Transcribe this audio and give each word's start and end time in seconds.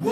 You're 0.00 0.08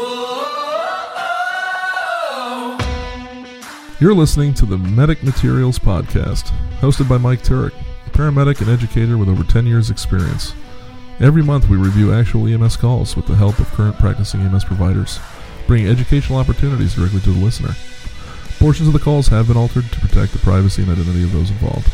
listening 4.14 4.53
to 4.54 4.67
the 4.67 4.79
Medic 4.79 5.22
Materials 5.22 5.79
Podcast, 5.79 6.50
hosted 6.80 7.08
by 7.08 7.17
Mike 7.17 7.42
Turek, 7.42 7.72
a 8.06 8.11
paramedic 8.11 8.61
and 8.61 8.69
educator 8.69 9.16
with 9.16 9.29
over 9.29 9.43
10 9.43 9.66
years' 9.66 9.90
experience. 9.90 10.54
Every 11.19 11.43
month, 11.43 11.69
we 11.69 11.77
review 11.77 12.12
actual 12.12 12.46
EMS 12.46 12.77
calls 12.77 13.16
with 13.16 13.27
the 13.27 13.37
help 13.37 13.58
of 13.58 13.72
current 13.72 13.98
practicing 13.98 14.43
EMS 14.43 14.64
providers, 14.64 15.19
bringing 15.66 15.88
educational 15.88 16.39
opportunities 16.39 16.95
directly 16.95 17.21
to 17.21 17.33
the 17.33 17.45
listener. 17.45 17.75
Portions 18.59 18.87
of 18.87 18.93
the 18.93 19.01
calls 19.01 19.29
have 19.29 19.49
been 19.49 19.57
altered 19.57 19.91
to 19.91 20.01
protect 20.01 20.33
the 20.33 20.39
privacy 20.41 20.83
and 20.83 20.91
identity 20.91 21.25
of 21.25 21.33
those 21.33 21.51
involved. 21.51 21.91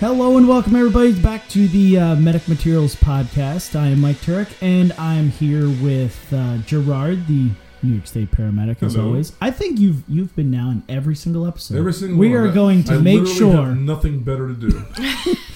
Hello 0.00 0.38
and 0.38 0.48
welcome 0.48 0.74
everybody 0.76 1.12
back 1.20 1.46
to 1.48 1.68
the 1.68 1.98
uh, 1.98 2.16
Medic 2.16 2.48
Materials 2.48 2.96
Podcast. 2.96 3.78
I 3.78 3.88
am 3.88 4.00
Mike 4.00 4.16
Turek 4.16 4.48
and 4.62 4.92
I'm 4.94 5.28
here 5.30 5.68
with 5.68 6.32
uh, 6.32 6.56
Gerard, 6.58 7.26
the 7.26 7.50
New 7.82 7.92
York 7.94 8.06
State 8.06 8.30
paramedic, 8.30 8.82
as 8.82 8.94
Hello. 8.94 9.08
always. 9.08 9.32
I 9.42 9.50
think 9.50 9.78
you've 9.78 10.02
you've 10.08 10.34
been 10.34 10.50
now 10.50 10.70
in 10.70 10.82
every 10.88 11.14
single 11.14 11.46
episode. 11.46 11.76
Every 11.76 11.92
single 11.92 12.18
we 12.18 12.30
one. 12.30 12.38
are 12.38 12.48
I- 12.48 12.54
going 12.54 12.84
to 12.84 12.94
I 12.94 12.98
make 12.98 13.20
literally 13.20 13.38
sure. 13.38 13.66
have 13.66 13.76
nothing 13.78 14.20
better 14.20 14.48
to 14.48 14.54
do. 14.54 14.84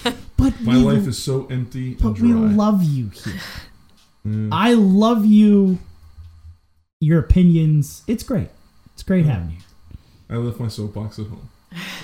but 0.37 0.61
My 0.61 0.77
we, 0.77 0.83
life 0.83 1.07
is 1.07 1.21
so 1.21 1.47
empty 1.47 1.93
and 1.93 2.01
but 2.01 2.13
dry. 2.13 2.27
we 2.27 2.33
love 2.33 2.83
you 2.83 3.09
here. 3.09 3.39
Mm. 4.27 4.49
I 4.51 4.73
love 4.73 5.25
you. 5.25 5.79
Your 6.99 7.19
opinions. 7.19 8.03
It's 8.07 8.23
great. 8.23 8.49
It's 8.93 9.03
great 9.03 9.25
having 9.25 9.51
you. 9.51 9.57
I 10.29 10.37
left 10.37 10.59
my 10.59 10.67
soapbox 10.67 11.19
at 11.19 11.27
home. 11.27 11.49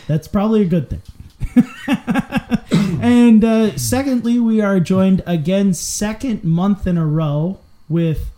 That's 0.08 0.27
probably 0.27 0.62
a 0.63 0.66
good 0.66 0.90
thing. 0.90 1.02
and 3.02 3.44
uh, 3.44 3.77
secondly, 3.77 4.40
we 4.40 4.62
are 4.62 4.80
joined 4.80 5.23
again, 5.26 5.73
second 5.73 6.44
month 6.44 6.88
in 6.88 6.98
a 6.98 7.05
row, 7.05 7.59
with 7.90 8.30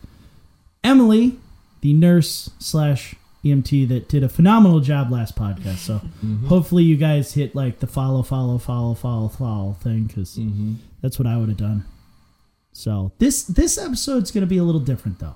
Emily, 0.84 1.38
the 1.82 1.94
nurse 1.94 2.50
slash 2.60 3.16
EMT 3.44 3.88
that 3.90 4.08
did 4.08 4.24
a 4.24 4.30
phenomenal 4.30 4.80
job 4.80 5.12
last 5.12 5.36
podcast. 5.36 5.78
So 5.78 6.02
hopefully, 6.48 6.84
you 6.84 6.96
guys 6.98 7.34
hit 7.34 7.54
like 7.56 7.80
the 7.80 7.88
follow, 7.88 8.24
follow, 8.24 8.58
follow, 8.58 8.94
follow, 8.94 9.28
follow 9.28 9.74
thing 9.74 10.04
because 10.06 10.38
Mm-hmm. 10.38 10.76
that's 11.02 11.20
what 11.20 11.28
I 11.28 11.38
would 11.38 11.50
have 11.50 11.58
done. 11.58 11.86
So 12.72 13.12
this 13.20 13.44
this 13.44 13.78
episode's 13.78 14.32
going 14.32 14.42
to 14.42 14.48
be 14.48 14.58
a 14.58 14.64
little 14.64 14.82
different 14.82 15.20
though. 15.20 15.36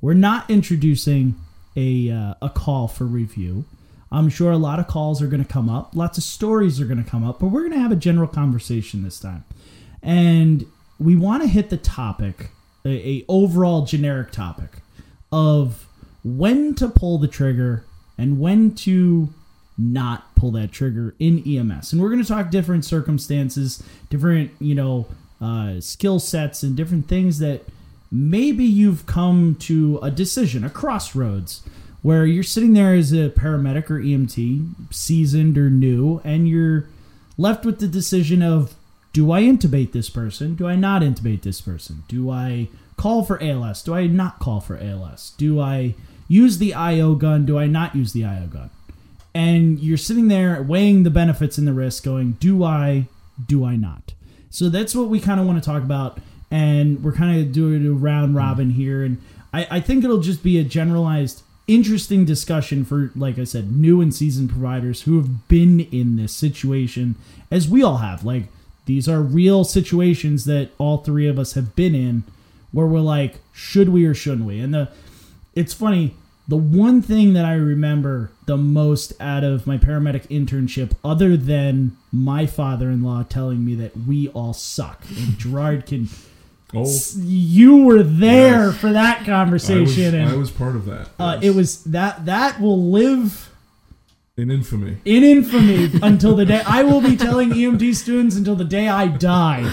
We're 0.00 0.14
not 0.14 0.48
introducing 0.48 1.34
a 1.76 2.10
uh, 2.10 2.34
a 2.40 2.48
call 2.48 2.88
for 2.88 3.04
review. 3.04 3.64
I'm 4.12 4.28
sure 4.28 4.52
a 4.52 4.58
lot 4.58 4.78
of 4.78 4.86
calls 4.86 5.22
are 5.22 5.26
going 5.26 5.42
to 5.42 5.50
come 5.50 5.70
up, 5.70 5.96
lots 5.96 6.18
of 6.18 6.24
stories 6.24 6.80
are 6.80 6.84
going 6.84 7.02
to 7.02 7.10
come 7.10 7.24
up, 7.24 7.40
but 7.40 7.46
we're 7.46 7.62
going 7.62 7.72
to 7.72 7.78
have 7.78 7.92
a 7.92 7.96
general 7.96 8.28
conversation 8.28 9.02
this 9.02 9.18
time. 9.18 9.44
And 10.02 10.66
we 10.98 11.16
want 11.16 11.42
to 11.42 11.48
hit 11.48 11.70
the 11.70 11.78
topic, 11.78 12.50
a, 12.84 12.90
a 12.90 13.24
overall 13.28 13.86
generic 13.86 14.30
topic 14.30 14.82
of 15.32 15.88
when 16.22 16.74
to 16.74 16.88
pull 16.88 17.18
the 17.18 17.26
trigger 17.26 17.84
and 18.18 18.38
when 18.38 18.74
to 18.74 19.30
not 19.78 20.34
pull 20.36 20.50
that 20.52 20.70
trigger 20.70 21.14
in 21.18 21.42
EMS. 21.46 21.92
And 21.92 22.02
we're 22.02 22.10
going 22.10 22.22
to 22.22 22.28
talk 22.28 22.50
different 22.50 22.84
circumstances, 22.84 23.82
different, 24.10 24.50
you 24.60 24.74
know, 24.74 25.06
uh, 25.40 25.80
skill 25.80 26.20
sets, 26.20 26.62
and 26.62 26.76
different 26.76 27.08
things 27.08 27.38
that 27.38 27.62
maybe 28.10 28.64
you've 28.64 29.06
come 29.06 29.56
to 29.60 29.98
a 30.02 30.10
decision, 30.10 30.62
a 30.64 30.70
crossroads, 30.70 31.62
where 32.02 32.26
you're 32.26 32.42
sitting 32.42 32.72
there 32.72 32.94
as 32.94 33.12
a 33.12 33.30
paramedic 33.30 33.90
or 33.90 34.00
EMT, 34.00 34.92
seasoned 34.92 35.56
or 35.56 35.70
new, 35.70 36.20
and 36.24 36.48
you're 36.48 36.88
left 37.38 37.64
with 37.64 37.78
the 37.80 37.88
decision 37.88 38.42
of 38.42 38.74
do 39.12 39.30
I 39.30 39.42
intubate 39.42 39.92
this 39.92 40.10
person? 40.10 40.54
Do 40.54 40.66
I 40.66 40.74
not 40.74 41.02
intubate 41.02 41.42
this 41.42 41.60
person? 41.60 42.04
Do 42.08 42.30
I 42.30 42.68
call 42.96 43.24
for 43.24 43.42
ALS? 43.42 43.82
Do 43.82 43.94
I 43.94 44.06
not 44.06 44.38
call 44.38 44.60
for 44.60 44.78
ALS? 44.78 45.32
Do 45.36 45.60
I 45.60 45.94
use 46.28 46.58
the 46.58 46.72
IO 46.72 47.14
gun? 47.14 47.44
Do 47.44 47.58
I 47.58 47.66
not 47.66 47.94
use 47.94 48.12
the 48.12 48.24
IO 48.24 48.46
gun? 48.46 48.70
And 49.34 49.78
you're 49.80 49.98
sitting 49.98 50.28
there 50.28 50.62
weighing 50.62 51.02
the 51.02 51.10
benefits 51.10 51.58
and 51.58 51.66
the 51.66 51.72
risks, 51.72 52.00
going, 52.00 52.32
do 52.32 52.64
I, 52.64 53.06
do 53.44 53.64
I 53.64 53.76
not? 53.76 54.14
So 54.50 54.68
that's 54.68 54.94
what 54.94 55.08
we 55.08 55.20
kind 55.20 55.40
of 55.40 55.46
want 55.46 55.62
to 55.62 55.66
talk 55.66 55.82
about. 55.82 56.18
And 56.50 57.02
we're 57.02 57.12
kind 57.12 57.40
of 57.40 57.52
doing 57.52 57.86
a 57.86 57.92
round 57.92 58.34
robin 58.34 58.70
here. 58.70 59.02
And 59.02 59.22
I, 59.52 59.66
I 59.70 59.80
think 59.80 60.04
it'll 60.04 60.20
just 60.20 60.42
be 60.42 60.58
a 60.58 60.64
generalized, 60.64 61.42
interesting 61.74 62.24
discussion 62.24 62.84
for, 62.84 63.10
like 63.14 63.38
I 63.38 63.44
said, 63.44 63.72
new 63.72 64.00
and 64.00 64.14
seasoned 64.14 64.50
providers 64.50 65.02
who 65.02 65.16
have 65.16 65.48
been 65.48 65.80
in 65.80 66.16
this 66.16 66.32
situation, 66.32 67.16
as 67.50 67.68
we 67.68 67.82
all 67.82 67.98
have. 67.98 68.24
Like, 68.24 68.44
these 68.86 69.08
are 69.08 69.22
real 69.22 69.64
situations 69.64 70.44
that 70.46 70.70
all 70.78 70.98
three 70.98 71.28
of 71.28 71.38
us 71.38 71.54
have 71.54 71.76
been 71.76 71.94
in 71.94 72.24
where 72.72 72.86
we're 72.86 73.00
like, 73.00 73.36
should 73.52 73.90
we 73.90 74.04
or 74.06 74.14
shouldn't 74.14 74.46
we? 74.46 74.58
And 74.60 74.74
the 74.74 74.88
it's 75.54 75.74
funny, 75.74 76.16
the 76.48 76.56
one 76.56 77.02
thing 77.02 77.34
that 77.34 77.44
I 77.44 77.54
remember 77.54 78.30
the 78.46 78.56
most 78.56 79.12
out 79.20 79.44
of 79.44 79.66
my 79.66 79.78
paramedic 79.78 80.26
internship, 80.28 80.92
other 81.04 81.36
than 81.36 81.96
my 82.10 82.46
father 82.46 82.90
in 82.90 83.02
law 83.02 83.22
telling 83.22 83.64
me 83.64 83.74
that 83.76 83.96
we 84.06 84.28
all 84.28 84.52
suck, 84.52 85.04
and 85.16 85.38
Gerard 85.38 85.86
can 85.86 86.08
Oh, 86.74 86.90
you 87.18 87.84
were 87.84 88.02
there 88.02 88.68
Yes. 88.68 88.76
for 88.78 88.92
that 88.92 89.16
I 89.16 89.18
was, 89.20 89.26
conversation 89.26 90.14
and 90.14 90.30
I 90.30 90.36
was 90.36 90.50
part 90.50 90.74
of 90.74 90.86
that. 90.86 91.08
uh, 91.18 91.38
yes. 91.40 91.44
it 91.52 91.56
was 91.56 91.84
that 91.84 92.24
that 92.26 92.60
will 92.60 92.90
live 92.90 93.50
in 94.36 94.50
infamy. 94.50 94.96
in 95.04 95.22
infamy 95.22 95.90
until 96.02 96.34
the 96.34 96.46
day 96.46 96.62
I 96.66 96.82
will 96.82 97.02
be 97.02 97.16
telling 97.16 97.50
EMT 97.50 97.94
students 97.94 98.36
until 98.36 98.56
the 98.56 98.64
day 98.64 98.88
I 98.88 99.08
die. 99.08 99.70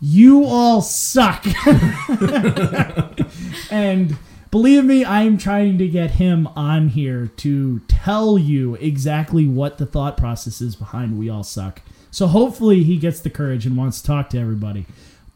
You 0.00 0.44
all 0.44 0.82
suck. 0.82 1.46
and 3.70 4.16
believe 4.50 4.84
me, 4.84 5.04
I'm 5.04 5.38
trying 5.38 5.78
to 5.78 5.88
get 5.88 6.12
him 6.12 6.46
on 6.48 6.88
here 6.88 7.28
to 7.38 7.80
tell 7.88 8.38
you 8.38 8.74
exactly 8.76 9.46
what 9.46 9.78
the 9.78 9.86
thought 9.86 10.16
process 10.16 10.60
is 10.60 10.76
behind 10.76 11.18
we 11.18 11.28
all 11.30 11.44
suck. 11.44 11.82
So 12.10 12.26
hopefully 12.26 12.84
he 12.84 12.96
gets 12.98 13.20
the 13.20 13.30
courage 13.30 13.66
and 13.66 13.76
wants 13.76 14.00
to 14.00 14.06
talk 14.06 14.30
to 14.30 14.38
everybody. 14.38 14.86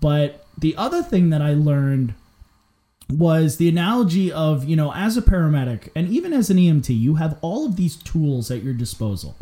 But 0.01 0.45
the 0.61 0.77
other 0.77 1.03
thing 1.03 1.31
that 1.31 1.41
I 1.41 1.55
learned 1.55 2.15
was 3.11 3.57
the 3.57 3.69
analogy 3.69 4.31
of, 4.31 4.65
you 4.65 4.77
know, 4.77 4.93
as 4.93 5.17
a 5.17 5.23
paramedic 5.23 5.89
and 5.95 6.09
even 6.09 6.33
as 6.33 6.51
an 6.51 6.59
EMT, 6.59 6.99
you 6.99 7.15
have 7.15 7.39
all 7.41 7.65
of 7.65 7.77
these 7.77 7.97
tools 7.97 8.51
at 8.51 8.63
your 8.63 8.75
disposal. 8.75 9.37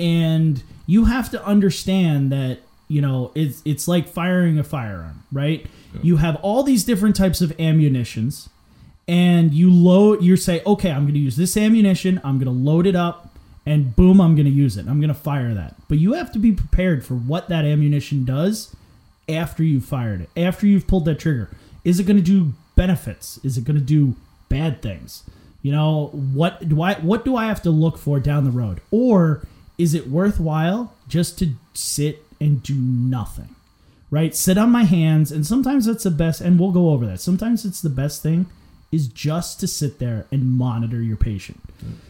And 0.00 0.62
you 0.86 1.04
have 1.04 1.30
to 1.30 1.44
understand 1.44 2.32
that, 2.32 2.60
you 2.88 3.00
know, 3.00 3.30
it's 3.34 3.62
it's 3.64 3.86
like 3.86 4.08
firing 4.08 4.58
a 4.58 4.64
firearm, 4.64 5.24
right? 5.30 5.66
You 6.02 6.16
have 6.16 6.36
all 6.36 6.62
these 6.62 6.84
different 6.84 7.16
types 7.16 7.42
of 7.42 7.58
ammunitions 7.60 8.48
and 9.06 9.52
you 9.52 9.70
load 9.70 10.22
you 10.22 10.36
say, 10.36 10.62
"Okay, 10.64 10.90
I'm 10.90 11.02
going 11.02 11.14
to 11.14 11.20
use 11.20 11.36
this 11.36 11.56
ammunition. 11.56 12.20
I'm 12.24 12.38
going 12.38 12.46
to 12.46 12.62
load 12.70 12.86
it 12.86 12.96
up 12.96 13.36
and 13.66 13.94
boom, 13.94 14.20
I'm 14.20 14.34
going 14.34 14.46
to 14.46 14.52
use 14.52 14.76
it. 14.76 14.86
I'm 14.88 15.00
going 15.00 15.08
to 15.08 15.14
fire 15.14 15.52
that." 15.54 15.76
But 15.88 15.98
you 15.98 16.14
have 16.14 16.32
to 16.32 16.38
be 16.38 16.52
prepared 16.52 17.04
for 17.04 17.14
what 17.14 17.48
that 17.50 17.64
ammunition 17.64 18.24
does 18.24 18.74
after 19.32 19.62
you've 19.62 19.84
fired 19.84 20.22
it, 20.22 20.30
after 20.36 20.66
you've 20.66 20.86
pulled 20.86 21.04
that 21.06 21.18
trigger. 21.18 21.50
Is 21.84 21.98
it 21.98 22.04
going 22.04 22.16
to 22.16 22.22
do 22.22 22.52
benefits? 22.76 23.38
Is 23.42 23.58
it 23.58 23.64
going 23.64 23.78
to 23.78 23.84
do 23.84 24.14
bad 24.48 24.82
things? 24.82 25.24
You 25.62 25.72
know, 25.72 26.08
what 26.12 26.68
do 26.68 26.82
I 26.82 26.94
what 26.94 27.24
do 27.24 27.36
I 27.36 27.46
have 27.46 27.62
to 27.62 27.70
look 27.70 27.98
for 27.98 28.20
down 28.20 28.44
the 28.44 28.50
road? 28.50 28.80
Or 28.90 29.46
is 29.78 29.94
it 29.94 30.08
worthwhile 30.08 30.94
just 31.08 31.38
to 31.38 31.54
sit 31.74 32.24
and 32.40 32.62
do 32.62 32.74
nothing? 32.74 33.54
Right? 34.10 34.34
Sit 34.34 34.58
on 34.58 34.70
my 34.70 34.84
hands 34.84 35.32
and 35.32 35.46
sometimes 35.46 35.86
that's 35.86 36.04
the 36.04 36.10
best 36.10 36.40
and 36.40 36.58
we'll 36.58 36.72
go 36.72 36.90
over 36.90 37.06
that. 37.06 37.20
Sometimes 37.20 37.64
it's 37.64 37.80
the 37.80 37.90
best 37.90 38.22
thing 38.22 38.46
is 38.92 39.08
just 39.08 39.58
to 39.58 39.66
sit 39.66 39.98
there 39.98 40.26
and 40.30 40.46
monitor 40.46 41.00
your 41.00 41.16
patient. 41.16 41.58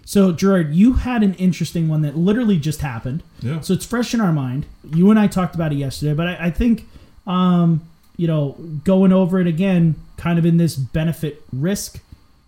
So, 0.04 0.32
Gerard, 0.32 0.74
you 0.74 0.94
had 0.94 1.22
an 1.22 1.34
interesting 1.34 1.88
one 1.88 2.02
that 2.02 2.16
literally 2.16 2.58
just 2.58 2.80
happened. 2.80 3.22
Yeah. 3.40 3.60
So 3.60 3.72
it's 3.72 3.86
fresh 3.86 4.12
in 4.12 4.20
our 4.20 4.32
mind. 4.32 4.66
You 4.92 5.08
and 5.10 5.18
I 5.18 5.28
talked 5.28 5.54
about 5.54 5.72
it 5.72 5.76
yesterday, 5.76 6.12
but 6.12 6.26
I, 6.26 6.46
I 6.46 6.50
think, 6.50 6.88
um, 7.26 7.88
you 8.16 8.26
know, 8.26 8.56
going 8.84 9.12
over 9.12 9.40
it 9.40 9.46
again, 9.46 9.96
kind 10.16 10.38
of 10.38 10.46
in 10.46 10.56
this 10.56 10.76
benefit 10.76 11.42
risk 11.52 12.00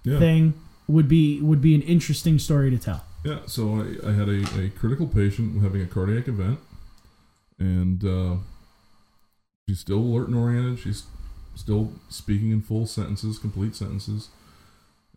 yeah. 0.04 0.18
thing, 0.18 0.54
would 0.86 1.08
be 1.08 1.40
would 1.40 1.60
be 1.60 1.74
an 1.74 1.82
interesting 1.82 2.38
story 2.38 2.70
to 2.70 2.78
tell. 2.78 3.04
Yeah, 3.24 3.40
so 3.46 3.76
I, 3.76 4.10
I 4.10 4.12
had 4.12 4.28
a, 4.28 4.44
a 4.60 4.68
critical 4.70 5.06
patient 5.06 5.62
having 5.62 5.80
a 5.80 5.86
cardiac 5.86 6.28
event, 6.28 6.58
and 7.58 8.04
uh, 8.04 8.36
she's 9.66 9.80
still 9.80 9.98
alert 9.98 10.28
and 10.28 10.36
oriented. 10.36 10.78
She's 10.80 11.04
still 11.54 11.92
speaking 12.08 12.50
in 12.50 12.60
full 12.60 12.86
sentences, 12.86 13.38
complete 13.38 13.74
sentences, 13.74 14.28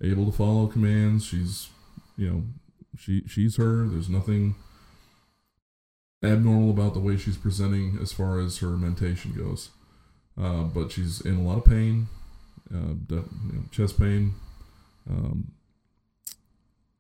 able 0.02 0.26
to 0.26 0.32
follow 0.32 0.68
commands. 0.68 1.26
She's, 1.26 1.70
you 2.16 2.30
know, 2.30 2.44
she 2.98 3.24
she's 3.28 3.58
her. 3.58 3.86
There's 3.88 4.10
nothing 4.10 4.56
abnormal 6.24 6.70
about 6.72 6.94
the 6.94 7.00
way 7.00 7.18
she's 7.18 7.38
presenting 7.38 7.98
as 8.02 8.12
far 8.12 8.40
as 8.40 8.58
her 8.60 8.70
mentation 8.72 9.34
goes. 9.34 9.70
Uh, 10.40 10.64
but 10.64 10.92
she's 10.92 11.22
in 11.22 11.36
a 11.38 11.42
lot 11.42 11.58
of 11.58 11.66
pain, 11.66 12.08
uh, 12.74 12.94
de- 13.08 13.16
you 13.16 13.54
know, 13.54 13.64
chest 13.72 14.00
pain, 14.00 14.34
um, 15.10 15.52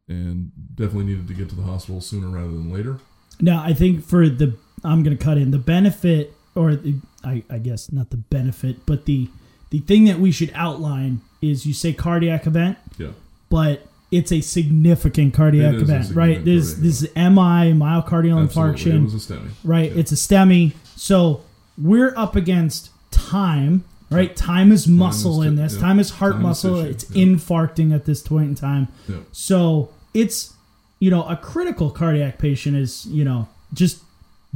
and 0.07 0.51
definitely 0.75 1.05
needed 1.05 1.27
to 1.27 1.33
get 1.33 1.49
to 1.49 1.55
the 1.55 1.61
hospital 1.63 2.01
sooner 2.01 2.27
rather 2.29 2.47
than 2.47 2.71
later. 2.71 2.99
Now, 3.39 3.61
I 3.63 3.73
think 3.73 4.03
for 4.03 4.27
the 4.29 4.55
I'm 4.83 5.03
going 5.03 5.15
to 5.17 5.23
cut 5.23 5.37
in 5.37 5.51
the 5.51 5.57
benefit, 5.59 6.33
or 6.55 6.75
the, 6.75 6.95
I, 7.23 7.43
I 7.49 7.57
guess 7.59 7.91
not 7.91 8.09
the 8.09 8.17
benefit, 8.17 8.85
but 8.85 9.05
the 9.05 9.29
the 9.69 9.79
thing 9.79 10.05
that 10.05 10.19
we 10.19 10.31
should 10.31 10.51
outline 10.55 11.21
is 11.41 11.65
you 11.65 11.73
say 11.73 11.91
cardiac 11.93 12.47
event, 12.47 12.77
Yeah. 12.97 13.11
but 13.49 13.85
it's 14.11 14.31
a 14.31 14.41
significant 14.41 15.33
cardiac 15.33 15.75
is 15.75 15.81
event, 15.83 16.15
right? 16.15 16.43
This 16.45 16.69
cardiac 16.73 16.83
this 16.83 17.01
is 17.03 17.09
MI, 17.15 17.73
myocardial 17.73 18.41
Absolutely. 18.43 18.83
infarction, 18.83 18.95
It 19.01 19.03
was 19.13 19.29
a 19.29 19.33
STEMI. 19.33 19.49
right? 19.63 19.91
Yeah. 19.91 19.97
It's 19.99 20.11
a 20.11 20.15
STEMI. 20.15 20.73
So 20.95 21.41
we're 21.77 22.13
up 22.17 22.35
against 22.35 22.89
time, 23.11 23.83
right? 24.09 24.35
Time 24.35 24.71
is 24.71 24.87
muscle 24.87 25.41
is 25.41 25.47
in 25.49 25.55
this. 25.57 25.75
yeah. 25.75 25.81
Time 25.81 25.99
is 25.99 26.09
heart 26.11 26.33
Time 26.33 26.41
muscle. 26.43 26.75
tissue, 26.77 26.89
it's 26.89 27.11
yeah. 27.11 27.25
infarcting 27.25 27.93
at 27.93 28.05
this 28.05 28.21
point 28.21 28.49
in 28.49 28.55
time. 28.55 28.87
Yeah. 29.07 29.17
So 29.31 29.89
it's 30.13 30.53
you 30.99 31.11
know 31.11 31.23
a 31.27 31.35
critical 31.35 31.91
cardiac 31.91 32.37
patient 32.39 32.75
is 32.77 33.05
you 33.07 33.23
know 33.25 33.47
just 33.73 34.01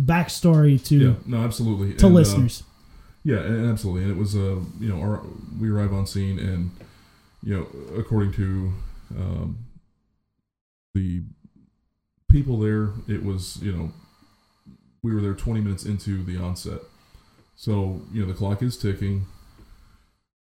backstory 0.01 0.83
to 0.85 0.95
Yeah. 0.97 1.13
No, 1.25 1.37
absolutely. 1.43 1.93
to 1.95 2.05
And, 2.07 2.15
uh, 2.15 2.19
listeners. 2.19 2.63
Yeah, 3.23 3.37
and 3.37 3.69
absolutely. 3.69 4.03
And 4.03 4.11
it 4.11 4.17
was, 4.17 4.35
uh, 4.35 4.59
you 4.79 4.89
know, 4.89 4.99
our, 4.99 5.21
we 5.59 5.69
arrive 5.69 5.93
on 5.93 6.07
scene, 6.07 6.39
and 6.39 6.71
you 7.43 7.55
know, 7.55 7.67
according 7.99 8.31
to 8.33 8.73
um, 9.17 9.65
the 10.93 11.23
people 12.29 12.59
there, 12.59 12.93
it 13.07 13.23
was, 13.23 13.57
you 13.61 13.71
know, 13.71 13.91
we 15.03 15.13
were 15.13 15.21
there 15.21 15.33
20 15.33 15.61
minutes 15.61 15.85
into 15.85 16.23
the 16.23 16.37
onset. 16.37 16.79
So 17.55 18.01
you 18.11 18.21
know, 18.21 18.27
the 18.27 18.33
clock 18.33 18.63
is 18.63 18.77
ticking. 18.77 19.25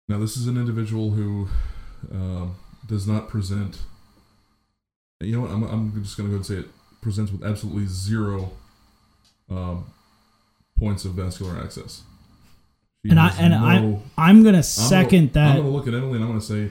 Now, 0.08 0.20
this 0.20 0.38
is 0.38 0.48
an 0.48 0.58
individual 0.58 1.12
who 1.12 1.48
um, 2.12 2.56
does 2.86 3.08
not 3.08 3.30
present. 3.30 3.80
You 5.20 5.36
know 5.36 5.42
what? 5.42 5.52
I'm, 5.52 5.64
I'm 5.64 6.04
just 6.04 6.18
going 6.18 6.30
to 6.30 6.32
go 6.32 6.38
and 6.38 6.46
say 6.46 6.56
it 6.56 6.68
presents 7.02 7.32
with 7.32 7.44
absolutely 7.44 7.86
zero 7.88 8.52
um, 9.50 9.92
points 10.78 11.06
of 11.06 11.14
vascular 11.14 11.62
access. 11.62 12.04
She 13.04 13.12
And 13.12 13.20
I 13.20 13.34
and 13.40 13.56
I 13.56 13.76
I'm 14.18 14.44
gonna 14.44 14.58
I'm 14.58 14.64
second 14.64 15.34
gonna, 15.34 15.48
I'm 15.50 15.58
gonna 15.58 15.70
look 15.70 15.88
at 15.88 15.94
Emily 15.94 16.16
and 16.16 16.24
I'm 16.24 16.30
gonna 16.30 16.42
say 16.42 16.70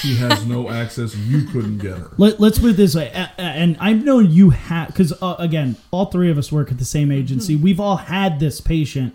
she 0.00 0.16
has 0.16 0.44
no 0.46 0.68
access. 0.70 1.16
You 1.16 1.42
couldn't 1.44 1.78
get 1.78 1.96
her. 1.98 2.10
Let, 2.18 2.38
let's 2.40 2.58
put 2.58 2.70
it 2.70 2.76
this 2.76 2.94
way, 2.94 3.10
A- 3.14 3.30
a- 3.38 3.42
and 3.42 3.76
I 3.80 3.92
know 3.94 4.18
you 4.18 4.50
have 4.50 4.88
because 4.88 5.12
uh, 5.22 5.36
again, 5.38 5.76
all 5.90 6.06
three 6.06 6.30
of 6.30 6.36
us 6.38 6.52
work 6.52 6.70
at 6.70 6.78
the 6.78 6.84
same 6.84 7.10
agency. 7.10 7.56
We've 7.56 7.80
all 7.80 7.96
had 7.96 8.40
this 8.40 8.60
patient. 8.60 9.14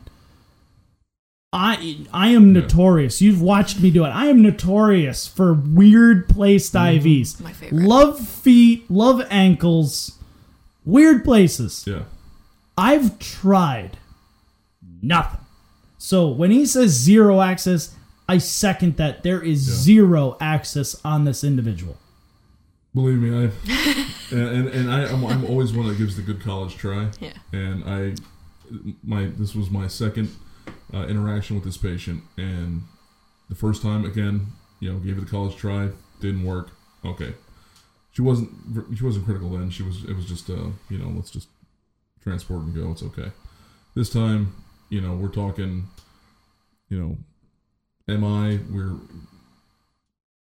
I 1.51 2.05
I 2.13 2.29
am 2.29 2.53
Yeah. 2.55 2.61
notorious. 2.61 3.21
You've 3.21 3.41
watched 3.41 3.79
me 3.79 3.89
do 3.91 4.05
it. 4.05 4.09
I 4.09 4.27
am 4.27 4.41
notorious 4.41 5.27
for 5.27 5.53
weird 5.53 6.29
placed 6.29 6.73
Mm-hmm. 6.73 7.07
IVs. 7.07 7.39
My 7.41 7.53
favorite. 7.53 7.81
Love 7.83 8.19
feet, 8.19 8.89
love 8.89 9.21
ankles, 9.31 10.17
weird 10.85 11.23
places. 11.23 11.85
Yeah, 11.87 12.03
I've 12.77 13.17
tried 13.19 13.97
nothing. 15.01 15.39
So 15.97 16.27
when 16.27 16.51
he 16.51 16.65
says 16.65 16.91
zero 16.91 17.41
access, 17.41 17.95
I 18.29 18.37
second 18.37 18.97
that 18.97 19.23
there 19.23 19.41
is 19.41 19.67
Yeah. 19.67 19.75
zero 19.75 20.37
access 20.39 20.89
on 21.03 21.25
this 21.25 21.43
individual. 21.43 21.97
believe 22.93 23.19
me, 23.19 23.29
I 23.31 23.43
and 24.35 24.47
and, 24.57 24.67
and 24.77 24.91
I 24.91 24.99
I'm, 25.11 25.23
I'm 25.25 25.43
always 25.45 25.73
one 25.73 25.87
that 25.87 25.97
gives 25.97 26.15
the 26.15 26.21
good 26.21 26.41
college 26.41 26.75
try. 26.77 27.09
Yeah. 27.19 27.33
And 27.51 27.83
I 27.85 27.99
my 29.03 29.21
this 29.41 29.53
was 29.55 29.69
my 29.69 29.87
second 29.87 30.29
uh, 30.93 31.05
interaction 31.07 31.55
with 31.55 31.65
this 31.65 31.77
patient, 31.77 32.23
and 32.37 32.83
the 33.49 33.55
first 33.55 33.81
time 33.81 34.05
again, 34.05 34.35
you 34.79 34.91
know, 34.91 34.99
gave 34.99 35.17
it 35.17 35.23
a 35.23 35.31
college 35.37 35.55
try, 35.55 35.89
didn't 36.21 36.43
work. 36.45 36.67
Okay, 37.05 37.33
she 38.11 38.21
wasn't 38.21 38.49
she 38.97 39.03
wasn't 39.03 39.25
critical 39.25 39.49
then. 39.57 39.69
She 39.69 39.83
was 39.83 40.03
it 40.03 40.15
was 40.15 40.25
just 40.25 40.49
uh 40.49 40.69
you 40.89 40.97
know 40.99 41.09
let's 41.15 41.31
just 41.31 41.47
transport 42.23 42.61
and 42.63 42.75
go. 42.75 42.91
It's 42.91 43.03
okay. 43.03 43.31
This 43.95 44.09
time, 44.09 44.41
you 44.89 45.01
know, 45.01 45.13
we're 45.13 45.29
talking, 45.43 45.87
you 46.89 46.99
know, 46.99 47.17
MI. 48.09 48.59
We're 48.69 48.95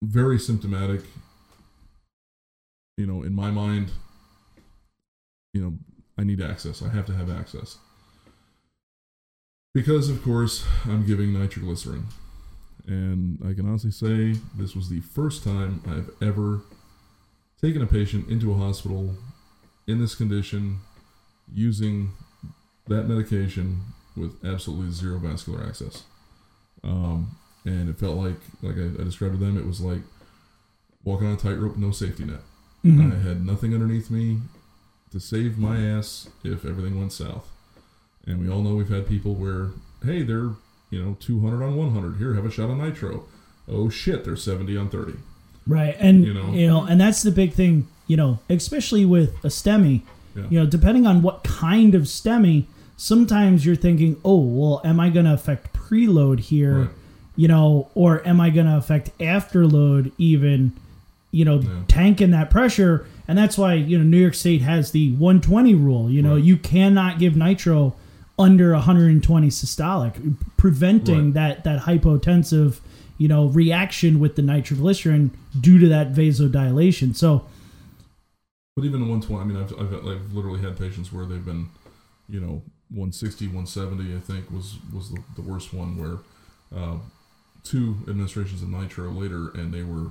very 0.03 0.39
symptomatic. 0.39 1.03
You 2.97 3.07
know, 3.07 3.23
in 3.23 3.35
my 3.35 3.51
mind, 3.51 3.91
you 5.53 5.63
know, 5.63 5.79
I 6.19 6.25
need 6.25 6.41
access. 6.41 6.83
I 6.83 6.91
have 6.91 7.07
to 7.07 7.15
have 7.15 7.31
access. 7.31 7.79
Because, 9.73 10.11
of 10.11 10.23
course, 10.23 10.67
I'm 10.85 11.07
giving 11.07 11.33
nitroglycerin. 11.33 12.07
And 12.87 13.39
I 13.47 13.55
can 13.55 13.69
honestly 13.69 13.91
say 13.91 14.41
this 14.57 14.75
was 14.75 14.89
the 14.89 15.01
first 15.01 15.45
time 15.45 15.83
I've 15.87 16.11
ever 16.27 16.63
taken 17.61 17.83
a 17.83 17.87
patient 17.87 18.29
into 18.29 18.53
a 18.53 18.57
hospital 18.57 19.15
in 19.87 20.01
this 20.01 20.15
condition 20.15 20.81
using 21.53 22.13
that 22.89 23.05
medication 23.05 23.81
with 24.17 24.45
absolutely 24.45 24.91
zero 24.91 25.19
vascular 25.19 25.65
access. 25.65 26.05
Um, 26.83 27.37
and 27.65 27.89
it 27.89 27.99
felt 27.99 28.17
like, 28.17 28.41
like 28.63 28.77
I, 28.77 29.01
I 29.01 29.05
described 29.05 29.35
to 29.35 29.45
them, 29.45 29.57
it 29.59 29.67
was 29.67 29.81
like 29.81 30.01
walking 31.05 31.27
on 31.27 31.35
a 31.35 31.37
tightrope, 31.37 31.77
no 31.77 31.91
safety 31.91 32.25
net. 32.25 32.41
Mhm. 32.85 33.13
I 33.13 33.29
had 33.29 33.45
nothing 33.45 33.75
underneath 33.75 34.11
me 34.11 34.39
to 35.11 35.21
save 35.21 35.59
my 35.59 35.81
ass 35.81 36.29
if 36.45 36.65
everything 36.65 36.99
went 36.99 37.13
south. 37.13 37.49
And 38.27 38.41
we 38.41 38.49
all 38.49 38.63
know 38.63 38.75
we've 38.75 38.89
had 38.89 39.07
people 39.09 39.35
where, 39.35 39.71
hey, 40.05 40.23
they're, 40.23 40.51
you 40.91 41.03
know, 41.03 41.17
200 41.21 41.63
on 41.65 41.77
100. 41.77 42.17
Here, 42.19 42.35
have 42.35 42.45
a 42.47 42.51
shot 42.51 42.71
of 42.71 42.77
nitro. 42.79 43.25
Oh 43.69 43.89
shit, 43.89 44.25
they're 44.25 44.37
70 44.37 44.77
on 44.77 44.89
30. 44.89 45.15
Right, 45.67 45.97
and 45.99 46.25
You 46.25 46.35
know, 46.35 46.53
you 46.53 46.67
know? 46.69 46.81
know, 46.81 46.87
and 46.87 47.01
that's 47.01 47.23
the 47.23 47.31
big 47.31 47.53
thing, 47.53 47.87
you 48.07 48.17
know, 48.17 48.39
especially 48.49 49.05
with 49.05 49.35
a 49.45 49.49
STEMI. 49.49 50.03
Yeah. 50.35 50.45
You 50.49 50.61
know, 50.61 50.67
depending 50.67 51.07
on 51.07 51.23
what 51.23 51.45
kind 51.45 51.95
of 51.95 52.03
STEMI, 52.03 52.65
sometimes 52.97 53.67
you're 53.67 53.77
thinking, 53.77 54.17
"Oh, 54.25 54.39
well, 54.41 54.81
am 54.85 55.01
I 55.01 55.11
going 55.11 55.27
to 55.27 55.33
affect 55.35 55.73
preload 55.73 56.41
here?" 56.41 56.79
Right. 56.83 56.91
You 57.37 57.49
know, 57.49 57.89
or 57.95 58.27
am 58.27 58.41
I 58.41 58.51
going 58.51 58.67
to 58.67 58.77
affect 58.77 59.17
afterload 59.19 60.13
even? 60.19 60.73
You 61.33 61.45
know, 61.45 61.61
Yeah. 61.61 61.69
tanking 61.87 62.33
that 62.33 62.51
pressure, 62.51 63.07
and 63.29 63.39
that's 63.39 63.57
why 63.57 63.75
you 63.75 63.97
know 63.97 64.03
New 64.05 64.19
York 64.19 64.35
State 64.35 64.63
has 64.63 64.91
the 64.91 65.13
120 65.13 65.75
rule. 65.75 66.11
You 66.11 66.23
know, 66.23 66.35
Right. 66.35 66.43
you 66.43 66.57
cannot 66.57 67.21
give 67.21 67.37
nitro 67.37 67.95
under 68.37 68.75
120 68.75 69.49
systolic, 69.49 70.35
preventing 70.57 71.27
Right. 71.27 71.35
that 71.35 71.65
that 71.65 71.83
hypotensive 71.83 72.81
you 73.17 73.29
know 73.29 73.47
reaction 73.47 74.19
with 74.19 74.35
the 74.35 74.43
nitroglycerin 74.43 75.31
due 75.61 75.79
to 75.79 75.87
that 75.89 76.13
vasodilation. 76.13 77.15
So 77.15 77.45
But 78.77 78.85
even 78.87 79.03
120, 79.09 79.41
I 79.41 79.45
mean, 79.45 79.57
I've, 79.57 79.73
I've, 79.79 80.07
I've 80.07 80.33
literally 80.33 80.61
had 80.63 80.77
patients 80.79 81.13
where 81.13 81.27
they've 81.27 81.45
been, 81.45 81.69
you 82.29 82.41
know, 82.41 82.63
160, 82.89 83.47
170, 83.47 84.17
I 84.17 84.21
think 84.21 84.51
was, 84.51 84.77
was 84.93 85.11
the, 85.11 85.19
the 85.37 85.43
worst 85.43 85.75
one 85.75 85.99
where 85.99 86.19
uh, 86.75 86.97
two 87.65 87.97
administrations 88.09 88.63
of 88.63 88.69
nitro 88.69 89.11
later 89.11 89.51
and 89.55 89.73
they 89.73 89.83
were 89.83 90.09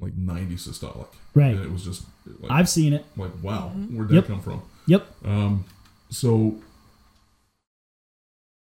like 0.00 0.14
90 0.16 0.54
systolic. 0.56 1.08
right, 1.34 1.56
And 1.56 1.64
it 1.64 1.72
was 1.72 1.84
just 1.84 2.04
like, 2.40 2.50
I've 2.52 2.68
seen 2.68 2.92
it. 2.92 3.04
like 3.16 3.32
wow, 3.42 3.68
where'd 3.90 4.08
that 4.10 4.14
Yep. 4.14 4.26
come 4.26 4.40
from? 4.40 4.62
Yep. 4.86 5.06
Um, 5.24 5.64
so, 6.10 6.56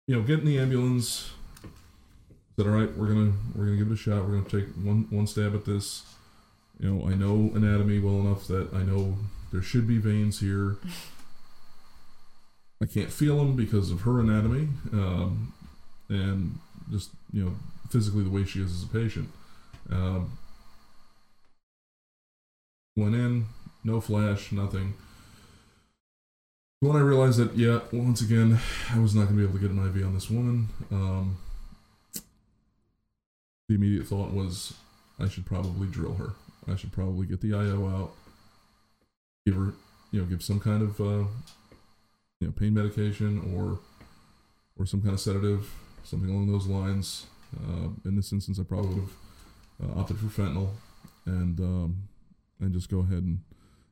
you 0.06 0.16
know, 0.16 0.22
get 0.22 0.40
in 0.40 0.44
the 0.46 0.58
ambulance. 0.58 1.30
Said, 2.56 2.66
all 2.66 2.72
right, 2.72 2.94
we're 2.96 3.06
gonna 3.06 3.32
we're 3.54 3.66
gonna 3.66 3.76
give 3.76 3.90
it 3.90 3.94
a 3.94 3.96
shot. 3.96 4.24
We're 4.28 4.36
gonna 4.38 4.48
take 4.48 4.68
one 4.74 5.06
one 5.10 5.26
stab 5.26 5.54
at 5.54 5.64
this. 5.64 6.02
You 6.80 6.90
know, 6.94 7.08
I 7.08 7.14
know 7.14 7.50
anatomy 7.54 8.00
well 8.00 8.20
enough 8.20 8.46
that 8.48 8.72
I 8.74 8.82
know 8.82 9.16
there 9.52 9.62
should 9.62 9.86
be 9.86 9.98
veins 9.98 10.40
here. 10.40 10.76
I 12.82 12.86
can't 12.86 13.12
feel 13.12 13.36
them 13.38 13.56
because 13.56 13.90
of 13.90 14.02
her 14.02 14.20
anatomy, 14.20 14.68
um, 14.92 15.52
and 16.08 16.58
just 16.90 17.10
you 17.32 17.44
know 17.44 17.52
physically 17.90 18.22
the 18.22 18.30
way 18.30 18.44
she 18.44 18.60
is 18.62 18.72
as 18.72 18.82
a 18.84 18.86
patient. 18.86 19.28
Um, 19.90 20.38
went 22.96 23.14
in, 23.14 23.46
no 23.84 24.00
flash, 24.00 24.52
nothing. 24.52 24.94
When 26.80 26.96
I 26.96 27.00
realized 27.00 27.38
that, 27.38 27.56
yeah, 27.56 27.80
once 27.92 28.22
again, 28.22 28.58
I 28.90 28.98
was 28.98 29.14
not 29.14 29.24
going 29.24 29.36
to 29.36 29.42
be 29.42 29.48
able 29.48 29.58
to 29.58 29.60
get 29.60 29.70
an 29.70 29.86
IV 29.86 30.06
on 30.06 30.14
this 30.14 30.30
woman, 30.30 30.68
um, 30.90 31.36
the 33.68 33.76
immediate 33.76 34.06
thought 34.06 34.32
was 34.32 34.74
I 35.20 35.28
should 35.28 35.46
probably 35.46 35.86
drill 35.86 36.14
her. 36.14 36.30
I 36.66 36.76
should 36.76 36.92
probably 36.92 37.26
get 37.26 37.40
the 37.40 37.54
IO 37.54 37.88
out, 37.88 38.12
give 39.46 39.54
her, 39.54 39.74
you 40.10 40.20
know, 40.20 40.24
give 40.24 40.42
some 40.42 40.58
kind 40.58 40.82
of, 40.82 41.00
uh, 41.00 41.24
you 42.40 42.48
know, 42.48 42.52
pain 42.52 42.74
medication 42.74 43.54
or, 43.54 43.78
or 44.78 44.86
some 44.86 45.02
kind 45.02 45.14
of 45.14 45.20
sedative, 45.20 45.72
something 46.02 46.30
along 46.30 46.50
those 46.50 46.66
lines. 46.66 47.26
Uh, 47.56 47.88
in 48.04 48.16
this 48.16 48.32
instance, 48.32 48.58
I 48.58 48.62
probably 48.62 48.94
would 48.94 49.08
have 49.80 49.96
uh, 49.96 50.00
opted 50.00 50.18
for 50.18 50.26
fentanyl, 50.26 50.70
and 51.26 51.58
um, 51.60 52.08
and 52.60 52.72
just 52.72 52.90
go 52.90 53.00
ahead 53.00 53.22
and, 53.22 53.40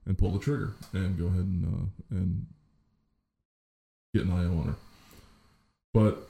and 0.06 0.16
pull 0.16 0.30
the 0.30 0.38
trigger 0.38 0.72
and 0.92 1.18
go 1.18 1.26
ahead 1.26 1.40
and 1.40 1.64
uh, 1.64 2.16
and 2.16 2.46
get 4.14 4.24
an 4.24 4.32
IO 4.32 4.58
on 4.58 4.66
her. 4.66 4.76
But 5.92 6.28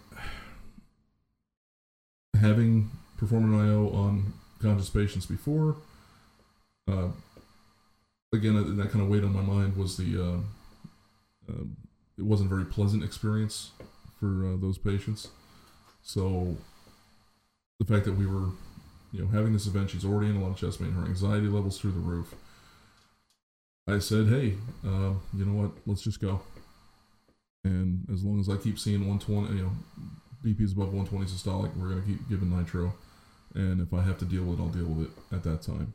having 2.41 2.91
performed 3.17 3.53
an 3.53 3.69
IO 3.69 3.91
on 3.91 4.33
conscious 4.61 4.91
patients 4.91 5.27
before, 5.27 5.77
uh, 6.87 7.09
again, 8.33 8.77
that 8.77 8.91
kind 8.91 9.03
of 9.03 9.09
weighed 9.09 9.25
on 9.25 9.33
my 9.33 9.43
mind 9.43 9.77
was 9.77 9.97
the 9.97 10.23
uh, 10.23 11.53
uh, 11.53 11.65
it 12.17 12.25
wasn't 12.25 12.51
a 12.51 12.55
very 12.55 12.67
pleasant 12.67 13.05
experience 13.05 13.71
for 14.19 14.57
those 14.61 14.79
patients. 14.79 15.29
So 16.03 16.57
the 17.79 17.85
fact 17.85 18.05
that 18.05 18.15
we 18.15 18.27
were, 18.27 18.49
you 19.13 19.23
know, 19.23 19.29
having 19.29 19.53
this 19.53 19.67
event. 19.67 19.91
She's 19.91 20.05
already 20.05 20.31
in 20.31 20.37
a 20.37 20.43
lot 20.43 20.51
of 20.51 20.57
chest 20.57 20.81
pain. 20.81 20.93
Her 20.93 21.07
anxiety 21.07 21.47
levels 21.47 21.79
through 21.79 21.93
the 21.93 22.01
roof. 22.01 22.35
I 23.87 23.99
said, 24.01 24.29
"Hey, 24.29 24.59
uh, 24.85 25.15
you 25.35 25.45
know 25.45 25.63
what? 25.63 25.73
Let's 25.87 26.03
just 26.03 26.21
go." 26.21 26.43
And 27.65 28.07
as 28.13 28.25
long 28.25 28.41
as 28.41 28.49
I 28.49 28.57
keep 28.57 28.79
seeing 28.79 29.07
120, 29.07 29.57
you 29.57 29.63
know, 29.65 29.73
BP 30.45 30.63
is 30.63 30.73
above 30.73 30.93
120 30.93 31.27
systolic, 31.27 31.75
we're 31.77 31.91
gonna 31.91 32.03
keep 32.03 32.29
giving 32.29 32.51
nitro. 32.51 32.95
And 33.55 33.81
if 33.81 33.93
I 33.95 34.03
have 34.03 34.19
to 34.19 34.25
deal 34.25 34.45
with 34.45 34.59
it, 34.59 34.63
I'll 34.63 34.69
deal 34.69 34.87
with 34.87 35.07
it 35.09 35.35
at 35.35 35.43
that 35.45 35.63
time. 35.63 35.95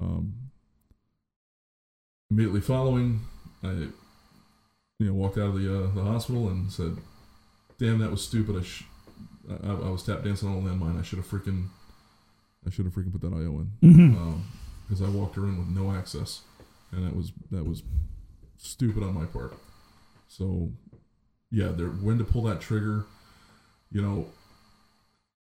Um, 0.00 0.34
immediately 2.30 2.60
following, 2.60 3.20
I, 3.62 3.70
you 3.70 3.92
know, 5.00 5.14
walked 5.14 5.38
out 5.38 5.48
of 5.48 5.60
the 5.60 5.84
uh, 5.84 5.94
the 5.94 6.02
hospital 6.02 6.48
and 6.48 6.70
said, 6.70 6.98
"Damn, 7.78 7.98
that 8.00 8.10
was 8.10 8.22
stupid. 8.22 8.56
I, 8.56 8.64
I, 9.50 9.70
I 9.70 9.90
was 9.90 10.02
tap 10.02 10.22
dancing 10.24 10.48
on 10.48 10.56
a 10.56 10.60
landmine. 10.60 10.98
I 10.98 11.02
should 11.02 11.18
have 11.18 11.26
freaking, 11.28 11.68
I 12.66 12.70
should 12.70 12.84
have 12.84 12.94
freaking 12.94 13.12
put 13.12 13.22
that 13.22 13.32
IO 13.32 13.66
in 13.82 14.46
because 14.88 15.02
I 15.02 15.08
walked 15.08 15.36
her 15.36 15.44
in 15.44 15.58
with 15.58 15.68
no 15.68 15.92
access, 15.92 16.42
and 16.92 17.06
that 17.06 17.14
was 17.16 17.32
that 17.50 17.64
was 17.64 17.82
stupid 18.56 19.02
on 19.02 19.14
my 19.14 19.24
part. 19.26 19.54
So, 20.28 20.72
yeah, 21.50 21.68
there 21.68 21.88
when 21.88 22.18
to 22.18 22.24
pull 22.24 22.42
that 22.44 22.60
trigger, 22.60 23.06
you 23.90 24.02
know, 24.02 24.26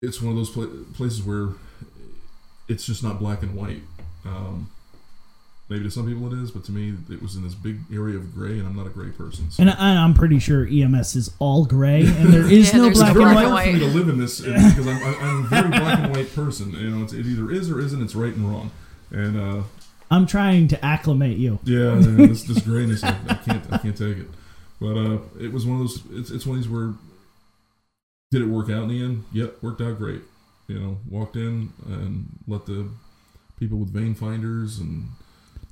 it's 0.03 0.21
one 0.21 0.31
of 0.31 0.37
those 0.37 0.51
pla- 0.51 0.95
places 0.95 1.23
where 1.23 1.51
it's 2.69 2.87
just 2.87 3.03
not 3.03 3.19
black 3.19 3.43
and 3.43 3.55
white. 3.55 3.83
Um, 4.25 4.71
maybe 5.69 5.85
to 5.85 5.91
some 5.91 6.07
people 6.07 6.33
it 6.33 6.43
is, 6.43 6.51
but 6.51 6.65
to 6.65 6.73
me, 6.73 6.95
it 7.11 7.21
was 7.23 7.35
in 7.37 7.43
this 7.43 7.55
big 7.55 7.81
area 7.93 8.17
of 8.17 8.35
gray, 8.35 8.59
and 8.59 8.67
I'm 8.67 8.77
not 8.77 8.87
a 8.87 8.91
gray 8.91 9.11
person. 9.11 9.51
So. 9.51 9.61
And 9.63 9.71
I, 9.71 9.97
I'm 10.03 10.15
pretty 10.15 10.39
sure 10.39 10.67
EMS 10.67 11.17
is 11.17 11.31
all 11.39 11.65
gray, 11.65 12.01
and 12.07 12.33
there 12.33 12.51
is 12.51 12.73
Yeah, 12.73 12.79
no 12.79 12.91
black 12.91 13.15
and 13.15 13.19
black 13.19 13.35
white. 13.35 13.45
and 13.45 13.49
hard 13.51 13.65
for 13.67 13.73
me 13.73 13.79
to 13.81 13.87
live 13.87 14.09
in 14.09 14.19
this 14.19 14.41
uh, 14.41 14.45
because 14.77 14.87
I'm, 14.87 15.03
I'm 15.03 15.15
I'm 15.23 15.45
a 15.45 15.49
very 15.49 15.69
black 15.69 15.99
and 16.01 16.15
white 16.17 16.35
person. 16.35 16.73
You 16.73 16.91
know, 16.91 17.03
it's, 17.05 17.13
it 17.13 17.27
either 17.27 17.51
is 17.51 17.71
or 17.71 17.81
isn't. 17.81 18.03
It's 18.03 18.15
right 18.15 18.35
and 18.35 18.49
wrong. 18.49 18.71
And 19.11 19.37
uh, 19.39 19.63
I'm 20.11 20.27
trying 20.27 20.69
to 20.69 20.85
acclimate 20.85 21.37
you. 21.39 21.59
yeah, 21.65 21.95
yeah, 21.99 22.27
this 22.27 22.45
this 22.45 22.61
grayness, 22.61 23.03
I, 23.03 23.17
I 23.29 23.35
can't 23.35 23.73
I 23.73 23.79
can't 23.79 23.97
take 23.97 24.19
it. 24.19 24.29
But 24.81 24.97
uh, 24.97 25.19
it 25.41 25.53
was 25.53 25.67
one 25.67 25.81
of 25.81 25.83
those. 25.83 26.03
It's 26.13 26.31
it's 26.31 26.47
one 26.47 26.59
of 26.59 26.63
these 26.63 26.71
where 26.71 26.95
did 28.31 28.43
it 28.43 28.47
work 28.47 28.71
out 28.71 28.85
in 28.85 28.89
the 28.89 29.03
end? 29.03 29.25
Yep, 29.33 29.63
worked 29.63 29.81
out 29.81 29.99
great. 29.99 30.23
You 30.69 30.79
know, 30.81 30.99
walked 31.09 31.37
in 31.37 31.73
and 31.87 32.27
let 32.47 32.67
the 32.67 32.89
people 33.59 33.79
with 33.79 33.93
vein 33.93 34.15
finders 34.15 34.79
and 34.79 35.09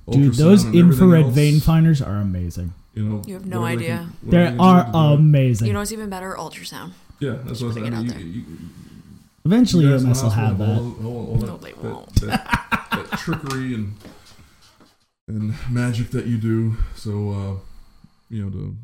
Dude, 0.09 0.35
those 0.35 0.65
infrared 0.65 1.25
else, 1.25 1.33
vein 1.35 1.59
finders 1.59 2.01
are 2.01 2.17
amazing. 2.17 2.73
You 2.93 3.03
know, 3.03 3.21
You 3.25 3.33
have 3.35 3.45
no 3.45 3.61
whatever 3.61 3.79
they 3.79 3.85
idea. 3.85 3.97
can- 4.21 4.29
They 4.29 4.37
whatever 4.37 4.61
are 4.61 4.83
can 4.83 4.91
do 4.91 4.91
to 4.91 5.07
do 5.07 5.11
it. 5.13 5.15
amazing. 5.19 5.67
You 5.67 5.73
know 5.73 5.79
what's 5.79 5.91
even 5.91 6.09
better? 6.09 6.35
Ultrasound. 6.37 6.91
Yeah, 7.19 7.31
that's 7.43 7.61
what 7.61 7.63
I 7.63 7.65
was 7.65 7.75
putting 7.77 7.93
it 7.93 7.97
I 7.97 8.01
mean, 8.03 8.19
you, 8.19 8.25
you, 8.25 8.43
Eventually, 9.45 9.83
you 9.85 9.89
the 9.97 10.05
EMS 10.07 10.23
will 10.23 10.29
have 10.31 10.57
hospital 10.57 10.65
that. 10.91 11.05
all- 11.05 11.05
all- 11.07 11.27
all 11.31 11.35
No, 11.37 11.57
that- 11.57 11.61
they 11.61 11.73
won't. 11.73 12.15
That, 12.21 12.89
that 12.91 13.19
trickery 13.19 13.73
and 13.75 13.93
and 15.27 15.53
magic 15.71 16.11
that 16.11 16.25
you 16.27 16.37
do. 16.37 16.77
So 16.95 17.31
uh, 17.31 17.55
you 18.29 18.43
know 18.43 18.49
to 18.51 18.75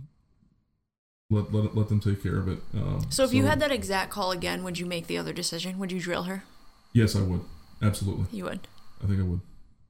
let 1.30 1.54
let 1.54 1.76
let 1.76 1.88
them 1.90 2.00
take 2.00 2.22
care 2.24 2.38
of 2.38 2.48
it. 2.48 2.60
Um, 2.74 3.06
So 3.10 3.24
if 3.24 3.34
you 3.34 3.46
had 3.46 3.60
that 3.60 3.72
exact 3.72 4.10
call 4.12 4.32
again, 4.32 4.64
would 4.64 4.78
you 4.80 4.86
make 4.86 5.08
the 5.08 5.18
other 5.18 5.34
decision? 5.34 5.78
Would 5.80 5.92
you 5.92 6.00
drill 6.00 6.24
her? 6.24 6.44
yes, 6.94 7.16
I 7.16 7.22
would 7.22 7.42
absolutely. 7.82 8.26
You 8.38 8.46
would. 8.46 8.68
I 9.04 9.08
think 9.08 9.20
I 9.20 9.24
would. 9.24 9.42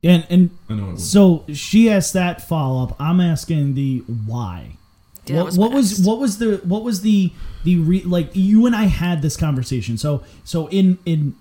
And 0.04 0.26
and 0.30 0.50
I 0.70 0.74
know 0.74 0.96
so 0.96 1.46
she 1.54 1.90
asked 1.90 2.14
that 2.14 2.42
follow 2.48 2.84
up. 2.84 2.96
I'm 3.00 3.20
asking 3.20 3.76
the 3.76 4.00
why. 4.26 4.78
Dude, 5.26 5.38
what 5.38 5.46
was 5.46 5.58
what 5.58 5.72
was 5.72 6.00
what 6.02 6.20
was 6.20 6.38
the 6.40 6.58
what 6.64 6.84
was 6.84 7.02
the 7.02 7.32
the 7.64 7.78
re, 7.78 8.02
like 8.04 8.32
you 8.34 8.66
and 8.66 8.76
I 8.76 8.86
had 8.86 9.22
this 9.22 9.38
conversation. 9.38 9.98
So 9.98 10.24
so 10.44 10.68
in 10.68 10.98
in 11.06 11.36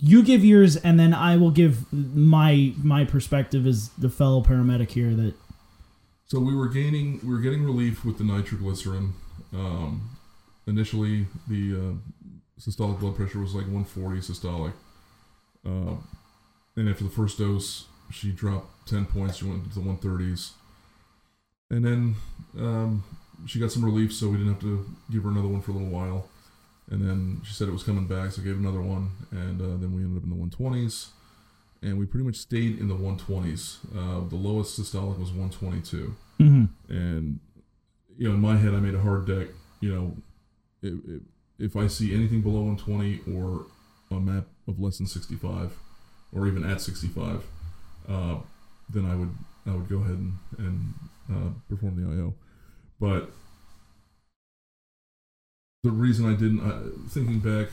you 0.00 0.22
give 0.22 0.42
yours 0.42 0.76
and 0.76 0.98
then 0.98 1.12
I 1.12 1.36
will 1.36 1.50
give 1.50 1.92
my 1.92 2.72
my 2.78 3.04
perspective 3.04 3.66
as 3.66 3.90
the 3.90 4.08
fellow 4.08 4.42
paramedic 4.42 4.90
here 4.90 5.14
that 5.14 5.34
So 6.26 6.40
we 6.40 6.54
were 6.54 6.68
gaining, 6.68 7.20
we 7.22 7.28
were 7.34 7.40
getting 7.40 7.64
relief 7.64 8.04
with 8.04 8.16
the 8.18 8.24
nitroglycerin. 8.24 9.12
Um, 9.52 10.10
initially, 10.66 11.26
the 11.46 11.74
uh, 11.74 12.58
systolic 12.58 12.98
blood 12.98 13.14
pressure 13.14 13.40
was 13.40 13.54
like 13.54 13.66
140 13.66 14.20
systolic, 14.20 14.72
uh, 15.66 15.96
and 16.76 16.88
after 16.88 17.04
the 17.04 17.10
first 17.10 17.38
dose, 17.38 17.86
she 18.10 18.30
dropped 18.32 18.88
10 18.88 19.06
points. 19.06 19.36
She 19.38 19.44
went 19.46 19.64
to 19.72 19.78
the 19.78 19.84
130s, 19.84 20.52
and 21.70 21.84
then 21.84 22.14
um, 22.58 23.04
she 23.46 23.58
got 23.58 23.72
some 23.72 23.84
relief, 23.84 24.12
so 24.12 24.28
we 24.28 24.36
didn't 24.36 24.52
have 24.52 24.62
to 24.62 24.84
give 25.10 25.22
her 25.24 25.30
another 25.30 25.48
one 25.48 25.60
for 25.62 25.70
a 25.72 25.74
little 25.74 25.88
while. 25.88 26.28
And 26.90 27.00
then 27.00 27.40
she 27.44 27.54
said 27.54 27.66
it 27.68 27.72
was 27.72 27.82
coming 27.82 28.06
back, 28.06 28.32
so 28.32 28.42
I 28.42 28.44
gave 28.44 28.58
another 28.58 28.82
one, 28.82 29.10
and 29.30 29.60
uh, 29.60 29.76
then 29.80 29.94
we 29.94 30.02
ended 30.02 30.18
up 30.18 30.24
in 30.24 30.30
the 30.30 30.36
120s, 30.56 31.08
and 31.82 31.98
we 31.98 32.04
pretty 32.06 32.26
much 32.26 32.36
stayed 32.36 32.78
in 32.78 32.88
the 32.88 32.94
120s. 32.94 33.78
Uh, 33.96 34.28
the 34.28 34.36
lowest 34.36 34.78
systolic 34.78 35.18
was 35.18 35.30
122 35.30 36.14
Mhm. 36.40 36.68
and 36.88 37.38
you 38.18 38.28
know 38.28 38.34
in 38.34 38.40
my 38.40 38.56
head 38.56 38.74
i 38.74 38.80
made 38.80 38.94
a 38.96 39.00
hard 39.00 39.24
deck 39.24 39.46
you 39.80 39.94
know 39.94 40.16
if, 40.82 41.20
if 41.60 41.76
i 41.76 41.86
see 41.86 42.12
anything 42.12 42.40
below 42.42 42.62
120 42.62 43.20
or 43.36 43.66
a 44.10 44.18
map 44.20 44.46
of 44.66 44.80
less 44.80 44.98
than 44.98 45.06
65 45.06 45.78
or 46.34 46.46
even 46.46 46.64
at 46.64 46.80
65 46.80 47.44
uh, 48.08 48.36
then 48.90 49.04
i 49.04 49.14
would 49.14 49.34
i 49.66 49.74
would 49.74 49.88
go 49.88 49.98
ahead 49.98 50.18
and, 50.18 50.34
and 50.58 50.94
uh, 51.30 51.50
perform 51.68 51.96
the 51.96 52.10
io 52.10 52.34
but 53.00 53.30
the 55.82 55.90
reason 55.90 56.26
i 56.26 56.34
didn't 56.34 56.60
uh, 56.60 56.82
thinking 57.08 57.40
back 57.40 57.68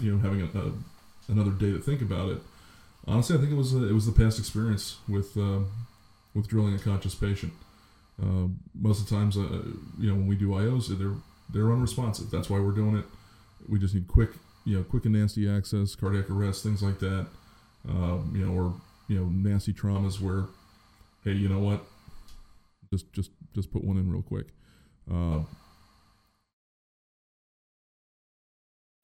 you 0.00 0.12
know 0.12 0.18
having 0.18 0.42
a, 0.42 0.58
a, 0.58 0.72
another 1.28 1.50
day 1.50 1.70
to 1.72 1.78
think 1.78 2.00
about 2.00 2.30
it 2.30 2.38
honestly 3.06 3.36
i 3.36 3.38
think 3.38 3.52
it 3.52 3.56
was 3.56 3.74
uh, 3.74 3.84
it 3.84 3.92
was 3.92 4.06
the 4.06 4.12
past 4.12 4.38
experience 4.38 4.98
with 5.08 5.36
um, 5.36 5.70
with 6.34 6.48
drilling 6.48 6.74
a 6.74 6.78
conscious 6.78 7.14
patient 7.14 7.52
uh, 8.22 8.48
most 8.74 9.00
of 9.00 9.08
the 9.08 9.14
times, 9.14 9.36
uh, 9.36 9.62
you 9.98 10.08
know, 10.08 10.14
when 10.14 10.26
we 10.26 10.36
do 10.36 10.48
IOs, 10.48 10.88
they're 10.98 11.14
they're 11.50 11.72
unresponsive. 11.72 12.30
That's 12.30 12.48
why 12.48 12.58
we're 12.58 12.72
doing 12.72 12.96
it. 12.96 13.04
We 13.68 13.78
just 13.78 13.94
need 13.94 14.08
quick, 14.08 14.30
you 14.64 14.78
know, 14.78 14.84
quick 14.84 15.04
and 15.04 15.14
nasty 15.14 15.48
access, 15.48 15.94
cardiac 15.94 16.30
arrest, 16.30 16.62
things 16.62 16.82
like 16.82 16.98
that. 17.00 17.26
Um, 17.88 18.32
you 18.34 18.44
know, 18.44 18.52
or 18.52 18.74
you 19.08 19.18
know, 19.18 19.26
nasty 19.26 19.72
traumas 19.72 20.20
where, 20.20 20.46
hey, 21.24 21.32
you 21.32 21.48
know 21.48 21.60
what, 21.60 21.84
just 22.92 23.12
just 23.12 23.30
just 23.54 23.72
put 23.72 23.84
one 23.84 23.96
in 23.96 24.10
real 24.10 24.22
quick. 24.22 24.48
Uh, 25.10 25.40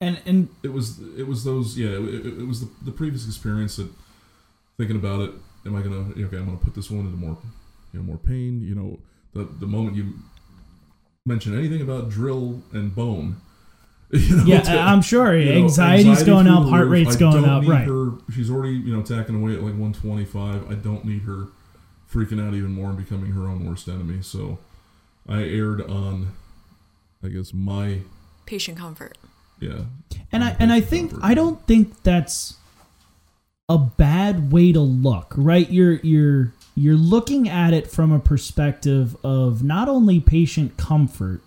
and 0.03 0.21
and 0.25 0.49
it 0.63 0.73
was 0.73 0.99
it 1.17 1.25
was 1.25 1.43
those 1.43 1.77
yeah 1.77 1.89
it, 1.89 2.25
it, 2.25 2.47
was 2.47 2.59
the, 2.59 2.69
the 2.83 2.91
previous 2.91 3.25
experience 3.25 3.77
that 3.77 3.87
thinking 4.77 4.97
about 4.97 5.21
it 5.21 5.31
am 5.65 5.75
i 5.75 5.81
gonna 5.81 6.09
okay 6.25 6.37
i'm 6.37 6.45
gonna 6.45 6.57
put 6.57 6.75
this 6.75 6.91
one 6.91 7.05
into 7.05 7.17
more 7.17 7.37
you 7.93 7.99
know 7.99 8.05
more 8.05 8.17
pain 8.17 8.61
you 8.61 8.75
know 8.75 8.99
the 9.33 9.45
the 9.59 9.65
moment 9.65 9.95
you 9.95 10.13
mention 11.25 11.57
anything 11.57 11.81
about 11.81 12.09
drill 12.09 12.61
and 12.73 12.93
bone 12.93 13.37
you 14.19 14.35
know, 14.37 14.43
yeah, 14.45 14.59
it's 14.59 14.69
I'm 14.69 15.01
sure 15.01 15.37
you 15.37 15.53
know, 15.53 15.61
anxiety's 15.63 16.05
anxiety 16.05 16.25
going 16.31 16.47
up, 16.47 16.67
heart 16.69 16.83
roof. 16.87 16.91
rate's 17.07 17.15
I 17.15 17.19
going 17.19 17.41
don't 17.43 17.49
up, 17.49 17.63
need 17.63 17.69
right? 17.69 17.87
her 17.87 18.11
she's 18.33 18.49
already 18.51 18.73
you 18.75 18.95
know 18.95 19.01
tacking 19.01 19.35
away 19.41 19.53
at 19.53 19.61
like 19.63 19.73
125 19.73 20.69
i 20.69 20.75
don't 20.75 21.03
need 21.05 21.23
her 21.23 21.47
freaking 22.11 22.39
out 22.45 22.53
even 22.53 22.71
more 22.73 22.89
and 22.89 22.97
becoming 22.97 23.31
her 23.31 23.43
own 23.47 23.65
worst 23.65 23.87
enemy 23.87 24.21
so 24.21 24.59
i 25.27 25.41
erred 25.43 25.81
on 25.81 26.31
i 27.23 27.27
guess 27.27 27.53
my 27.53 27.99
Patient 28.45 28.77
comfort. 28.77 29.17
yeah 29.59 29.85
And 30.31 30.43
I 30.43 30.55
and 30.59 30.71
I 30.71 30.79
think 30.81 31.11
comfort. 31.11 31.25
I 31.25 31.33
don't 31.33 31.65
think 31.65 32.03
that's 32.03 32.57
a 33.69 33.77
bad 33.77 34.51
way 34.51 34.73
to 34.73 34.81
look, 34.81 35.33
right? 35.37 35.69
You're 35.71 35.93
you're 36.03 36.53
you're 36.75 36.95
looking 36.97 37.47
at 37.47 37.73
it 37.73 37.89
from 37.89 38.11
a 38.11 38.19
perspective 38.19 39.15
of 39.23 39.63
not 39.63 39.87
only 39.87 40.19
patient 40.19 40.75
comfort, 40.75 41.41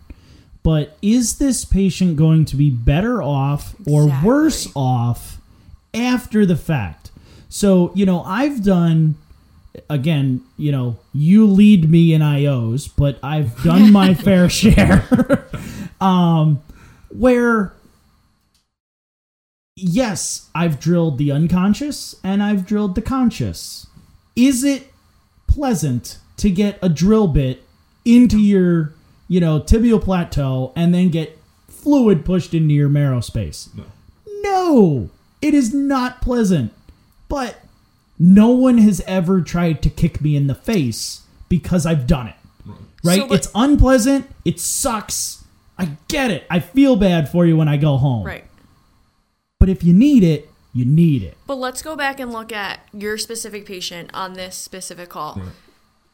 but 0.67 0.97
is 1.01 1.39
this 1.39 1.65
patient 1.65 2.17
going 2.17 2.45
to 2.45 2.57
be 2.57 2.71
better 2.71 3.23
off 3.23 3.77
or 3.87 4.07
Exactly. 4.07 4.27
worse 4.27 4.69
off 4.75 5.41
after 5.95 6.45
the 6.45 6.57
fact? 6.57 7.13
So, 7.49 7.93
you 7.95 8.05
know, 8.05 8.23
I've 8.23 8.65
done 8.65 9.15
again, 9.89 10.43
you 10.57 10.73
know, 10.73 10.99
you 11.15 11.47
lead 11.47 11.89
me 11.89 12.13
in 12.13 12.21
IOs, 12.21 12.91
but 12.97 13.21
I've 13.23 13.63
done 13.63 13.93
my 14.01 14.13
fair 14.13 14.49
share. 14.49 15.07
um 16.01 16.61
where 17.11 17.73
yes, 19.77 20.49
I've 20.53 20.81
drilled 20.81 21.19
the 21.19 21.31
unconscious 21.31 22.17
and 22.25 22.43
I've 22.43 22.67
drilled 22.67 22.97
the 22.97 23.03
conscious. 23.03 23.87
Is 24.35 24.65
it 24.65 24.89
pleasant 25.47 26.19
to 26.39 26.51
get 26.51 26.77
a 26.83 26.89
drill 26.89 27.29
bit 27.29 27.63
into 28.05 28.41
your, 28.41 28.93
you 29.29 29.41
know, 29.41 29.61
tibial 29.61 30.03
plateau 30.03 30.73
and 30.77 30.95
then 30.95 31.09
get 31.11 31.39
fluid 31.69 32.25
pushed 32.25 32.55
into 32.55 32.75
your 32.75 32.89
marrow 32.89 33.21
space? 33.21 33.69
no 33.77 33.85
No, 34.43 35.11
it 35.43 35.55
is 35.55 35.75
not 35.75 36.21
pleasant. 36.21 36.73
But 37.29 37.59
no 38.19 38.49
one 38.51 38.79
has 38.79 39.01
ever 39.07 39.41
tried 39.43 39.83
to 39.83 39.91
kick 39.91 40.21
me 40.21 40.37
in 40.37 40.47
the 40.47 40.55
face 40.55 41.23
because 41.49 41.85
I've 41.87 42.07
done 42.07 42.29
it. 42.29 42.37
right 42.67 42.77
Right? 43.05 43.21
So, 43.21 43.29
but- 43.29 43.35
it's 43.35 43.49
unpleasant. 43.55 44.29
It 44.45 44.61
sucks. 44.61 45.45
I 45.79 45.91
get 46.09 46.31
it. 46.31 46.47
I 46.49 46.61
feel 46.61 46.97
bad 46.97 47.29
for 47.29 47.45
you 47.45 47.57
when 47.57 47.69
I 47.69 47.77
go 47.77 47.97
home. 47.99 48.25
Right. 48.25 48.45
But 49.61 49.69
if 49.69 49.85
you 49.85 49.93
need 49.93 50.23
it, 50.23 50.49
you 50.73 50.85
need 50.85 51.23
it. 51.23 51.37
But 51.47 51.57
let's 51.57 51.83
go 51.83 51.97
back 51.97 52.21
and 52.21 52.33
look 52.33 52.53
at 52.53 52.81
your 52.93 53.19
specific 53.19 53.67
patient 53.67 54.11
on 54.15 54.35
this 54.35 54.55
specific 54.57 55.09
call. 55.11 55.35
Right. 55.37 55.49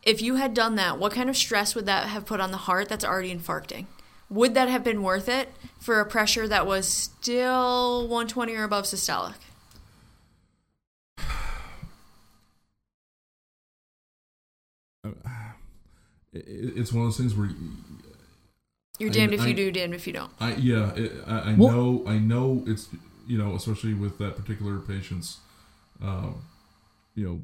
If 0.02 0.21
you 0.21 0.35
had 0.37 0.52
done 0.54 0.75
that, 0.76 0.99
what 0.99 1.12
kind 1.12 1.30
of 1.30 1.37
stress 1.37 1.75
would 1.75 1.87
that 1.87 2.09
have 2.09 2.26
put 2.26 2.40
on 2.40 2.50
the 2.50 2.56
heart 2.56 2.88
that's 2.88 3.04
already 3.04 3.35
infarcting? 3.35 3.87
Would 4.28 4.54
that 4.54 4.68
have 4.68 4.82
been 4.82 5.02
worth 5.02 5.28
it 5.28 5.52
for 5.78 6.00
a 6.00 6.06
pressure 6.06 6.49
that 6.49 6.66
was 6.66 6.88
still 6.88 8.02
120 8.09 8.54
or 8.54 8.64
above 8.64 8.85
systolic? 8.85 9.35
It's 16.35 16.92
one 16.92 17.02
of 17.04 17.09
those 17.09 17.18
things 17.18 17.35
where 17.35 17.50
You're 18.99 19.11
I- 19.11 19.12
damned 19.12 19.35
if 19.35 19.42
I- 19.42 19.49
you 19.49 19.54
do, 19.54 19.71
damned 19.71 19.94
if 19.94 20.06
you 20.06 20.12
don't. 20.12 20.32
I 20.40 20.54
yeah 20.54 20.94
it, 20.94 21.12
I, 21.26 21.38
I 21.50 21.54
Well- 21.54 21.73
know 21.73 22.04
I 22.06 22.18
know 22.18 22.64
it's 22.66 22.88
you 23.26 23.37
know 23.38 23.54
especially 23.54 23.94
with 23.94 24.18
that 24.18 24.37
particular 24.37 24.78
patient's 24.78 25.38
um, 26.00 26.42
you 27.14 27.25
know 27.28 27.40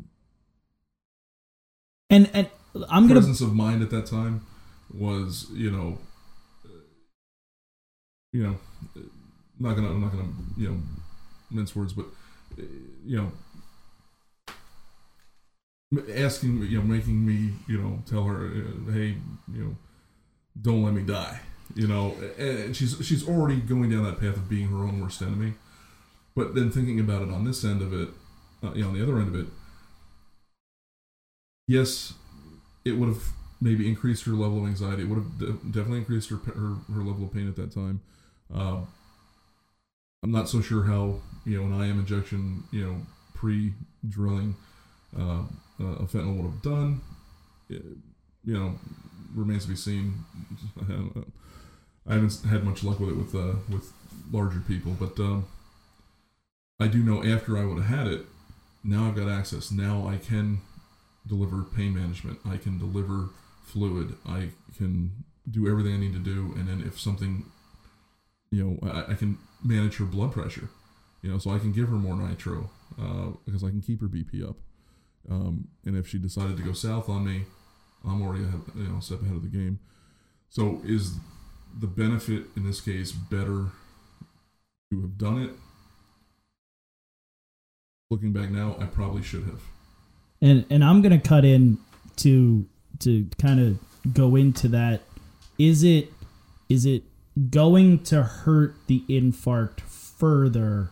And 2.11 2.31
and 2.33 2.49
I'm 2.89 3.07
gonna 3.07 3.21
presence 3.21 3.41
of 3.41 3.55
mind 3.55 3.83
at 3.83 3.91
that 3.91 4.07
time 4.07 4.47
was 4.93 5.47
you 5.53 5.71
know 5.71 5.99
uh, 6.65 6.81
you 8.33 8.43
know 8.43 8.57
uh, 8.97 9.01
not 9.59 9.75
gonna 9.75 9.91
I'm 9.91 10.01
not 10.01 10.13
gonna 10.13 10.29
you 10.57 10.69
know 10.71 10.79
mince 11.51 11.77
words 11.77 11.93
but 11.93 12.07
uh, 12.59 12.63
you 13.05 13.17
know 13.17 13.33
asking 16.15 16.63
you 16.63 16.79
know 16.79 16.85
making 16.85 17.25
me 17.27 17.55
you 17.67 17.81
know 17.81 18.03
tell 18.07 18.25
her 18.25 18.49
hey 18.93 19.17
you 19.53 19.65
know 19.65 19.77
don't 20.61 20.83
let 20.83 20.95
me 20.95 21.03
die 21.03 21.41
you 21.75 21.87
know 21.87 22.15
and 22.39 22.75
she's 22.75 22.97
she's 23.07 23.27
already 23.29 23.61
going 23.61 23.91
down 23.91 24.05
that 24.05 24.19
path 24.19 24.37
of 24.37 24.49
being 24.49 24.69
her 24.69 24.79
own 24.79 25.01
worst 25.01 25.21
enemy. 25.23 25.55
But 26.35 26.55
then 26.55 26.71
thinking 26.71 27.01
about 27.01 27.23
it 27.23 27.31
on 27.31 27.45
this 27.45 27.65
end 27.65 27.83
of 27.83 27.93
it 27.93 28.09
uh, 28.63 28.73
you 28.73 28.83
know 28.83 28.89
on 28.89 28.95
the 28.95 29.03
other 29.03 29.19
end 29.19 29.35
of 29.35 29.41
it 29.41 29.47
yes 31.69 32.15
it 32.85 32.93
would 32.93 33.09
have 33.11 33.23
maybe 33.61 33.89
increased 33.89 34.25
her 34.27 34.33
level 34.33 34.61
of 34.61 34.67
anxiety. 34.67 35.03
It 35.03 35.09
would 35.09 35.19
have 35.19 35.39
de- 35.39 35.53
definitely 35.71 35.99
increased 36.01 36.31
her, 36.31 36.37
her 36.37 36.77
her 36.95 37.03
level 37.03 37.25
of 37.25 37.35
pain 37.35 37.49
at 37.49 37.57
that 37.57 37.73
time. 37.73 38.01
Um, 38.55 38.89
I'm 40.23 40.33
not 40.33 40.49
so 40.49 40.61
sure 40.61 40.85
how 40.85 41.21
you 41.45 41.61
know 41.63 41.75
an 41.75 41.83
IM 41.83 42.01
injection, 42.01 42.65
you 42.73 42.85
know, 42.85 42.97
pre-drilling 43.35 44.57
uh, 45.19 45.43
uh, 45.81 45.85
a 45.85 46.07
fentanyl 46.07 46.37
would 46.37 46.51
have 46.53 46.63
done. 46.63 47.01
It, 47.71 47.83
you 48.45 48.55
know, 48.55 48.79
remains 49.35 49.65
to 49.65 49.71
be 49.71 49.77
seen. 49.77 50.25
I 52.09 52.15
haven't 52.15 52.43
had 52.45 52.65
much 52.65 52.83
luck 52.83 53.01
with 53.01 53.11
it 53.11 53.17
with 53.17 53.35
uh, 53.35 53.57
with 53.69 53.93
larger 54.33 54.61
people, 54.61 54.97
but 54.99 55.19
um, 55.21 55.47
I 56.81 56.89
do 56.89 57.03
know 57.03 57.23
after 57.25 57.57
I 57.59 57.65
would 57.65 57.83
have 57.83 57.99
had 57.99 58.07
it, 58.09 58.27
now 58.85 59.09
I've 59.09 59.17
got 59.17 59.29
access. 59.29 59.71
Now 59.71 60.09
I 60.09 60.17
can 60.17 60.61
deliver 61.29 61.63
pain 61.63 61.95
management. 61.95 62.39
I 62.45 62.57
can 62.57 62.79
deliver 62.79 63.31
fluid. 63.63 64.15
I 64.27 64.51
can 64.77 65.25
do 65.51 65.69
everything 65.69 65.95
I 65.95 65.99
need 65.99 66.13
to 66.15 66.19
do. 66.19 66.55
And 66.57 66.69
then 66.69 66.83
if 66.87 66.99
something, 66.99 67.45
you 68.51 68.65
know, 68.65 68.89
I, 68.91 69.13
I 69.13 69.15
can 69.15 69.39
manage 69.63 69.97
her 69.99 70.05
blood 70.05 70.33
pressure. 70.33 70.69
You 71.23 71.33
know, 71.33 71.39
so 71.39 71.51
I 71.51 71.59
can 71.59 71.73
give 71.73 71.89
her 71.89 71.97
more 71.97 72.15
nitro 72.15 72.71
uh, 73.01 73.31
because 73.45 73.65
I 73.65 73.71
can 73.71 73.81
keep 73.81 74.01
her 74.01 74.07
BP 74.07 74.49
up. 74.49 74.57
Um, 75.31 75.69
and 75.85 75.97
if 75.97 76.09
she 76.09 76.19
decided 76.19 76.57
to 76.57 76.63
go 76.63 76.73
south 76.73 77.09
on 77.09 77.27
me, 77.27 77.45
I'm 78.07 78.23
already 78.23 78.45
ahead, 78.45 78.61
you 78.77 78.85
know, 78.85 79.01
step 79.01 79.23
ahead 79.23 79.37
of 79.37 79.43
the 79.43 79.49
game. 79.49 79.81
So 80.49 80.81
is 80.85 81.17
the 81.79 81.87
benefit 81.87 82.45
in 82.57 82.65
this 82.65 82.81
case 82.81 83.13
better 83.13 83.67
to 84.91 85.01
have 85.03 85.19
done 85.19 85.43
it? 85.43 85.51
Looking 88.11 88.33
back 88.33 88.51
now, 88.51 88.77
I 88.81 88.87
probably 88.87 89.23
should 89.23 89.45
have. 89.45 89.61
And 90.41 90.65
and 90.71 90.85
I'm 90.85 91.03
gonna 91.03 91.21
cut 91.21 91.45
in 91.45 91.79
to 92.17 92.67
to 93.01 93.27
kind 93.39 93.61
of 93.61 94.13
go 94.15 94.37
into 94.37 94.69
that. 94.69 95.03
Is 95.59 95.83
it 95.83 96.13
is 96.69 96.85
it 96.87 97.03
going 97.51 98.03
to 98.05 98.23
hurt 98.23 98.75
the 98.87 99.03
infarct 99.09 99.81
further? 99.81 100.91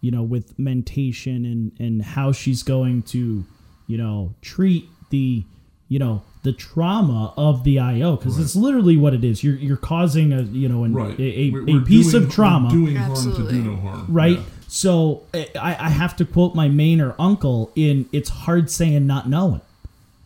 You 0.00 0.12
know, 0.12 0.22
with 0.22 0.56
mentation 0.58 1.44
and 1.44 1.72
and 1.80 2.02
how 2.02 2.30
she's 2.30 2.62
going 2.62 3.02
to, 3.04 3.44
you 3.88 3.98
know, 3.98 4.34
treat 4.42 4.88
the 5.10 5.44
you 5.88 5.98
know 5.98 6.22
the 6.44 6.52
trauma 6.52 7.34
of 7.36 7.64
the 7.64 7.80
IO 7.80 8.14
because 8.16 8.36
Right. 8.36 8.44
it's 8.44 8.54
literally 8.54 8.96
what 8.96 9.12
it 9.12 9.24
is. 9.24 9.42
You're 9.42 9.56
you're 9.56 9.76
causing 9.76 10.32
a 10.32 10.42
you 10.42 10.68
know 10.68 10.84
an, 10.84 10.92
Right. 10.92 11.18
a, 11.18 11.22
a, 11.22 11.50
We're- 11.50 11.72
we're 11.72 11.80
piece 11.84 12.12
doing- 12.12 12.24
of 12.24 12.30
trauma 12.30 12.68
we're 12.68 12.74
doing 12.74 12.96
harm 12.96 13.34
to 13.34 13.48
do 13.50 13.62
no 13.64 13.76
harm. 13.76 14.06
right? 14.08 14.38
Yeah. 14.38 14.44
So 14.68 15.22
I, 15.34 15.48
I 15.58 15.88
have 15.88 16.14
to 16.16 16.24
quote 16.24 16.54
my 16.54 16.68
mainer 16.68 17.14
uncle 17.18 17.72
in 17.74 18.06
"It's 18.12 18.28
hard 18.28 18.70
saying 18.70 19.06
not 19.06 19.28
knowing," 19.28 19.62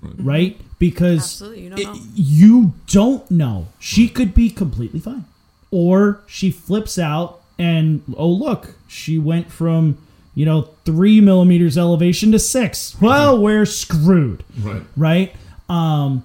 Right. 0.02 0.14
right? 0.18 0.60
Because 0.78 1.18
Absolutely, 1.20 1.62
you 1.62 1.70
don't 1.70 1.78
it- 1.78 1.84
know. 1.86 2.00
you 2.14 2.72
don't 2.88 3.30
know. 3.30 3.68
She 3.78 4.08
could 4.08 4.34
be 4.34 4.50
completely 4.50 4.98
fine, 5.00 5.24
or 5.70 6.20
she 6.26 6.50
flips 6.50 6.98
out 6.98 7.40
and 7.58 8.02
oh 8.16 8.28
look, 8.28 8.74
she 8.88 9.16
went 9.18 9.50
from 9.52 9.96
you 10.34 10.44
know 10.44 10.62
three 10.84 11.20
millimeters 11.20 11.78
elevation 11.78 12.32
to 12.32 12.38
six. 12.40 12.96
Well, 13.00 13.40
we're 13.40 13.64
screwed 13.66 14.42
Right. 14.60 14.82
right? 14.96 15.36
Um, 15.68 16.24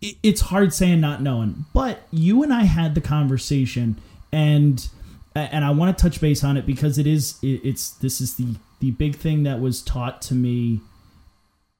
it, 0.00 0.16
it's 0.24 0.40
hard 0.40 0.74
saying 0.74 1.00
not 1.00 1.22
knowing, 1.22 1.66
but 1.72 2.00
you 2.10 2.42
and 2.42 2.52
I 2.52 2.64
had 2.64 2.96
the 2.96 3.00
conversation, 3.00 3.96
and 4.32 4.88
and 5.34 5.64
I 5.64 5.70
want 5.70 5.96
to 5.96 6.02
touch 6.02 6.20
base 6.20 6.42
on 6.42 6.56
it 6.56 6.66
because 6.66 6.98
it 6.98 7.06
is 7.06 7.38
it, 7.42 7.60
it's 7.64 7.90
this 7.90 8.20
is 8.20 8.34
the 8.36 8.56
the 8.80 8.90
big 8.92 9.16
thing 9.16 9.42
that 9.44 9.60
was 9.60 9.82
taught 9.82 10.22
to 10.22 10.34
me 10.34 10.80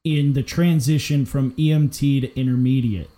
in 0.05 0.33
the 0.33 0.43
transition 0.43 1.25
from 1.27 1.53
EMT 1.53 2.21
to 2.23 2.39
intermediate 2.41 3.11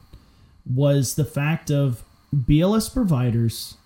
was 0.66 1.14
the 1.14 1.24
fact 1.24 1.70
of 1.70 2.02
BLS 2.34 2.92
providers 2.92 3.76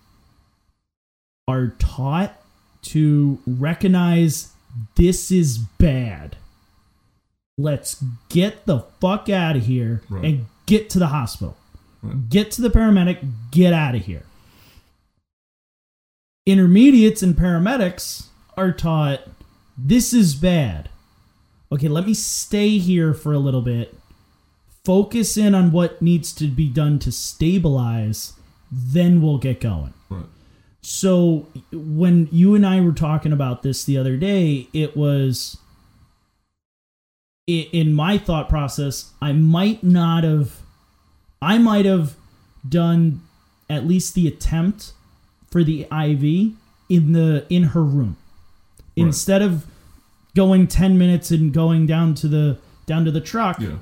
are 1.46 1.68
taught 1.78 2.40
to 2.82 3.38
recognize 3.46 4.52
this 4.96 5.30
is 5.30 5.58
bad. 5.58 6.36
Let's 7.56 8.02
get 8.28 8.66
the 8.66 8.80
fuck 9.00 9.28
out 9.28 9.56
of 9.56 9.66
here 9.66 10.02
Right. 10.08 10.24
and 10.24 10.46
get 10.66 10.90
to 10.90 10.98
the 10.98 11.08
hospital. 11.08 11.56
Right. 12.02 12.28
Get 12.28 12.50
to 12.52 12.62
the 12.62 12.70
paramedic, 12.70 13.18
get 13.50 13.72
out 13.72 13.94
of 13.94 14.04
here. 14.04 14.24
Intermediates 16.46 17.22
and 17.22 17.34
paramedics 17.34 18.28
are 18.56 18.72
taught 18.72 19.20
this 19.76 20.12
is 20.12 20.34
bad. 20.34 20.88
Okay, 21.72 21.88
let 21.88 22.06
me 22.06 22.14
stay 22.14 22.78
here 22.78 23.14
for 23.14 23.32
a 23.32 23.38
little 23.38 23.62
bit. 23.62 23.94
Focus 24.84 25.36
in 25.36 25.54
on 25.54 25.72
what 25.72 26.02
needs 26.02 26.32
to 26.34 26.46
be 26.46 26.68
done 26.68 26.98
to 26.98 27.10
stabilize, 27.10 28.34
then 28.70 29.22
we'll 29.22 29.38
get 29.38 29.60
going. 29.60 29.94
Right. 30.10 30.26
So 30.82 31.46
when 31.72 32.28
you 32.30 32.54
and 32.54 32.66
I 32.66 32.80
were 32.82 32.92
talking 32.92 33.32
about 33.32 33.62
this 33.62 33.84
the 33.84 33.96
other 33.96 34.18
day, 34.18 34.68
it 34.74 34.94
was 34.94 35.56
in 37.46 37.92
my 37.94 38.18
thought 38.18 38.48
process, 38.48 39.12
I 39.20 39.32
might 39.32 39.82
not 39.82 40.24
have 40.24 40.60
I 41.40 41.58
might 41.58 41.84
have 41.84 42.16
done 42.66 43.22
at 43.68 43.86
least 43.86 44.14
the 44.14 44.26
attempt 44.26 44.92
for 45.54 45.62
the 45.62 45.82
IV 45.82 46.52
in 46.88 47.12
the 47.12 47.46
in 47.48 47.62
her 47.74 47.82
room. 47.84 48.16
Right. 48.96 49.06
Instead 49.06 49.40
of 49.40 49.66
going 50.34 50.66
10 50.66 50.98
minutes 50.98 51.30
and 51.30 51.52
going 51.52 51.86
down 51.86 52.14
to 52.16 52.26
the 52.26 52.58
down 52.86 53.04
to 53.04 53.12
the 53.12 53.20
truck, 53.20 53.60
Yeah. 53.60 53.76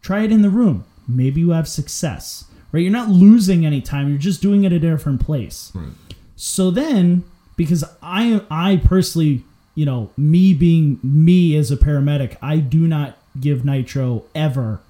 try 0.00 0.22
it 0.24 0.32
in 0.32 0.40
the 0.40 0.48
room. 0.48 0.84
Maybe 1.06 1.42
you 1.42 1.50
have 1.50 1.68
success. 1.68 2.44
Right? 2.72 2.80
You're 2.80 2.90
not 2.90 3.10
losing 3.10 3.66
any 3.66 3.82
time. 3.82 4.08
You're 4.08 4.16
just 4.30 4.40
doing 4.40 4.64
it 4.64 4.72
at 4.72 4.82
a 4.82 4.90
different 4.90 5.20
place. 5.20 5.70
Right. 5.74 5.92
So 6.36 6.70
then, 6.70 7.24
because 7.56 7.84
I 8.02 8.40
I 8.50 8.78
personally, 8.78 9.44
you 9.74 9.84
know, 9.84 10.08
me 10.16 10.54
being 10.54 10.98
me 11.02 11.54
as 11.56 11.70
a 11.70 11.76
paramedic, 11.76 12.36
I 12.40 12.56
do 12.56 12.88
not 12.88 13.18
give 13.38 13.62
nitro 13.64 14.24
ever 14.34 14.80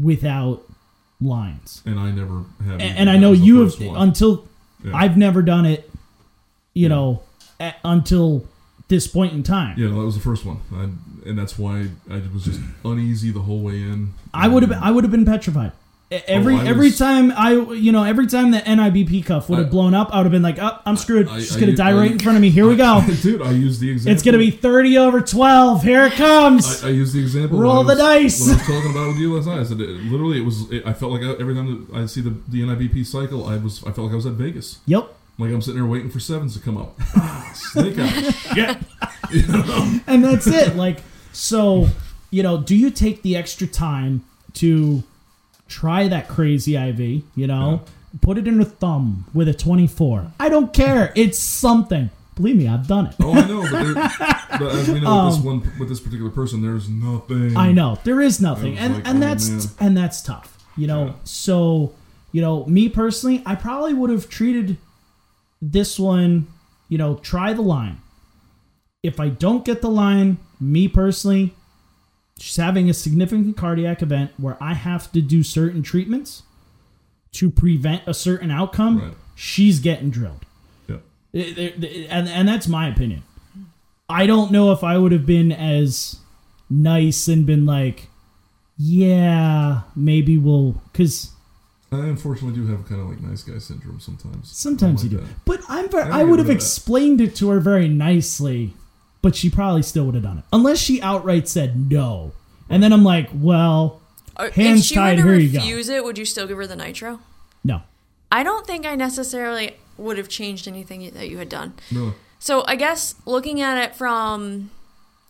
without 0.00 0.62
lines. 1.20 1.82
And 1.84 2.00
I 2.00 2.10
never 2.10 2.44
have. 2.64 2.80
And, 2.80 2.98
and 3.00 3.10
I 3.10 3.16
know 3.18 3.32
you 3.32 3.60
have 3.60 3.78
one. 3.80 3.96
until 4.08 4.48
Yeah. 4.84 4.92
I've 4.94 5.16
never 5.16 5.42
done 5.42 5.64
it, 5.66 5.90
you 6.74 6.82
Yeah. 6.82 6.88
know, 6.88 7.22
a, 7.60 7.74
until 7.84 8.46
this 8.88 9.06
point 9.06 9.32
in 9.32 9.42
time. 9.42 9.78
Yeah, 9.78 9.88
no, 9.88 10.00
that 10.00 10.06
was 10.06 10.14
the 10.16 10.20
first 10.22 10.44
one, 10.44 10.58
I, 10.74 10.88
and 11.28 11.38
that's 11.38 11.58
why 11.58 11.88
I 12.10 12.20
was 12.34 12.44
just 12.44 12.60
uneasy 12.84 13.30
the 13.30 13.40
whole 13.40 13.60
way 13.60 13.76
in. 13.82 14.12
I 14.34 14.48
would 14.48 14.62
have 14.62 14.72
I 14.82 14.90
would 14.90 15.04
have 15.04 15.10
been 15.10 15.24
petrified. 15.24 15.72
Every 16.26 16.54
Oh, 16.54 16.58
every 16.60 16.88
was- 16.88 16.98
time 16.98 17.32
I 17.36 17.52
you 17.52 17.90
know 17.92 18.04
every 18.04 18.26
time 18.26 18.50
the 18.50 18.58
NIBP 18.58 19.24
cuff 19.24 19.48
would 19.48 19.58
have 19.58 19.70
blown 19.70 19.94
up, 19.94 20.10
I 20.12 20.18
would 20.18 20.24
have 20.24 20.32
been 20.32 20.42
like, 20.42 20.58
"Oh, 20.60 20.78
I'm 20.84 20.96
screwed. 20.96 21.28
I- 21.28 21.38
She's 21.38 21.56
I- 21.56 21.60
gonna 21.60 21.74
die 21.76 21.90
I- 21.90 21.94
right 21.94 22.10
in 22.12 22.18
front 22.18 22.36
of 22.36 22.42
me. 22.42 22.50
Here 22.50 22.66
we 22.68 22.76
go. 22.76 23.02
dude. 23.22 23.40
I 23.42 23.50
used 23.52 23.80
the 23.80 23.90
example. 23.90 24.12
It's 24.14 24.22
gonna 24.22 24.38
be 24.38 24.50
30 24.50 24.98
over 24.98 25.20
12. 25.20 25.82
Here 25.82 26.04
it 26.06 26.12
comes." 26.12 26.84
I, 26.84 26.88
I 26.88 26.90
used 26.90 27.14
the 27.14 27.20
example. 27.20 27.58
Roll 27.58 27.78
when 27.84 27.86
the 27.86 27.94
was- 27.94 27.98
dice. 27.98 28.40
When 28.40 28.50
I 28.50 28.52
was 28.58 28.66
talking 28.66 28.90
about 28.90 29.04
it 29.04 29.08
with 29.08 29.18
USI, 29.18 29.50
I 29.52 29.62
said 29.64 29.80
it, 29.80 29.88
literally 29.88 30.38
it 30.38 30.44
was. 30.44 30.70
It, 30.70 30.86
I 30.86 30.92
felt 30.92 31.12
like 31.12 31.22
I, 31.22 31.32
every 31.40 31.54
time 31.54 31.86
that 31.90 31.96
I 31.98 32.06
see 32.06 32.20
the, 32.20 32.34
the 32.48 32.62
NIBP 32.62 33.06
cycle, 33.06 33.46
I 33.46 33.56
was. 33.56 33.80
I 33.82 33.92
felt 33.92 33.98
like 34.06 34.12
I 34.12 34.16
was 34.16 34.26
at 34.26 34.32
Vegas. 34.34 34.78
yep. 34.86 35.14
Like 35.38 35.50
I'm 35.50 35.62
sitting 35.62 35.80
there 35.80 35.90
waiting 35.90 36.10
for 36.10 36.20
sevens 36.20 36.54
to 36.54 36.60
come 36.60 36.76
up. 36.76 36.94
Ah, 37.16 37.50
snake 37.54 37.98
eyes. 37.98 38.36
Shit. 38.54 38.76
You 39.30 39.46
know? 39.46 40.00
and 40.06 40.22
that's 40.22 40.46
it. 40.46 40.76
Like, 40.76 40.98
so, 41.32 41.88
you 42.30 42.42
know, 42.42 42.58
do 42.60 42.76
you 42.76 42.90
take 42.90 43.22
the 43.22 43.34
extra 43.34 43.66
time 43.66 44.24
to 44.54 45.02
try 45.72 46.08
that 46.08 46.28
crazy 46.28 46.76
IV? 46.76 47.22
You 47.34 47.46
know, 47.46 47.82
put 48.20 48.38
it 48.38 48.46
in 48.46 48.60
a 48.60 48.64
thumb 48.64 49.24
with 49.32 49.48
a 49.48 49.54
24. 49.54 50.32
I 50.38 50.48
don't 50.48 50.72
care. 50.72 51.12
It's 51.16 51.38
something. 51.38 52.10
Believe 52.34 52.56
me, 52.56 52.66
I've 52.66 52.86
done 52.86 53.06
it. 53.06 53.14
Oh, 53.20 53.32
I 53.34 53.46
know, 53.46 53.62
but, 53.62 53.70
there, 53.84 53.94
but 54.58 54.74
as 54.74 54.88
we 54.88 55.00
know 55.00 55.26
with 55.26 55.34
this 55.34 55.44
one, 55.44 55.72
with 55.78 55.88
this 55.88 56.00
particular 56.00 56.30
person, 56.30 56.62
there's 56.62 56.88
nothing. 56.88 57.48
Um, 57.50 57.56
I 57.56 57.72
know 57.72 57.98
there 58.04 58.20
is 58.22 58.40
nothing, 58.40 58.78
and 58.78 58.94
like, 58.94 59.06
and 59.08 59.18
oh, 59.18 59.20
that's 59.26 59.48
man. 59.50 59.60
and 59.80 59.96
that's 59.96 60.22
tough. 60.22 60.56
You 60.76 60.86
know, 60.86 61.06
Yeah. 61.06 61.12
so 61.24 61.92
you 62.32 62.40
know, 62.40 62.64
me 62.66 62.88
personally, 62.88 63.42
I 63.44 63.54
probably 63.54 63.92
would 63.92 64.08
have 64.10 64.30
treated 64.30 64.78
this 65.60 65.98
one. 65.98 66.46
You 66.88 66.96
know, 66.98 67.16
try 67.16 67.52
the 67.52 67.62
line. 67.62 67.98
If 69.02 69.20
I 69.20 69.28
don't 69.28 69.64
get 69.64 69.82
the 69.82 69.90
line, 69.90 70.38
me 70.58 70.88
personally, 70.88 71.54
she's 72.38 72.56
having 72.56 72.88
a 72.90 72.94
significant 72.94 73.56
cardiac 73.56 74.02
event 74.02 74.32
where 74.36 74.56
I 74.62 74.74
have 74.74 75.10
to 75.12 75.20
do 75.22 75.42
certain 75.42 75.82
treatments 75.82 76.42
to 77.32 77.50
prevent 77.50 78.02
a 78.06 78.14
certain 78.14 78.50
outcome. 78.50 79.00
Right. 79.00 79.14
She's 79.34 79.78
getting 79.80 80.10
drilled. 80.10 80.44
Yeah. 80.88 80.96
It- 81.32 81.58
it- 81.58 81.84
it- 81.84 82.06
and 82.10 82.28
and 82.28 82.46
that's 82.48 82.68
my 82.68 82.88
opinion. 82.88 83.22
I 84.08 84.26
don't 84.26 84.50
know 84.50 84.72
if 84.72 84.84
I 84.84 84.98
would 84.98 85.12
have 85.12 85.24
been 85.24 85.50
as 85.52 86.16
nice 86.68 87.28
and 87.28 87.46
been 87.46 87.64
like, 87.64 88.08
yeah, 88.76 89.82
maybe 89.94 90.36
we'll 90.38 90.82
because 90.92 91.30
I 91.90 92.06
unfortunately 92.06 92.58
do 92.60 92.66
have 92.68 92.86
kind 92.88 93.00
of 93.00 93.08
like 93.08 93.20
nice 93.20 93.42
guy 93.42 93.58
syndrome 93.58 94.00
sometimes. 94.00 94.50
sometimes 94.50 95.02
I'm 95.02 95.10
you 95.10 95.18
do. 95.18 95.24
that. 95.24 95.32
But 95.44 95.60
I'm 95.68 95.88
very, 95.90 96.10
I 96.10 96.20
I 96.20 96.24
would 96.24 96.38
have 96.38 96.48
with 96.48 96.56
that. 96.58 96.62
explained 96.64 97.20
it 97.20 97.34
to 97.36 97.50
her 97.50 97.60
very 97.60 97.88
nicely, 97.88 98.74
but 99.22 99.34
she 99.36 99.48
probably 99.48 99.82
still 99.82 100.04
would 100.06 100.14
have 100.14 100.24
done 100.24 100.38
it 100.38 100.44
unless 100.52 100.78
she 100.78 101.00
outright 101.00 101.48
said 101.48 101.90
no. 101.90 102.32
And 102.68 102.82
then 102.82 102.92
I'm 102.92 103.04
like, 103.04 103.28
well, 103.34 104.00
Or 104.38 104.50
Hands 104.50 104.80
if 104.80 104.86
she 104.86 104.94
tied, 104.94 105.18
were 105.18 105.24
to 105.24 105.28
here 105.30 105.38
you 105.40 105.52
go. 105.52 105.58
refuse 105.58 105.88
it, 105.88 106.04
would 106.04 106.18
you 106.18 106.24
still 106.24 106.46
give 106.46 106.56
her 106.56 106.66
the 106.66 106.76
nitro? 106.76 107.20
no. 107.64 107.82
I 108.30 108.42
don't 108.42 108.66
think 108.66 108.86
I 108.86 108.94
necessarily 108.94 109.76
would 109.98 110.16
have 110.16 110.26
changed 110.28 110.66
anything 110.66 111.10
that 111.12 111.28
you 111.28 111.36
had 111.36 111.50
done. 111.50 111.74
No. 111.90 112.14
So 112.38 112.64
I 112.66 112.76
guess 112.76 113.14
looking 113.26 113.60
at 113.60 113.76
it 113.76 113.94
from, 113.94 114.70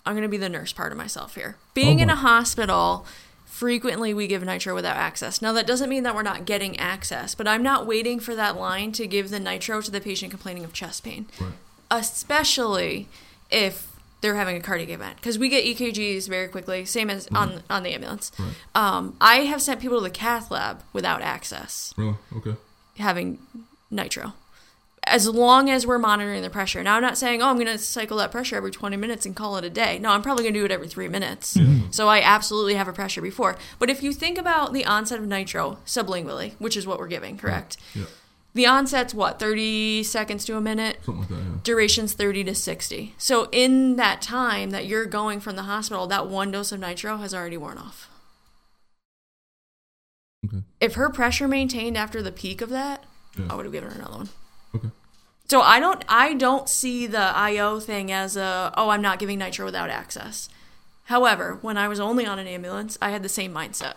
I'm 0.06 0.12
going 0.14 0.22
to 0.22 0.28
be 0.28 0.36
the 0.36 0.48
nurse 0.48 0.72
part 0.72 0.92
of 0.92 0.98
myself 0.98 1.34
here. 1.34 1.56
Being 1.74 1.98
Oh, 1.98 2.02
in 2.02 2.08
boy. 2.08 2.14
a 2.14 2.16
hospital, 2.16 3.04
frequently 3.44 4.14
we 4.14 4.28
give 4.28 4.44
nitro 4.44 4.72
without 4.72 4.96
access. 4.96 5.42
Now 5.42 5.52
that 5.52 5.66
doesn't 5.66 5.90
mean 5.90 6.04
that 6.04 6.14
we're 6.14 6.22
not 6.22 6.44
getting 6.44 6.78
access, 6.78 7.34
but 7.34 7.48
I'm 7.48 7.62
not 7.64 7.86
waiting 7.88 8.20
for 8.20 8.36
that 8.36 8.56
line 8.56 8.92
to 8.92 9.06
give 9.08 9.30
the 9.30 9.40
nitro 9.40 9.80
to 9.82 9.90
the 9.90 10.00
patient 10.00 10.30
complaining 10.30 10.62
of 10.64 10.72
chest 10.72 11.02
pain, 11.02 11.26
Right. 11.40 11.52
especially 11.90 13.08
if 13.52 13.88
they're 14.20 14.36
having 14.36 14.56
a 14.56 14.60
cardiac 14.60 14.88
event 14.88 15.16
because 15.16 15.38
we 15.38 15.48
get 15.48 15.64
EKGs 15.64 16.28
very 16.28 16.48
quickly, 16.48 16.84
same 16.84 17.10
as 17.10 17.26
on 17.34 17.62
on 17.68 17.82
the 17.82 17.90
ambulance. 17.92 18.30
Right. 18.38 18.54
Um, 18.74 19.16
I 19.20 19.38
have 19.40 19.60
sent 19.60 19.80
people 19.80 19.98
to 19.98 20.02
the 20.04 20.10
cath 20.10 20.50
lab 20.50 20.82
without 20.92 21.22
access 21.22 21.92
Really? 21.96 22.14
Okay. 22.36 22.54
having 22.98 23.38
nitro. 23.90 24.34
As 25.04 25.26
long 25.26 25.68
as 25.68 25.84
we're 25.84 25.98
monitoring 25.98 26.42
the 26.42 26.50
pressure. 26.50 26.80
Now, 26.80 26.94
I'm 26.94 27.02
not 27.02 27.18
saying, 27.18 27.42
oh, 27.42 27.46
I'm 27.48 27.56
going 27.56 27.66
to 27.66 27.76
cycle 27.76 28.18
that 28.18 28.30
pressure 28.30 28.54
every 28.54 28.70
20 28.70 28.96
minutes 28.96 29.26
and 29.26 29.34
call 29.34 29.56
it 29.56 29.64
a 29.64 29.68
day. 29.70 29.98
No, 29.98 30.10
I'm 30.10 30.22
probably 30.22 30.44
going 30.44 30.54
to 30.54 30.60
do 30.60 30.64
it 30.64 30.70
every 30.70 30.86
three 30.86 31.08
minutes. 31.08 31.58
So 31.90 32.06
I 32.06 32.20
absolutely 32.20 32.74
have 32.74 32.86
a 32.86 32.92
pressure 32.92 33.20
before. 33.20 33.56
But 33.80 33.90
if 33.90 34.00
you 34.04 34.12
think 34.12 34.38
about 34.38 34.72
the 34.72 34.84
onset 34.86 35.18
of 35.18 35.26
nitro 35.26 35.78
sublingually, 35.84 36.52
which 36.60 36.76
is 36.76 36.86
what 36.86 37.00
we're 37.00 37.08
giving, 37.08 37.36
correct? 37.36 37.78
Yeah. 37.96 38.04
The 38.54 38.66
onset's 38.66 39.14
what, 39.14 39.38
30 39.38 40.02
seconds 40.02 40.44
to 40.44 40.56
a 40.56 40.60
minute? 40.60 40.98
Something 41.04 41.20
like 41.20 41.28
that. 41.30 41.34
Yeah. 41.36 41.58
Duration's 41.64 42.12
30 42.12 42.44
to 42.44 42.54
60. 42.54 43.14
So 43.16 43.48
in 43.50 43.96
that 43.96 44.20
time 44.20 44.70
that 44.70 44.86
you're 44.86 45.06
going 45.06 45.40
from 45.40 45.56
the 45.56 45.62
hospital, 45.62 46.06
that 46.08 46.26
one 46.28 46.50
dose 46.50 46.70
of 46.72 46.80
nitro 46.80 47.16
has 47.16 47.32
already 47.32 47.56
worn 47.56 47.78
off. 47.78 48.10
Okay. 50.46 50.62
If 50.80 50.94
her 50.94 51.08
pressure 51.08 51.48
maintained 51.48 51.96
after 51.96 52.20
the 52.22 52.32
peak 52.32 52.60
of 52.60 52.68
that, 52.70 53.04
Yeah. 53.38 53.46
I 53.50 53.54
would 53.54 53.64
have 53.64 53.72
given 53.72 53.90
her 53.90 53.96
another 53.98 54.16
one. 54.18 54.28
Okay. 54.74 54.88
So 55.48 55.60
I 55.62 55.80
don't 55.80 56.04
I 56.08 56.34
don't 56.34 56.68
see 56.68 57.06
the 57.06 57.18
IO 57.36 57.78
thing 57.80 58.10
as 58.10 58.36
a 58.36 58.72
oh 58.76 58.88
I'm 58.90 59.02
not 59.02 59.18
giving 59.18 59.38
nitro 59.38 59.64
without 59.64 59.88
access. 59.90 60.48
However, 61.04 61.58
when 61.62 61.76
I 61.78 61.88
was 61.88 62.00
only 62.00 62.26
on 62.26 62.38
an 62.38 62.46
ambulance, 62.46 62.98
I 63.00 63.10
had 63.10 63.22
the 63.22 63.28
same 63.28 63.52
mindset. 63.54 63.94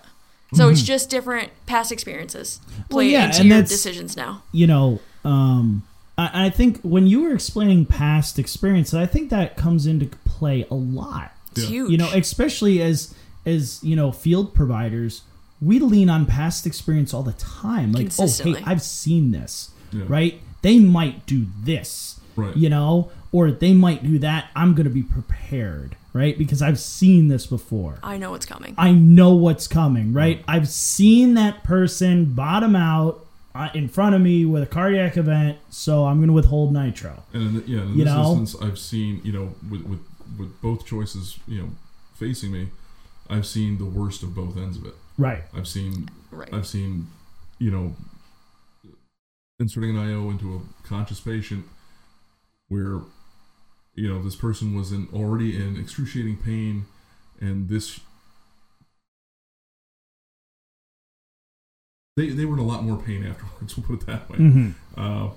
So 0.53 0.69
it's 0.69 0.81
just 0.83 1.09
different 1.09 1.49
past 1.65 1.91
experiences 1.91 2.59
Well, 2.77 2.85
play 2.89 3.09
yeah, 3.11 3.25
into 3.25 3.39
and 3.39 3.49
your 3.49 3.57
that's- 3.57 3.69
decisions 3.69 4.15
now. 4.15 4.43
you 4.51 4.67
know, 4.67 4.99
um, 5.25 5.83
I, 6.17 6.45
I 6.45 6.49
think 6.49 6.79
when 6.81 7.07
you 7.07 7.21
were 7.23 7.33
explaining 7.33 7.85
past 7.87 8.39
experiences, 8.39 8.93
I 8.93 9.05
think 9.05 9.29
that 9.31 9.57
comes 9.57 9.85
into 9.85 10.05
play 10.23 10.65
a 10.71 10.75
lot. 10.75 11.31
It's 11.51 11.63
Yeah. 11.63 11.69
huge. 11.69 11.91
You 11.91 11.97
know, 11.97 12.09
especially 12.13 12.81
as 12.81 13.13
as 13.45 13.79
you 13.83 13.95
know, 13.95 14.11
field 14.11 14.53
providers, 14.53 15.21
we 15.61 15.77
lean 15.79 16.09
on 16.09 16.25
past 16.25 16.65
experience 16.65 17.13
all 17.13 17.21
the 17.23 17.33
time. 17.33 17.91
Like, 17.91 18.11
oh, 18.17 18.27
hey, 18.27 18.55
I've 18.65 18.81
seen 18.81 19.31
this, 19.31 19.69
Yeah. 19.91 20.03
right? 20.07 20.41
They 20.63 20.79
might 20.79 21.25
do 21.27 21.45
this, 21.63 22.19
Right. 22.35 22.55
you 22.57 22.69
know, 22.69 23.11
or 23.31 23.51
they 23.51 23.73
might 23.73 24.03
do 24.03 24.17
that. 24.19 24.45
I'm 24.55 24.73
going 24.73 24.85
to 24.85 24.89
be 24.93 25.03
prepared, 25.03 25.95
right? 26.15 26.37
Because 26.37 26.61
I've 26.61 26.79
seen 26.79 27.27
this 27.27 27.45
before. 27.45 27.99
I 28.01 28.15
know 28.17 28.31
what's 28.31 28.45
coming. 28.45 28.73
I 28.77 28.91
know 28.93 29.35
what's 29.35 29.67
coming, 29.67 30.13
right? 30.13 30.41
I've 30.47 30.69
seen 30.69 31.33
that 31.33 31.63
person 31.63 32.33
bottom 32.33 32.73
out 32.75 33.25
uh, 33.53 33.69
in 33.73 33.89
front 33.89 34.15
of 34.15 34.21
me 34.21 34.45
with 34.45 34.63
a 34.63 34.65
cardiac 34.65 35.17
event, 35.17 35.57
so 35.69 36.05
I'm 36.05 36.17
going 36.17 36.27
to 36.27 36.33
withhold 36.33 36.71
nitro. 36.73 37.23
And 37.33 37.41
in, 37.43 37.53
the- 37.55 37.61
yeah, 37.71 37.81
in 37.81 37.89
You 37.97 38.05
this 38.05 38.13
know? 38.13 38.35
instance, 38.37 38.63
I've 38.63 38.79
seen 38.79 39.19
you 39.25 39.33
know 39.33 39.53
with, 39.69 39.83
with 39.83 39.99
with 40.39 40.61
both 40.61 40.85
choices 40.85 41.37
you 41.47 41.61
know 41.61 41.69
facing 42.15 42.51
me, 42.53 42.69
I've 43.29 43.45
seen 43.45 43.77
the 43.77 43.85
worst 43.85 44.23
of 44.23 44.33
both 44.33 44.55
ends 44.57 44.77
of 44.77 44.85
it. 44.85 44.93
Right. 45.17 45.43
I've 45.53 45.67
seen 45.67 46.09
right. 46.31 46.53
I've 46.53 46.65
seen 46.65 47.07
you 47.59 47.71
know 47.71 47.95
inserting 49.59 49.97
an 49.97 50.09
IO 50.09 50.29
into 50.29 50.55
a 50.55 50.87
conscious 50.87 51.19
patient 51.19 51.65
where 52.67 52.99
you 53.95 54.07
know 54.11 54.21
this 54.21 54.35
person 54.35 54.75
was 54.75 54.91
in 54.91 55.07
already 55.13 55.55
in 55.55 55.77
excruciating 55.79 56.37
pain 56.37 56.85
and 57.39 57.69
this 57.69 57.99
they, 62.17 62.29
they 62.29 62.45
were 62.45 62.53
in 62.53 62.59
a 62.59 62.65
lot 62.65 62.83
more 62.83 62.97
pain 62.97 63.25
afterwards 63.25 63.77
we'll 63.77 63.85
put 63.87 64.01
it 64.01 64.05
that 64.07 64.29
way 64.29 64.37
Mm-hmm. 64.37 64.69
uh, 64.99 65.29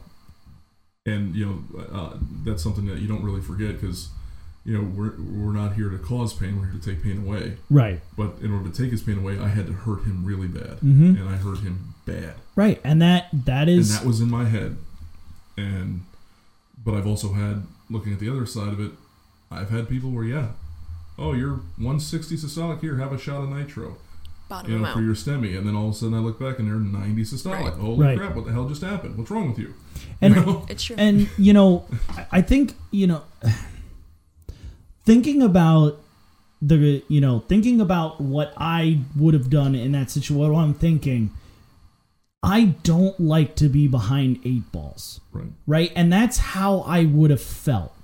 and 1.07 1.35
you 1.35 1.47
know 1.47 1.85
uh, 1.93 2.17
that's 2.45 2.63
something 2.63 2.87
that 2.87 2.99
you 2.99 3.09
don't 3.09 3.23
really 3.23 3.41
forget 3.41 3.81
because 3.81 4.09
you 4.65 4.77
know 4.77 4.85
we're, 4.85 5.15
we're 5.19 5.53
not 5.53 5.75
here 5.75 5.89
to 5.89 5.99
cause 5.99 6.35
pain 6.35 6.59
we're 6.61 6.67
here 6.67 6.79
to 6.81 6.85
take 6.95 7.03
pain 7.03 7.19
away 7.27 7.57
Right. 7.71 8.01
but 8.17 8.35
in 8.43 8.53
order 8.53 8.69
to 8.71 8.83
take 8.83 8.91
his 8.91 9.03
pain 9.03 9.19
away 9.19 9.39
i 9.39 9.49
had 9.49 9.67
to 9.67 9.73
hurt 9.73 10.03
him 10.05 10.25
really 10.25 10.49
bad 10.49 10.79
Mhm. 10.81 11.19
and 11.19 11.29
i 11.29 11.37
hurt 11.37 11.61
him 11.61 11.95
bad 12.07 12.35
Right. 12.57 12.81
And 12.83 13.01
that 13.03 13.29
that 13.33 13.69
is 13.69 13.91
and 13.91 14.01
that 14.01 14.07
was 14.07 14.21
in 14.21 14.29
my 14.31 14.45
head 14.47 14.77
and 15.57 16.03
but 16.85 16.95
i've 16.95 17.07
also 17.07 17.33
had 17.33 17.63
looking 17.91 18.13
at 18.13 18.19
the 18.21 18.29
other 18.31 18.47
side 18.47 18.69
of 18.73 18.81
it 18.81 18.93
i've 19.51 19.71
had 19.71 19.89
people 19.89 20.11
where 20.11 20.25
yeah 20.25 20.49
oh 21.19 21.33
you're 21.33 21.57
160 21.77 22.37
systolic 22.37 22.81
here 22.81 22.97
have 22.97 23.13
a 23.13 23.19
shot 23.19 23.43
of 23.43 23.49
nitro 23.51 23.97
Bottom 24.49 24.73
you 24.73 24.79
know 24.79 24.93
for 24.93 25.01
your 25.03 25.15
STEMI 25.15 25.59
and 25.59 25.67
then 25.67 25.75
all 25.77 25.89
of 25.89 25.95
a 25.95 25.97
sudden 25.99 26.15
i 26.15 26.19
look 26.19 26.39
back 26.41 26.59
and 26.59 26.69
they're 26.69 26.77
90 26.77 27.23
systolic 27.23 27.65
Right. 27.65 27.73
holy 27.75 28.07
Right. 28.07 28.19
crap 28.19 28.35
what 28.37 28.47
the 28.47 28.53
hell 28.53 28.69
just 28.69 28.83
happened 28.83 29.17
what's 29.19 29.31
wrong 29.31 29.49
with 29.51 29.59
you 29.59 29.75
and 30.23 30.35
You 30.37 30.41
know? 30.41 30.67
It's 30.69 30.85
true. 30.85 30.97
and 30.99 31.29
you 31.37 31.53
know 31.53 31.85
I- 32.11 32.27
I 32.33 32.43
think 32.43 32.75
you 32.91 33.07
know 33.07 33.23
thinking 35.05 35.43
about 35.43 35.99
the 36.61 37.03
you 37.09 37.21
know 37.21 37.41
thinking 37.49 37.81
about 37.81 38.21
what 38.21 38.53
I 38.57 39.01
would 39.17 39.35
have 39.35 39.49
done 39.51 39.75
in 39.75 39.93
that 39.93 40.11
situation 40.11 40.37
what 40.37 40.53
I'm 40.55 40.75
thinking 40.75 41.31
I 42.43 42.77
don't 42.83 43.19
like 43.19 43.57
to 43.57 43.69
be 43.69 43.89
behind 43.89 44.41
eight 44.45 44.71
balls. 44.71 45.21
Right. 45.33 45.53
Right? 45.67 45.93
And 45.97 46.13
that's 46.13 46.39
how 46.39 46.81
I 46.81 47.05
would 47.05 47.31
have 47.31 47.43
felt. 47.43 47.95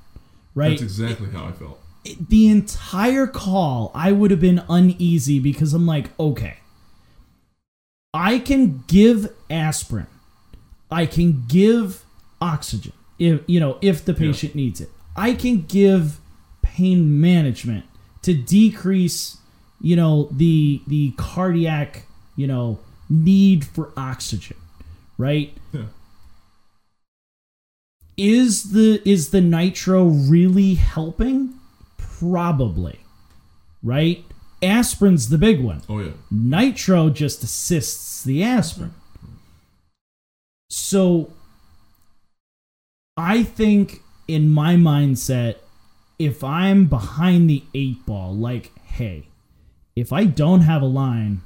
Right? 0.54 0.70
That's 0.70 0.82
exactly 0.82 1.30
how 1.30 1.46
i 1.46 1.52
felt. 1.52 1.80
The 2.28 2.48
entire 2.48 3.26
call 3.26 3.90
I 3.94 4.12
would 4.12 4.30
have 4.30 4.40
been 4.40 4.62
uneasy 4.68 5.38
because 5.38 5.72
I'm 5.72 5.86
like, 5.86 6.10
okay, 6.20 6.58
I 8.12 8.38
can 8.38 8.84
give 8.86 9.32
aspirin, 9.50 10.06
I 10.90 11.06
can 11.06 11.44
give 11.48 12.04
oxygen 12.40 12.92
if 13.18 13.40
you 13.46 13.58
know 13.58 13.78
if 13.80 14.04
the 14.04 14.14
patient 14.14 14.54
needs 14.54 14.80
it. 14.80 14.90
I 15.16 15.32
can 15.32 15.62
give 15.62 16.20
pain 16.62 17.20
management 17.20 17.84
to 18.22 18.34
decrease, 18.34 19.38
you 19.80 19.96
know, 19.96 20.28
the 20.30 20.82
the 20.86 21.12
cardiac, 21.16 22.06
you 22.36 22.46
know, 22.46 22.78
need 23.08 23.64
for 23.64 23.92
oxygen, 23.96 24.56
right? 25.18 25.56
yeah. 25.72 25.86
Is 28.16 28.70
the 28.70 29.02
is 29.04 29.30
the 29.30 29.40
nitro 29.40 30.04
really 30.04 30.74
helping? 30.74 31.54
Probably 31.96 33.00
right? 33.84 34.24
Aspirin's 34.62 35.28
the 35.28 35.38
big 35.38 35.60
one. 35.60 35.82
Oh 35.88 36.00
yeah. 36.00 36.12
Nitro 36.30 37.10
just 37.10 37.44
assists 37.44 38.24
the 38.24 38.42
aspirin. 38.42 38.94
So 40.70 41.32
I 43.16 43.44
think 43.44 44.00
in 44.26 44.48
my 44.48 44.74
mindset, 44.74 45.56
if 46.18 46.42
I'm 46.42 46.86
behind 46.86 47.50
the 47.50 47.62
eight 47.74 48.04
ball, 48.06 48.34
like, 48.34 48.72
hey, 48.78 49.28
if 49.94 50.12
I 50.12 50.24
don't 50.24 50.62
have 50.62 50.80
a 50.80 50.86
line 50.86 51.42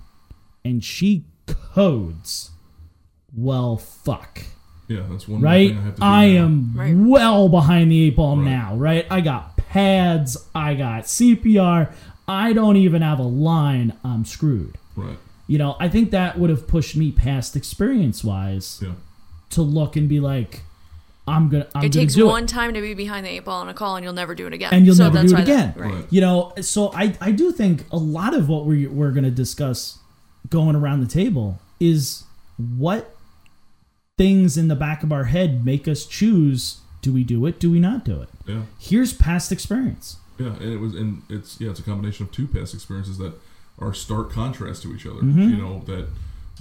and 0.65 0.83
she 0.83 1.25
codes, 1.55 2.51
well, 3.37 3.77
fuck. 3.77 4.43
Yeah, 4.89 5.03
that's 5.11 5.29
one 5.29 5.41
Right? 5.43 5.69
thing 5.71 5.79
I 5.79 5.83
have 5.83 5.95
to 5.97 6.01
do. 6.01 6.07
I 6.07 6.29
now. 6.33 6.45
am 6.45 6.73
Right. 6.75 6.97
well 6.97 7.49
behind 7.49 7.91
the 7.93 8.03
eight 8.05 8.17
ball 8.17 8.37
Right. 8.37 8.45
now, 8.47 8.77
right? 8.77 9.07
I 9.11 9.21
got 9.21 9.57
pads, 9.57 10.37
I 10.55 10.75
got 10.75 11.07
CPR, 11.07 11.91
I 12.27 12.53
don't 12.53 12.77
even 12.77 13.03
have 13.03 13.19
a 13.19 13.23
line, 13.25 13.93
I'm 14.03 14.25
screwed. 14.25 14.77
Right. 14.97 15.19
You 15.47 15.59
know, 15.59 15.77
I 15.79 15.89
think 15.89 16.11
that 16.11 16.39
would 16.39 16.51
have 16.51 16.67
pushed 16.67 16.97
me 16.97 17.11
past 17.11 17.55
experience 17.57 18.25
wise 18.25 18.81
Yeah. 18.83 18.93
to 19.51 19.63
look 19.63 19.97
and 19.97 20.09
be 20.09 20.21
like, 20.21 20.63
I'm 21.27 21.51
gonna. 21.51 21.67
I'm 21.75 21.85
it 21.85 21.93
gonna 21.93 22.05
takes 22.05 22.15
do 22.15 22.27
one 22.27 22.45
it. 22.45 22.49
time 22.49 22.73
to 22.73 22.81
be 22.81 22.95
behind 22.95 23.27
the 23.27 23.31
eight 23.31 23.45
ball 23.45 23.61
on 23.61 23.69
a 23.69 23.75
call, 23.75 23.97
and 23.97 24.03
you'll 24.05 24.15
never 24.15 24.35
do 24.35 24.47
it 24.47 24.55
again. 24.55 24.71
And 24.73 24.87
you'll 24.87 24.95
So 24.95 25.03
never 25.05 25.17
that's 25.19 25.31
do 25.33 25.37
it 25.37 25.41
why 25.41 25.45
that- 25.45 25.53
again. 25.53 25.75
right. 25.77 25.95
Right. 25.97 26.05
You 26.09 26.23
know, 26.23 26.53
so 26.63 26.91
I 26.95 27.15
I 27.21 27.33
do 27.33 27.53
think 27.53 27.85
a 27.93 27.99
lot 27.99 28.35
of 28.35 28.49
what 28.49 28.65
we 28.65 28.87
we're 28.87 29.11
gonna 29.11 29.31
discuss 29.31 29.99
going 30.51 30.77
around 30.77 31.01
the 31.01 31.07
table 31.07 31.61
is 31.81 32.25
what 32.57 33.15
things 34.17 34.57
in 34.57 34.69
the 34.69 34.75
back 34.77 35.03
of 35.03 35.13
our 35.13 35.25
head 35.25 35.65
make 35.65 35.87
us 35.89 36.07
choose: 36.07 36.81
do 37.03 37.13
we 37.13 37.25
do 37.25 37.45
it? 37.47 37.61
Do 37.61 37.71
we 37.71 37.81
not 37.81 38.05
do 38.05 38.21
it? 38.23 38.29
Yeah. 38.47 38.63
Here's 38.79 39.13
past 39.13 39.53
experience. 39.53 40.17
Yeah, 40.39 40.55
and 40.61 40.73
it 40.73 40.79
was, 40.79 40.95
and 40.95 41.23
it's 41.29 41.61
yeah, 41.61 41.71
it's 41.71 41.81
a 41.81 41.83
combination 41.83 42.27
of 42.27 42.33
two 42.33 42.47
past 42.47 42.73
experiences 42.75 43.19
that 43.19 43.35
are 43.79 43.93
stark 43.95 44.31
contrast 44.33 44.83
to 44.83 44.95
each 44.95 45.07
other. 45.07 45.21
Mhm. 45.23 45.51
You 45.51 45.57
know 45.57 45.83
that 45.87 46.09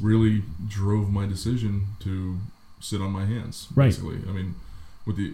really 0.02 0.44
drove 0.68 1.12
my 1.12 1.26
decision 1.26 1.88
to 2.02 2.38
sit 2.80 3.02
on 3.02 3.12
my 3.12 3.26
hands. 3.26 3.68
Right. 3.76 3.88
Basically, 3.88 4.18
I 4.28 4.32
mean, 4.32 4.56
with 5.06 5.18
the 5.18 5.34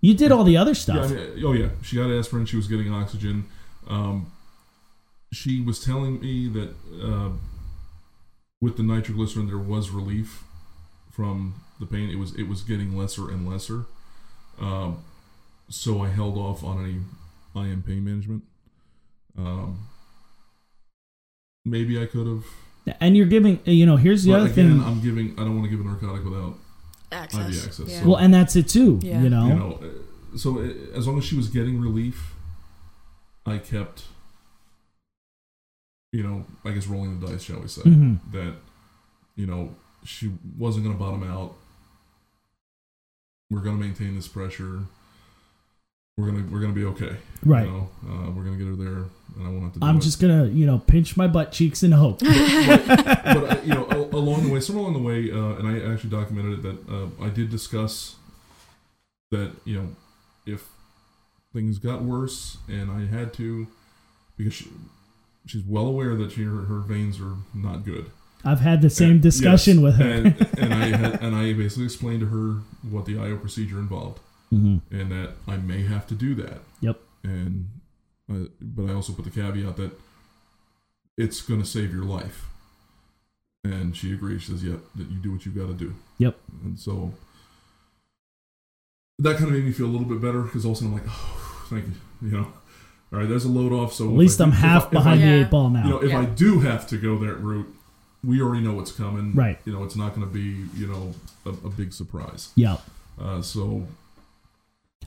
You 0.00 0.14
did 0.14 0.32
all 0.32 0.44
the 0.44 0.56
other 0.56 0.72
yeah, 0.72 0.74
stuff. 0.74 1.10
I 1.10 1.14
mean, 1.14 1.44
oh 1.44 1.52
yeah, 1.52 1.68
she 1.82 1.96
got 1.96 2.10
aspirin. 2.10 2.44
She 2.46 2.56
was 2.56 2.66
getting 2.68 2.92
oxygen. 2.92 3.44
Um, 3.88 4.26
she 5.32 5.60
was 5.62 5.82
telling 5.82 6.20
me 6.20 6.48
that 6.48 6.74
uh, 7.02 7.30
with 8.62 8.76
the 8.78 8.82
nitroglycerin 8.82 9.46
there 9.48 9.58
was 9.58 9.90
relief 9.90 10.44
from 11.10 11.54
the 11.80 11.84
pain. 11.86 12.08
It 12.08 12.16
was 12.16 12.34
it 12.36 12.44
was 12.44 12.62
getting 12.62 12.96
lesser 12.96 13.28
and 13.30 13.46
lesser. 13.46 13.84
Um, 14.60 15.04
so 15.68 16.00
I 16.02 16.08
held 16.08 16.38
off 16.38 16.62
on 16.64 16.82
any 16.84 17.00
IM 17.70 17.82
pain 17.82 18.04
management. 18.04 18.44
Um, 19.36 19.88
maybe 21.64 22.00
I 22.00 22.06
could 22.06 22.26
have. 22.26 22.44
and 23.00 23.16
you're 23.16 23.26
giving, 23.26 23.60
you 23.64 23.86
know, 23.86 23.96
here's 23.96 24.24
the 24.24 24.30
But 24.32 24.40
other 24.42 24.50
again, 24.50 24.78
thing. 24.78 24.82
I'm 24.86 25.00
giving. 25.02 25.32
I 25.38 25.42
don't 25.44 25.58
want 25.58 25.70
to 25.70 25.76
give 25.76 25.84
a 25.84 25.88
narcotic 25.88 26.24
without 26.24 26.54
Access. 27.10 27.40
IV 27.56 27.64
access, 27.66 27.88
Yeah. 27.88 28.00
so- 28.00 28.06
well, 28.08 28.16
and 28.16 28.32
that's 28.32 28.56
it 28.56 28.68
too. 28.68 28.98
Yeah. 29.02 29.22
You 29.22 29.28
know, 29.30 29.46
you 29.48 29.54
know 29.54 29.80
so 30.36 30.58
uh, 30.60 30.96
as 30.96 31.06
long 31.06 31.18
as 31.18 31.24
she 31.26 31.36
was 31.36 31.48
getting 31.48 31.78
relief 31.78 32.32
i 33.44 33.58
kept 33.58 34.04
you 36.12 36.22
know 36.22 36.44
i 36.64 36.70
guess 36.70 36.86
rolling 36.86 37.18
the 37.18 37.26
dice 37.26 37.42
shall 37.42 37.60
we 37.60 37.68
say 37.68 37.82
Mhm. 37.82 38.18
that 38.32 38.54
you 39.36 39.46
know 39.46 39.74
she 40.04 40.30
wasn't 40.58 40.84
going 40.84 40.96
to 40.96 41.02
bottom 41.02 41.22
out 41.22 41.54
we're 43.50 43.60
going 43.60 43.76
to 43.78 43.82
maintain 43.82 44.14
this 44.14 44.28
pressure 44.28 44.80
we're 46.16 46.30
going 46.30 46.44
to 46.46 46.52
we're 46.52 46.60
going 46.60 46.74
to 46.74 46.78
be 46.78 46.84
okay 46.86 47.16
right? 47.44 47.66
you 47.66 47.72
know 47.72 47.88
uh, 48.08 48.30
we're 48.30 48.44
going 48.44 48.58
to 48.58 48.64
get 48.64 48.68
her 48.68 48.76
there 48.76 49.04
and 49.38 49.46
i 49.46 49.50
won't 49.50 49.62
have 49.62 49.72
to 49.74 49.80
do 49.80 49.86
I'm 49.86 49.96
it. 49.96 50.02
just 50.02 50.20
gonna, 50.20 50.46
you 50.46 50.66
know, 50.66 50.78
pinch 50.78 51.16
my 51.16 51.26
butt 51.26 51.52
cheeks 51.52 51.82
and 51.82 51.94
hope. 51.94 52.18
but 52.20 52.28
uh, 52.30 53.56
you 53.64 53.72
know, 53.72 53.86
along 54.12 54.44
the 54.46 54.52
way, 54.52 54.60
somewhere 54.60 54.84
along 54.84 54.92
the 54.92 55.08
way, 55.08 55.30
uh, 55.32 55.56
and 55.58 55.66
I 55.66 55.90
actually 55.90 56.10
documented 56.10 56.58
it 56.58 56.62
that 56.64 56.92
uh, 56.94 57.24
I 57.24 57.30
did 57.30 57.48
discuss 57.48 58.16
that 59.30 59.52
you 59.64 59.80
know 59.80 59.88
if 60.44 60.68
things 61.54 61.78
got 61.78 62.02
worse 62.02 62.58
and 62.68 62.90
I 62.90 63.06
had 63.06 63.32
to, 63.34 63.66
because 64.36 64.52
she, 64.52 64.68
she's 65.46 65.62
well 65.64 65.86
aware 65.86 66.14
that 66.16 66.32
she, 66.32 66.42
her, 66.44 66.62
her 66.62 66.80
veins 66.80 67.20
are 67.20 67.36
not 67.54 67.84
good. 67.84 68.10
I've 68.44 68.60
had 68.60 68.82
the 68.82 68.90
same 68.90 69.12
And- 69.12 69.22
discussion 69.22 69.76
yes, 69.80 69.82
with 69.84 69.94
her. 69.96 70.10
and, 70.10 70.26
and 70.58 70.74
I 70.74 70.86
had, 70.96 71.22
and 71.22 71.36
I 71.36 71.52
basically 71.52 71.84
explained 71.84 72.20
to 72.20 72.26
her 72.26 72.60
what 72.90 73.04
the 73.06 73.18
IO 73.18 73.36
procedure 73.36 73.78
involved, 73.78 74.18
hmm 74.50 74.78
and 74.90 75.10
that 75.12 75.32
I 75.46 75.56
may 75.58 75.82
have 75.82 76.06
to 76.08 76.14
do 76.14 76.34
that. 76.36 76.60
Yep. 76.80 77.00
And 77.24 77.68
I, 78.30 78.46
but 78.60 78.90
I 78.90 78.94
also 78.94 79.12
put 79.12 79.24
the 79.24 79.30
caveat 79.30 79.76
that 79.76 79.92
it's 81.16 81.40
going 81.40 81.60
to 81.60 81.66
save 81.66 81.92
your 81.94 82.04
life. 82.04 82.46
And 83.64 83.96
she 83.96 84.12
agrees. 84.12 84.42
She 84.42 84.50
says, 84.50 84.64
"Yep, 84.64 84.80
that 84.96 85.08
you 85.08 85.18
do 85.18 85.30
what 85.30 85.46
you've 85.46 85.54
got 85.56 85.68
to 85.68 85.74
do." 85.74 85.94
Yep. 86.18 86.36
And 86.64 86.76
so 86.80 87.12
that 89.20 89.34
kind 89.36 89.46
of 89.48 89.52
made 89.52 89.64
me 89.64 89.70
feel 89.72 89.86
a 89.86 89.92
little 89.94 90.06
bit 90.08 90.20
better 90.20 90.42
because 90.42 90.64
also 90.66 90.84
I'm 90.86 90.92
like, 90.94 91.04
"Oh, 91.06 91.66
thank 91.70 91.84
you." 91.86 91.92
You 92.22 92.36
know, 92.38 92.52
all 93.12 93.18
right, 93.18 93.28
there's 93.28 93.44
a 93.44 93.48
load 93.48 93.72
off. 93.72 93.92
So 93.92 94.04
At 94.08 94.14
least 94.16 94.40
I 94.40 94.44
I'm 94.44 94.50
do- 94.50 94.56
if 94.56 94.62
I- 94.64 94.66
half 94.66 94.86
I- 94.86 94.90
behind 94.90 95.22
the 95.22 95.26
Yeah. 95.26 95.40
eight 95.44 95.50
ball 95.50 95.70
now. 95.70 95.84
you 95.84 95.90
know, 95.90 96.02
if 96.02 96.14
I 96.14 96.24
do 96.24 96.60
have 96.60 96.86
to 96.88 96.96
go 96.96 97.18
that 97.18 97.34
route, 97.40 97.72
we 98.24 98.40
already 98.40 98.62
know 98.64 98.74
what's 98.74 98.92
coming. 98.92 99.34
Right. 99.34 99.58
You 99.64 99.72
know, 99.72 99.84
it's 99.84 99.96
not 99.96 100.14
going 100.14 100.26
to 100.26 100.32
be 100.32 100.64
you 100.78 100.86
know 100.86 101.14
a, 101.44 101.50
a 101.50 101.70
big 101.70 101.92
surprise. 101.92 102.50
yeah. 102.54 102.76
Uh, 103.20 103.42
so 103.42 103.86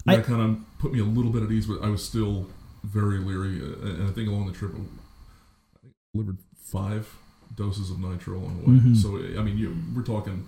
I- 0.08 0.18
that 0.18 0.26
kind 0.26 0.41
of 0.41 0.60
put 0.80 0.94
me 0.94 1.00
a 1.00 1.06
little 1.06 1.32
bit 1.32 1.41
at 1.44 1.52
ease, 1.52 1.65
but 1.65 1.82
I 1.82 1.89
was 1.89 2.04
still 2.04 2.48
very 2.84 3.18
leery. 3.18 3.60
Uh, 3.62 3.88
and 3.88 4.04
I 4.08 4.12
think 4.12 4.30
along 4.30 4.46
the 4.48 4.54
trip, 4.54 4.72
I 4.76 5.88
delivered 6.13 6.38
five 6.63 7.15
doses 7.56 7.89
of 7.89 8.00
nitro 8.00 8.38
along 8.38 8.62
the 8.63 8.70
way. 8.72 8.78
Mhm. 8.78 8.96
So 8.98 9.18
I 9.39 9.44
mean, 9.44 9.58
you, 9.58 9.76
we're 9.96 10.04
talking, 10.04 10.46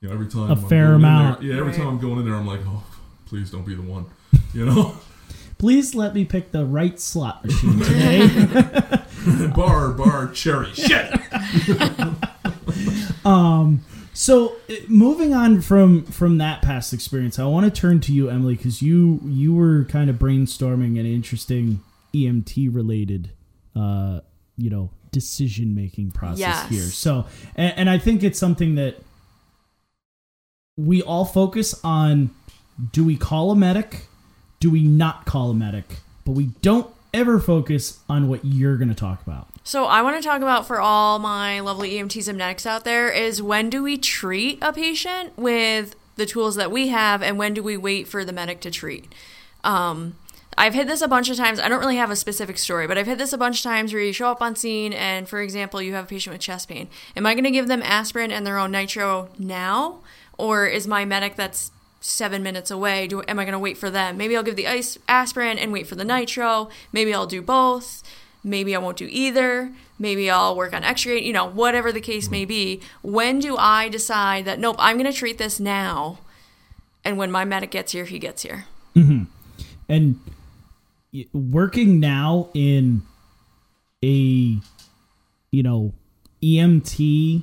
you 0.00 0.08
know, 0.08 0.14
every 0.14 0.26
time 0.26 0.50
A 0.50 0.52
I'm 0.54 0.68
fair 0.68 0.92
amount. 0.94 1.40
there- 1.40 1.50
yeah, 1.50 1.56
every 1.58 1.68
Right. 1.70 1.76
time 1.78 1.86
I'm 1.88 1.98
going 1.98 2.18
in 2.18 2.24
there, 2.26 2.34
I'm 2.34 2.46
like, 2.46 2.60
oh, 2.66 2.82
please 3.26 3.50
don't 3.50 3.64
be 3.64 3.74
the 3.74 3.82
one. 3.82 4.04
You 4.54 4.64
know, 4.66 4.96
Please 5.58 5.94
let 5.94 6.14
me 6.14 6.24
pick 6.24 6.52
the 6.52 6.64
right 6.66 7.00
slot 7.00 7.44
machine 7.44 7.78
today. 7.80 8.28
bar, 9.54 9.90
bar, 9.92 10.28
cherry, 10.32 10.72
shit. 10.72 11.12
um. 13.24 13.84
So 14.12 14.56
uh, 14.70 14.74
moving 14.88 15.34
on 15.34 15.60
from 15.60 16.04
from 16.04 16.38
that 16.38 16.62
past 16.62 16.92
experience, 16.94 17.38
I 17.38 17.44
want 17.44 17.72
to 17.72 17.80
turn 17.80 18.00
to 18.00 18.12
you, 18.12 18.30
Emily, 18.30 18.54
because 18.54 18.80
you 18.80 19.20
you 19.24 19.54
were 19.54 19.84
kind 19.84 20.08
of 20.08 20.16
brainstorming 20.16 20.98
an 20.98 21.04
interesting 21.06 21.80
EMT 22.14 22.74
related, 22.74 23.30
uh, 23.74 24.20
you 24.56 24.70
know, 24.70 24.90
decision 25.10 25.74
making 25.74 26.12
process 26.12 26.38
Yes. 26.38 26.68
here. 26.70 26.82
So, 26.82 27.26
and, 27.56 27.74
and 27.76 27.90
I 27.90 27.98
think 27.98 28.22
it's 28.22 28.38
something 28.38 28.74
that 28.76 28.96
we 30.78 31.02
all 31.02 31.26
focus 31.26 31.78
on: 31.84 32.30
do 32.92 33.04
we 33.04 33.16
call 33.16 33.50
a 33.50 33.56
medic? 33.56 34.06
Do 34.60 34.70
we 34.70 34.82
not 34.82 35.26
call 35.26 35.50
a 35.50 35.54
medic? 35.54 35.98
But 36.24 36.32
we 36.32 36.46
don't 36.62 36.88
ever 37.12 37.38
focus 37.38 38.00
on 38.08 38.28
what 38.28 38.44
you're 38.44 38.76
going 38.76 38.88
to 38.88 38.94
talk 38.94 39.22
about. 39.22 39.48
So 39.64 39.86
I 39.86 40.02
want 40.02 40.16
to 40.16 40.26
talk 40.26 40.42
about 40.42 40.66
for 40.66 40.80
all 40.80 41.18
my 41.18 41.60
lovely 41.60 41.94
EMTs 41.94 42.28
and 42.28 42.38
medics 42.38 42.66
out 42.66 42.84
there 42.84 43.10
is 43.10 43.42
when 43.42 43.70
do 43.70 43.82
we 43.82 43.96
treat 43.96 44.58
a 44.62 44.72
patient 44.72 45.36
with 45.36 45.96
the 46.16 46.26
tools 46.26 46.54
that 46.56 46.70
we 46.70 46.88
have, 46.88 47.22
and 47.22 47.38
when 47.38 47.52
do 47.52 47.62
we 47.62 47.76
wait 47.76 48.08
for 48.08 48.24
the 48.24 48.32
medic 48.32 48.60
to 48.60 48.70
treat? 48.70 49.12
Um, 49.64 50.16
I've 50.58 50.72
hit 50.72 50.86
this 50.86 51.02
a 51.02 51.08
bunch 51.08 51.28
of 51.28 51.36
times. 51.36 51.60
I 51.60 51.68
don't 51.68 51.80
really 51.80 51.96
have 51.96 52.10
a 52.10 52.16
specific 52.16 52.56
story, 52.56 52.86
but 52.86 52.96
I've 52.96 53.06
hit 53.06 53.18
this 53.18 53.34
a 53.34 53.38
bunch 53.38 53.58
of 53.58 53.62
times 53.62 53.92
where 53.92 54.02
you 54.02 54.12
show 54.12 54.30
up 54.30 54.40
on 54.40 54.56
scene 54.56 54.92
and, 54.94 55.28
for 55.28 55.42
example, 55.42 55.82
you 55.82 55.92
have 55.92 56.04
a 56.04 56.08
patient 56.08 56.32
with 56.32 56.40
chest 56.40 56.68
pain. 56.68 56.88
Am 57.14 57.26
I 57.26 57.34
going 57.34 57.44
to 57.44 57.50
give 57.50 57.68
them 57.68 57.82
aspirin 57.82 58.30
and 58.30 58.46
their 58.46 58.56
own 58.56 58.70
nitro 58.70 59.28
now, 59.38 59.98
or 60.38 60.66
is 60.66 60.86
my 60.86 61.04
medic 61.04 61.36
that's 61.36 61.70
seven 62.06 62.42
minutes 62.42 62.70
away? 62.70 63.06
Do 63.06 63.22
am 63.22 63.38
I 63.38 63.44
going 63.44 63.52
to 63.52 63.58
wait 63.58 63.76
for 63.76 63.90
them? 63.90 64.16
Maybe 64.16 64.36
I'll 64.36 64.42
give 64.42 64.56
the 64.56 64.68
ice 64.68 64.98
aspirin 65.08 65.58
and 65.58 65.72
wait 65.72 65.86
for 65.86 65.94
the 65.94 66.04
nitro. 66.04 66.68
Maybe 66.92 67.12
I'll 67.12 67.26
do 67.26 67.42
both. 67.42 68.02
Maybe 68.44 68.76
I 68.76 68.78
won't 68.78 68.96
do 68.96 69.08
either. 69.10 69.72
Maybe 69.98 70.30
I'll 70.30 70.54
work 70.54 70.72
on 70.72 70.84
X-ray. 70.84 71.22
You 71.22 71.32
know, 71.32 71.46
whatever 71.46 71.90
the 71.90 72.00
case 72.00 72.30
may 72.30 72.44
be. 72.44 72.80
When 73.02 73.40
do 73.40 73.56
I 73.56 73.88
decide 73.88 74.44
that 74.44 74.60
nope, 74.60 74.76
I'm 74.78 74.96
going 74.96 75.10
to 75.10 75.18
treat 75.18 75.38
this 75.38 75.58
now, 75.58 76.20
and 77.04 77.18
when 77.18 77.30
my 77.30 77.44
medic 77.44 77.72
gets 77.72 77.92
here, 77.92 78.04
he 78.04 78.18
gets 78.18 78.42
here. 78.42 78.66
Mm-hmm. 78.94 79.24
and 79.88 80.20
working 81.32 82.00
now 82.00 82.48
in 82.54 83.02
a 84.02 84.58
you 85.50 85.62
know 85.62 85.92
EMT 86.42 87.42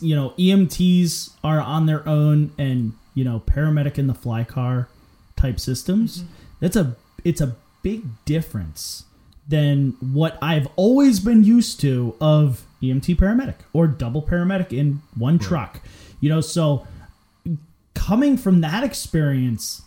you 0.00 0.14
know 0.14 0.30
EMTs 0.38 1.30
are 1.42 1.60
on 1.60 1.86
their 1.86 2.06
own 2.08 2.52
and 2.58 2.92
you 3.14 3.24
know 3.24 3.42
paramedic 3.46 3.98
in 3.98 4.06
the 4.06 4.14
fly 4.14 4.44
car 4.44 4.88
type 5.36 5.58
systems 5.58 6.18
mm-hmm. 6.18 6.32
that's 6.60 6.76
a 6.76 6.96
it's 7.24 7.40
a 7.40 7.56
big 7.82 8.04
difference 8.24 9.04
than 9.48 9.96
what 10.00 10.38
I've 10.40 10.68
always 10.76 11.20
been 11.20 11.42
used 11.42 11.80
to 11.80 12.16
of 12.20 12.64
EMT 12.82 13.16
paramedic 13.16 13.56
or 13.72 13.86
double 13.86 14.22
paramedic 14.22 14.76
in 14.76 15.02
one 15.16 15.38
truck 15.38 15.80
you 16.20 16.28
know 16.28 16.40
so 16.40 16.86
coming 17.94 18.36
from 18.36 18.60
that 18.60 18.84
experience 18.84 19.82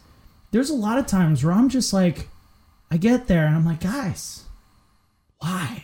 there's 0.56 0.70
a 0.70 0.74
lot 0.74 0.98
of 0.98 1.06
times 1.06 1.44
where 1.44 1.54
I'm 1.54 1.68
just 1.68 1.92
like, 1.92 2.30
I 2.90 2.96
get 2.96 3.28
there 3.28 3.46
and 3.46 3.54
I'm 3.54 3.66
like, 3.66 3.82
guys, 3.82 4.46
why? 5.40 5.84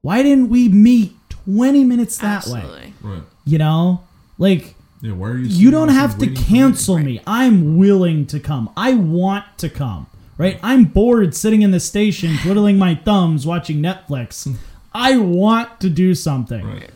Why 0.00 0.22
didn't 0.22 0.48
we 0.48 0.70
meet 0.70 1.12
20 1.54 1.84
minutes 1.84 2.18
that 2.18 2.46
way? 2.46 2.92
Right. 3.02 3.22
You 3.44 3.58
know? 3.58 4.02
Like, 4.38 4.74
Yeah, 5.02 5.12
why 5.12 5.28
are 5.30 5.36
you? 5.38 5.46
you 5.46 5.70
don't 5.70 5.88
have 5.88 6.14
to 6.18 6.26
waiting 6.26 6.36
for 6.36 6.42
cancel 6.44 6.96
Right. 6.96 7.04
me. 7.04 7.20
I'm 7.26 7.76
willing 7.76 8.26
to 8.26 8.40
come. 8.40 8.70
I 8.76 8.94
want 8.94 9.44
to 9.58 9.68
come. 9.68 10.06
Right? 10.38 10.58
I'm 10.62 10.84
bored 10.86 11.34
sitting 11.34 11.60
in 11.62 11.70
the 11.70 11.80
station 11.80 12.38
twiddling 12.38 12.78
my 12.78 12.94
thumbs 12.94 13.46
watching 13.46 13.82
Netflix. 13.82 14.54
I 14.94 15.18
want 15.18 15.80
to 15.80 15.90
do 15.90 16.14
something. 16.14 16.64
Right, 16.66 16.90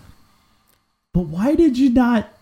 But 1.12 1.26
why 1.26 1.54
did 1.54 1.76
you 1.78 1.90
not 1.90 2.32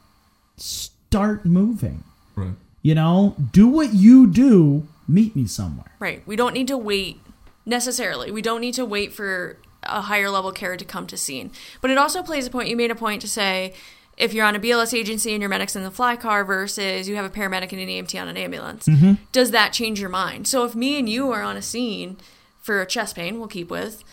start 0.56 1.44
moving? 1.44 2.04
right. 2.36 2.54
You 2.82 2.94
know, 2.96 3.36
do 3.52 3.68
what 3.68 3.92
you 3.94 4.26
do. 4.26 4.86
Meet 5.08 5.36
me 5.36 5.46
somewhere. 5.46 5.92
Right. 6.00 6.22
We 6.26 6.36
don't 6.36 6.52
need 6.54 6.68
to 6.68 6.76
wait 6.78 7.20
necessarily. 7.66 8.30
We 8.32 8.42
don't 8.42 8.60
need 8.60 8.74
to 8.74 8.84
wait 8.84 9.12
for 9.12 9.56
a 9.84 10.02
higher 10.02 10.30
level 10.30 10.52
care 10.52 10.76
to 10.76 10.84
come 10.84 11.06
to 11.08 11.16
scene. 11.16 11.50
But 11.80 11.90
it 11.90 11.98
also 11.98 12.22
plays 12.22 12.46
a 12.46 12.50
point. 12.50 12.68
You 12.68 12.76
made 12.76 12.90
a 12.90 12.96
point 12.96 13.20
to 13.22 13.28
say 13.28 13.74
if 14.16 14.34
you're 14.34 14.44
on 14.44 14.54
a 14.54 14.60
BLS 14.60 14.96
agency 14.96 15.32
and 15.32 15.40
your 15.40 15.48
medic's 15.48 15.74
in 15.74 15.82
the 15.82 15.90
fly 15.90 16.16
car 16.16 16.44
versus 16.44 17.08
you 17.08 17.16
have 17.16 17.24
a 17.24 17.30
paramedic 17.30 17.72
and 17.72 17.80
an 17.80 17.88
EMT 17.88 18.20
on 18.20 18.28
an 18.28 18.36
ambulance, 18.36 18.86
mm-hmm. 18.86 19.14
does 19.32 19.50
that 19.50 19.72
change 19.72 20.00
your 20.00 20.10
mind? 20.10 20.46
So 20.46 20.64
if 20.64 20.74
me 20.74 20.98
and 20.98 21.08
you 21.08 21.30
are 21.32 21.42
on 21.42 21.56
a 21.56 21.62
scene 21.62 22.18
for 22.60 22.80
a 22.80 22.86
chest 22.86 23.16
pain, 23.16 23.38
we'll 23.38 23.48
keep 23.48 23.70
with, 23.70 24.04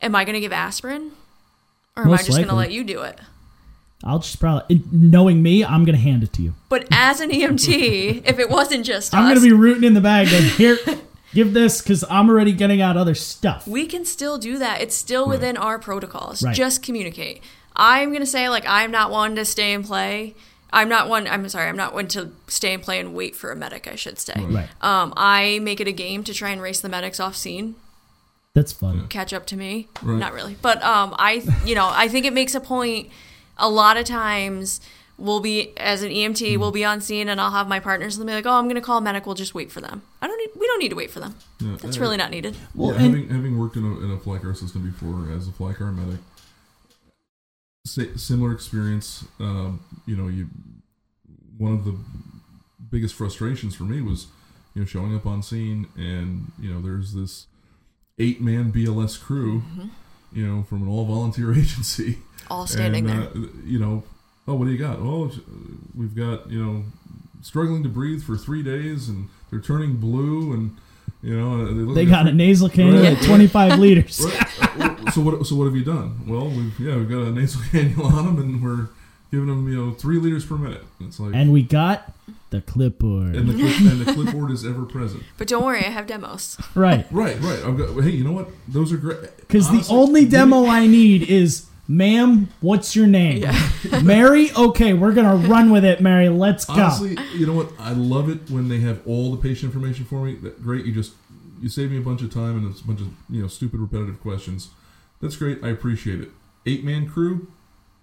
am 0.00 0.14
I 0.14 0.24
going 0.24 0.34
to 0.34 0.40
give 0.40 0.52
aspirin? 0.52 1.12
Or 1.96 2.04
am 2.04 2.12
I 2.12 2.18
just 2.18 2.32
going 2.32 2.48
to 2.48 2.54
let 2.54 2.72
you 2.72 2.84
do 2.84 3.02
it? 3.02 3.18
I'll 4.04 4.18
just 4.18 4.38
probably, 4.38 4.82
knowing 4.92 5.42
me, 5.42 5.64
I'm 5.64 5.84
going 5.84 5.96
to 5.96 6.02
hand 6.02 6.22
it 6.22 6.32
to 6.34 6.42
you. 6.42 6.54
But 6.68 6.86
as 6.90 7.20
an 7.20 7.30
EMT, 7.30 8.22
if 8.26 8.38
it 8.38 8.50
wasn't 8.50 8.84
just 8.84 9.14
I'm 9.14 9.32
us, 9.32 9.38
to 9.38 9.44
be 9.44 9.52
rooting 9.52 9.84
in 9.84 9.94
the 9.94 10.02
bag. 10.02 10.28
Going, 10.30 10.44
Here, 10.44 10.78
give 11.36 11.52
this 11.52 11.82
because 11.82 12.02
I'm 12.10 12.28
already 12.30 12.52
getting 12.52 12.80
out 12.80 12.96
other 12.96 13.14
stuff. 13.14 13.68
we 13.68 13.86
can 13.86 14.04
still 14.04 14.38
do 14.38 14.58
that. 14.58 14.80
It's 14.80 14.94
still 14.96 15.28
within 15.28 15.56
our 15.56 15.78
protocols. 15.78 16.42
Right. 16.42 16.56
Just 16.56 16.82
communicate. 16.82 17.42
I'm 17.76 18.12
gonna 18.12 18.24
say 18.26 18.48
like 18.48 18.64
I'm 18.66 18.90
not 18.90 19.10
one 19.10 19.36
to 19.36 19.44
stay 19.44 19.74
and 19.74 19.84
play. 19.84 20.34
I'm 20.72 20.88
not 20.88 21.08
one. 21.08 21.26
I'm 21.28 21.48
sorry. 21.48 21.68
I'm 21.68 21.76
not 21.76 21.94
one 21.94 22.08
to 22.08 22.32
stay 22.48 22.72
and 22.74 22.82
play 22.82 22.98
and 22.98 23.14
wait 23.14 23.36
for 23.36 23.52
a 23.52 23.56
medic. 23.56 23.86
I 23.86 23.96
should 23.96 24.18
say. 24.18 24.34
Right. 24.36 24.68
Um, 24.80 25.12
I 25.16 25.58
make 25.60 25.78
it 25.80 25.86
a 25.86 25.92
game 25.92 26.24
to 26.24 26.32
try 26.34 26.50
and 26.50 26.60
race 26.60 26.80
the 26.80 26.88
medics 26.88 27.20
off 27.20 27.36
scene, 27.36 27.76
That's 28.54 28.72
fun. 28.72 29.06
catch 29.08 29.32
up 29.32 29.46
to 29.46 29.56
me. 29.56 29.88
Right. 30.02 30.18
Not 30.18 30.32
really, 30.32 30.56
but 30.62 30.82
um, 30.82 31.14
I 31.18 31.42
you 31.64 31.74
know 31.74 31.88
I 31.92 32.08
think 32.08 32.24
it 32.26 32.32
makes 32.32 32.54
a 32.54 32.60
point. 32.60 33.10
A 33.58 33.70
lot 33.70 33.96
of 33.96 34.04
times 34.04 34.80
we'll 35.18 35.40
be 35.40 35.76
as 35.76 36.02
an 36.02 36.10
EMT, 36.10 36.58
we'll 36.58 36.72
be 36.72 36.84
on 36.84 37.00
scene, 37.00 37.28
and 37.28 37.40
I'll 37.40 37.50
have 37.50 37.68
my 37.68 37.80
partners 37.80 38.16
and 38.16 38.28
they'll 38.28 38.34
be 38.34 38.36
like, 38.44 38.46
"Oh, 38.46 38.58
I'm 38.58 38.68
gonna 38.68 38.80
call 38.80 38.98
a 38.98 39.00
medic. 39.00 39.26
We'll 39.26 39.34
just 39.34 39.54
wait 39.54 39.70
for 39.72 39.80
them. 39.80 40.02
I 40.20 40.26
don't 40.26 40.38
need. 40.38 40.50
We 40.58 40.66
don't 40.66 40.78
need 40.78 40.90
to 40.90 40.96
wait 40.96 41.10
for 41.10 41.20
them. 41.20 41.34
Yeah, 41.60 41.76
That's 41.80 41.96
uh, 41.96 42.00
really 42.00 42.16
not 42.16 42.30
needed." 42.30 42.56
Well, 42.74 42.90
yeah, 42.92 43.02
and- 43.02 43.14
having 43.14 43.28
having 43.28 43.58
worked 43.58 43.76
in 43.76 43.84
a 43.84 44.00
in 44.00 44.10
a 44.10 44.18
fly 44.18 44.38
car 44.38 44.54
system 44.54 44.84
before 44.84 45.30
as 45.32 45.48
a 45.48 45.52
fly 45.52 45.72
car 45.72 45.92
medic, 45.92 46.20
similar 47.84 48.52
experience. 48.52 49.24
Um, 49.40 49.80
you 50.06 50.16
know, 50.16 50.28
you 50.28 50.48
one 51.58 51.72
of 51.72 51.84
the 51.84 51.96
biggest 52.90 53.14
frustrations 53.14 53.74
for 53.74 53.84
me 53.84 54.00
was 54.00 54.26
you 54.74 54.82
know 54.82 54.86
showing 54.86 55.14
up 55.14 55.26
on 55.26 55.42
scene 55.42 55.88
and 55.96 56.52
you 56.60 56.72
know 56.72 56.80
there's 56.80 57.12
this 57.14 57.46
eight 58.18 58.40
man 58.40 58.72
BLS 58.72 59.20
crew, 59.20 59.62
you 60.32 60.46
know, 60.46 60.62
from 60.62 60.82
an 60.82 60.88
all 60.88 61.04
volunteer 61.04 61.52
agency. 61.58 62.18
All 62.50 62.66
standing 62.66 63.08
and, 63.10 63.22
there. 63.22 63.28
uh, 63.28 63.46
you 63.64 63.78
know, 63.78 64.04
oh, 64.48 64.54
what 64.54 64.66
do 64.66 64.70
you 64.72 64.78
got? 64.78 64.98
Oh, 64.98 65.30
we've 65.94 66.14
got 66.14 66.50
you 66.50 66.64
know, 66.64 66.84
struggling 67.42 67.82
to 67.82 67.88
breathe 67.88 68.22
for 68.22 68.36
three 68.36 68.62
days, 68.62 69.08
and 69.08 69.28
they're 69.50 69.60
turning 69.60 69.96
blue, 69.96 70.52
and 70.52 70.76
you 71.22 71.36
know, 71.38 71.64
they, 71.66 71.72
look 71.72 71.94
They 71.94 72.04
got 72.04 72.26
a 72.26 72.32
nasal 72.32 72.68
cannula 72.68 73.02
Right. 73.04 73.18
at 73.18 73.24
25 73.24 73.78
liters. 73.78 74.24
Right. 74.76 75.12
So 75.14 75.20
what? 75.22 75.46
So 75.46 75.56
what 75.56 75.64
have 75.64 75.74
you 75.76 75.84
done? 75.84 76.20
Well, 76.26 76.48
we've 76.48 76.78
yeah, 76.78 76.96
we've 76.96 77.08
got 77.08 77.22
a 77.22 77.30
nasal 77.30 77.60
cannula 77.72 78.12
on 78.12 78.26
them, 78.26 78.38
and 78.38 78.62
we're 78.62 78.88
giving 79.30 79.46
them 79.48 79.66
you 79.70 79.76
know 79.86 79.92
three 79.92 80.18
liters 80.18 80.44
per 80.44 80.56
minute. 80.56 80.82
It's 81.00 81.18
like 81.18 81.34
And 81.34 81.52
we 81.52 81.62
got 81.62 82.12
the 82.50 82.60
clipboard. 82.60 83.34
and 83.34 83.48
the 83.48 83.54
clip, 83.54 83.80
and 83.92 84.00
the 84.06 84.12
clipboard 84.12 84.50
is 84.50 84.64
ever 84.64 84.84
present. 84.84 85.22
But 85.38 85.48
don't 85.48 85.64
worry, 85.64 85.80
I 85.80 85.90
have 85.90 86.06
demos. 86.06 86.58
right. 86.74 87.06
Right, 87.10 87.40
right. 87.40 87.58
I've 87.64 87.76
got. 87.78 88.00
Hey, 88.02 88.10
you 88.10 88.24
know 88.24 88.32
what? 88.32 88.48
Those 88.68 88.92
are 88.92 88.96
great. 88.98 89.18
Because 89.38 89.68
the 89.70 89.86
only 89.92 90.26
demo 90.26 90.66
I 90.66 90.86
need 90.86 91.22
is, 91.30 91.66
ma'am, 91.88 92.48
what's 92.60 92.96
your 92.96 93.06
name? 93.06 93.44
Mary? 94.02 94.50
Okay, 94.56 94.92
we're 94.92 95.12
going 95.12 95.42
to 95.42 95.48
run 95.48 95.70
with 95.70 95.84
it, 95.84 96.00
Mary. 96.00 96.28
Let's 96.28 96.64
go. 96.64 96.74
Honestly, 96.74 97.16
you 97.34 97.46
know 97.46 97.54
what? 97.54 97.70
I 97.78 97.92
love 97.92 98.28
it 98.28 98.50
when 98.50 98.68
they 98.68 98.80
have 98.80 99.06
all 99.06 99.30
the 99.30 99.36
patient 99.36 99.72
information 99.72 100.04
for 100.04 100.24
me. 100.24 100.34
That 100.36 100.62
great. 100.62 100.84
You 100.84 100.92
just 100.92 101.12
you 101.60 101.68
save 101.68 101.90
me 101.90 101.98
a 101.98 102.02
bunch 102.02 102.22
of 102.22 102.32
time 102.32 102.56
and 102.56 102.66
a 102.66 102.84
bunch 102.84 103.00
of 103.00 103.08
you 103.30 103.42
know 103.42 103.48
stupid 103.48 103.80
repetitive 103.80 104.20
questions. 104.20 104.70
That's 105.20 105.36
great. 105.36 105.62
I 105.62 105.68
appreciate 105.68 106.20
it. 106.20 106.30
Eight 106.66 106.84
man 106.84 107.08
crew, 107.08 107.48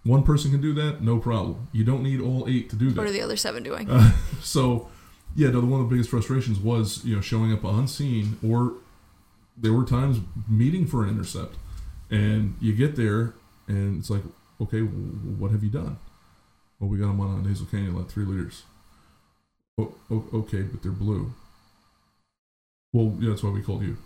one 0.04 0.24
person 0.24 0.52
can 0.52 0.62
do 0.62 0.74
that. 0.74 1.02
No 1.02 1.20
problem. 1.20 1.68
You 1.72 1.84
don't 1.84 2.04
need 2.04 2.20
all 2.20 2.48
eight 2.48 2.70
to 2.72 2.76
do 2.76 2.90
that. 2.90 2.98
What 2.98 3.08
are 3.08 3.12
the 3.12 3.22
other 3.22 3.38
seven 3.38 3.64
doing? 3.64 3.90
Uh, 3.90 4.12
so, 4.42 4.90
yeah, 5.36 5.50
no, 5.50 5.60
one 5.62 5.82
of 5.82 5.90
the 5.90 5.96
biggest 5.96 6.10
frustrations 6.10 6.60
was 6.60 7.04
you 7.06 7.16
know 7.16 7.22
showing 7.22 7.54
up 7.54 7.64
on 7.64 7.88
scene, 7.88 8.38
or 8.46 8.74
there 9.58 9.74
were 9.74 9.86
times 9.86 10.20
meeting 10.50 10.86
for 10.86 11.04
an 11.04 11.10
intercept, 11.10 11.56
and 12.10 12.56
you 12.60 12.74
get 12.74 12.96
there, 12.96 13.34
and 13.68 14.00
it's 14.00 14.10
like, 14.10 14.24
okay, 14.62 14.80
w- 14.80 14.92
what 15.38 15.52
have 15.52 15.64
you 15.64 15.70
done? 15.70 15.98
Well, 16.80 16.90
we 16.90 16.98
got 16.98 17.08
them 17.08 17.22
on 17.22 17.40
a 17.46 17.48
nasal 17.48 17.66
cannula 17.66 18.04
at 18.04 18.12
three 18.12 18.26
liters. 18.26 18.64
Oh, 19.78 19.94
okay, 20.12 20.62
but 20.64 20.84
they're 20.84 20.92
blue. 20.92 21.34
Well, 22.92 23.16
yeah, 23.20 23.30
that's 23.30 23.44
why 23.44 23.50
we 23.50 23.62
called 23.62 23.82
you. 23.84 23.98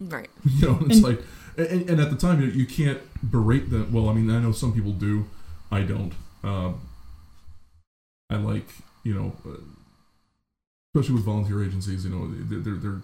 right. 0.00 0.28
You 0.44 0.68
know, 0.68 0.78
it's 0.86 0.96
And- 0.96 1.02
like, 1.02 1.20
and, 1.56 1.88
and 1.90 2.00
at 2.00 2.10
the 2.10 2.16
time, 2.16 2.40
you, 2.40 2.48
you 2.48 2.66
can't 2.66 3.00
berate 3.30 3.70
them. 3.70 3.92
Well, 3.92 4.08
I 4.08 4.12
mean, 4.14 4.30
I 4.30 4.40
know 4.40 4.52
some 4.52 4.72
people 4.74 4.92
do. 4.92 5.26
I 5.70 5.82
don't. 5.82 6.12
Um, 6.42 6.80
I 8.30 8.36
like, 8.36 8.68
you 9.04 9.14
know, 9.14 9.32
uh, 9.46 9.56
especially 10.94 11.14
with 11.16 11.24
volunteer 11.24 11.64
agencies. 11.64 12.04
You 12.04 12.10
know, 12.10 12.28
they're 12.28 12.58
they're 12.60 12.74
they're, 12.74 13.00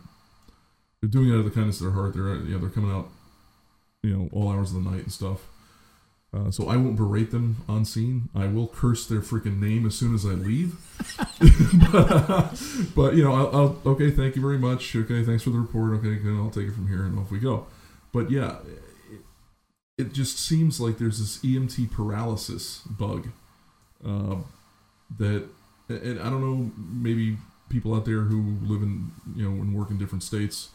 they're 1.01 1.11
doing 1.11 1.29
it 1.29 1.33
out 1.33 1.39
of 1.39 1.45
the 1.45 1.51
kindness 1.51 1.81
of 1.81 1.87
their 1.87 1.95
heart. 1.95 2.13
They're 2.15 2.35
you 2.37 2.53
know 2.55 2.59
they're 2.59 2.69
coming 2.71 2.91
out, 2.91 3.09
you 4.03 4.15
know, 4.17 4.29
all 4.33 4.51
hours 4.51 4.75
of 4.75 4.83
the 4.85 4.91
night 4.91 5.03
and 5.05 5.13
stuff. 5.13 5.41
Uh, 6.35 6.51
so 6.51 6.67
I 6.67 6.77
won't 6.77 6.97
berate 6.97 7.31
them 7.31 7.63
on 7.69 7.85
scene. 7.85 8.31
I 8.35 8.47
will 8.47 8.67
curse 8.67 9.07
their 9.07 9.21
freaking 9.21 9.61
name 9.61 9.85
as 9.85 9.95
soon 9.95 10.15
as 10.15 10.25
I 10.25 10.31
leave. 10.31 10.77
but, 11.93 12.93
but, 12.97 13.15
you 13.15 13.23
know, 13.23 13.35
I'll, 13.35 13.55
I'll 13.55 13.93
okay. 13.93 14.11
Thank 14.11 14.37
you 14.37 14.43
very 14.43 14.59
much. 14.59 14.97
Okay, 14.97 15.23
thanks 15.25 15.43
for 15.43 15.51
the 15.51 15.59
report. 15.59 15.93
Okay, 15.99 16.17
good, 16.17 16.35
I'll 16.39 16.51
take 16.51 16.69
it 16.69 16.73
from 16.73 16.89
here 16.89 17.03
and 17.03 17.19
off 17.19 17.31
we 17.31 17.39
go. 17.39 17.67
But 18.13 18.31
yeah, 18.31 18.57
it, 19.11 19.21
it 19.99 20.13
just 20.15 20.39
seems 20.39 20.81
like 20.81 20.97
there's 20.97 21.19
this 21.19 21.39
EMT 21.39 21.91
paralysis 21.91 22.79
bug 22.87 23.29
uh, 24.03 24.37
that, 25.19 25.49
and 25.91 26.19
I 26.19 26.31
don't 26.31 26.41
know, 26.41 26.71
maybe 26.77 27.37
people 27.69 27.95
out 27.95 28.07
there 28.07 28.23
who 28.23 28.57
live 28.63 28.83
in 28.83 29.11
you 29.37 29.49
know 29.49 29.61
and 29.61 29.75
work 29.75 29.91
in 29.91 29.99
different 29.99 30.23
states, 30.23 30.71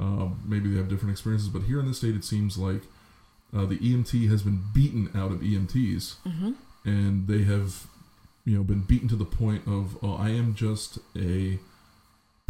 uh, 0.00 0.28
maybe 0.46 0.70
they 0.70 0.78
have 0.78 0.88
different 0.88 1.12
experiences. 1.12 1.48
But 1.48 1.64
here 1.64 1.78
in 1.78 1.86
this 1.86 1.98
state, 1.98 2.14
it 2.14 2.24
seems 2.24 2.56
like 2.56 2.82
uh, 3.54 3.64
the 3.66 3.78
EMT 3.78 4.28
has 4.30 4.42
been 4.42 4.62
beaten 4.74 5.10
out 5.14 5.30
of 5.32 5.38
EMTs, 5.40 6.14
and 6.84 7.26
they 7.28 7.42
have, 7.44 7.86
you 8.44 8.56
know, 8.56 8.64
been 8.64 8.80
beaten 8.80 9.08
to 9.08 9.16
the 9.16 9.24
point 9.24 9.62
of, 9.66 9.96
oh, 10.02 10.14
I 10.16 10.30
am 10.30 10.54
just 10.54 10.98
a 11.16 11.58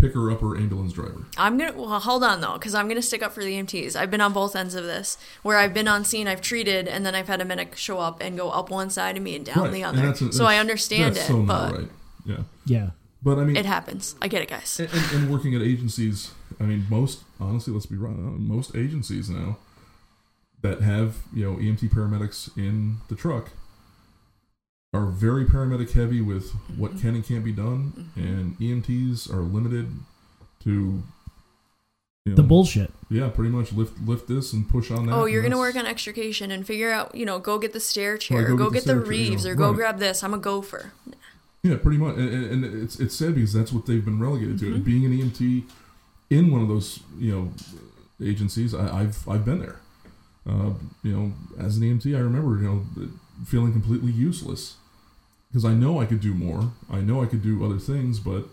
picker 0.01 0.31
upper 0.31 0.57
ambulance 0.57 0.93
driver. 0.93 1.25
I'm 1.37 1.57
gonna 1.57 1.73
well, 1.73 2.01
hold 2.01 2.25
on 2.25 2.40
though, 2.40 2.55
because 2.55 2.75
I'm 2.75 2.88
gonna 2.88 3.01
stick 3.03 3.23
up 3.23 3.33
for 3.33 3.40
the 3.45 3.53
EMTs. 3.55 3.95
I've 3.95 4.11
been 4.11 4.21
on 4.21 4.33
both 4.33 4.57
ends 4.57 4.75
of 4.75 4.85
this, 4.85 5.17
where 5.43 5.57
I've 5.59 5.73
been 5.73 5.87
on 5.88 6.05
scene, 6.05 6.27
I've 6.27 6.40
treated, 6.40 6.88
and 6.88 7.07
then 7.07 7.14
I've 7.14 7.29
had 7.29 7.40
a 7.40 7.45
medic 7.45 7.77
show 7.77 8.01
up 8.01 8.21
and 8.21 8.37
go 8.37 8.51
up 8.51 8.71
one 8.71 8.90
side 8.90 9.17
of 9.17 9.23
me 9.23 9.37
and 9.37 9.45
down 9.47 9.64
Right, 9.64 9.73
the 9.73 9.83
and 9.83 9.99
other. 9.99 10.07
that's- 10.12 10.37
so 10.37 10.47
I 10.47 10.57
understand 10.57 11.17
that's 11.17 11.27
it, 11.27 11.33
so 11.33 11.43
not 11.43 11.47
but 11.73 11.79
right. 11.81 11.88
Yeah, 12.27 12.38
yeah. 12.64 12.90
but 13.23 13.38
I 13.38 13.45
mean, 13.45 13.57
it 13.57 13.67
happens. 13.67 14.17
I 14.21 14.29
get 14.29 14.43
it, 14.43 14.49
guys. 14.49 14.81
and, 14.81 14.88
and, 14.93 15.12
and 15.12 15.31
working 15.31 15.55
at 15.55 15.62
agencies, 15.62 16.33
I 16.59 16.64
mean, 16.64 16.87
most 16.90 17.23
honestly, 17.38 17.73
let's 17.73 17.87
be 17.87 17.97
right, 17.97 18.17
most 18.17 18.75
agencies 18.75 19.29
now 19.31 19.59
that 20.64 20.81
have 20.81 21.18
you 21.33 21.44
know 21.44 21.57
EMT 21.59 21.90
paramedics 21.90 22.50
in 22.57 22.96
the 23.09 23.14
truck 23.14 23.50
are 24.94 25.07
very 25.07 25.44
paramedic 25.44 25.92
heavy 25.92 26.21
with 26.23 26.52
what 26.77 26.98
can 26.98 27.15
and 27.15 27.25
can't 27.25 27.44
be 27.44 27.52
done, 27.52 28.10
and 28.17 28.58
EMTs 28.58 29.31
are 29.33 29.42
limited 29.42 29.92
to 30.62 31.02
you 32.25 32.33
know, 32.33 32.37
The 32.37 32.42
bullshit. 32.42 32.90
yeah, 33.10 33.29
pretty 33.29 33.50
much 33.50 33.73
lift 33.73 34.00
lift 34.00 34.27
this 34.27 34.54
and 34.54 34.67
push 34.67 34.90
on 34.90 35.04
that. 35.06 35.12
Oh, 35.12 35.27
you're 35.27 35.42
gonna 35.42 35.58
work 35.58 35.77
on 35.77 35.85
extrication 35.85 36.50
and 36.50 36.67
figure 36.67 36.90
out, 36.90 37.15
you 37.15 37.27
know, 37.27 37.38
go 37.38 37.58
get 37.58 37.75
the 37.75 37.81
stair 37.81 38.12
Right, 38.12 38.21
chair, 38.21 38.46
go 38.46 38.54
or 38.54 38.56
go 38.56 38.71
get 38.71 38.85
get 38.85 38.85
the 38.87 38.94
the, 38.94 39.00
stair 39.00 39.12
chair, 39.12 39.12
you 39.12 39.31
reeves, 39.31 39.44
know, 39.44 39.50
or 39.50 39.54
go 39.54 39.67
right. 39.69 39.77
grab 39.77 39.98
this. 39.98 40.25
I'm 40.25 40.33
a 40.33 40.38
gopher. 40.38 40.92
Yeah, 41.62 41.77
pretty 41.77 41.98
much, 41.98 42.17
and, 42.17 42.29
and 42.33 42.65
and 42.65 42.83
it's 42.83 42.98
it's 42.98 43.15
sad 43.15 43.35
because 43.35 43.52
that's 43.52 43.73
what 43.73 43.85
they've 43.85 44.04
been 44.04 44.19
relegated 44.21 44.58
to. 44.60 44.65
Mm-hmm. 44.67 44.75
And 44.77 44.85
being 44.85 45.04
an 45.04 45.12
EMT 45.19 45.65
in 46.31 46.50
one 46.50 46.62
of 46.62 46.69
those 46.69 47.00
you 47.19 47.33
know 47.35 47.52
agencies, 48.27 48.75
I, 48.75 49.00
I've 49.00 49.29
I've 49.29 49.44
been 49.44 49.58
there. 49.58 49.81
Uh, 50.49 50.73
you 51.03 51.17
know, 51.17 51.33
as 51.59 51.77
an 51.79 51.83
EMT, 51.83 52.15
I 52.15 52.21
remember 52.21 52.57
you 52.63 52.69
know 52.69 53.09
feeling 53.47 53.73
completely 53.73 54.13
useless 54.13 54.77
because 55.49 55.65
I 55.65 55.73
know 55.73 56.01
I 56.01 56.07
could 56.07 56.21
do 56.21 56.35
more. 56.35 56.73
I 56.90 57.01
know 57.01 57.23
I 57.23 57.27
could 57.27 57.42
do 57.42 57.65
other 57.65 57.79
things, 57.79 58.19
but 58.21 58.45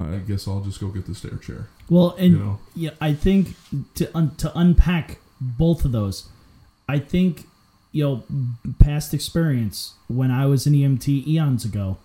I 0.00 0.16
guess 0.16 0.48
I'll 0.48 0.60
just 0.60 0.80
go 0.80 0.88
get 0.88 1.06
the 1.06 1.14
stair 1.14 1.36
chair. 1.36 1.68
Well, 1.88 2.14
and 2.18 2.32
You 2.32 2.38
know, 2.38 2.58
yeah, 2.74 2.90
I 3.00 3.12
think 3.12 3.54
to 3.94 4.16
un- 4.16 4.34
to 4.36 4.50
unpack 4.58 5.18
both 5.40 5.84
of 5.84 5.92
those, 5.92 6.28
I 6.88 6.98
think 6.98 7.46
you 7.92 8.04
know, 8.04 8.24
past 8.78 9.12
experience 9.12 9.94
when 10.08 10.30
I 10.30 10.46
was 10.46 10.66
an 10.66 10.74
EMT 10.74 11.26
eons 11.26 11.64
ago, 11.64 11.98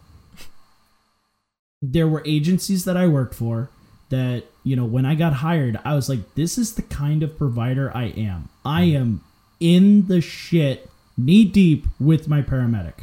there 1.82 2.08
were 2.08 2.24
agencies 2.26 2.86
that 2.86 2.98
I 2.98 3.08
worked 3.08 3.36
for 3.36 3.70
that, 4.10 4.44
you 4.66 4.76
know, 4.76 4.84
when 4.84 5.06
I 5.06 5.16
got 5.16 5.32
hired, 5.34 5.80
I 5.86 5.94
was 5.94 6.10
like, 6.10 6.34
this 6.34 6.58
is 6.58 6.74
the 6.74 6.82
kind 6.82 7.24
of 7.24 7.38
provider 7.38 7.96
I 7.96 8.06
am. 8.06 8.50
I 8.66 8.88
mm-hmm. 8.88 8.98
am 8.98 9.22
in 9.60 10.08
the 10.08 10.20
shit 10.20 10.90
knee 11.18 11.46
deep 11.46 11.86
with 12.00 12.28
my 12.28 12.42
paramedic. 12.42 12.96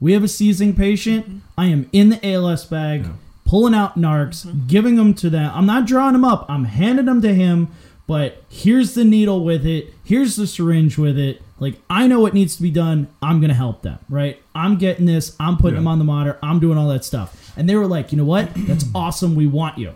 We 0.00 0.12
have 0.12 0.24
a 0.24 0.28
seizing 0.28 0.74
patient. 0.74 1.24
Mm-hmm. 1.26 1.38
I 1.56 1.66
am 1.66 1.88
in 1.92 2.10
the 2.10 2.28
ALS 2.28 2.64
bag, 2.66 3.04
Yeah. 3.04 3.12
pulling 3.46 3.72
out 3.72 3.96
narcs, 3.96 4.44
mm-hmm. 4.44 4.66
giving 4.66 4.96
them 4.96 5.14
to 5.14 5.30
them. 5.30 5.50
I'm 5.54 5.64
not 5.64 5.86
drawing 5.86 6.12
them 6.12 6.24
up. 6.24 6.44
I'm 6.50 6.64
handing 6.64 7.06
them 7.06 7.22
to 7.22 7.32
him. 7.32 7.68
But 8.08 8.42
here's 8.48 8.94
the 8.94 9.04
needle 9.04 9.44
with 9.44 9.64
it. 9.64 9.94
Here's 10.04 10.36
the 10.36 10.46
syringe 10.46 10.98
with 10.98 11.18
it. 11.18 11.40
Like 11.58 11.76
I 11.88 12.06
know 12.06 12.20
what 12.20 12.34
needs 12.34 12.56
to 12.56 12.62
be 12.62 12.70
done. 12.70 13.08
I'm 13.22 13.40
gonna 13.40 13.54
help 13.54 13.82
them. 13.82 13.98
Right. 14.08 14.40
I'm 14.54 14.76
getting 14.76 15.06
this. 15.06 15.34
I'm 15.40 15.56
putting 15.56 15.76
Yeah. 15.76 15.80
them 15.80 15.88
on 15.88 15.98
the 15.98 16.04
monitor. 16.04 16.38
I'm 16.42 16.60
doing 16.60 16.78
all 16.78 16.88
that 16.88 17.04
stuff. 17.04 17.52
And 17.56 17.68
they 17.68 17.74
were 17.76 17.86
like, 17.86 18.12
you 18.12 18.18
know 18.18 18.24
what? 18.24 18.50
That's 18.54 18.84
awesome. 18.94 19.34
We 19.34 19.46
want 19.46 19.78
you. 19.78 19.94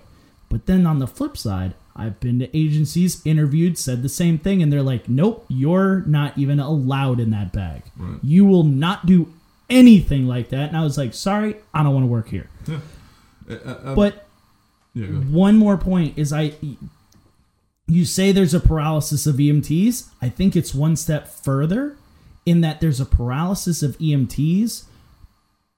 But 0.50 0.66
then 0.66 0.86
on 0.86 0.98
the 0.98 1.06
flip 1.06 1.38
side, 1.38 1.74
I've 1.96 2.20
been 2.20 2.38
to 2.40 2.56
agencies, 2.56 3.24
interviewed, 3.24 3.78
said 3.78 4.02
the 4.02 4.08
same 4.08 4.36
thing, 4.36 4.62
and 4.62 4.70
they're 4.72 4.82
like, 4.82 5.08
nope, 5.08 5.46
you're 5.48 6.00
not 6.06 6.36
even 6.36 6.60
allowed 6.60 7.20
in 7.20 7.30
that 7.30 7.52
bag. 7.52 7.82
Right. 7.96 8.18
You 8.22 8.44
will 8.44 8.64
not 8.64 9.06
do 9.06 9.32
anything 9.70 10.26
like 10.26 10.50
that. 10.50 10.68
And 10.68 10.76
I 10.76 10.82
was 10.82 10.98
like, 10.98 11.14
sorry, 11.14 11.56
I 11.72 11.82
don't 11.82 11.94
want 11.94 12.04
to 12.04 12.08
work 12.10 12.28
here. 12.28 12.50
Yeah. 12.66 12.80
Uh, 13.48 13.54
uh, 13.54 13.94
But 13.94 14.26
yeah, 14.92 15.06
one 15.06 15.56
more 15.56 15.76
point 15.76 16.18
is 16.18 16.32
I 16.32 16.54
you 17.86 18.04
say 18.04 18.32
there's 18.32 18.54
a 18.54 18.60
paralysis 18.60 19.26
of 19.26 19.36
EMTs. 19.36 20.08
I 20.20 20.28
think 20.28 20.56
it's 20.56 20.74
one 20.74 20.96
step 20.96 21.28
further 21.28 21.96
in 22.46 22.60
that 22.60 22.80
there's 22.80 23.00
a 23.00 23.06
paralysis 23.06 23.82
of 23.82 23.98
EMTs, 23.98 24.84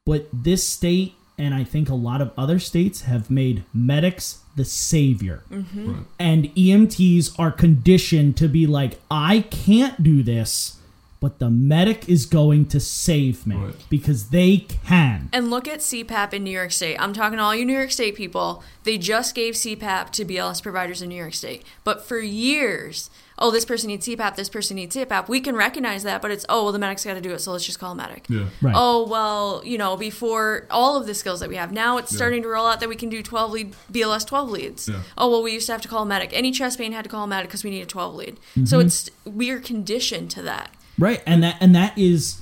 but 0.04 0.28
this 0.32 0.66
state 0.66 1.14
and 1.42 1.52
I 1.52 1.64
think 1.64 1.88
a 1.88 1.94
lot 1.94 2.20
of 2.20 2.30
other 2.38 2.60
states 2.60 3.02
have 3.02 3.28
made 3.30 3.64
medics 3.74 4.42
the 4.54 4.64
savior. 4.64 5.42
Right. 5.50 6.04
And 6.18 6.54
EMTs 6.54 7.38
are 7.38 7.50
conditioned 7.50 8.36
to 8.36 8.48
be 8.48 8.66
like, 8.66 9.00
I 9.10 9.40
can't 9.50 10.02
do 10.02 10.22
this, 10.22 10.78
but 11.22 11.38
the 11.38 11.48
medic 11.48 12.08
is 12.08 12.26
going 12.26 12.66
to 12.66 12.80
save 12.80 13.46
me 13.46 13.56
Right. 13.56 13.74
because 13.88 14.28
they 14.30 14.58
can. 14.84 15.28
And 15.32 15.48
look 15.50 15.66
at 15.68 15.78
CPAP 15.78 16.34
in 16.34 16.42
New 16.44 16.50
York 16.50 16.72
State. 16.72 16.96
I'm 17.00 17.14
talking 17.14 17.38
to 17.38 17.42
all 17.44 17.54
you 17.54 17.64
New 17.64 17.72
York 17.78 17.92
State 17.92 18.16
people. 18.16 18.62
They 18.82 18.98
just 18.98 19.34
gave 19.34 19.54
CPAP 19.54 20.10
to 20.10 20.24
BLS 20.24 20.60
providers 20.62 21.00
in 21.00 21.08
New 21.08 21.14
York 21.24 21.34
State. 21.34 21.62
But 21.84 22.04
for 22.04 22.18
years, 22.18 23.08
oh, 23.38 23.50
this 23.52 23.64
person 23.64 23.88
needs 23.88 24.06
CPAP, 24.06 24.34
this 24.36 24.48
person 24.48 24.74
needs 24.76 24.94
CPAP. 24.96 25.28
We 25.28 25.40
can 25.40 25.54
recognize 25.56 26.02
that, 26.02 26.20
but 26.22 26.30
it's, 26.32 26.44
oh, 26.48 26.64
well, 26.64 26.72
the 26.72 26.78
medic's 26.78 27.04
got 27.04 27.14
to 27.14 27.20
do 27.20 27.30
it, 27.32 27.38
so 27.40 27.52
let's 27.52 27.64
just 27.64 27.78
call 27.78 27.92
a 27.92 27.94
medic. 27.94 28.26
Yeah. 28.28 28.46
Right. 28.60 28.74
Oh, 28.76 29.06
well, 29.08 29.62
you 29.64 29.78
know, 29.78 29.96
before 29.96 30.66
all 30.70 30.96
of 30.96 31.06
the 31.06 31.14
skills 31.14 31.38
that 31.40 31.48
we 31.48 31.56
have, 31.56 31.70
now 31.72 31.96
it's 31.98 32.14
starting 32.14 32.42
to 32.42 32.48
roll 32.48 32.66
out 32.66 32.80
that 32.80 32.88
we 32.88 32.96
can 32.96 33.08
do 33.08 33.22
12 33.22 33.50
lead, 33.52 33.74
BLS 33.92 34.26
12 34.26 34.50
leads. 34.50 34.88
Yeah. 34.88 35.00
Oh, 35.16 35.30
well, 35.30 35.42
we 35.42 35.52
used 35.52 35.66
to 35.66 35.72
have 35.72 35.82
to 35.82 35.88
call 35.88 36.02
a 36.02 36.06
medic. 36.06 36.30
Any 36.32 36.50
chest 36.50 36.78
pain 36.78 36.92
had 36.92 37.04
to 37.04 37.08
call 37.10 37.24
a 37.24 37.26
medic 37.28 37.48
because 37.48 37.62
we 37.64 37.70
need 37.70 37.82
a 37.82 37.86
12 37.86 38.14
lead. 38.14 38.38
So 38.64 38.78
Mm-hmm. 38.78 38.86
it's, 38.86 39.10
we're 39.24 39.60
conditioned 39.60 40.30
to 40.32 40.42
that. 40.42 40.70
Right, 40.98 41.22
and 41.26 41.42
that 41.42 41.56
and 41.60 41.74
that 41.74 41.96
is 41.96 42.40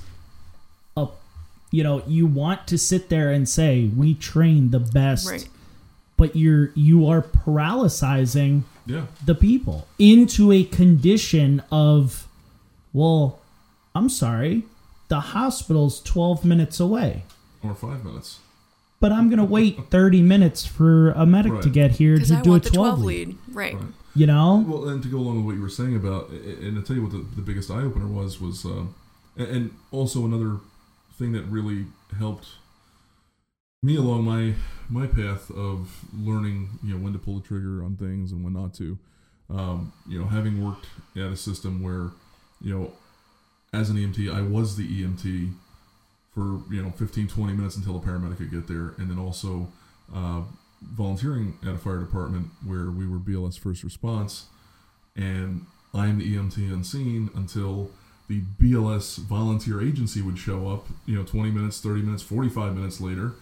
a 0.97 1.07
you 1.71 1.83
know, 1.83 2.03
you 2.05 2.27
want 2.27 2.67
to 2.67 2.77
sit 2.77 3.09
there 3.09 3.31
and 3.31 3.47
say 3.47 3.89
we 3.95 4.13
train 4.13 4.71
the 4.71 4.79
best, 4.79 5.29
Right. 5.29 5.47
but 6.17 6.35
you're 6.35 6.71
you 6.75 7.07
are 7.07 7.21
paralyzing 7.21 8.65
Yeah. 8.85 9.05
the 9.25 9.35
people 9.35 9.87
into 9.97 10.51
a 10.51 10.63
condition 10.63 11.63
of 11.71 12.27
well, 12.93 13.39
I'm 13.95 14.09
sorry, 14.09 14.63
the 15.07 15.19
hospital's 15.19 16.01
12 16.01 16.43
minutes 16.43 16.79
away. 16.79 17.23
Or 17.63 17.73
five 17.73 18.03
minutes. 18.03 18.39
But 18.99 19.11
I'm 19.13 19.29
going 19.29 19.39
to 19.39 19.45
wait 19.45 19.89
30 19.89 20.21
minutes 20.21 20.65
for 20.65 21.11
a 21.11 21.25
medic 21.25 21.61
to 21.61 21.69
get 21.69 21.91
here 21.91 22.17
to 22.19 22.35
I 22.37 22.41
do 22.41 22.49
a 22.49 22.51
want 22.51 22.63
the 22.65 22.69
12, 22.69 22.87
12 22.97 22.99
lead. 23.03 23.27
lead. 23.29 23.37
Right. 23.51 23.73
Right. 23.75 23.83
You 24.13 24.27
know? 24.27 24.65
Well, 24.67 24.89
and 24.89 25.01
to 25.03 25.09
go 25.09 25.17
along 25.17 25.37
with 25.37 25.45
what 25.45 25.55
you 25.55 25.61
were 25.61 25.69
saying 25.69 25.95
about, 25.95 26.29
and 26.29 26.75
to 26.75 26.81
tell 26.81 26.95
you 26.95 27.03
what 27.03 27.11
the, 27.11 27.25
the 27.35 27.41
biggest 27.41 27.71
eye 27.71 27.81
opener 27.81 28.07
was, 28.07 28.41
was, 28.41 28.65
uh, 28.65 28.85
and, 29.37 29.71
also 29.91 30.25
another 30.25 30.57
thing 31.17 31.31
that 31.31 31.43
really 31.43 31.85
helped 32.17 32.47
me 33.83 33.95
along 33.95 34.23
my 34.23 34.53
my 34.89 35.07
path 35.07 35.49
of 35.51 36.05
learning, 36.13 36.69
you 36.83 36.93
know, 36.93 37.03
when 37.03 37.13
to 37.13 37.19
pull 37.19 37.39
the 37.39 37.47
trigger 37.47 37.83
on 37.83 37.95
things 37.95 38.31
and 38.31 38.43
when 38.43 38.53
not 38.53 38.73
to. 38.75 38.97
Um, 39.49 39.93
you 40.07 40.19
know, 40.19 40.27
having 40.27 40.63
worked 40.63 40.85
at 41.15 41.23
a 41.23 41.35
system 41.35 41.81
where, 41.81 42.11
you 42.61 42.77
know, 42.77 42.93
as 43.73 43.89
an 43.89 43.97
EMT, 43.97 44.33
I 44.33 44.41
was 44.41 44.75
the 44.77 45.03
EMT 45.03 45.53
for 46.33 46.61
you 46.71 46.81
know 46.81 46.91
15, 46.91 47.27
20 47.27 47.53
minutes 47.53 47.75
until 47.75 47.97
a 47.97 47.99
paramedic 47.99 48.37
could 48.37 48.51
get 48.51 48.67
there, 48.67 48.93
and 48.97 49.09
then 49.09 49.19
also 49.19 49.67
uh, 50.13 50.41
volunteering 50.81 51.57
at 51.63 51.73
a 51.75 51.77
fire 51.77 51.99
department 51.99 52.47
where 52.65 52.89
we 52.89 53.07
were 53.07 53.17
BLS 53.17 53.57
first 53.59 53.83
response, 53.83 54.45
and 55.15 55.65
I'm 55.93 56.19
the 56.19 56.35
EMT 56.35 56.71
on 56.73 56.83
scene 56.83 57.29
until 57.35 57.91
the 58.27 58.41
BLS 58.61 59.17
volunteer 59.17 59.81
agency 59.81 60.21
would 60.21 60.39
show 60.39 60.69
up, 60.69 60.87
you 61.05 61.15
know, 61.15 61.23
20 61.23 61.51
minutes, 61.51 61.81
30 61.81 62.01
minutes, 62.01 62.23
45 62.23 62.75
minutes 62.75 63.01
later, 63.01 63.33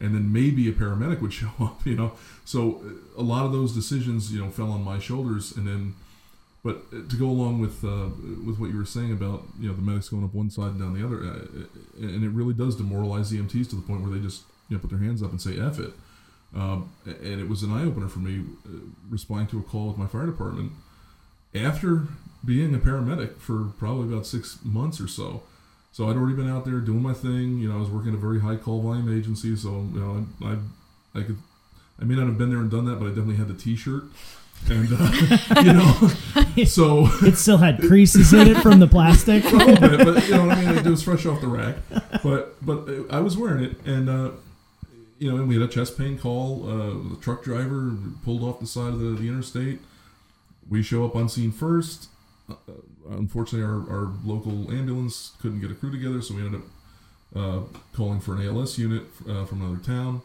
and 0.00 0.14
then 0.14 0.32
maybe 0.32 0.68
a 0.68 0.72
paramedic 0.72 1.20
would 1.20 1.32
show 1.42 1.50
up, 1.60 1.84
you 1.84 1.94
know. 1.94 2.12
So 2.44 2.80
uh, 3.16 3.20
a 3.20 3.22
lot 3.22 3.44
of 3.44 3.52
those 3.52 3.74
decisions, 3.74 4.32
you 4.32 4.42
know, 4.42 4.50
fell 4.50 4.70
on 4.70 4.82
my 4.82 4.98
shoulders, 4.98 5.56
and 5.56 5.66
then. 5.66 5.94
But 6.64 6.82
uh, 6.92 7.08
to 7.08 7.16
go 7.16 7.26
along 7.26 7.60
with 7.60 7.84
uh, 7.84 8.08
with 8.44 8.58
what 8.58 8.70
you 8.70 8.76
were 8.76 8.84
saying 8.84 9.12
about 9.12 9.44
you 9.60 9.68
know 9.68 9.74
the 9.74 9.80
medics 9.80 10.08
going 10.08 10.24
up 10.24 10.34
one 10.34 10.50
side 10.50 10.72
and 10.72 10.80
down 10.80 10.92
the 10.92 11.06
other, 11.06 11.22
uh, 11.22 12.04
and 12.04 12.24
it 12.24 12.30
really 12.30 12.52
does 12.52 12.74
demoralize 12.74 13.30
EMTs 13.30 13.70
to 13.70 13.76
the 13.76 13.82
point 13.82 14.02
where 14.02 14.10
they 14.10 14.18
just 14.18 14.42
you 14.68 14.76
know 14.76 14.80
put 14.80 14.90
their 14.90 14.98
hands 14.98 15.22
up 15.22 15.30
and 15.30 15.40
say 15.40 15.56
"f 15.58 15.78
it," 15.78 15.92
um, 16.54 16.92
and 17.04 17.40
it 17.40 17.48
was 17.48 17.62
an 17.62 17.72
eye 17.72 17.84
opener 17.84 18.08
for 18.08 18.20
me 18.20 18.44
uh, 18.66 18.78
responding 19.08 19.48
to 19.48 19.58
a 19.58 19.62
call 19.62 19.88
with 19.88 19.98
my 19.98 20.06
fire 20.06 20.26
department 20.26 20.72
after 21.54 22.08
being 22.44 22.74
a 22.74 22.78
paramedic 22.78 23.38
for 23.38 23.64
probably 23.78 24.12
about 24.12 24.26
six 24.26 24.58
months 24.62 25.00
or 25.00 25.08
so. 25.08 25.42
So 25.92 26.08
I'd 26.08 26.16
already 26.16 26.36
been 26.36 26.48
out 26.48 26.64
there 26.64 26.78
doing 26.78 27.02
my 27.02 27.12
thing. 27.12 27.58
You 27.58 27.68
know, 27.68 27.76
I 27.76 27.80
was 27.80 27.90
working 27.90 28.10
at 28.12 28.14
a 28.14 28.20
very 28.20 28.40
high 28.40 28.56
call 28.56 28.80
volume 28.82 29.16
agency, 29.16 29.56
so 29.56 29.88
you 29.92 30.00
know, 30.00 30.26
I, 30.42 30.52
I, 30.52 31.20
I 31.20 31.22
could, 31.24 31.38
I 32.00 32.04
may 32.04 32.14
not 32.14 32.26
have 32.26 32.38
been 32.38 32.50
there 32.50 32.60
and 32.60 32.70
done 32.70 32.84
that, 32.84 33.00
but 33.00 33.06
I 33.06 33.08
definitely 33.08 33.36
had 33.36 33.48
the 33.48 33.54
T-shirt, 33.54 34.04
and 34.70 34.88
uh, 34.92 35.60
you 35.62 35.72
know, 35.72 36.64
so 36.66 37.08
It 37.26 37.36
still 37.36 37.58
had 37.58 37.80
creases 37.80 38.32
in 38.32 38.48
it 38.48 38.58
from 38.62 38.78
the 38.78 38.86
plastic. 38.86 39.44
a 39.52 39.56
little 39.56 39.88
bit, 39.88 40.04
but 40.04 40.28
you 40.28 40.34
know 40.36 40.46
what 40.46 40.58
I 40.58 40.64
mean. 40.64 40.78
It 40.78 40.86
was 40.86 41.02
fresh 41.02 41.26
off 41.26 41.40
the 41.40 41.48
rack, 41.48 41.76
but 42.22 42.64
but 42.64 42.88
I 43.10 43.20
was 43.20 43.36
wearing 43.36 43.64
it, 43.64 43.84
and 43.84 44.08
uh, 44.08 44.30
you 45.18 45.30
know, 45.30 45.38
and 45.38 45.48
we 45.48 45.54
had 45.58 45.68
a 45.68 45.72
chest 45.72 45.98
pain 45.98 46.18
call. 46.18 46.68
Uh, 46.68 47.10
the 47.10 47.18
truck 47.20 47.42
driver 47.42 47.92
pulled 48.24 48.42
off 48.42 48.60
the 48.60 48.66
side 48.66 48.92
of 48.92 49.00
the, 49.00 49.10
the 49.10 49.28
interstate. 49.28 49.80
We 50.68 50.82
show 50.82 51.04
up 51.04 51.16
on 51.16 51.28
scene 51.28 51.52
first. 51.52 52.08
Uh, 52.48 52.54
unfortunately, 53.10 53.66
our, 53.66 53.80
our 53.90 54.12
local 54.24 54.70
ambulance 54.70 55.32
couldn't 55.40 55.60
get 55.60 55.70
a 55.70 55.74
crew 55.74 55.90
together, 55.90 56.22
so 56.22 56.34
we 56.34 56.44
ended 56.44 56.62
up 56.62 56.66
uh, 57.36 57.78
calling 57.94 58.20
for 58.20 58.34
an 58.34 58.46
ALS 58.46 58.78
unit 58.78 59.04
uh, 59.28 59.44
from 59.44 59.62
another 59.62 59.82
town. 59.82 60.22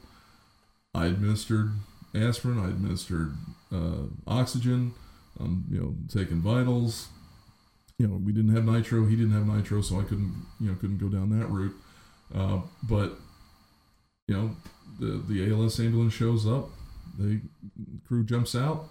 I 0.93 1.07
administered 1.07 1.71
aspirin. 2.13 2.59
I 2.59 2.67
administered 2.67 3.33
uh, 3.71 4.07
oxygen. 4.27 4.93
Um, 5.39 5.65
you 5.69 5.79
know, 5.79 5.95
taking 6.07 6.41
vitals 6.41 7.07
you 7.97 8.07
know, 8.07 8.15
we 8.15 8.33
didn't 8.33 8.53
have 8.53 8.65
nitro. 8.65 9.05
He 9.05 9.15
didn't 9.15 9.33
have 9.33 9.47
nitro, 9.47 9.81
so 9.81 9.99
I 9.99 10.03
couldn't, 10.03 10.45
you 10.59 10.69
know, 10.69 10.75
couldn't 10.75 10.97
go 10.97 11.07
down 11.07 11.37
that 11.39 11.47
route. 11.47 11.75
Uh, 12.33 12.61
but 12.83 13.17
you 14.27 14.35
know, 14.35 14.55
the 15.03 15.33
the 15.33 15.51
ALS 15.51 15.79
ambulance 15.79 16.13
shows 16.13 16.47
up. 16.47 16.69
The 17.17 17.41
crew 18.07 18.23
jumps 18.23 18.55
out. 18.55 18.89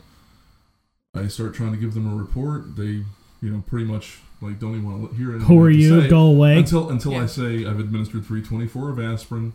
I 1.15 1.27
start 1.29 1.55
trying 1.55 1.73
to 1.73 1.79
give 1.79 1.95
them 1.95 2.11
a 2.11 2.17
report. 2.17 2.77
They, 2.77 3.05
you 3.41 3.51
know, 3.51 3.63
pretty 3.67 3.85
much 3.85 4.19
like 4.41 4.59
don't 4.59 4.73
even 4.73 5.01
want 5.01 5.11
to 5.11 5.17
hear 5.17 5.31
anything. 5.31 5.47
Who 5.47 5.61
are 5.63 5.71
you? 5.71 6.09
Go 6.09 6.27
away. 6.27 6.59
until 6.59 6.91
until 6.91 7.17
I 7.17 7.27
say 7.27 7.67
I've 7.67 7.81
administered 7.81 8.25
324 8.25 8.91
of 8.91 9.01
aspirin. 9.01 9.53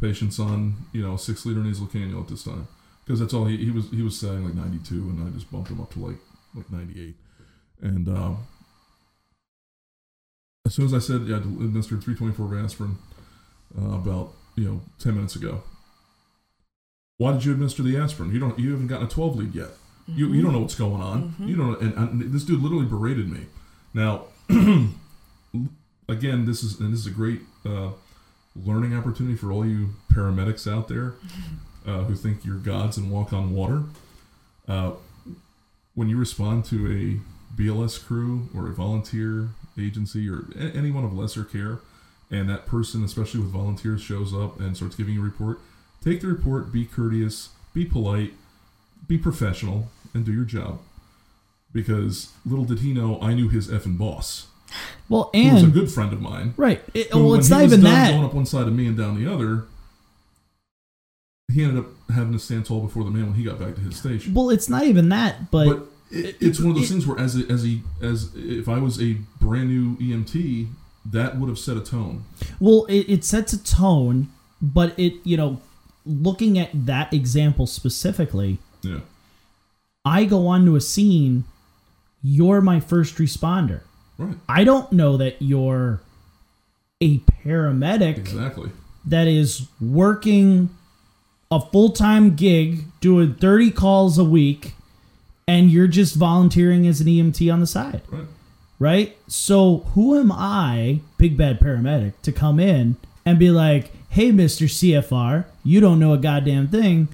Patients 0.00 0.38
on 0.38 0.76
you 0.92 1.02
know 1.02 1.16
six 1.16 1.44
liter 1.44 1.58
nasal 1.58 1.88
cannula 1.88 2.22
at 2.22 2.28
this 2.28 2.44
time 2.44 2.68
because 3.04 3.18
that's 3.18 3.34
all 3.34 3.46
he, 3.46 3.56
he 3.56 3.70
was 3.72 3.90
he 3.90 4.02
was 4.02 4.16
saying 4.16 4.44
like 4.44 4.54
92 4.54 4.94
and 4.94 5.26
I 5.26 5.30
just 5.30 5.50
bumped 5.50 5.70
him 5.70 5.80
up 5.80 5.92
to 5.94 5.98
like 5.98 6.18
like 6.54 6.70
98 6.70 7.16
and 7.80 8.08
um, 8.08 8.46
as 10.66 10.74
soon 10.74 10.84
as 10.84 10.94
I 10.94 11.00
said 11.00 11.22
yeah 11.22 11.36
I 11.36 11.38
administered 11.38 12.04
324 12.04 12.46
of 12.54 12.64
aspirin 12.64 12.98
uh, 13.76 13.94
about 13.94 14.34
you 14.56 14.66
know 14.66 14.82
10 15.00 15.14
minutes 15.16 15.34
ago 15.34 15.62
why 17.18 17.32
did 17.32 17.44
you 17.44 17.52
administer 17.52 17.82
the 17.82 17.96
aspirin? 17.96 18.32
You 18.32 18.38
don't 18.38 18.58
you 18.58 18.70
haven't 18.72 18.86
gotten 18.86 19.06
a 19.06 19.10
12 19.10 19.36
lead 19.36 19.54
yet. 19.54 19.68
You, 20.06 20.32
you 20.32 20.40
don't 20.40 20.52
know 20.52 20.60
what's 20.60 20.74
going 20.74 21.02
on. 21.02 21.34
You 21.38 21.56
don't 21.56 21.80
and, 21.82 21.94
and 21.94 22.32
this 22.32 22.44
dude 22.44 22.62
literally 22.62 22.86
berated 22.86 23.30
me. 23.30 23.46
Now 23.92 24.24
again 26.08 26.46
this 26.46 26.62
is 26.62 26.80
and 26.80 26.92
this 26.92 27.00
is 27.00 27.06
a 27.06 27.10
great 27.10 27.40
uh, 27.66 27.90
learning 28.56 28.96
opportunity 28.96 29.36
for 29.36 29.52
all 29.52 29.66
you 29.66 29.90
paramedics 30.12 30.70
out 30.70 30.88
there 30.88 31.14
uh, 31.86 32.04
who 32.04 32.14
think 32.14 32.44
you're 32.44 32.56
gods 32.56 32.96
and 32.96 33.10
walk 33.10 33.32
on 33.32 33.52
water. 33.52 33.82
Uh, 34.66 34.92
when 35.94 36.08
you 36.08 36.16
respond 36.16 36.64
to 36.66 36.86
a 36.86 37.60
BLS 37.60 38.04
crew 38.04 38.48
or 38.54 38.68
a 38.68 38.72
volunteer 38.72 39.48
agency 39.78 40.28
or 40.28 40.44
anyone 40.56 41.04
of 41.04 41.12
lesser 41.12 41.42
care, 41.44 41.80
and 42.30 42.48
that 42.48 42.66
person, 42.66 43.02
especially 43.02 43.40
with 43.40 43.50
volunteers, 43.50 44.02
shows 44.02 44.34
up 44.34 44.60
and 44.60 44.76
starts 44.76 44.94
giving 44.94 45.18
a 45.18 45.20
report, 45.20 45.60
take 46.04 46.20
the 46.20 46.26
report, 46.28 46.72
be 46.72 46.84
courteous, 46.84 47.50
be 47.74 47.84
polite, 47.84 48.32
be 49.06 49.18
professional, 49.18 49.88
and 50.14 50.24
do 50.24 50.32
your 50.32 50.44
job. 50.44 50.80
Because 51.72 52.32
little 52.46 52.64
did 52.64 52.80
he 52.80 52.92
know, 52.92 53.20
I 53.20 53.34
knew 53.34 53.48
his 53.48 53.68
effing 53.68 53.98
boss, 53.98 54.46
Well, 55.08 55.30
and 55.34 55.48
who 55.48 55.54
was 55.54 55.64
a 55.64 55.66
good 55.68 55.90
friend 55.90 56.12
of 56.12 56.20
mine. 56.20 56.54
right. 56.56 56.82
It, 56.94 57.12
well, 57.14 57.34
it's 57.34 57.48
he 57.48 57.54
not 57.54 57.62
even 57.64 57.82
that. 57.82 58.12
Going 58.12 58.24
up 58.24 58.34
one 58.34 58.46
side 58.46 58.66
of 58.66 58.72
me 58.72 58.86
and 58.86 58.96
down 58.96 59.22
the 59.22 59.30
other, 59.30 59.64
he 61.52 61.62
ended 61.62 61.84
up 61.84 61.90
having 62.14 62.32
to 62.32 62.38
stand 62.38 62.66
tall 62.66 62.80
before 62.80 63.04
the 63.04 63.10
man 63.10 63.26
when 63.26 63.34
he 63.34 63.44
got 63.44 63.58
back 63.58 63.74
to 63.74 63.80
his 63.80 63.96
station. 63.96 64.34
Well, 64.34 64.50
it's 64.50 64.68
not 64.68 64.84
even 64.84 65.08
that, 65.10 65.50
but, 65.50 65.66
But 65.66 65.86
it, 66.10 66.36
it's 66.40 66.58
one 66.60 66.70
of 66.70 66.76
those 66.76 66.86
it- 66.86 66.88
things 66.94 67.06
where, 67.06 67.18
as 67.18 67.36
a, 67.36 67.46
as 67.50 67.66
a, 67.66 67.80
as 68.02 68.30
if 68.34 68.68
I 68.68 68.78
was 68.78 69.00
a 69.02 69.14
brand 69.40 69.68
new 69.68 69.96
EMT, 69.96 70.68
that 71.06 71.38
would 71.38 71.48
have 71.48 71.58
set 71.58 71.76
a 71.76 71.80
tone. 71.80 72.24
well, 72.60 72.84
it, 72.86 73.08
it 73.08 73.24
sets 73.24 73.52
a 73.52 73.62
tone. 73.62 74.28
But 74.60 74.98
it, 74.98 75.14
you 75.24 75.36
know, 75.36 75.60
looking 76.08 76.58
at 76.58 76.70
that 76.86 77.12
example 77.12 77.66
specifically, 77.66 78.58
Yeah, 78.82 79.00
I 80.04 80.24
go 80.24 80.46
onto 80.48 80.74
a 80.74 80.80
scene. 80.80 81.44
You're 82.22 82.60
my 82.60 82.80
first 82.80 83.16
responder. 83.16 83.82
right, 84.18 84.36
I 84.48 84.64
don't 84.64 84.90
know 84.92 85.16
that 85.16 85.40
you're 85.40 86.00
a 87.00 87.18
paramedic 87.18 88.16
exactly. 88.18 88.70
that 89.04 89.28
is 89.28 89.68
working 89.80 90.70
a 91.50 91.60
full 91.60 91.90
time 91.90 92.34
gig, 92.34 92.84
doing 93.00 93.34
30 93.34 93.70
calls 93.70 94.18
a 94.18 94.24
week, 94.24 94.72
and 95.46 95.70
you're 95.70 95.86
just 95.86 96.16
volunteering 96.16 96.86
as 96.86 97.00
an 97.00 97.06
EMT 97.06 97.52
on 97.52 97.60
the 97.60 97.66
side, 97.66 98.02
Right, 98.10 98.26
right? 98.78 99.16
So, 99.28 99.78
who 99.94 100.18
am 100.18 100.30
I, 100.32 101.00
big 101.18 101.36
bad 101.36 101.60
paramedic, 101.60 102.14
to 102.22 102.32
come 102.32 102.58
in 102.60 102.96
and 103.24 103.38
be 103.38 103.50
like, 103.50 103.92
hey, 104.10 104.30
Mr. 104.32 104.66
CFR, 104.68 105.44
you 105.68 105.80
don't 105.80 105.98
know 105.98 106.12
a 106.12 106.18
goddamn 106.18 106.68
thing 106.68 107.08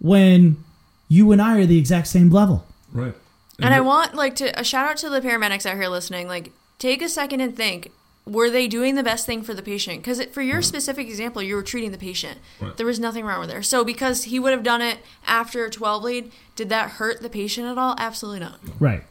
when 0.00 0.62
you 1.08 1.30
and 1.32 1.40
I 1.40 1.58
are 1.60 1.66
the 1.66 1.78
exact 1.78 2.08
same 2.08 2.30
level? 2.30 2.66
right. 2.92 3.14
And 3.60 3.72
I 3.72 3.80
want 3.80 4.16
like 4.16 4.34
to 4.36 4.58
a 4.58 4.64
shout 4.64 4.88
out 4.88 4.96
to 4.98 5.08
the 5.08 5.20
paramedics 5.20 5.66
out 5.66 5.76
here 5.76 5.86
listening. 5.88 6.26
Like, 6.26 6.50
take 6.80 7.00
a 7.00 7.08
second 7.08 7.40
and 7.40 7.56
think: 7.56 7.92
Were 8.26 8.50
they 8.50 8.66
doing 8.66 8.96
the 8.96 9.04
best 9.04 9.24
thing 9.24 9.42
for 9.44 9.54
the 9.54 9.62
patient? 9.62 9.98
Because 9.98 10.24
for 10.32 10.42
your 10.42 10.62
specific 10.62 11.06
example, 11.06 11.40
you 11.42 11.54
were 11.54 11.62
treating 11.62 11.92
the 11.92 11.98
patient. 11.98 12.38
Right. 12.60 12.76
There 12.76 12.86
was 12.86 12.98
nothing 12.98 13.24
wrong 13.24 13.38
with 13.38 13.52
her. 13.52 13.62
So 13.62 13.84
because 13.84 14.24
he 14.24 14.40
would 14.40 14.52
have 14.52 14.64
done 14.64 14.82
it 14.82 14.98
after 15.26 15.64
a 15.64 15.70
twelve 15.70 16.02
lead, 16.02 16.32
did 16.56 16.70
that 16.70 16.92
hurt 16.92 17.20
the 17.22 17.30
patient 17.30 17.68
at 17.68 17.78
all? 17.78 17.94
Absolutely 17.98 18.40
not. 18.40 18.58
Right. 18.80 19.04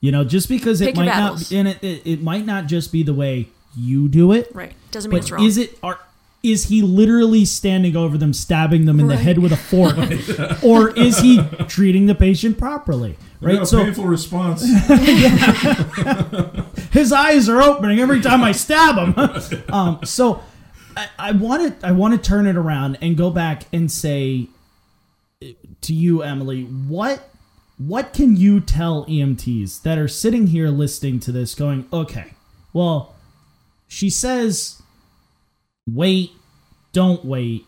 You 0.00 0.12
know, 0.12 0.22
just 0.22 0.48
because 0.48 0.80
it 0.80 0.86
Pick 0.86 0.96
your 0.96 1.06
might 1.06 1.18
not, 1.18 1.50
and 1.50 1.66
it, 1.66 1.82
it, 1.82 2.02
it 2.04 2.22
might 2.22 2.46
not 2.46 2.66
just 2.66 2.92
be 2.92 3.02
the 3.02 3.14
way 3.14 3.48
you 3.76 4.08
do 4.08 4.30
it, 4.32 4.54
Right. 4.54 4.74
Doesn't 4.92 5.10
mean 5.10 5.18
it's 5.18 5.30
wrong. 5.32 5.44
is 5.44 5.58
it 5.58 5.76
are 5.82 5.98
is 6.42 6.68
he 6.68 6.80
literally 6.80 7.44
standing 7.44 7.96
over 7.96 8.16
them, 8.16 8.32
stabbing 8.32 8.86
them 8.86 8.98
in 8.98 9.08
the 9.08 9.16
head 9.16 9.38
with 9.38 9.52
a 9.52 9.56
fork, 9.56 9.96
or 10.62 10.90
is 10.96 11.18
he 11.18 11.42
treating 11.68 12.06
the 12.06 12.14
patient 12.14 12.58
properly? 12.58 13.16
Right. 13.40 13.66
So 13.66 13.84
painful 13.84 14.04
response. 14.04 14.62
his 16.92 17.12
eyes 17.12 17.48
are 17.48 17.62
opening 17.62 17.98
every 17.98 18.20
time 18.20 18.42
I 18.42 18.52
stab 18.52 18.96
him. 18.96 19.62
um, 19.72 20.00
so 20.04 20.42
I 21.18 21.32
want 21.32 21.80
to 21.80 21.86
I 21.86 21.92
want 21.92 22.22
to 22.22 22.28
turn 22.28 22.46
it 22.46 22.56
around 22.56 22.98
and 23.00 23.16
go 23.16 23.30
back 23.30 23.64
and 23.72 23.90
say 23.90 24.48
to 25.80 25.94
you, 25.94 26.22
Emily, 26.22 26.64
what 26.64 27.30
what 27.78 28.12
can 28.12 28.36
you 28.36 28.60
tell 28.60 29.06
EMTs 29.06 29.82
that 29.82 29.96
are 29.96 30.08
sitting 30.08 30.48
here 30.48 30.68
listening 30.68 31.18
to 31.20 31.32
this, 31.32 31.54
going, 31.54 31.86
okay, 31.90 32.34
well, 32.74 33.14
she 33.88 34.10
says, 34.10 34.79
wait, 35.94 36.32
don't 36.92 37.24
wait, 37.24 37.66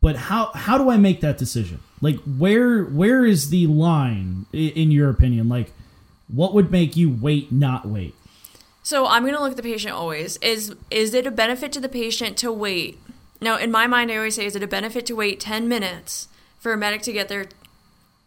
but 0.00 0.16
how 0.16 0.52
how 0.54 0.78
do 0.78 0.90
I 0.90 0.96
make 0.96 1.20
that 1.20 1.38
decision? 1.38 1.80
Like, 2.00 2.18
where 2.20 2.84
where 2.84 3.24
is 3.24 3.50
the 3.50 3.66
line 3.66 4.46
in 4.52 4.90
your 4.90 5.10
opinion? 5.10 5.48
Like, 5.48 5.72
what 6.28 6.54
would 6.54 6.70
make 6.70 6.96
you 6.96 7.10
wait, 7.10 7.50
not 7.50 7.86
wait? 7.86 8.14
So 8.82 9.06
I'm 9.06 9.22
going 9.22 9.34
to 9.34 9.40
look 9.40 9.50
at 9.50 9.56
the 9.56 9.62
patient 9.62 9.94
always. 9.94 10.36
Is 10.36 10.74
is 10.90 11.14
it 11.14 11.26
a 11.26 11.30
benefit 11.30 11.72
to 11.72 11.80
the 11.80 11.88
patient 11.88 12.36
to 12.38 12.52
wait? 12.52 13.00
Now, 13.40 13.56
in 13.56 13.70
my 13.70 13.86
mind, 13.86 14.10
I 14.10 14.16
always 14.16 14.36
say, 14.36 14.46
is 14.46 14.56
it 14.56 14.62
a 14.62 14.68
benefit 14.68 15.06
to 15.06 15.16
wait 15.16 15.40
10 15.40 15.68
minutes 15.68 16.28
for 16.58 16.72
a 16.72 16.76
medic 16.76 17.02
to 17.02 17.12
get 17.12 17.28
there? 17.28 17.46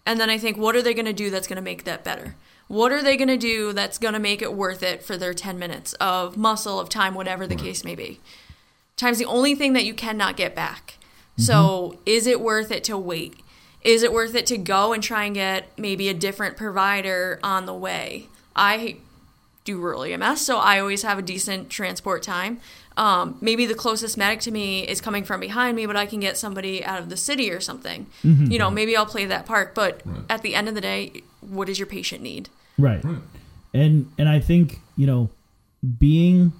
And 0.05 0.19
then 0.19 0.29
I 0.29 0.37
think, 0.37 0.57
what 0.57 0.75
are 0.75 0.81
they 0.81 0.93
going 0.93 1.05
to 1.05 1.13
do 1.13 1.29
that's 1.29 1.47
going 1.47 1.55
to 1.55 1.61
make 1.61 1.83
that 1.85 2.03
better? 2.03 2.35
What 2.67 2.91
are 2.91 3.01
they 3.01 3.17
going 3.17 3.29
to 3.29 3.37
do 3.37 3.73
that's 3.73 3.97
going 3.97 4.13
to 4.13 4.19
make 4.19 4.41
it 4.41 4.53
worth 4.53 4.83
it 4.83 5.01
for 5.01 5.17
their 5.17 5.33
10 5.33 5.57
minutes 5.57 5.93
of 5.93 6.37
muscle, 6.37 6.79
of 6.79 6.89
time, 6.89 7.15
whatever 7.15 7.47
the 7.47 7.55
case 7.55 7.83
may 7.83 7.95
be? 7.95 8.19
Time's 8.99 9.17
the 9.17 9.25
only 9.25 9.55
thing 9.55 9.71
that 9.73 9.85
you 9.85 9.93
cannot 9.93 10.35
get 10.35 10.53
back. 10.53 10.95
So, 11.37 11.97
is 12.05 12.27
it 12.27 12.41
worth 12.41 12.69
it 12.69 12.83
to 12.83 12.97
wait? 12.97 13.33
Is 13.81 14.03
it 14.03 14.11
worth 14.11 14.35
it 14.35 14.45
to 14.47 14.57
go 14.57 14.91
and 14.91 15.01
try 15.01 15.23
and 15.23 15.33
get 15.33 15.69
maybe 15.79 16.09
a 16.09 16.13
different 16.13 16.57
provider 16.57 17.39
on 17.41 17.65
the 17.65 17.73
way? 17.73 18.27
I 18.57 18.97
do 19.63 19.79
rural 19.79 20.03
EMS, 20.03 20.41
so 20.41 20.57
I 20.57 20.79
always 20.79 21.03
have 21.03 21.17
a 21.17 21.21
decent 21.21 21.69
transport 21.69 22.23
time. 22.23 22.59
Um, 22.97 23.37
maybe 23.39 23.65
the 23.65 23.73
closest 23.73 24.17
medic 24.17 24.41
to 24.41 24.51
me 24.51 24.85
is 24.85 24.99
coming 24.99 25.23
from 25.23 25.39
behind 25.39 25.77
me, 25.77 25.85
but 25.85 25.95
I 25.95 26.05
can 26.05 26.19
get 26.19 26.37
somebody 26.37 26.83
out 26.83 26.99
of 26.99 27.07
the 27.07 27.15
city 27.15 27.49
or 27.51 27.61
something. 27.61 28.07
You 28.23 28.59
know, 28.59 28.69
maybe 28.69 28.97
I'll 28.97 29.05
play 29.05 29.25
that 29.27 29.45
part. 29.45 29.73
But 29.73 30.01
Right. 30.03 30.19
at 30.29 30.41
the 30.41 30.55
end 30.55 30.67
of 30.67 30.75
the 30.75 30.81
day, 30.81 31.21
what 31.39 31.67
does 31.67 31.79
your 31.79 31.87
patient 31.87 32.21
need? 32.21 32.49
Right. 32.77 33.01
right. 33.05 33.21
and 33.73 34.11
and 34.17 34.27
I 34.27 34.39
think 34.41 34.81
you 34.97 35.07
know, 35.07 35.29
being 35.97 36.51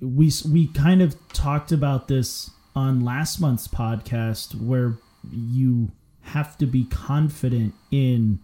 we 0.00 0.30
we 0.50 0.66
kind 0.68 1.02
of 1.02 1.16
talked 1.32 1.72
about 1.72 2.08
this 2.08 2.50
on 2.74 3.00
last 3.04 3.40
month's 3.40 3.68
podcast 3.68 4.54
where 4.60 4.96
you 5.30 5.90
have 6.22 6.56
to 6.58 6.66
be 6.66 6.84
confident 6.84 7.74
in 7.90 8.38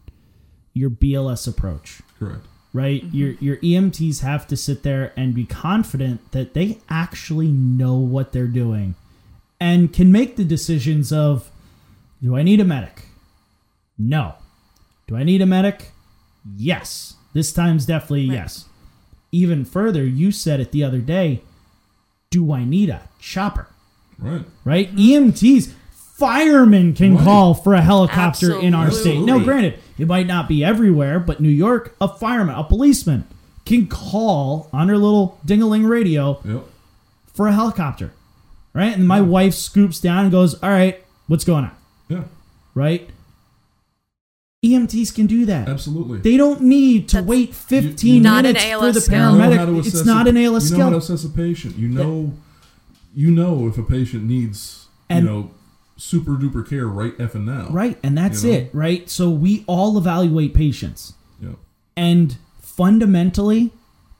your 0.75 0.91
BLS 0.91 1.47
approach, 1.49 2.01
Correct. 2.19 2.45
right? 2.73 3.03
Mm-hmm. 3.05 3.17
Your 3.17 3.31
your 3.41 3.57
EMTs 3.59 4.21
have 4.21 4.47
to 4.49 4.57
sit 4.57 4.83
there 4.83 5.13
and 5.17 5.35
be 5.35 5.45
confident 5.47 6.33
that 6.33 6.55
they 6.55 6.79
actually 6.91 7.49
know 7.53 7.97
what 7.97 8.33
they're 8.33 8.47
doing 8.47 8.95
and 9.61 9.93
can 9.93 10.13
make 10.13 10.37
the 10.37 10.45
decisions 10.45 11.13
of 11.13 11.51
do 12.23 12.37
I 12.37 12.43
need 12.43 12.61
a 12.61 12.65
medic? 12.65 13.05
No. 13.99 14.35
Do 15.07 15.17
I 15.17 15.23
need 15.23 15.41
a 15.41 15.47
medic? 15.47 15.93
Yes. 16.57 17.15
This 17.33 17.53
time's 17.53 17.87
definitely 17.87 18.29
Right. 18.29 18.35
yes. 18.37 18.67
Even 19.37 19.67
further, 19.67 20.03
you 20.05 20.33
said 20.33 20.61
it 20.61 20.73
the 20.73 20.83
other 20.83 20.99
day. 21.01 21.43
Do 22.31 22.53
I 22.53 22.65
need 22.65 22.89
a 22.89 23.03
chopper? 23.21 23.69
Right. 24.19 24.45
Right? 24.65 24.97
EMTs, 24.97 25.73
firemen 25.93 26.95
can 26.95 27.17
Right. 27.17 27.25
call 27.25 27.53
for 27.53 27.75
a 27.75 27.83
helicopter 27.83 28.59
in 28.59 28.75
our 28.75 28.91
state. 28.91 29.21
Now, 29.21 29.39
granted, 29.39 29.75
it 29.99 30.09
might 30.09 30.27
not 30.27 30.49
be 30.49 30.65
everywhere, 30.65 31.21
but 31.21 31.39
New 31.41 31.51
York, 31.51 31.95
a 32.01 32.09
fireman, 32.09 32.55
a 32.57 32.65
policeman 32.65 33.25
can 33.67 33.87
call 33.89 34.71
on 34.73 34.87
their 34.87 34.97
little 34.97 35.39
ding-a-ling 35.45 35.85
radio 35.85 36.39
Yep. 36.45 36.65
for 37.35 37.49
a 37.49 37.53
helicopter. 37.53 38.13
Right? 38.73 38.97
And 38.97 39.07
my 39.07 39.21
wife 39.21 39.55
scoops 39.55 40.01
down 40.01 40.25
and 40.25 40.31
goes, 40.33 40.55
All 40.63 40.71
right, 40.71 41.03
what's 41.29 41.45
going 41.45 41.65
on? 41.65 41.71
Yeah. 42.09 42.23
Right? 42.75 43.09
EMTs 44.65 45.15
can 45.15 45.27
do 45.27 45.47
that. 45.47 45.69
Absolutely. 45.69 46.19
They 46.19 46.37
don't 46.37 46.63
need 46.63 47.09
to 47.11 47.17
That's 47.17 47.27
wait 47.27 47.55
15 47.55 48.23
Not 48.23 48.45
an 48.47 48.55
minutes 48.55 48.65
for 48.75 48.93
the 48.93 49.01
skill. 49.01 49.33
You 49.33 49.39
know 49.39 49.45
how 49.45 49.51
to 49.51 49.73
paramedic. 49.73 49.87
It's 49.87 50.05
not 50.05 50.27
a- 50.27 50.31
an 50.31 50.37
ALS 50.39 50.71
You 50.71 50.79
know 50.79 50.85
how 50.85 50.91
to 50.91 50.97
assess 50.97 51.25
a 51.25 51.29
patient. 51.29 51.79
You 51.79 51.89
know, 51.89 52.33
you 53.15 53.31
know 53.31 53.69
if 53.69 53.79
a 53.79 53.83
patient 53.83 54.25
needs, 54.25 54.87
And- 55.09 55.25
you 55.25 55.31
know, 55.31 55.51
super 55.97 56.33
duper 56.33 56.69
care 56.69 56.87
right 56.87 57.17
effing 57.19 57.45
now. 57.45 57.69
Right, 57.71 57.99
and 58.03 58.17
that's 58.19 58.45
You 58.45 58.51
know? 58.51 58.57
it, 58.59 58.71
right? 58.73 59.09
So 59.11 59.31
we 59.31 59.63
all 59.67 59.97
evaluate 59.99 60.53
patients. 60.55 61.15
Yeah. 61.41 61.51
And 61.97 62.37
fundamentally, 62.61 63.71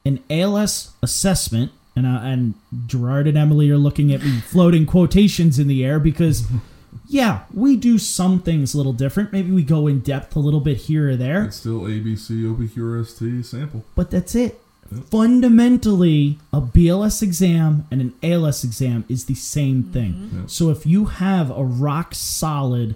an 0.05 0.21
ALS 0.31 0.91
assessment, 1.03 1.73
and 1.97 2.07
uh, 2.07 2.21
and 2.23 2.55
Gerard 2.87 3.27
and 3.27 3.37
Emily 3.39 3.71
are 3.71 3.79
looking 3.79 4.13
at 4.13 4.23
me 4.23 4.39
floating 4.41 4.87
quotations 4.87 5.59
in 5.59 5.67
the 5.67 5.85
air 5.85 5.99
because, 5.99 6.45
yeah, 7.09 7.45
we 7.53 7.77
do 7.77 7.99
some 7.99 8.41
things 8.41 8.75
a 8.75 8.77
little 8.77 8.93
different. 8.93 9.33
Maybe 9.33 9.51
we 9.53 9.63
go 9.63 9.87
in 9.87 10.01
depth 10.01 10.35
a 10.37 10.41
little 10.41 10.61
bit 10.61 10.77
here 10.77 11.11
or 11.11 11.17
there, 11.17 11.45
It's 11.45 11.57
still 11.57 11.81
ABC 11.83 12.43
OPQRST 12.45 13.45
sample. 13.45 13.85
but 13.95 14.11
that's 14.11 14.35
it. 14.35 14.61
Yep. 14.95 15.05
Fundamentally, 15.07 16.39
a 16.53 16.61
BLS 16.61 17.21
exam 17.23 17.87
and 17.91 18.01
an 18.01 18.15
ALS 18.23 18.63
exam 18.63 19.05
is 19.09 19.25
the 19.27 19.35
same 19.35 19.83
thing. 19.83 20.13
Mm-hmm. 20.15 20.41
Yep. 20.43 20.51
So 20.51 20.71
if 20.71 20.87
you 20.87 21.07
have 21.07 21.51
a 21.51 21.65
rock 21.65 22.15
solid 22.15 22.95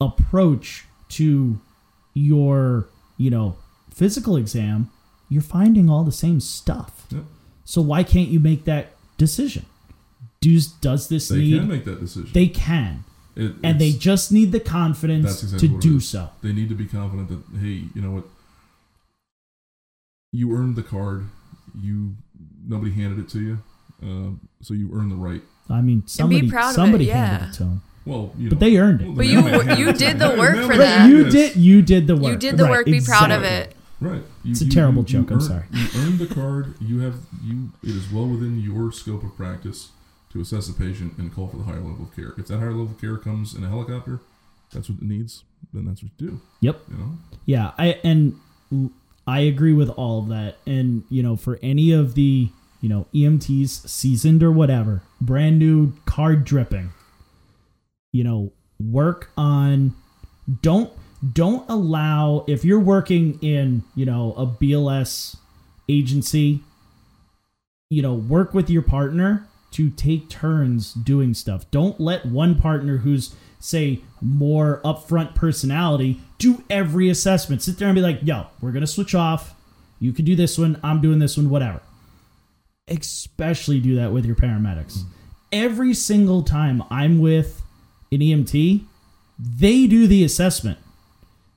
approach 0.00 0.84
to 1.10 1.58
your, 2.14 2.86
you 3.16 3.30
know, 3.30 3.56
physical 3.90 4.36
exam, 4.36 4.90
you're 5.28 5.42
finding 5.42 5.90
all 5.90 6.04
the 6.04 6.12
same 6.12 6.40
stuff. 6.40 7.06
Yep. 7.10 7.24
So 7.64 7.80
why 7.82 8.02
can't 8.04 8.28
you 8.28 8.38
make 8.38 8.64
that 8.64 8.92
decision? 9.18 9.66
Does 10.54 10.66
does 10.68 11.08
this 11.08 11.28
They 11.28 11.38
need 11.38 11.58
can 11.60 11.68
make 11.68 11.84
that 11.84 12.00
decision. 12.00 12.30
they 12.32 12.46
can. 12.48 13.04
It- 13.34 13.54
And 13.62 13.78
they 13.80 13.92
just 13.92 14.32
need 14.32 14.52
the 14.52 14.60
confidence 14.60 15.42
exactly 15.42 15.68
to 15.68 15.78
do 15.80 16.00
so. 16.00 16.30
They 16.42 16.52
need 16.52 16.68
to 16.70 16.74
be 16.74 16.86
confident 16.86 17.28
that 17.28 17.58
hey, 17.60 17.84
you 17.94 18.00
know 18.02 18.12
what, 18.12 18.24
you 20.32 20.52
earned 20.56 20.76
the 20.76 20.82
card. 20.82 21.26
You 21.80 22.14
nobody 22.66 22.92
handed 22.92 23.18
it 23.18 23.28
to 23.30 23.40
you, 23.40 23.58
uh, 24.02 24.30
so 24.62 24.72
you 24.74 24.90
earned 24.94 25.10
the 25.10 25.16
right. 25.16 25.42
I 25.68 25.80
mean, 25.82 26.04
somebody 26.06 26.48
proud 26.48 26.66
of 26.66 26.70
it, 26.72 26.74
somebody 26.74 27.04
yeah. 27.06 27.26
handed 27.26 27.48
it 27.50 27.52
to 27.54 27.64
them, 27.64 27.82
Well, 28.04 28.32
you 28.38 28.48
but 28.48 28.60
they 28.60 28.76
earned 28.78 29.02
it. 29.02 29.04
well, 29.08 29.14
the 29.16 29.64
But 29.66 29.78
you 29.78 29.86
you 29.86 29.92
did 29.92 30.18
the 30.18 30.30
The 30.30 30.38
work 30.38 30.64
for 30.66 30.76
that. 30.76 31.08
you 31.10 31.28
did 31.30 31.56
you 31.56 31.82
did 31.82 32.06
the 32.06 32.16
work. 32.16 32.32
You 32.32 32.36
did 32.38 32.56
the 32.56 32.64
Right, 32.64 32.70
work. 32.70 32.86
Be 32.86 33.00
proud 33.00 33.30
of 33.30 33.42
it. 33.42 33.74
Right. 34.00 34.22
You, 34.44 34.50
It's 34.52 34.60
a 34.60 34.68
terrible 34.68 35.02
joke, 35.02 35.30
I'm 35.30 35.34
earned- 35.38 35.42
sorry. 35.42 35.64
You 35.72 35.86
earned 35.96 36.18
the 36.18 36.26
card. 36.26 36.74
You 36.80 37.00
have 37.00 37.16
you. 37.44 37.72
It 37.82 37.90
is 37.90 38.10
well 38.12 38.26
within 38.28 38.60
your 38.60 38.92
scope 38.92 39.24
of 39.24 39.34
practice 39.36 39.88
to 40.36 40.42
assess 40.42 40.68
a 40.68 40.72
patient 40.72 41.16
and 41.18 41.34
call 41.34 41.48
for 41.48 41.56
the 41.56 41.64
higher 41.64 41.80
level 41.80 42.04
of 42.04 42.14
care. 42.14 42.34
If 42.36 42.46
that 42.48 42.58
higher 42.58 42.70
level 42.70 42.92
of 42.92 43.00
care 43.00 43.16
comes 43.16 43.54
in 43.54 43.64
a 43.64 43.68
helicopter, 43.68 44.20
that's 44.72 44.88
what 44.88 44.98
it 44.98 45.04
needs. 45.04 45.44
Then 45.72 45.86
that's 45.86 46.02
what 46.02 46.12
you 46.18 46.28
do. 46.28 46.40
Yep. 46.60 46.80
You 46.90 46.96
know. 46.96 47.18
Yeah, 47.46 47.72
I 47.78 47.98
and 48.04 48.38
I 49.26 49.40
agree 49.40 49.72
with 49.72 49.90
all 49.90 50.20
of 50.20 50.28
that. 50.28 50.56
And 50.66 51.04
you 51.08 51.22
know, 51.22 51.36
for 51.36 51.58
any 51.62 51.92
of 51.92 52.14
the 52.14 52.50
you 52.80 52.88
know 52.88 53.06
EMTs, 53.14 53.88
seasoned 53.88 54.42
or 54.42 54.52
whatever, 54.52 55.02
brand 55.20 55.58
new 55.58 55.94
card 56.04 56.44
dripping, 56.44 56.92
you 58.12 58.24
know, 58.24 58.52
work 58.78 59.30
on. 59.36 59.94
Don't 60.62 60.92
don't 61.32 61.68
allow 61.68 62.44
if 62.46 62.64
you're 62.64 62.78
working 62.78 63.38
in 63.42 63.82
you 63.94 64.04
know 64.04 64.34
a 64.36 64.46
BLS 64.46 65.36
agency. 65.88 66.60
You 67.88 68.02
know, 68.02 68.14
work 68.14 68.52
with 68.52 68.68
your 68.68 68.82
partner 68.82 69.46
to 69.76 69.90
take 69.90 70.30
turns 70.30 70.94
doing 70.94 71.34
stuff. 71.34 71.70
Don't 71.70 72.00
let 72.00 72.24
one 72.24 72.54
partner 72.58 72.98
who's 72.98 73.34
say 73.58 74.00
more 74.22 74.80
upfront 74.84 75.34
personality 75.34 76.18
do 76.38 76.64
every 76.70 77.10
assessment. 77.10 77.60
Sit 77.60 77.76
there 77.76 77.88
and 77.88 77.94
be 77.94 78.00
like, 78.00 78.20
"Yo, 78.22 78.46
we're 78.62 78.72
gonna 78.72 78.86
switch 78.86 79.14
off. 79.14 79.54
You 80.00 80.12
can 80.12 80.24
do 80.24 80.34
this 80.34 80.56
one. 80.56 80.78
I'm 80.82 81.02
doing 81.02 81.18
this 81.18 81.36
one. 81.36 81.50
Whatever." 81.50 81.82
Especially 82.88 83.78
do 83.78 83.94
that 83.96 84.12
with 84.12 84.24
your 84.24 84.36
paramedics. 84.36 85.02
Every 85.52 85.92
single 85.92 86.42
time 86.42 86.82
I'm 86.90 87.18
with 87.18 87.62
an 88.10 88.22
EMT, 88.22 88.84
they 89.38 89.86
do 89.86 90.06
the 90.06 90.24
assessment. 90.24 90.78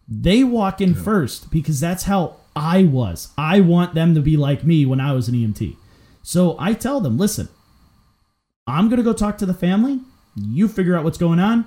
They 0.10 0.44
walk 0.44 0.82
in 0.82 0.94
first 0.94 1.52
because 1.52 1.80
that's 1.80 2.04
how 2.04 2.36
I 2.54 2.84
was. 2.84 3.30
I 3.38 3.62
want 3.62 3.94
them 3.94 4.14
to 4.16 4.22
be 4.22 4.36
like 4.36 4.66
me 4.66 4.86
when 4.86 5.00
I 5.00 5.14
was 5.14 5.30
an 5.30 5.36
EMT. 5.36 5.78
So 6.24 6.56
I 6.60 6.74
tell 6.74 7.00
them, 7.00 7.18
listen, 7.18 7.48
I'm 8.70 8.88
going 8.90 8.98
to 8.98 9.04
go 9.04 9.14
talk 9.14 9.38
to 9.40 9.46
the 9.46 9.54
family. 9.54 10.00
You 10.36 10.68
figure 10.68 10.96
out 10.98 11.04
what's 11.04 11.18
going 11.18 11.40
on. 11.40 11.66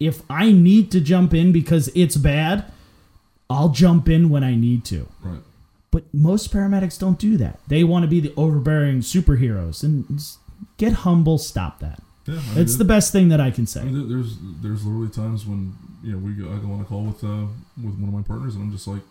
If 0.00 0.22
I 0.30 0.50
need 0.50 0.90
to 0.92 1.00
jump 1.00 1.34
in 1.34 1.52
because 1.52 1.88
it's 1.94 2.16
bad, 2.16 2.64
I'll 3.50 3.68
jump 3.68 4.08
in 4.08 4.30
when 4.30 4.42
I 4.42 4.54
need 4.54 4.84
to. 4.86 5.08
Right. 5.22 5.40
But 5.90 6.04
most 6.14 6.52
paramedics 6.52 6.98
don't 6.98 7.18
do 7.18 7.36
that. 7.36 7.58
They 7.68 7.84
want 7.84 8.04
to 8.04 8.08
be 8.08 8.20
the 8.20 8.32
overbearing 8.36 9.00
superheroes 9.00 9.82
and 9.82 10.20
get 10.78 10.92
humble. 11.04 11.36
Stop 11.36 11.80
that. 11.80 12.00
Yeah. 12.26 12.34
I 12.34 12.54
mean, 12.54 12.58
It's 12.58 12.76
the 12.76 12.84
best 12.84 13.12
thing 13.12 13.28
that 13.28 13.40
I 13.40 13.50
can 13.50 13.64
I 13.64 13.66
say. 13.66 13.84
mean, 13.84 14.08
there's 14.08 14.36
there's 14.62 14.84
literally 14.86 15.10
times 15.10 15.44
when 15.46 15.74
you 16.02 16.12
know 16.12 16.18
we 16.18 16.32
go, 16.32 16.44
I 16.52 16.56
go 16.58 16.72
on 16.72 16.80
a 16.80 16.84
call 16.84 17.02
with 17.04 17.22
uh 17.24 17.46
with 17.82 17.98
one 17.98 18.08
of 18.08 18.14
my 18.14 18.22
partners 18.22 18.54
and 18.54 18.64
I'm 18.64 18.72
just 18.72 18.86
like 18.86 19.02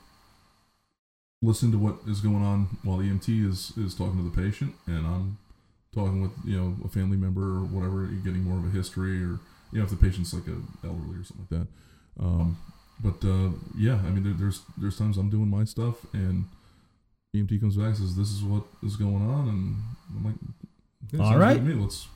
listening 1.42 1.72
to 1.74 1.78
what 1.78 1.96
is 2.08 2.22
going 2.22 2.44
on 2.44 2.68
while 2.84 2.98
the 2.98 3.06
EMT 3.06 3.48
is 3.50 3.74
is 3.78 3.94
talking 3.94 4.18
to 4.18 4.24
the 4.30 4.42
patient 4.42 4.74
and 4.88 5.06
I'm 5.06 5.38
talking 5.94 6.22
with 6.22 6.32
you 6.46 6.56
know 6.58 6.76
a 6.86 6.88
family 6.88 7.18
member 7.18 7.42
or 7.42 7.64
whatever 7.66 8.02
you're 8.12 8.24
getting 8.24 8.44
more 8.44 8.58
of 8.60 8.66
a 8.66 8.70
history 8.70 9.24
or 9.24 9.40
you 9.72 9.80
know 9.80 9.84
if 9.84 9.90
the 9.90 9.96
patient's 9.96 10.34
like 10.34 10.48
a 10.48 10.58
elderly 10.86 11.18
or 11.18 11.24
something 11.24 11.48
like 11.50 11.60
that 11.62 11.68
um 12.24 12.58
but 13.04 13.28
uh 13.28 13.50
yeah 13.78 13.96
I 13.96 14.10
mean 14.10 14.24
there, 14.24 14.34
there's 14.34 14.62
there's 14.78 14.98
times 14.98 15.18
I'm 15.18 15.30
doing 15.30 15.48
my 15.50 15.64
stuff 15.64 15.96
and 16.14 16.46
EMT 17.36 17.60
comes 17.62 17.76
back 17.78 17.88
and 17.88 17.98
says 17.98 18.16
this 18.16 18.30
is 18.32 18.44
what 18.44 18.64
is 18.84 18.96
going 18.96 19.28
on 19.28 19.48
and 19.50 19.76
I'm 20.16 20.26
like 20.26 20.36
All 21.22 21.34
to 21.58 21.62
me. 21.62 21.74
let's 21.74 22.08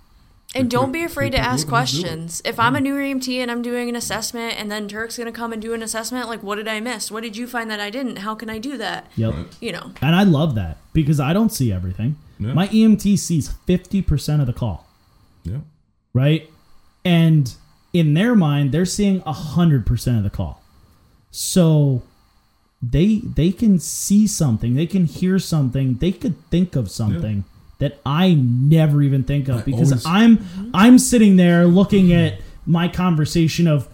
And 0.55 0.69
don't 0.69 0.91
be 0.91 1.03
afraid 1.03 1.31
to 1.31 1.39
ask 1.39 1.67
look 1.67 1.79
and 1.79 1.87
do 1.87 1.97
it. 1.97 2.01
questions. 2.01 2.41
If 2.45 2.59
I'm 2.59 2.75
a 2.75 2.81
new 2.81 2.95
EMT 2.95 3.37
and 3.37 3.49
I'm 3.49 3.61
doing 3.61 3.89
an 3.89 3.95
assessment 3.95 4.59
and 4.59 4.71
then 4.71 4.87
Turk's 4.87 5.17
going 5.17 5.25
to 5.25 5.37
come 5.37 5.51
and 5.51 5.61
do 5.61 5.73
an 5.73 5.81
assessment, 5.81 6.27
like, 6.29 6.43
what 6.43 6.55
did 6.55 6.67
I 6.67 6.79
miss? 6.79 7.09
What 7.09 7.23
did 7.23 7.35
you 7.35 7.47
find 7.47 7.71
that 7.71 7.79
I 7.79 7.89
didn't? 7.89 8.17
How 8.17 8.35
can 8.35 8.49
I 8.49 8.59
do 8.59 8.77
that? 8.77 9.07
Yep. 9.15 9.33
You 9.59 9.71
know, 9.71 9.91
And 10.01 10.15
I 10.15 10.23
love 10.23 10.55
that 10.55 10.77
because 10.93 11.19
I 11.19 11.33
don't 11.33 11.51
see 11.51 11.71
everything. 11.71 12.17
Yeah. 12.39 12.53
My 12.53 12.67
EMT 12.67 13.17
sees 13.19 13.49
50% 13.67 14.41
of 14.41 14.47
the 14.47 14.53
call, 14.53 14.87
yeah 15.43 15.59
right? 16.13 16.49
And 17.03 17.53
in 17.91 18.13
their 18.13 18.35
mind, 18.35 18.71
they're 18.71 18.85
seeing 18.85 19.21
100% 19.21 20.17
of 20.17 20.23
the 20.23 20.29
call. 20.29 20.61
So 21.31 22.03
they 22.81 23.21
they 23.23 23.51
can 23.51 23.79
see 23.79 24.27
something, 24.27 24.75
they 24.75 24.85
can 24.85 25.05
hear 25.05 25.39
something, 25.39 25.95
they 25.95 26.11
could 26.11 26.35
think 26.49 26.75
of 26.75 26.91
something 26.91 27.45
that 27.83 27.99
I 28.05 28.33
never 28.33 29.01
even 29.03 29.23
think 29.23 29.49
of 29.49 29.65
because 29.65 29.91
always- 29.91 30.05
I'm 30.05 30.45
I'm 30.73 30.97
sitting 30.97 31.35
there 31.35 31.65
looking 31.65 32.13
at 32.13 32.39
my 32.65 32.87
conversation 32.87 33.67
of 33.67 33.87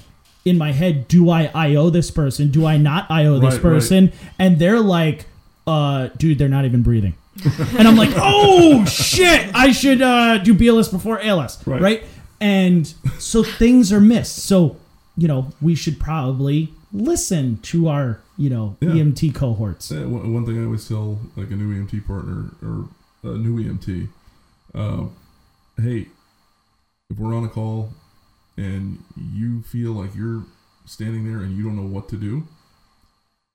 in 0.46 0.58
my 0.58 0.72
head, 0.72 1.08
do 1.08 1.30
I 1.30 1.52
IO 1.54 1.90
this 1.90 2.12
person? 2.12 2.50
Do 2.52 2.66
I 2.66 2.78
not 2.78 3.10
IO 3.12 3.40
this 3.40 3.44
Right, 3.44 3.54
right. 3.56 3.62
person? 3.62 4.12
And 4.40 4.58
they're 4.58 4.80
like, 4.80 5.26
uh, 5.68 6.08
dude, 6.18 6.38
they're 6.38 6.48
not 6.48 6.66
even 6.66 6.82
breathing. 6.82 7.14
and 7.78 7.88
I'm 7.88 7.96
like, 7.98 8.12
oh 8.16 8.86
shit, 8.86 9.50
I 9.54 9.72
should 9.72 10.02
uh, 10.02 10.38
do 10.40 10.54
BLS 10.54 10.92
before 10.92 11.20
ALS, 11.22 11.66
Right. 11.68 11.82
right. 11.82 12.04
And 12.42 12.88
so 13.18 13.44
things 13.44 13.92
are 13.92 14.00
missed. 14.02 14.38
So 14.38 14.78
you 15.18 15.28
know, 15.28 15.52
we 15.62 15.76
should 15.76 16.00
probably 16.00 16.70
listen 16.94 17.58
to 17.62 17.88
our 17.90 18.20
you 18.38 18.50
know 18.50 18.78
Yeah. 18.80 18.90
EMT 18.92 19.36
cohorts. 19.36 19.92
Yeah, 19.92 20.06
one 20.06 20.46
thing 20.46 20.62
I 20.62 20.66
always 20.66 20.88
tell 20.88 21.20
like 21.36 21.52
a 21.52 21.56
new 21.56 21.70
EMT 21.76 22.08
partner 22.08 22.52
or 22.64 22.88
a 23.24 23.28
new 23.38 23.62
EMT, 23.64 24.10
uh, 24.76 25.06
hey, 25.82 26.08
if 27.10 27.18
we're 27.18 27.36
on 27.36 27.44
a 27.44 27.50
call 27.50 27.92
and 28.58 29.04
you 29.18 29.62
feel 29.64 29.92
like 29.94 30.16
you're 30.16 30.44
standing 30.86 31.26
there 31.30 31.44
and 31.44 31.56
you 31.58 31.64
don't 31.64 31.76
know 31.76 31.88
what 31.88 32.08
to 32.10 32.18
do, 32.18 32.48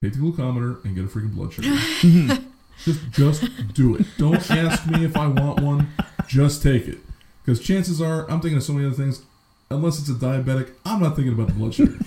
take 0.02 0.12
the 0.14 0.18
glucometer 0.18 0.84
and 0.84 0.94
get 0.94 1.04
a 1.04 1.08
freaking 1.08 1.34
blood 1.34 1.52
sugar. 1.52 1.76
just, 2.84 3.10
just 3.12 3.74
do 3.74 3.94
it. 3.96 4.06
Don't 4.18 4.50
ask 4.50 4.86
me 4.88 5.04
if 5.04 5.16
I 5.16 5.26
want 5.26 5.60
one. 5.60 5.88
Just 6.26 6.62
take 6.62 6.88
it, 6.88 6.98
because 7.44 7.60
chances 7.60 8.00
are 8.00 8.28
I'm 8.30 8.40
thinking 8.40 8.56
of 8.56 8.62
so 8.64 8.72
many 8.72 8.86
other 8.86 8.96
things. 8.96 9.22
Unless 9.70 9.98
it's 10.00 10.08
a 10.08 10.12
diabetic, 10.14 10.70
I'm 10.84 11.00
not 11.02 11.16
thinking 11.16 11.32
about 11.34 11.48
the 11.48 11.52
blood 11.54 11.74
sugar. 11.74 11.98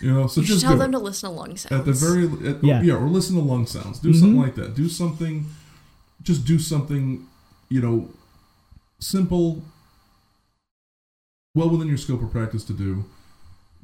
You 0.00 0.12
know, 0.12 0.26
so 0.26 0.40
you 0.40 0.46
just 0.48 0.62
tell 0.62 0.72
do 0.72 0.78
them 0.78 0.90
it. 0.90 0.92
to 0.92 0.98
listen 0.98 1.28
to 1.30 1.34
lung 1.34 1.56
sounds. 1.56 1.72
At 1.80 1.84
the 1.84 1.92
very 1.92 2.24
at, 2.50 2.64
Yeah. 2.64 2.82
yeah. 2.82 2.94
or 2.94 3.08
listen 3.08 3.36
to 3.36 3.42
lung 3.42 3.66
sounds. 3.66 3.98
Do 4.00 4.12
something 4.12 4.38
Mhm. 4.38 4.42
like 4.42 4.54
that. 4.56 4.74
Do 4.74 4.88
something. 4.88 5.46
Just 6.22 6.44
do 6.44 6.58
something. 6.58 7.26
You 7.68 7.80
know, 7.80 8.10
simple. 9.00 9.62
Well 11.54 11.68
within 11.70 11.88
your 11.88 11.98
scope 11.98 12.22
of 12.22 12.30
practice 12.30 12.64
to 12.64 12.72
do. 12.72 13.04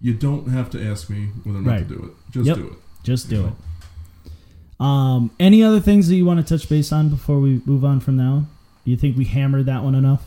You 0.01 0.15
don't 0.15 0.49
have 0.49 0.71
to 0.71 0.83
ask 0.85 1.11
me 1.11 1.27
whether 1.45 1.59
or 1.59 1.63
not 1.63 1.71
Right. 1.71 1.89
to 1.89 1.95
do 1.97 2.03
it. 2.05 2.33
Just 2.33 2.47
Yep. 2.47 2.57
do 2.57 2.67
it. 2.69 2.73
Just 3.03 3.29
do 3.29 3.37
You 3.37 3.47
it. 3.47 3.53
Um, 4.81 5.31
any 5.41 5.63
other 5.63 5.81
things 5.81 6.07
that 6.09 6.15
you 6.15 6.25
want 6.25 6.45
to 6.47 6.59
touch 6.59 6.69
base 6.69 6.93
on 6.93 7.09
before 7.09 7.41
we 7.41 7.61
move 7.67 7.85
on 7.85 7.99
from 8.01 8.17
now? 8.17 8.47
Do 8.85 8.91
you 8.93 8.97
think 8.97 9.17
we 9.17 9.25
hammered 9.25 9.67
that 9.67 9.83
one 9.83 9.95
enough? 9.95 10.23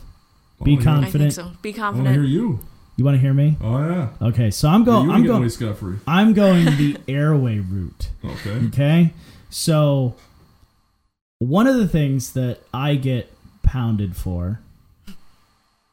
I 0.60 0.64
Be 0.64 0.72
wanna 0.76 0.80
I 0.82 0.84
think 0.84 1.04
confident. 1.04 1.32
so. 1.32 1.52
Be 1.62 1.74
I 1.78 1.90
want 1.90 2.04
to 2.04 2.12
hear 2.12 2.22
you. 2.22 2.60
You 2.96 3.04
want 3.06 3.14
to 3.16 3.20
hear 3.20 3.32
me? 3.34 3.56
Oh 3.62 3.78
yeah. 3.78 4.08
Okay, 4.20 4.50
so 4.50 4.68
I'm 4.68 4.84
going. 4.84 5.06
you 5.06 5.10
I'm 5.10 5.16
ain't 5.16 5.24
getting 5.24 5.26
going. 5.32 5.42
away 5.42 5.48
scot 5.48 5.78
free. 5.78 5.96
I'm 6.06 6.34
going 6.34 6.66
the 6.76 6.98
airway 7.08 7.58
route. 7.58 8.10
Okay. 8.22 8.50
Okay, 8.66 9.14
so 9.48 10.14
one 11.42 11.66
of 11.66 11.76
the 11.76 11.88
things 11.88 12.32
that 12.34 12.60
I 12.72 12.94
get 12.94 13.32
pounded 13.62 14.16
for 14.16 14.60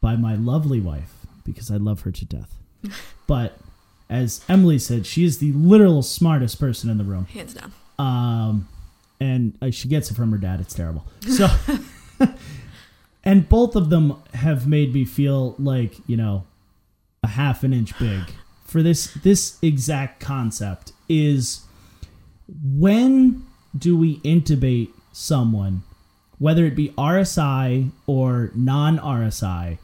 by 0.02 0.16
my 0.16 0.36
lovely 0.36 0.80
wife 0.80 1.14
because 1.44 1.72
I 1.72 1.78
love 1.78 2.02
her 2.02 2.12
to 2.12 2.26
death, 2.26 2.56
but 3.28 3.58
as 4.10 4.44
Emily 4.50 4.80
said, 4.80 5.06
she 5.06 5.24
is 5.24 5.40
the 5.40 5.52
literal 5.54 6.02
smartest 6.02 6.60
person 6.60 6.90
in 6.90 6.98
the 6.98 7.04
room. 7.04 7.26
Hands 7.26 7.54
down. 7.54 7.74
um, 8.00 8.68
and 9.20 9.58
uh, 9.62 9.70
she 9.70 9.88
gets 9.90 10.10
it 10.10 10.16
from 10.16 10.32
her 10.32 10.38
dad. 10.38 10.62
It's 10.62 10.74
terrible. 10.74 11.06
So, 11.28 11.48
and 13.24 13.50
both 13.50 13.76
of 13.76 13.90
them 13.90 14.16
have 14.34 14.68
made 14.68 14.94
me 14.94 15.04
feel 15.06 15.56
like 15.60 15.96
you 16.08 16.16
know 16.16 16.46
a 17.24 17.28
half 17.28 17.64
an 17.64 17.74
inch 17.74 17.98
big 18.00 18.22
for 18.66 18.82
this. 18.82 19.14
This 19.24 19.58
exact 19.62 20.20
concept 20.22 20.94
is 21.10 21.66
when 22.48 23.46
do 23.78 23.98
we 23.98 24.20
intubate 24.20 24.90
someone, 25.20 25.84
whether 26.38 26.66
it 26.66 26.76
be 26.76 26.90
RSI 26.90 27.92
or 28.08 28.52
non 28.56 28.98
RSI, 28.98 29.78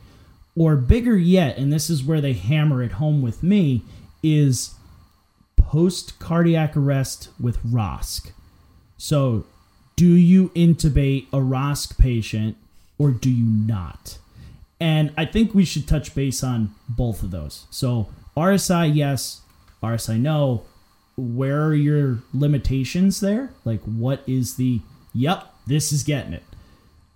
or 0.55 0.75
bigger 0.75 1.17
yet, 1.17 1.57
and 1.57 1.71
this 1.71 1.89
is 1.89 2.03
where 2.03 2.21
they 2.21 2.33
hammer 2.33 2.81
it 2.81 2.93
home 2.93 3.21
with 3.21 3.43
me, 3.43 3.83
is 4.23 4.75
post 5.57 6.17
cardiac 6.19 6.77
arrest 6.77 7.29
with 7.39 7.61
ROSC. 7.63 8.31
So, 8.97 9.45
do 9.95 10.07
you 10.07 10.49
intubate 10.49 11.27
a 11.33 11.37
ROSC 11.37 11.97
patient 11.97 12.57
or 12.97 13.11
do 13.11 13.29
you 13.29 13.45
not? 13.45 14.17
And 14.79 15.13
I 15.17 15.25
think 15.25 15.53
we 15.53 15.65
should 15.65 15.87
touch 15.87 16.15
base 16.15 16.43
on 16.43 16.73
both 16.87 17.23
of 17.23 17.31
those. 17.31 17.65
So, 17.69 18.09
RSI, 18.35 18.93
yes, 18.95 19.41
RSI, 19.83 20.19
no. 20.19 20.63
Where 21.17 21.65
are 21.65 21.73
your 21.73 22.19
limitations 22.33 23.21
there? 23.21 23.51
Like, 23.63 23.81
what 23.81 24.21
is 24.27 24.57
the 24.57 24.81
yep, 25.15 25.53
this 25.65 25.91
is 25.91 26.03
getting 26.03 26.33
it. 26.33 26.43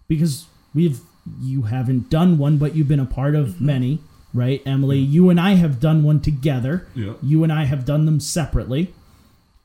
Because 0.08 0.48
we've 0.74 1.02
you 1.42 1.64
haven't 1.64 2.10
done 2.10 2.38
one, 2.38 2.58
but 2.58 2.76
you've 2.76 2.88
been 2.88 3.00
a 3.00 3.06
part 3.06 3.36
of 3.36 3.50
mm-hmm. 3.50 3.66
many, 3.66 4.00
right? 4.34 4.62
Emily, 4.66 4.98
you 4.98 5.30
and 5.30 5.40
I 5.40 5.52
have 5.56 5.80
done 5.80 6.04
one 6.04 6.22
together. 6.22 6.88
Yep. 6.96 7.18
You 7.22 7.44
and 7.44 7.54
I 7.54 7.66
have 7.66 7.86
done 7.86 8.06
them 8.06 8.20
separately. 8.20 8.94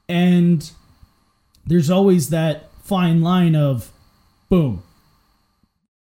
And 0.09 0.71
there's 1.65 1.89
always 1.89 2.29
that 2.31 2.71
fine 2.83 3.23
line 3.23 3.57
of 3.57 3.91
boom. 4.51 4.83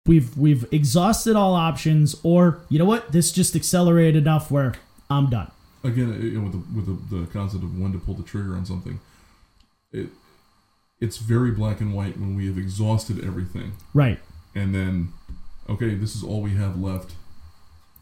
We've 0.06 0.36
we've 0.38 0.66
exhausted 0.74 1.38
all 1.38 1.54
options, 1.54 2.20
or 2.24 2.60
you 2.68 2.78
know 2.78 2.84
what? 2.84 3.14
This 3.14 3.32
just 3.32 3.56
accelerated 3.56 4.24
enough 4.24 4.52
where 4.52 4.74
I'm 5.10 5.30
done. 5.30 5.50
again 5.86 6.20
you 6.22 6.32
know, 6.32 6.42
with 6.42 6.52
the 6.52 6.76
with 6.76 7.10
the, 7.10 7.16
the 7.16 7.28
concept 7.28 7.64
of 7.64 7.80
when 7.80 7.94
to 7.94 8.00
pull 8.00 8.16
the 8.16 8.24
trigger 8.24 8.56
on 8.56 8.66
something 8.66 9.00
it 9.94 10.10
it's 11.04 11.18
very 11.18 11.52
black 11.52 11.78
and 11.82 11.94
white 11.94 12.16
when 12.22 12.36
we 12.36 12.48
have 12.48 12.58
exhausted 12.58 13.18
everything 13.30 13.70
Right. 13.94 14.20
and 14.56 14.74
then 14.74 14.94
okay 15.70 15.92
this 15.96 16.16
is 16.16 16.24
all 16.24 16.42
we 16.42 16.52
have 16.64 16.80
left 16.80 17.12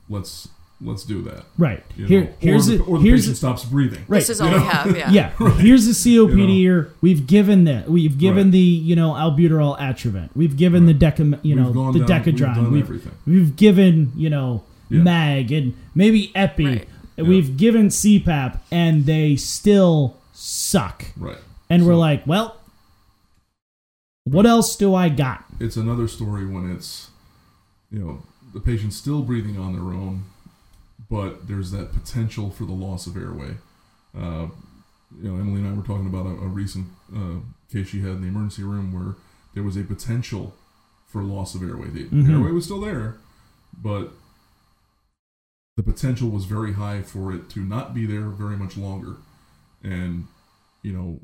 let's 0.09 0.47
let's 0.83 1.03
do 1.03 1.21
that 1.23 1.43
Right. 1.57 1.83
you 1.95 2.05
Here 2.07 2.21
know? 2.25 2.33
here's 2.39 2.69
or, 2.69 2.73
it. 2.73 2.77
the, 2.77 2.83
or 2.85 2.97
the 2.97 3.03
here's 3.05 3.21
patient 3.21 3.33
it. 3.35 3.37
stops 3.37 3.65
breathing 3.65 4.03
Right. 4.07 4.19
This 4.19 4.29
is 4.29 4.41
all 4.41 4.51
we 4.51 4.59
have. 4.59 4.97
Yeah. 4.97 5.11
yeah. 5.39 5.49
Here's 5.57 5.85
the 5.85 5.91
COPD 5.93 6.31
You 6.31 6.37
know. 6.47 6.53
here. 6.53 6.93
We've 7.01 7.27
given 7.27 7.65
that. 7.65 7.87
We've 7.89 8.17
given 8.17 8.45
Right. 8.47 8.51
the 8.51 8.57
you 8.89 8.95
know 8.95 9.11
albuterol 9.13 9.77
Atrovent. 9.79 10.29
We've 10.35 10.57
given 10.57 10.85
Right. 10.87 10.99
the 10.99 11.05
deca 11.05 11.39
you 11.43 11.55
know 11.55 11.65
We've 11.67 11.73
gone 11.75 11.93
the 11.93 12.05
down- 12.05 12.23
we've 12.25 12.35
decadron. 12.35 12.55
done 12.55 12.71
We've, 12.71 12.83
everything. 12.83 13.11
we've 13.27 13.55
given 13.55 14.11
you 14.15 14.29
know 14.29 14.63
Yeah. 14.89 15.03
mag 15.03 15.51
and 15.51 15.73
maybe 15.95 16.31
epi. 16.35 16.65
Right. 16.65 16.87
And 17.17 17.27
We've 17.27 17.55
given 17.57 17.89
CPAP 17.89 18.59
and 18.71 19.05
they 19.05 19.35
still 19.35 20.17
suck. 20.33 21.05
right 21.17 21.37
And 21.69 21.85
we're 21.85 21.95
like, 21.95 22.25
well, 22.25 22.55
what 24.31 24.45
else 24.45 24.75
do 24.75 24.93
I 24.95 25.09
got? 25.09 25.45
it's 25.59 25.77
another 25.77 26.07
story 26.07 26.45
when 26.45 26.71
it's 26.75 27.09
you 27.91 27.99
know 27.99 28.23
the 28.53 28.59
patient's 28.59 28.95
still 28.97 29.21
breathing 29.21 29.57
on 29.59 29.73
their 29.73 29.93
own 30.03 30.23
but 31.09 31.47
there's 31.47 31.71
that 31.71 31.91
potential 31.93 32.49
for 32.49 32.65
the 32.65 32.71
loss 32.73 33.05
of 33.07 33.15
airway 33.17 33.51
uh, 34.17 34.47
you 35.21 35.29
know 35.29 35.35
emily 35.39 35.59
and 35.61 35.67
i 35.69 35.73
were 35.73 35.83
talking 35.85 36.07
about 36.07 36.25
a, 36.25 36.29
a 36.29 36.47
recent 36.47 36.87
uh, 37.15 37.37
case 37.71 37.87
she 37.89 37.99
had 38.01 38.11
in 38.17 38.21
the 38.21 38.27
emergency 38.27 38.63
room 38.63 38.91
where 38.93 39.15
there 39.53 39.63
was 39.63 39.77
a 39.77 39.83
potential 39.83 40.53
for 41.07 41.21
loss 41.23 41.53
of 41.55 41.61
airway 41.61 41.89
the 41.89 42.05
Mhm. 42.05 42.29
airway 42.31 42.51
was 42.51 42.65
still 42.65 42.81
there 42.81 43.17
but 43.89 44.11
the 45.77 45.83
potential 45.83 46.29
was 46.29 46.45
very 46.45 46.73
high 46.73 47.01
for 47.01 47.31
it 47.33 47.49
to 47.51 47.59
not 47.59 47.93
be 47.93 48.05
there 48.05 48.29
very 48.29 48.57
much 48.57 48.77
longer 48.77 49.17
and 49.83 50.27
you 50.81 50.91
know 50.93 51.19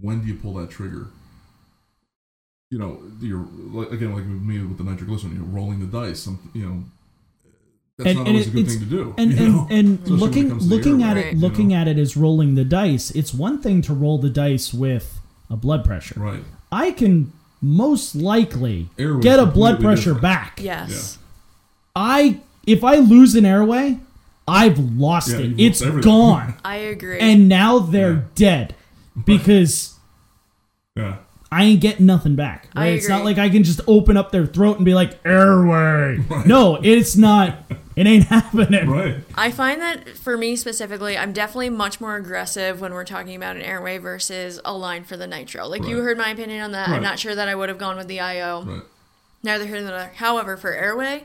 when 0.00 0.20
do 0.22 0.26
you 0.28 0.34
pull 0.36 0.54
that 0.54 0.70
trigger 0.70 1.08
you 2.70 2.78
know, 2.78 2.98
you're 3.20 3.46
like, 3.72 3.90
again 3.92 4.10
like 4.14 4.22
with 4.22 4.42
me 4.42 4.60
with 4.60 4.78
the 4.78 4.84
nitroglycerin, 4.84 5.34
you're 5.34 5.44
rolling 5.44 5.80
the 5.80 5.86
dice. 5.86 6.20
Some, 6.20 6.38
you 6.54 6.66
know, 6.66 6.84
that's 7.98 8.08
And- 8.10 8.18
not 8.18 8.26
and 8.26 8.36
always 8.36 8.46
it- 8.46 8.50
a 8.50 8.52
good 8.52 8.60
it's- 8.60 8.76
thing 8.78 8.88
to 8.88 8.90
do. 8.90 9.14
And 9.18 9.32
you 9.32 9.38
and, 9.44 9.54
know? 9.54 9.66
and 9.70 9.88
Especially 10.04 10.16
looking 10.16 10.48
comes 10.50 10.62
to 10.62 10.68
the 10.68 10.74
looking 10.76 11.02
at 11.02 11.16
it 11.16 11.34
you 11.34 11.40
looking 11.40 11.68
know? 11.68 11.76
at 11.76 11.88
it 11.88 11.98
as 11.98 12.16
rolling 12.16 12.54
the 12.54 12.64
dice. 12.64 13.10
It's 13.10 13.34
one 13.34 13.60
thing 13.60 13.82
to 13.82 13.92
roll 13.94 14.18
the 14.18 14.30
dice 14.30 14.72
with 14.72 15.20
a 15.50 15.56
blood 15.56 15.84
pressure. 15.84 16.18
right, 16.20 16.44
I 16.70 16.92
can 16.92 17.32
most 17.60 18.14
likely 18.14 18.88
Airway's 18.98 19.22
get 19.24 19.38
a 19.40 19.44
blood 19.46 19.80
pressure 19.80 20.14
different. 20.14 20.22
back. 20.22 20.60
Yes. 20.62 21.18
I 21.96 22.40
if 22.66 22.84
I 22.84 22.96
lose 22.96 23.34
an 23.34 23.44
airway, 23.44 23.98
I've 24.46 24.78
lost 24.78 25.30
Yeah, 25.30 25.38
it. 25.38 25.44
you've 25.50 25.60
It's 25.60 25.82
everything. 25.82 26.10
gone. 26.10 26.54
I 26.64 26.76
agree. 26.76 27.18
and 27.18 27.48
now 27.48 27.80
they're 27.80 28.12
Yeah. 28.12 28.20
dead 28.36 28.74
because 29.26 29.94
yeah, 30.96 31.16
I 31.52 31.64
ain't 31.64 31.80
getting 31.80 32.06
nothing 32.06 32.36
back. 32.36 32.68
I 32.76 32.80
Right? 32.80 32.86
It's 32.94 33.08
not 33.08 33.24
like 33.24 33.36
I 33.38 33.48
can 33.50 33.64
just 33.64 33.80
open 33.88 34.16
up 34.16 34.30
their 34.30 34.46
throat 34.46 34.76
and 34.76 34.84
be 34.84 34.94
like 34.94 35.18
airway. 35.26 36.18
No, 36.46 36.76
it's 36.82 37.16
not. 37.16 37.56
It 37.96 38.06
ain't 38.06 38.24
happening. 38.28 38.88
right, 38.88 39.16
I 39.34 39.50
find 39.50 39.80
that 39.82 40.08
for 40.16 40.38
me 40.38 40.54
specifically, 40.56 41.18
I'm 41.18 41.32
definitely 41.32 41.70
much 41.70 42.00
more 42.00 42.16
aggressive 42.16 42.80
when 42.80 42.94
we're 42.94 43.04
talking 43.04 43.34
about 43.34 43.56
an 43.56 43.62
airway 43.62 43.98
versus 43.98 44.60
a 44.64 44.72
line 44.72 45.04
for 45.04 45.16
the 45.16 45.26
nitro. 45.26 45.66
Like 45.66 45.84
you 45.84 45.98
heard 45.98 46.16
my 46.16 46.30
opinion 46.30 46.62
on 46.62 46.72
that. 46.72 46.88
Right. 46.88 46.96
I'm 46.96 47.02
not 47.02 47.18
sure 47.18 47.34
that 47.34 47.48
I 47.48 47.54
would 47.54 47.68
have 47.68 47.78
gone 47.78 47.96
with 47.96 48.06
the 48.06 48.20
IO. 48.20 48.62
right, 48.64 48.82
Neither 49.42 49.66
here 49.66 49.80
nor 49.80 49.90
there. 49.90 50.12
However, 50.14 50.56
for 50.56 50.72
airway, 50.72 51.24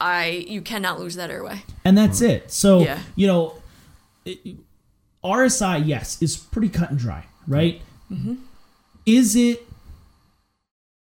I 0.00 0.46
you 0.48 0.62
cannot 0.62 0.98
lose 0.98 1.14
that 1.16 1.30
airway. 1.30 1.62
And 1.84 1.96
that's 1.98 2.20
it. 2.22 2.50
So, 2.50 2.80
Yeah. 2.80 2.98
you 3.14 3.26
know, 3.26 3.54
it, 4.24 4.38
RSI, 5.22 5.86
yes, 5.86 6.20
is 6.22 6.36
pretty 6.36 6.68
cut 6.70 6.90
and 6.90 6.98
dry, 6.98 7.26
right? 7.46 7.80
Mm-hmm. 8.10 8.34
Is 9.08 9.34
it 9.34 9.64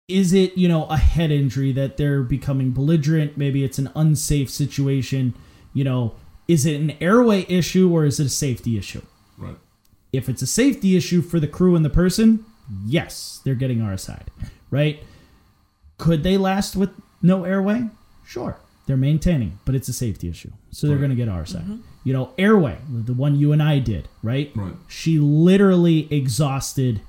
is 0.08 0.32
it, 0.32 0.56
you 0.58 0.66
know, 0.68 0.86
a 0.86 0.96
head 0.96 1.30
injury 1.30 1.70
that 1.72 1.96
they're 1.96 2.22
becoming 2.22 2.72
belligerent? 2.72 3.36
Maybe 3.36 3.62
it's 3.62 3.78
an 3.78 3.90
unsafe 3.94 4.50
situation. 4.50 5.34
You 5.72 5.84
know, 5.84 6.14
is 6.48 6.66
it 6.66 6.80
an 6.80 6.92
airway 7.00 7.46
issue 7.48 7.92
or 7.92 8.04
is 8.04 8.18
it 8.18 8.26
a 8.26 8.30
safety 8.30 8.76
issue? 8.76 9.02
right, 9.38 9.56
If 10.12 10.28
it's 10.28 10.42
a 10.42 10.46
safety 10.48 10.96
issue 10.96 11.22
for 11.22 11.38
the 11.38 11.46
crew 11.46 11.76
and 11.76 11.84
the 11.84 11.90
person, 11.90 12.44
yes, 12.84 13.40
they're 13.44 13.54
getting 13.54 13.78
RSI, 13.78 14.22
right? 14.70 15.00
Could 15.98 16.24
they 16.24 16.36
last 16.36 16.74
with 16.74 16.90
no 17.22 17.44
airway? 17.44 17.88
Sure, 18.26 18.58
they're 18.86 18.96
maintaining, 18.96 19.60
but 19.64 19.76
it's 19.76 19.88
a 19.88 19.92
safety 19.92 20.28
issue, 20.28 20.50
so 20.72 20.86
they're 20.88 20.96
Right. 20.96 21.02
going 21.06 21.10
to 21.10 21.16
get 21.16 21.28
RSI. 21.28 21.60
Mm-hmm. 21.62 21.76
You 22.02 22.12
know, 22.14 22.32
airway, 22.36 22.78
the 22.90 23.12
one 23.14 23.36
you 23.36 23.52
and 23.52 23.62
I 23.62 23.78
did, 23.78 24.08
right? 24.24 24.50
right, 24.56 24.74
She 24.88 25.18
literally 25.20 26.08
exhausted 26.12 27.00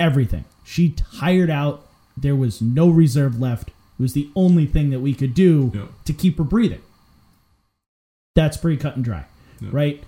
everything. 0.00 0.44
She 0.64 0.90
tired 1.20 1.50
out. 1.50 1.86
There 2.16 2.34
was 2.36 2.60
no 2.60 2.88
reserve 2.88 3.38
left. 3.40 3.68
It 3.68 4.02
was 4.02 4.14
the 4.14 4.28
only 4.34 4.66
thing 4.66 4.90
that 4.90 5.00
we 5.00 5.14
could 5.14 5.34
do 5.34 5.70
Yeah. 5.74 5.86
to 6.06 6.12
keep 6.12 6.38
her 6.38 6.44
breathing. 6.44 6.80
That's 8.34 8.56
pretty 8.56 8.76
cut 8.78 8.96
and 8.96 9.04
dry, 9.04 9.26
Yeah. 9.60 9.68
right? 9.72 10.02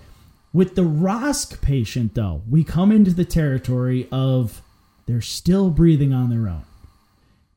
With 0.53 0.75
the 0.75 0.83
ROSC 0.85 1.61
patient, 1.61 2.15
though, 2.15 2.43
we 2.49 2.65
come 2.65 2.93
into 2.93 3.13
the 3.13 3.25
territory 3.25 4.07
of 4.13 4.63
they're 5.07 5.21
still 5.21 5.71
breathing 5.71 6.13
on 6.13 6.31
their 6.31 6.49
own. 6.49 6.63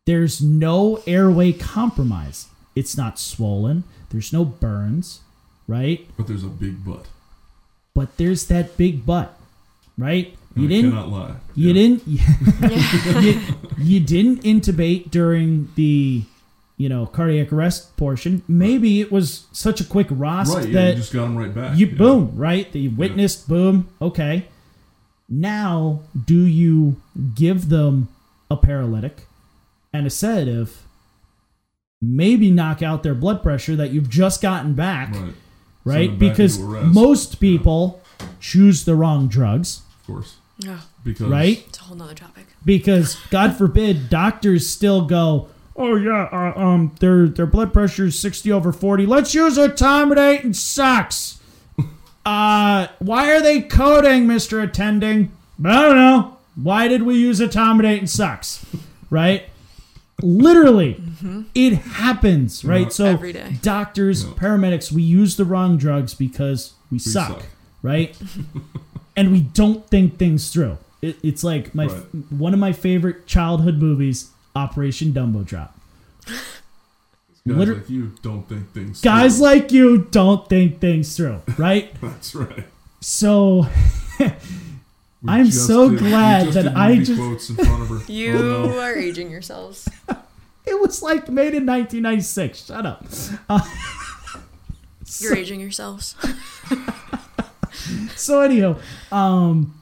There's 0.05 0.41
no 0.41 1.01
airway 1.07 1.51
compromise. 1.51 2.47
It's 2.75 2.95
not 2.97 3.19
swollen. 3.19 3.83
There's 4.09 4.31
no 4.31 4.45
burns, 4.45 5.21
right? 5.67 6.07
but 6.17 6.27
there's 6.27 6.43
a 6.43 6.47
big 6.47 6.83
butt. 6.85 7.07
But 7.93 8.17
there's 8.17 8.45
that 8.47 8.77
big 8.77 9.05
butt, 9.05 9.37
right? 9.97 10.35
And 10.55 10.63
You 10.63 10.69
I 10.69 10.69
didn't 10.81 10.91
cannot 10.91 11.09
lie. 11.09 11.35
you 11.55 11.67
Yeah. 11.67 11.73
didn't 11.73 12.07
you, 13.23 13.41
you 13.77 13.99
didn't 13.99 14.43
intubate 14.43 15.11
during 15.11 15.69
the 15.75 16.23
you 16.77 16.89
know 16.89 17.05
cardiac 17.05 17.51
arrest 17.53 17.95
portion. 17.97 18.41
Maybe 18.47 19.01
it 19.01 19.11
was 19.11 19.45
such 19.51 19.79
a 19.81 19.83
quick 19.85 20.07
ROSC 20.09 20.55
right. 20.55 20.67
Yeah, 20.67 20.73
that 20.73 20.89
you 20.91 20.95
just 20.95 21.13
got 21.13 21.25
him 21.25 21.37
right 21.37 21.53
back. 21.53 21.77
you 21.77 21.87
yeah. 21.87 21.95
boom 21.97 22.31
right 22.35 22.71
that 22.71 22.79
you 22.79 22.89
witnessed 22.91 23.47
boom 23.47 23.87
okay 24.01 24.47
now 25.27 26.01
do 26.25 26.45
you 26.45 27.01
give 27.33 27.69
them 27.69 28.07
a 28.51 28.55
paralytic 28.57 29.25
and 29.91 30.05
a 30.05 30.09
sedative 30.09 30.83
maybe 32.01 32.51
knock 32.51 32.83
out 32.83 33.01
their 33.03 33.15
blood 33.15 33.41
pressure 33.41 33.75
that 33.75 33.91
you've 33.91 34.09
just 34.09 34.41
gotten 34.41 34.73
back 34.73 35.13
Right, 35.15 35.33
right, 35.83 36.09
Send 36.09 36.19
back 36.19 36.29
because 36.29 36.59
most 36.59 37.39
people 37.39 38.01
choose 38.39 38.85
the 38.85 38.95
wrong 38.95 39.27
drugs 39.27 39.81
of 40.01 40.07
course, 40.07 40.35
Ugh, 40.67 40.79
because 41.03 41.27
right 41.27 41.63
it's 41.67 41.79
a 41.79 41.83
whole 41.83 41.97
nother 41.97 42.13
topic. 42.13 42.45
because 42.63 43.15
God 43.29 43.57
forbid 43.57 44.09
doctors 44.09 44.69
still 44.69 45.01
go, 45.05 45.49
oh 45.75 45.95
yeah, 45.97 46.29
uh, 46.31 46.53
um, 46.59 46.95
their 46.99 47.27
their 47.27 47.45
blood 47.45 47.73
pressure 47.73 48.05
is 48.05 48.17
sixty 48.19 48.51
over 48.51 48.71
forty. 48.71 49.05
Let's 49.05 49.35
use 49.35 49.57
etomidate 49.57 50.43
and 50.45 50.55
sucks. 50.55 51.39
uh, 52.25 52.87
why 52.99 53.31
are 53.31 53.41
they 53.41 53.61
coding, 53.61 54.27
Mister 54.27 54.61
Attending? 54.61 55.31
I 55.63 55.81
don't 55.81 55.95
know. 55.95 56.37
Why 56.55 56.87
did 56.87 57.03
we 57.03 57.15
use 57.17 57.39
etomidate 57.41 57.99
and 57.99 58.09
sucks? 58.09 58.65
Right. 59.09 59.49
Literally, 60.21 61.01
it 61.53 61.73
happens, 61.73 62.63
right? 62.63 62.83
Yeah. 62.83 62.89
So, 62.89 63.05
Every 63.07 63.33
day. 63.33 63.57
doctors, 63.61 64.23
Yeah. 64.23 64.31
paramedics, 64.31 64.89
we 64.89 65.01
use 65.01 65.35
the 65.35 65.43
wrong 65.43 65.77
drugs 65.77 66.13
because 66.13 66.71
we, 66.89 66.99
suck, 66.99 67.27
suck. 67.41 67.43
right? 67.81 68.15
and 69.15 69.31
we 69.31 69.41
don't 69.41 69.87
think 69.89 70.17
things 70.17 70.51
through. 70.51 70.77
It, 71.01 71.17
it's 71.23 71.43
like 71.43 71.73
my 71.75 71.85
Right. 71.87 72.03
one 72.31 72.53
of 72.53 72.59
my 72.59 72.71
favorite 72.73 73.27
childhood 73.27 73.75
movies, 73.77 74.29
Operation 74.55 75.11
Dumbo 75.13 75.45
Drop. 75.45 75.77
guys 76.25 77.57
liter- 77.57 77.75
like 77.75 77.89
you 77.89 78.11
don't 78.21 78.47
think 78.49 78.71
things. 78.73 79.01
Guys 79.01 79.37
through. 79.37 79.45
like 79.45 79.71
you 79.71 80.07
don't 80.11 80.47
think 80.49 80.79
things 80.79 81.15
through, 81.15 81.41
right? 81.57 81.93
that's 82.01 82.33
right. 82.35 82.65
so 83.01 83.67
We 84.19 85.31
I'm 85.31 85.45
just 85.47 85.65
so 85.67 85.89
did- 85.89 85.99
glad 85.99 86.45
just 86.45 86.53
that 86.55 86.63
did 86.63 86.73
I 86.73 86.97
just- 87.03 87.49
in 87.49 87.55
front 87.57 87.81
of 87.83 87.89
her. 87.89 88.01
You 88.11 88.37
Oh, 88.37 88.65
no. 88.67 88.79
are 88.79 88.95
aging 88.95 89.29
yourselves. 89.31 89.87
it 90.65 90.79
was 90.81 91.01
like 91.03 91.29
made 91.29 91.53
in 91.53 91.65
1996. 91.65 92.65
Shut 92.65 92.85
up. 92.85 93.05
You're 95.19 95.35
aging 95.35 95.59
yourselves. 95.59 96.15
So 98.15 98.41
anyhow, 98.41 98.77
um, 99.11 99.79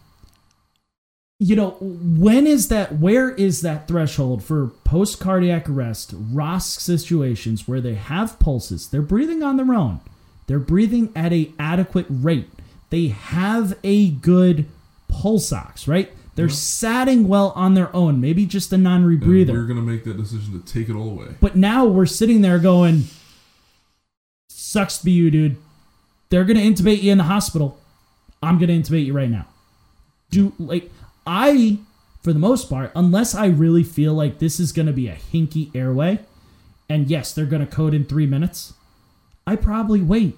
you 1.40 1.56
know, 1.56 1.72
when 1.80 2.48
is 2.48 2.70
that? 2.70 3.00
Where 3.00 3.32
is 3.32 3.62
that 3.62 3.88
threshold 3.88 4.44
for 4.44 4.68
post 4.84 5.20
cardiac 5.20 5.70
arrest, 5.70 6.14
ROSC 6.34 6.80
situations 6.80 7.68
where 7.68 7.82
they 7.82 7.96
have 7.96 8.40
pulses, 8.40 8.90
they're 8.90 9.02
breathing 9.02 9.44
on 9.44 9.58
their 9.58 9.74
own, 9.74 10.00
they're 10.48 10.60
breathing 10.60 11.12
at 11.16 11.34
a 11.34 11.52
adequate 11.60 12.06
rate, 12.10 12.50
they 12.90 13.08
have 13.08 13.78
a 13.84 14.10
good 14.10 14.66
pulse 15.08 15.52
ox, 15.52 15.88
right? 15.88 16.12
They're 16.36 16.50
satting 16.50 17.28
well 17.28 17.54
on 17.56 17.76
their 17.76 17.96
own, 17.96 18.20
maybe 18.20 18.46
just 18.48 18.74
a 18.74 18.78
non 18.78 19.04
rebreather. 19.04 19.54
we're 19.54 19.68
going 19.68 19.76
to 19.78 19.84
make 19.84 20.04
that 20.06 20.18
decision 20.18 20.60
to 20.60 20.74
take 20.74 20.90
it 20.90 20.96
all 20.96 21.10
away. 21.10 21.36
But 21.40 21.56
now 21.56 21.86
we're 21.86 22.08
sitting 22.08 22.42
there 22.42 22.58
going, 22.58 23.04
sucks 24.50 24.98
to 24.98 25.06
be 25.06 25.12
you, 25.12 25.30
dude. 25.30 25.58
They're 26.30 26.46
gonna 26.46 26.62
intubate 26.62 27.04
you 27.04 27.12
in 27.12 27.20
the 27.20 27.26
hospital. 27.26 27.78
I'm 28.44 28.60
gonna 28.60 28.74
intubate 28.74 29.06
you 29.06 29.14
right 29.14 29.30
now. 29.30 29.48
Do 30.30 30.54
like 30.60 30.92
I, 31.26 31.80
for 32.22 32.34
the 32.34 32.40
most 32.40 32.70
part, 32.70 32.92
unless 32.96 33.34
I 33.34 33.48
really 33.48 33.84
feel 33.84 34.14
like 34.14 34.40
this 34.40 34.60
is 34.60 34.72
gonna 34.72 34.94
be 34.94 35.08
a 35.08 35.16
hinky 35.16 35.74
airway, 35.76 36.20
and 36.90 37.10
yes, 37.10 37.34
they're 37.34 37.46
gonna 37.46 37.66
code 37.66 37.94
in 37.94 38.06
three 38.06 38.28
minutes, 38.28 38.74
I 39.48 39.56
probably 39.56 40.02
wait. 40.02 40.38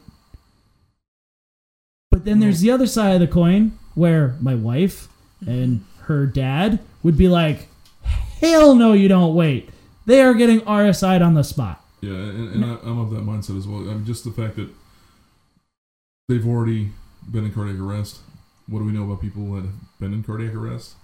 But 2.12 2.26
then 2.26 2.40
there's 2.40 2.62
the 2.62 2.72
other 2.72 2.88
side 2.88 3.16
of 3.16 3.20
the 3.20 3.28
coin 3.28 3.78
where 3.96 4.36
my 4.40 4.56
wife 4.56 5.08
and 5.46 5.84
her 6.04 6.26
dad 6.26 6.80
would 7.04 7.18
be 7.18 7.28
like, 7.28 7.68
hell 8.04 8.76
no, 8.76 8.94
you 8.94 9.08
don't 9.08 9.36
wait. 9.36 9.70
They 10.06 10.22
are 10.22 10.34
getting 10.34 10.62
RSI'd 10.62 11.22
on 11.22 11.34
the 11.34 11.44
spot. 11.44 11.84
Yeah, 12.02 12.14
and, 12.14 12.54
and 12.54 12.66
I, 12.66 12.78
I'm 12.84 13.00
of 13.00 13.10
that 13.12 13.26
mindset 13.26 13.58
as 13.58 13.68
well. 13.68 13.82
I 13.90 13.94
mean, 13.94 14.06
just 14.06 14.24
the 14.24 14.32
fact 14.32 14.56
that 14.58 14.70
they've 16.30 16.48
already 16.48 16.92
been 17.32 17.46
in 17.46 17.54
cardiac 17.54 17.80
arrest. 17.80 18.20
What 18.68 18.80
do 18.80 18.86
we 18.86 18.92
know 18.92 19.04
about 19.04 19.22
people 19.22 19.54
that 19.54 19.66
have 19.66 20.00
been 20.00 20.14
in 20.14 20.24
cardiac 20.24 20.54
arrest? 20.56 20.96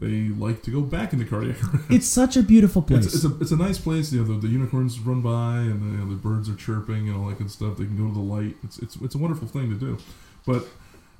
They 0.00 0.28
like 0.28 0.62
to 0.62 0.70
go 0.70 0.80
back 0.80 1.12
into 1.12 1.24
cardiac 1.24 1.62
arrest. 1.62 1.90
It's 1.90 2.06
such 2.06 2.36
a 2.36 2.42
beautiful 2.42 2.82
place. 2.82 3.06
It's, 3.06 3.16
it's 3.16 3.24
a 3.24 3.38
it's 3.40 3.50
a 3.50 3.56
nice 3.56 3.78
place. 3.78 4.12
You 4.12 4.24
know, 4.24 4.34
the, 4.34 4.46
the 4.46 4.52
unicorns 4.52 4.98
run 5.00 5.22
by 5.22 5.58
and 5.58 5.82
the, 5.82 5.98
you 5.98 6.04
know, 6.04 6.08
the 6.08 6.16
birds 6.16 6.48
are 6.48 6.54
chirping 6.54 7.08
and 7.08 7.16
all 7.16 7.28
that 7.28 7.38
good 7.38 7.50
stuff. 7.50 7.78
They 7.78 7.84
can 7.84 7.96
go 7.96 8.06
to 8.06 8.14
the 8.14 8.20
light. 8.20 8.56
It's 8.62 8.78
it's 8.78 8.96
it's 8.96 9.14
a 9.14 9.18
wonderful 9.18 9.48
thing 9.48 9.70
to 9.70 9.76
do. 9.76 9.98
But 10.46 10.66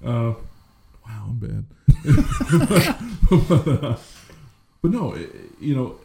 uh, 0.04 0.34
wow, 1.06 1.28
I'm 1.28 1.38
bad. 1.38 1.64
but, 3.30 3.84
uh, 3.84 3.96
but 4.80 4.90
no, 4.90 5.16
you 5.60 5.74
know, 5.74 5.98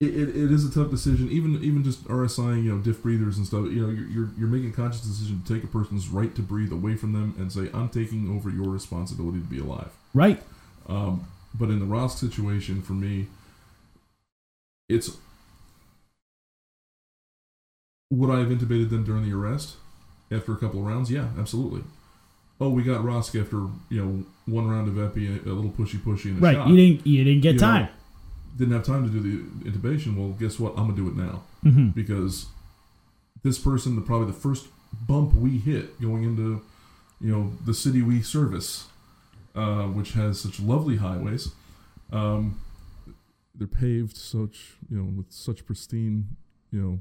it, 0.00 0.08
it, 0.14 0.28
it 0.30 0.52
is 0.52 0.64
a 0.66 0.70
tough 0.72 0.90
decision. 0.90 1.30
Even 1.30 1.54
even 1.62 1.82
just 1.82 2.04
RSIing, 2.04 2.64
you 2.64 2.74
know, 2.74 2.78
diff 2.82 3.02
breathers 3.02 3.38
and 3.38 3.46
stuff. 3.46 3.64
You 3.66 3.82
know, 3.86 3.88
you're, 3.88 4.08
you're 4.08 4.28
you're 4.38 4.48
making 4.48 4.70
a 4.70 4.72
conscious 4.72 5.00
decision 5.00 5.42
to 5.46 5.54
take 5.54 5.64
a 5.64 5.66
person's 5.68 6.08
right 6.08 6.34
to 6.34 6.42
breathe 6.42 6.72
away 6.72 6.96
from 6.96 7.12
them 7.12 7.34
and 7.38 7.50
say, 7.50 7.70
I'm 7.72 7.88
taking 7.88 8.34
over 8.36 8.50
your 8.50 8.68
responsibility 8.68 9.38
to 9.40 9.46
be 9.46 9.58
alive. 9.58 9.90
right. 10.14 10.42
Um, 10.88 11.26
but 11.54 11.70
in 11.70 11.78
the 11.80 11.86
ROSC 11.86 12.18
situation, 12.18 12.82
for 12.82 12.92
me, 12.92 13.26
it's 14.88 15.16
would 18.10 18.30
I 18.30 18.38
have 18.40 18.48
intubated 18.48 18.90
them 18.90 19.04
during 19.04 19.28
the 19.28 19.34
arrest 19.36 19.76
after 20.30 20.52
a 20.52 20.56
couple 20.56 20.80
of 20.80 20.86
rounds? 20.86 21.10
Yeah, 21.10 21.28
absolutely. 21.38 21.82
Oh, 22.60 22.70
we 22.70 22.82
got 22.82 23.02
ROSC 23.02 23.40
after 23.42 23.56
you 23.90 24.04
know 24.04 24.24
one 24.46 24.68
round 24.68 24.88
of 24.88 24.98
epi, 24.98 25.26
a 25.28 25.32
little 25.52 25.70
pushy 25.70 25.96
pushy, 25.98 26.26
and 26.26 26.38
a 26.38 26.40
Right. 26.42 26.54
shot. 26.54 26.68
You 26.68 26.76
didn't 26.76 27.06
you 27.06 27.24
didn't 27.24 27.42
get 27.42 27.54
You 27.54 27.60
know, 27.60 27.66
time. 27.66 27.88
Didn't 28.56 28.72
have 28.72 28.84
time 28.84 29.04
to 29.04 29.10
do 29.10 29.20
the 29.20 29.70
intubation. 29.70 30.16
Well, 30.16 30.30
guess 30.30 30.58
what? 30.58 30.72
I'm 30.78 30.88
gonna 30.88 30.96
do 30.96 31.08
it 31.08 31.16
now 31.16 31.42
hmm 31.62 31.88
because 31.88 32.46
this 33.42 33.58
person, 33.58 33.94
the 33.96 34.00
probably 34.02 34.26
the 34.28 34.32
first 34.32 34.66
bump 35.06 35.34
we 35.34 35.58
hit 35.58 36.00
going 36.00 36.24
into, 36.24 36.62
you 37.20 37.30
know, 37.32 37.52
the 37.64 37.74
city 37.74 38.00
we 38.02 38.22
service, 38.22 38.86
uh, 39.54 39.84
which 39.84 40.12
has 40.12 40.40
such 40.40 40.58
lovely 40.60 40.96
highways. 40.96 41.50
Um, 42.12 42.60
they're 43.54 43.66
paved 43.68 44.16
such, 44.16 44.74
you 44.90 44.96
know, 44.98 45.04
with 45.16 45.30
such 45.32 45.64
pristine, 45.66 46.28
you 46.72 46.80
know. 46.82 47.00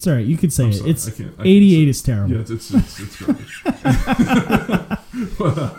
Sorry. 0.00 0.22
You 0.24 0.36
could 0.36 0.52
say 0.52 0.64
I'm 0.64 0.70
it. 0.70 0.74
sorry, 0.74 0.90
It's 0.90 1.08
I 1.08 1.10
can't. 1.10 1.32
I 1.34 1.36
can't 1.38 1.46
88 1.48 1.84
say- 1.84 1.88
is 1.90 2.02
terrible. 2.02 2.34
Yeah, 2.34 2.40
it's 2.42 2.50
it's 2.50 2.70
it's, 2.74 3.00
it's 3.00 3.16
garbage. 3.20 3.62
but, 5.38 5.58
uh, 5.58 5.74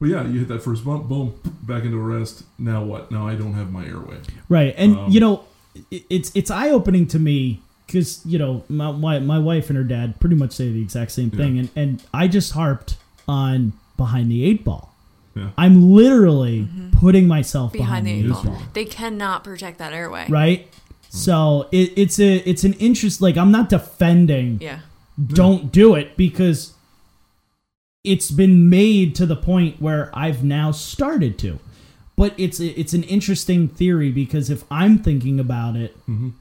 but 0.00 0.08
yeah, 0.08 0.26
you 0.26 0.40
hit 0.40 0.48
that 0.48 0.62
first 0.62 0.84
bump, 0.84 1.08
boom, 1.08 1.34
back 1.62 1.84
into 1.84 1.98
arrest. 2.00 2.44
Now 2.58 2.84
what? 2.84 3.10
Now 3.10 3.26
I 3.26 3.34
don't 3.34 3.54
have 3.54 3.70
my 3.72 3.84
airway. 3.86 4.18
Right, 4.48 4.74
and 4.76 4.96
Um, 4.96 5.10
you 5.10 5.20
know, 5.20 5.44
it's 5.90 6.30
it's 6.34 6.50
eye 6.50 6.70
opening 6.70 7.06
to 7.08 7.18
me 7.18 7.60
because 7.86 8.24
you 8.26 8.38
know 8.38 8.64
my, 8.68 8.90
my 8.92 9.18
my 9.20 9.38
wife 9.38 9.68
and 9.70 9.76
her 9.76 9.84
dad 9.84 10.18
pretty 10.20 10.36
much 10.36 10.52
say 10.52 10.70
the 10.70 10.80
exact 10.82 11.12
same 11.12 11.30
thing, 11.30 11.54
Yeah. 11.56 11.60
and 11.60 11.70
and 11.76 12.02
I 12.14 12.28
just 12.28 12.52
harped 12.52 12.96
on 13.28 13.72
behind 13.96 14.30
the 14.30 14.44
eight 14.44 14.64
ball. 14.64 14.92
Yeah. 15.34 15.50
I'm 15.58 15.92
literally 15.92 16.66
putting 16.92 17.28
myself 17.28 17.72
behind 17.72 18.06
the 18.06 18.12
eight 18.12 18.24
It 18.24 18.30
is 18.30 18.40
ball. 18.40 18.56
They 18.72 18.86
cannot 18.86 19.44
protect 19.44 19.78
that 19.78 19.92
airway. 19.92 20.26
right. 20.30 20.68
So 21.10 21.68
it, 21.72 21.92
it's 21.96 22.18
a 22.18 22.36
it's 22.48 22.64
an 22.64 22.72
interest. 22.74 23.20
Like 23.22 23.36
I'm 23.36 23.50
not 23.50 23.68
defending. 23.68 24.58
Yeah. 24.60 24.80
Don't 25.26 25.70
do 25.72 25.94
it 25.94 26.16
because 26.16 26.72
it's 28.06 28.30
been 28.30 28.70
made 28.70 29.14
to 29.16 29.26
the 29.26 29.36
point 29.36 29.80
where 29.82 30.10
I've 30.14 30.42
now 30.44 30.70
started 30.70 31.38
to. 31.40 31.58
But 32.16 32.32
it's 32.38 32.60
it's 32.60 32.94
an 32.94 33.02
interesting 33.02 33.68
theory 33.68 34.10
because 34.10 34.48
if 34.48 34.64
I'm 34.70 34.98
thinking 34.98 35.38
about 35.38 35.76
it, 35.76 35.94
Mhm. 36.08 36.32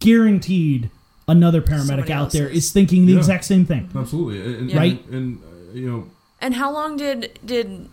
guaranteed 0.00 0.90
another 1.28 1.60
paramedic 1.62 1.86
Somebody 1.86 2.12
out 2.12 2.30
there 2.32 2.48
is. 2.48 2.64
is 2.66 2.70
thinking 2.72 3.06
the 3.06 3.12
Yeah. 3.14 3.18
exact 3.18 3.44
same 3.44 3.64
thing. 3.64 3.88
Absolutely, 3.94 4.40
and, 4.40 4.54
and, 4.56 4.70
Yeah. 4.70 4.76
Right. 4.78 5.10
And, 5.10 5.38
uh, 5.38 5.74
you 5.74 5.86
know, 5.90 6.06
And 6.40 6.54
how 6.54 6.70
long 6.72 6.96
did 6.98 7.38
did 7.44 7.88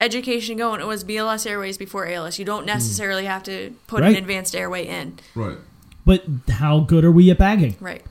education 0.00 0.56
go? 0.56 0.72
And 0.72 0.82
it 0.82 0.86
was 0.86 1.04
BLS 1.04 1.46
airways 1.46 1.76
before 1.76 2.06
ALS. 2.06 2.38
You 2.38 2.44
don't 2.44 2.66
necessarily 2.66 3.24
have 3.24 3.42
to 3.44 3.74
put 3.86 4.00
Right. 4.02 4.12
an 4.12 4.16
advanced 4.16 4.54
airway 4.54 4.86
in. 4.86 5.14
right. 5.34 5.58
But 6.04 6.24
how 6.50 6.80
good 6.80 7.04
are 7.04 7.12
we 7.12 7.30
at 7.30 7.38
bagging? 7.38 7.76
Right. 7.80 8.02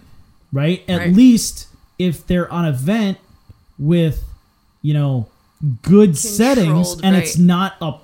Right? 0.53 0.83
At 0.87 0.97
Right. 0.99 1.13
least 1.13 1.67
if 1.99 2.25
they're 2.25 2.49
on 2.51 2.63
a 2.65 2.71
vent 2.71 3.17
with, 3.81 4.23
you 4.81 4.93
know, 4.93 5.27
good 5.81 6.17
settings 6.17 6.95
and 7.03 7.15
it's 7.15 7.37
not 7.37 7.75
a 7.81 7.95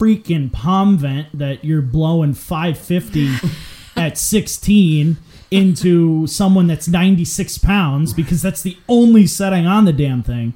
freaking 0.00 0.50
palm 0.52 0.96
vent 0.98 1.26
that 1.38 1.64
you're 1.64 1.82
blowing 1.82 2.34
550 2.34 3.36
at 3.96 4.16
16 4.18 5.16
into 5.50 6.26
someone 6.26 6.66
that's 6.66 6.88
96 6.88 7.58
pounds 7.58 8.12
because 8.12 8.42
that's 8.42 8.62
the 8.62 8.76
only 8.88 9.26
setting 9.26 9.66
on 9.66 9.84
the 9.84 9.92
damn 9.92 10.22
thing. 10.22 10.54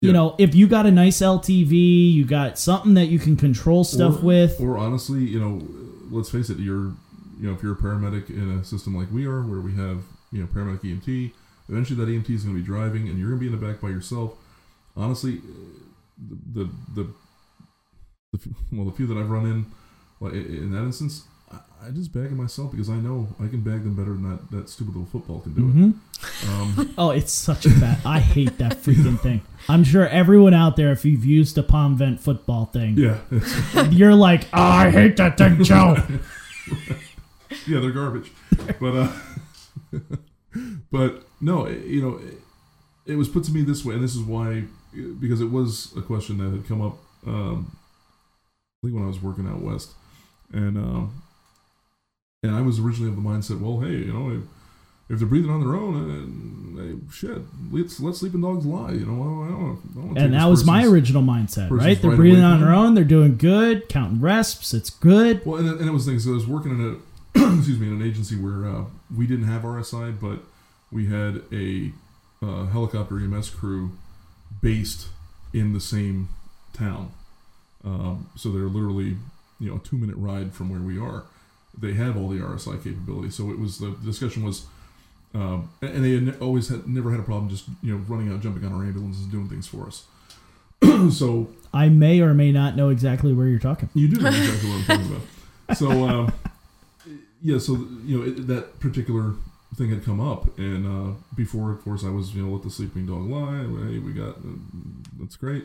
You 0.00 0.08
Yeah. 0.08 0.12
know, 0.12 0.34
if 0.38 0.54
you 0.54 0.66
got 0.66 0.84
a 0.86 0.90
nice 0.90 1.18
LTV, 1.20 2.12
you 2.12 2.24
got 2.24 2.58
something 2.58 2.94
that 2.94 3.06
you 3.06 3.18
can 3.18 3.36
control 3.36 3.84
stuff 3.84 4.18
or, 4.22 4.26
with. 4.26 4.60
Or 4.60 4.76
honestly, 4.76 5.20
you 5.20 5.38
know, 5.40 5.62
let's 6.10 6.28
face 6.30 6.50
it, 6.50 6.58
you're, 6.58 6.92
you 7.40 7.48
know, 7.48 7.52
if 7.52 7.62
you're 7.62 7.72
a 7.72 7.76
paramedic 7.76 8.28
in 8.30 8.58
a 8.58 8.64
system 8.64 8.96
like 8.96 9.10
we 9.12 9.26
are, 9.26 9.42
where 9.42 9.60
we 9.60 9.74
have, 9.74 10.02
you 10.30 10.40
know, 10.40 10.46
paramedic 10.46 10.80
EMT, 10.82 11.32
eventually 11.68 12.04
that 12.04 12.10
EMT 12.10 12.30
is 12.30 12.44
going 12.44 12.54
to 12.56 12.60
be 12.60 12.66
driving, 12.66 13.08
and 13.08 13.18
you're 13.18 13.28
going 13.28 13.40
to 13.40 13.48
be 13.48 13.54
in 13.54 13.58
the 13.60 13.66
back 13.66 13.80
by 13.80 13.88
yourself. 13.88 14.34
Honestly, 14.96 15.38
uh, 15.38 15.78
the 16.54 16.64
the 16.64 16.70
the, 17.02 17.08
the 18.32 18.54
well, 18.72 18.86
the 18.86 18.92
few 18.92 19.06
that 19.06 19.16
I've 19.18 19.30
run 19.30 19.46
in, 19.46 19.66
like, 20.20 20.32
in 20.34 20.72
that 20.72 20.82
instance, 20.82 21.24
I, 21.50 21.56
I 21.86 21.90
just 21.90 22.12
bag 22.12 22.24
them 22.30 22.36
myself 22.38 22.70
because 22.70 22.88
I 22.90 22.94
know 22.96 23.28
I 23.38 23.46
can 23.48 23.60
bag 23.60 23.84
them 23.84 23.94
better 23.94 24.12
than 24.12 24.22
that 24.30 24.50
that 24.50 24.68
stupid 24.68 24.94
little 24.94 25.08
football 25.10 25.40
can 25.40 25.52
do 25.54 25.62
Mhm. 25.62 25.94
it. 25.94 26.48
Um, 26.48 26.94
Oh, 26.98 27.10
it's 27.10 27.32
such 27.32 27.66
a 27.66 27.70
bad. 27.70 27.98
I 28.06 28.20
hate 28.20 28.58
that 28.58 28.82
freaking 28.82 29.18
thing. 29.20 29.40
I'm 29.68 29.84
sure 29.84 30.06
everyone 30.08 30.54
out 30.54 30.76
there, 30.76 30.92
if 30.92 31.04
you've 31.04 31.24
used 31.24 31.56
a 31.58 31.62
palm 31.62 31.96
vent 31.96 32.20
football 32.20 32.66
thing, 32.66 32.96
yeah, 32.96 33.18
you're 33.90 34.14
like, 34.14 34.44
oh, 34.52 34.60
I 34.62 34.90
hate 34.90 35.16
that 35.18 35.36
thing, 35.38 35.62
Joe. 35.64 35.96
yeah, 37.66 37.80
they're 37.80 37.90
garbage. 37.90 38.30
But 38.80 38.94
uh, 38.96 39.12
but 40.90 41.24
no, 41.42 41.66
it- 41.66 41.84
you 41.84 42.00
know, 42.00 42.16
it, 42.18 42.38
it 43.12 43.16
was 43.16 43.28
put 43.28 43.44
to 43.44 43.52
me 43.52 43.62
this 43.62 43.84
way, 43.84 43.94
and 43.96 44.02
this 44.02 44.14
is 44.14 44.22
why 44.22 44.64
because 45.20 45.40
it 45.40 45.50
was 45.50 45.92
a 45.96 46.00
question 46.02 46.38
that 46.38 46.50
had 46.50 46.66
come 46.66 46.80
up. 46.80 46.96
Um, 47.26 47.76
I 48.82 48.86
think 48.86 48.94
when 48.94 49.04
I 49.04 49.08
was 49.08 49.20
working 49.22 49.46
out 49.46 49.60
west, 49.60 49.90
and 50.52 50.76
um, 50.78 51.22
and 52.42 52.54
I 52.54 52.60
was 52.60 52.78
originally 52.80 53.10
of 53.10 53.16
the 53.16 53.22
mindset, 53.22 53.60
well, 53.60 53.80
hey, 53.80 53.92
you 53.98 54.12
know, 54.12 54.30
if, 54.30 54.42
if 55.08 55.18
they're 55.18 55.28
breathing 55.28 55.50
on 55.50 55.60
their 55.60 55.74
own, 55.74 56.76
uh, 56.78 56.82
hey, 56.82 56.94
shit, 57.12 57.38
let's 57.70 58.00
let 58.00 58.16
sleeping 58.16 58.40
dogs 58.40 58.64
lie. 58.66 58.92
You 58.92 59.06
know, 59.06 59.22
I 59.22 59.24
don't, 59.24 59.44
I 59.46 59.50
don't, 59.50 59.60
I 59.60 60.06
don't 60.06 60.14
take 60.14 60.24
And 60.24 60.34
that 60.34 60.46
was 60.46 60.64
my 60.64 60.84
original 60.84 61.22
mindset, 61.22 61.70
right? 61.70 62.00
They're 62.00 62.10
right 62.10 62.16
breathing 62.16 62.42
on 62.42 62.60
their 62.60 62.72
own. 62.72 62.94
They're 62.94 63.04
doing 63.04 63.36
good, 63.36 63.88
counting 63.88 64.20
resps. 64.20 64.74
It's 64.74 64.90
good. 64.90 65.44
Well, 65.46 65.58
and, 65.58 65.68
and 65.80 65.88
it 65.88 65.92
was 65.92 66.04
things. 66.06 66.26
I 66.26 66.30
was 66.32 66.46
working 66.46 66.72
in 66.72 66.80
a 66.80 67.54
excuse 67.56 67.78
me 67.78 67.86
in 67.88 67.94
an 67.94 68.02
agency 68.02 68.36
where 68.36 68.66
uh, 68.68 68.84
we 69.16 69.26
didn't 69.26 69.46
have 69.46 69.62
RSI, 69.62 70.18
but 70.20 70.40
we 70.92 71.06
had 71.06 71.42
a 71.52 71.92
uh, 72.42 72.66
helicopter 72.66 73.18
EMS 73.18 73.50
crew 73.50 73.92
based 74.60 75.08
in 75.52 75.72
the 75.72 75.80
same 75.80 76.28
town. 76.72 77.12
Um, 77.84 78.30
so 78.36 78.50
they're 78.50 78.62
literally 78.62 79.16
you 79.58 79.70
know 79.70 79.76
a 79.76 79.78
two 79.80 79.96
minute 79.96 80.16
ride 80.16 80.54
from 80.54 80.70
where 80.70 80.80
we 80.80 80.98
are. 80.98 81.24
They 81.78 81.94
have 81.94 82.16
all 82.16 82.28
the 82.28 82.38
RSI 82.38 82.82
capability. 82.82 83.30
So 83.30 83.50
it 83.50 83.58
was 83.58 83.78
the 83.78 83.96
discussion 84.04 84.42
was. 84.42 84.66
Um, 85.34 85.70
and 85.80 86.04
they 86.04 86.12
had 86.12 86.42
always 86.42 86.68
had 86.68 86.86
never 86.86 87.10
had 87.10 87.18
a 87.18 87.22
problem 87.22 87.48
just 87.48 87.64
you 87.82 87.96
know 87.96 88.04
running 88.06 88.30
out, 88.30 88.40
jumping 88.40 88.66
on 88.66 88.72
our 88.74 88.84
ambulances, 88.84 89.22
and 89.22 89.32
doing 89.32 89.48
things 89.48 89.66
for 89.66 89.86
us. 89.86 90.04
so 91.10 91.48
I 91.72 91.88
may 91.88 92.20
or 92.20 92.34
may 92.34 92.52
not 92.52 92.76
know 92.76 92.90
exactly 92.90 93.32
where 93.32 93.46
you're 93.46 93.58
talking. 93.58 93.88
You 93.94 94.08
do 94.08 94.20
know 94.20 94.28
exactly 94.28 94.68
what 94.68 94.76
I'm 94.76 94.84
talking 94.84 95.16
about. 95.16 95.78
So, 95.78 95.90
um, 96.06 96.32
yeah, 97.42 97.58
so 97.58 97.72
you 98.04 98.18
know 98.18 98.26
it, 98.26 98.46
that 98.48 98.78
particular 98.78 99.32
thing 99.76 99.90
had 99.90 100.04
come 100.04 100.20
up, 100.20 100.58
and 100.58 100.86
uh, 100.86 101.14
before, 101.34 101.70
of 101.72 101.82
course, 101.82 102.04
I 102.04 102.10
was 102.10 102.34
you 102.34 102.44
know 102.44 102.52
let 102.52 102.62
the 102.62 102.70
sleeping 102.70 103.06
dog 103.06 103.28
lie. 103.28 103.58
Hey, 103.90 103.98
we 103.98 104.12
got 104.12 104.36
uh, 104.36 104.58
that's 105.18 105.36
great, 105.36 105.64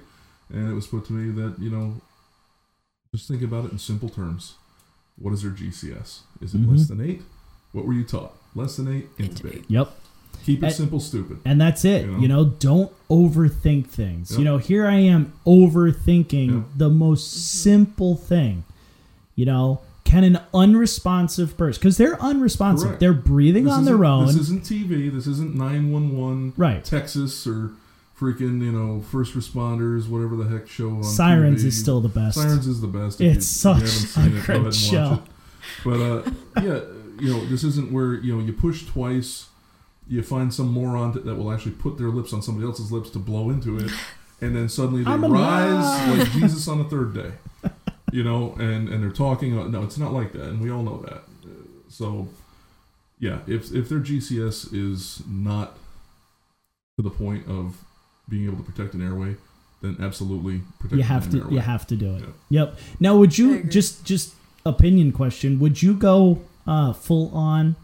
and 0.50 0.70
it 0.70 0.74
was 0.74 0.88
put 0.88 1.06
to 1.08 1.14
me 1.14 1.32
that 1.42 1.62
you 1.62 1.70
know 1.70 2.02
just 3.14 3.28
think 3.28 3.42
about 3.42 3.66
it 3.66 3.72
in 3.72 3.80
simple 3.80 4.10
terms. 4.10 4.56
What 5.18 5.34
is 5.34 5.42
their 5.42 5.52
GCS? 5.52 6.22
Is 6.42 6.54
it 6.54 6.62
Mhm. 6.62 6.72
less 6.72 6.88
than 6.88 7.02
eight? 7.02 7.22
What 7.72 7.86
were 7.86 7.94
you 7.94 8.04
taught? 8.04 8.36
Less 8.56 8.76
than 8.78 8.88
eight, 8.94 9.16
intubate. 9.18 9.62
Intubate. 9.62 9.66
Yep. 9.70 10.00
Keep 10.46 10.64
it 10.64 10.66
And- 10.68 10.76
simple, 10.76 11.00
stupid. 11.00 11.40
And 11.44 11.60
that's 11.60 11.84
it. 11.84 12.06
You 12.06 12.20
You 12.22 12.28
know? 12.28 12.44
know, 12.44 12.50
don't 12.60 12.92
overthink 13.10 13.88
things. 13.88 14.32
Yep. 14.32 14.40
You 14.40 14.46
know, 14.46 14.58
here 14.60 14.86
I 14.88 14.98
am 15.00 15.34
overthinking 15.46 16.48
Yep. 16.52 16.64
the 16.78 16.90
most 16.90 17.32
simple 17.62 18.16
thing. 18.16 18.64
You 19.36 19.46
know, 19.46 19.82
can 20.08 20.24
an 20.24 20.40
unresponsive 20.54 21.58
person, 21.58 21.80
because 21.82 21.98
they're 21.98 22.20
unresponsive, 22.22 22.88
Correct. 22.88 23.00
they're 23.02 23.14
breathing 23.14 23.66
This 23.66 23.74
on 23.74 23.86
their 23.86 24.06
own. 24.06 24.28
This 24.28 24.38
isn't 24.38 24.64
TV. 24.64 25.12
This 25.12 25.28
isn't 25.28 25.54
nine 25.54 25.92
one 25.92 26.18
one. 26.18 26.54
Right. 26.56 26.84
Texas 26.84 27.46
or 27.46 27.72
freaking 28.18 28.62
you 28.64 28.72
know 28.72 29.02
first 29.02 29.34
responders, 29.34 30.08
whatever 30.08 30.36
the 30.38 30.46
heck 30.46 30.68
show 30.68 30.90
on 30.90 31.04
Sirens 31.04 31.64
TV. 31.64 31.68
is 31.68 31.80
still 31.80 32.00
the 32.00 32.08
best. 32.08 32.38
Sirens 32.38 32.68
is 32.68 32.80
the 32.80 32.88
best. 32.88 33.20
It's 33.20 33.46
such 33.46 33.80
you 33.80 33.84
haven't 33.84 33.92
seen 33.92 34.34
a 34.34 34.38
it, 34.38 34.44
great 34.64 34.74
show. 34.74 35.24
But 35.84 36.00
uh, 36.00 36.32
yeah, 36.64 36.80
you 37.20 37.34
know 37.34 37.46
this 37.46 37.66
isn't 37.66 37.92
where 37.92 38.14
you 38.14 38.36
know 38.36 38.44
you 38.44 38.54
push 38.54 38.86
twice, 38.86 39.48
you 40.08 40.24
find 40.24 40.54
some 40.54 40.70
moron 40.70 41.12
that, 41.14 41.26
that 41.26 41.36
will 41.36 41.52
actually 41.52 41.74
put 41.74 41.98
their 41.98 42.10
lips 42.10 42.32
on 42.32 42.42
somebody 42.42 42.66
else's 42.66 42.94
lips 42.94 43.10
to 43.12 43.20
blow 43.20 43.50
into 43.50 43.78
it, 43.78 43.92
and 44.40 44.56
then 44.56 44.70
suddenly 44.70 45.04
they 45.04 45.12
I'm 45.12 45.26
rise 45.26 45.84
alive. 45.84 46.18
like 46.20 46.32
Jesus 46.32 46.66
on 46.70 46.78
the 46.78 46.86
third 46.86 47.14
day. 47.14 47.32
You 48.18 48.24
know, 48.30 48.42
and 48.60 48.84
and 48.90 48.98
they're 49.04 49.12
talking. 49.28 49.50
No, 49.74 49.84
it's 49.88 50.00
not 50.06 50.12
like 50.20 50.32
that, 50.34 50.46
and 50.50 50.60
we 50.64 50.70
all 50.72 50.84
know 50.90 50.98
that. 51.08 51.22
Uh, 51.46 51.50
So, 52.00 52.28
yeah, 53.20 53.40
if 53.56 53.62
if 53.80 53.86
their 53.90 54.00
GCS 54.00 54.58
is 54.74 55.22
not 55.28 55.68
to 56.98 57.02
the 57.08 57.12
point 57.24 57.44
of 57.48 57.66
being 58.28 58.46
able 58.48 58.58
to 58.58 58.64
protect 58.72 58.94
an 58.96 59.02
airway, 59.10 59.36
then 59.82 59.94
absolutely 60.08 60.62
protect 60.80 60.98
you 60.98 61.04
have 61.04 61.26
an 61.26 61.32
to 61.32 61.38
airway. 61.38 61.54
you 61.54 61.60
have 61.74 61.86
to 61.92 61.96
do 61.96 62.16
it. 62.16 62.22
Yeah. 62.22 62.60
Yep. 62.60 62.80
Now 63.00 63.14
would 63.18 63.38
you 63.38 63.64
just 63.78 64.04
just 64.12 64.34
opinion 64.66 65.12
question, 65.12 65.60
would 65.60 65.78
you 65.86 65.94
go 65.94 66.42
uh 66.66 66.94
full 66.94 67.30
on 67.36 67.76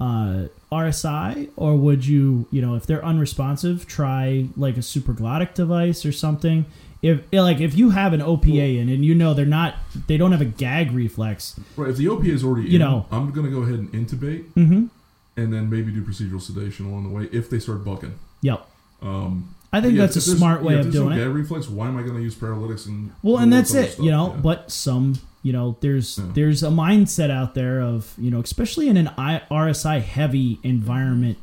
uh 0.00 0.48
RSI 0.70 1.48
or 1.56 1.76
would 1.76 2.04
you, 2.06 2.46
you 2.50 2.60
know, 2.60 2.74
if 2.74 2.84
they're 2.86 3.04
unresponsive, 3.12 3.86
try 3.86 4.48
like 4.56 4.76
a 4.76 4.80
supraglottic 4.92 5.54
device 5.54 6.04
or 6.04 6.12
something? 6.12 6.66
If 7.04 7.20
like 7.32 7.60
if 7.60 7.76
you 7.76 7.90
have 7.90 8.12
an 8.14 8.20
OPA 8.20 8.78
in 8.80 8.88
and 8.88 9.04
you 9.04 9.14
know 9.14 9.34
they're 9.34 9.44
not 9.44 9.74
they 10.06 10.16
don't 10.16 10.32
have 10.32 10.40
a 10.40 10.46
gag 10.46 10.90
reflex. 10.92 11.58
Right. 11.76 11.90
If 11.90 11.96
the 11.98 12.06
OPA 12.06 12.28
is 12.28 12.42
already 12.42 12.68
You 12.68 12.76
in, 12.76 12.80
know. 12.80 13.06
I'm 13.12 13.30
going 13.30 13.44
to 13.46 13.52
go 13.52 13.62
ahead 13.62 13.74
and 13.78 13.92
intubate 13.92 14.44
Mhm. 14.56 14.88
and 15.36 15.52
then 15.52 15.68
maybe 15.68 15.92
do 15.92 16.02
procedural 16.02 16.40
sedation 16.40 16.86
along 16.86 17.02
the 17.04 17.10
way 17.10 17.28
if 17.30 17.50
they 17.50 17.58
start 17.58 17.84
bucking. 17.84 18.14
Yep. 18.40 18.66
Um, 19.02 19.54
I 19.72 19.80
think 19.82 19.94
yeah, 19.94 20.02
that's 20.06 20.16
a 20.16 20.20
smart 20.22 20.62
way 20.62 20.74
yeah, 20.74 20.80
if 20.80 20.86
of 20.86 20.92
there's 20.92 21.02
no 21.04 21.08
doing 21.10 21.20
it. 21.20 21.24
Gag 21.26 21.34
reflex. 21.34 21.68
Why 21.68 21.88
am 21.88 21.98
I 21.98 22.02
going 22.02 22.14
to 22.14 22.22
use 22.22 22.34
paralytics 22.36 22.86
and 22.86 23.10
Well, 23.22 23.38
and 23.38 23.52
that's 23.52 23.74
it, 23.74 23.92
stuff? 23.92 24.04
you 24.04 24.10
know. 24.10 24.32
Yeah. 24.34 24.40
But 24.40 24.70
some, 24.70 25.14
you 25.42 25.52
know, 25.52 25.76
there's 25.80 26.16
Yeah. 26.18 26.24
there's 26.32 26.62
a 26.62 26.68
mindset 26.70 27.30
out 27.30 27.54
there 27.54 27.80
of 27.82 28.14
you 28.16 28.30
know, 28.30 28.40
especially 28.40 28.88
in 28.88 28.96
an 28.96 29.10
RSI 29.18 29.98
heavy 30.00 30.58
environment 30.62 31.36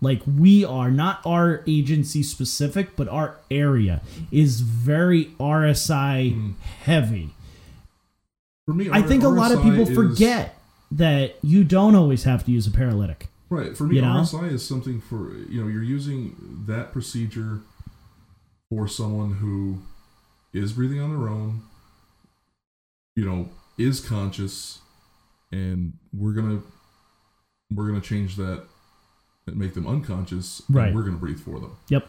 like 0.00 0.22
we 0.26 0.64
are, 0.64 0.90
not 0.90 1.20
our 1.24 1.62
agency 1.66 2.22
specific, 2.22 2.96
but 2.96 3.08
our 3.08 3.36
area 3.50 4.02
is 4.30 4.60
very 4.60 5.26
RSI 5.40 6.32
Mm. 6.34 6.54
heavy. 6.82 7.30
for 8.66 8.74
me, 8.74 8.88
I 8.90 9.00
think 9.02 9.22
a 9.22 9.28
lot 9.28 9.52
of 9.52 9.62
people 9.62 9.88
is- 9.88 9.94
forget 9.94 10.60
that 10.90 11.36
you 11.42 11.62
don't 11.64 11.94
always 11.94 12.24
have 12.24 12.44
to 12.44 12.50
use 12.50 12.66
a 12.66 12.70
paralytic. 12.72 13.28
Right. 13.48 13.76
For 13.76 13.84
me, 13.86 13.96
You 13.96 14.02
know? 14.02 14.08
RSI 14.18 14.48
is 14.52 14.66
something 14.66 15.00
for 15.00 15.32
you 15.48 15.60
know 15.62 15.68
you're 15.68 15.82
using 15.84 16.64
that 16.66 16.90
procedure 16.92 17.60
for 18.68 18.88
someone 18.88 19.34
who 19.34 19.78
is 20.52 20.72
breathing 20.72 21.00
on 21.00 21.10
their 21.10 21.28
own, 21.28 21.62
you 23.14 23.24
know, 23.24 23.48
is 23.78 24.00
conscious, 24.00 24.80
and 25.52 25.92
we're 26.12 26.32
gonna 26.32 26.60
we're 27.72 27.86
gonna 27.86 28.00
change 28.00 28.34
that 28.36 28.64
and 29.46 29.56
make 29.56 29.74
them 29.74 29.86
unconscious. 29.86 30.62
and 30.68 30.76
Right. 30.76 30.94
we're 30.94 31.02
gonna 31.02 31.16
breathe 31.16 31.40
for 31.40 31.58
them. 31.60 31.72
Yep. 31.88 32.08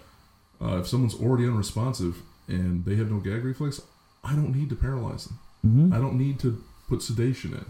Uh, 0.62 0.78
if 0.78 0.88
someone's 0.88 1.14
already 1.16 1.46
unresponsive 1.46 2.22
and 2.48 2.84
they 2.86 2.96
have 2.96 3.12
no 3.12 3.20
gag 3.20 3.44
reflex, 3.44 3.82
I 4.24 4.36
don't 4.36 4.56
need 4.56 4.70
to 4.70 4.76
paralyze 4.76 5.26
them. 5.26 5.38
hmm 5.62 5.94
I 5.94 5.98
don't 6.00 6.18
need 6.18 6.40
to 6.40 6.62
put 6.90 7.02
sedation 7.02 7.54
in. 7.54 7.66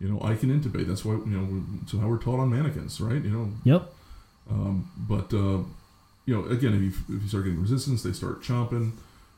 You 0.00 0.08
know, 0.12 0.20
I 0.22 0.34
can 0.34 0.50
intubate. 0.50 0.86
That's 0.86 1.04
why 1.04 1.14
you 1.14 1.26
know. 1.26 1.62
So 1.86 1.98
how 1.98 2.08
we're 2.08 2.18
taught 2.18 2.38
on 2.40 2.50
mannequins, 2.50 3.00
right? 3.00 3.22
You 3.22 3.30
know, 3.30 3.48
Yep. 3.64 3.92
um, 4.50 4.90
but 4.96 5.32
uh, 5.32 5.60
you 6.26 6.34
know, 6.34 6.44
again, 6.46 6.74
if 6.74 6.82
you, 6.82 7.16
if 7.16 7.22
you 7.22 7.28
start 7.28 7.44
getting 7.44 7.60
resistance, 7.62 8.02
they 8.02 8.12
start 8.12 8.42
chomping. 8.42 8.92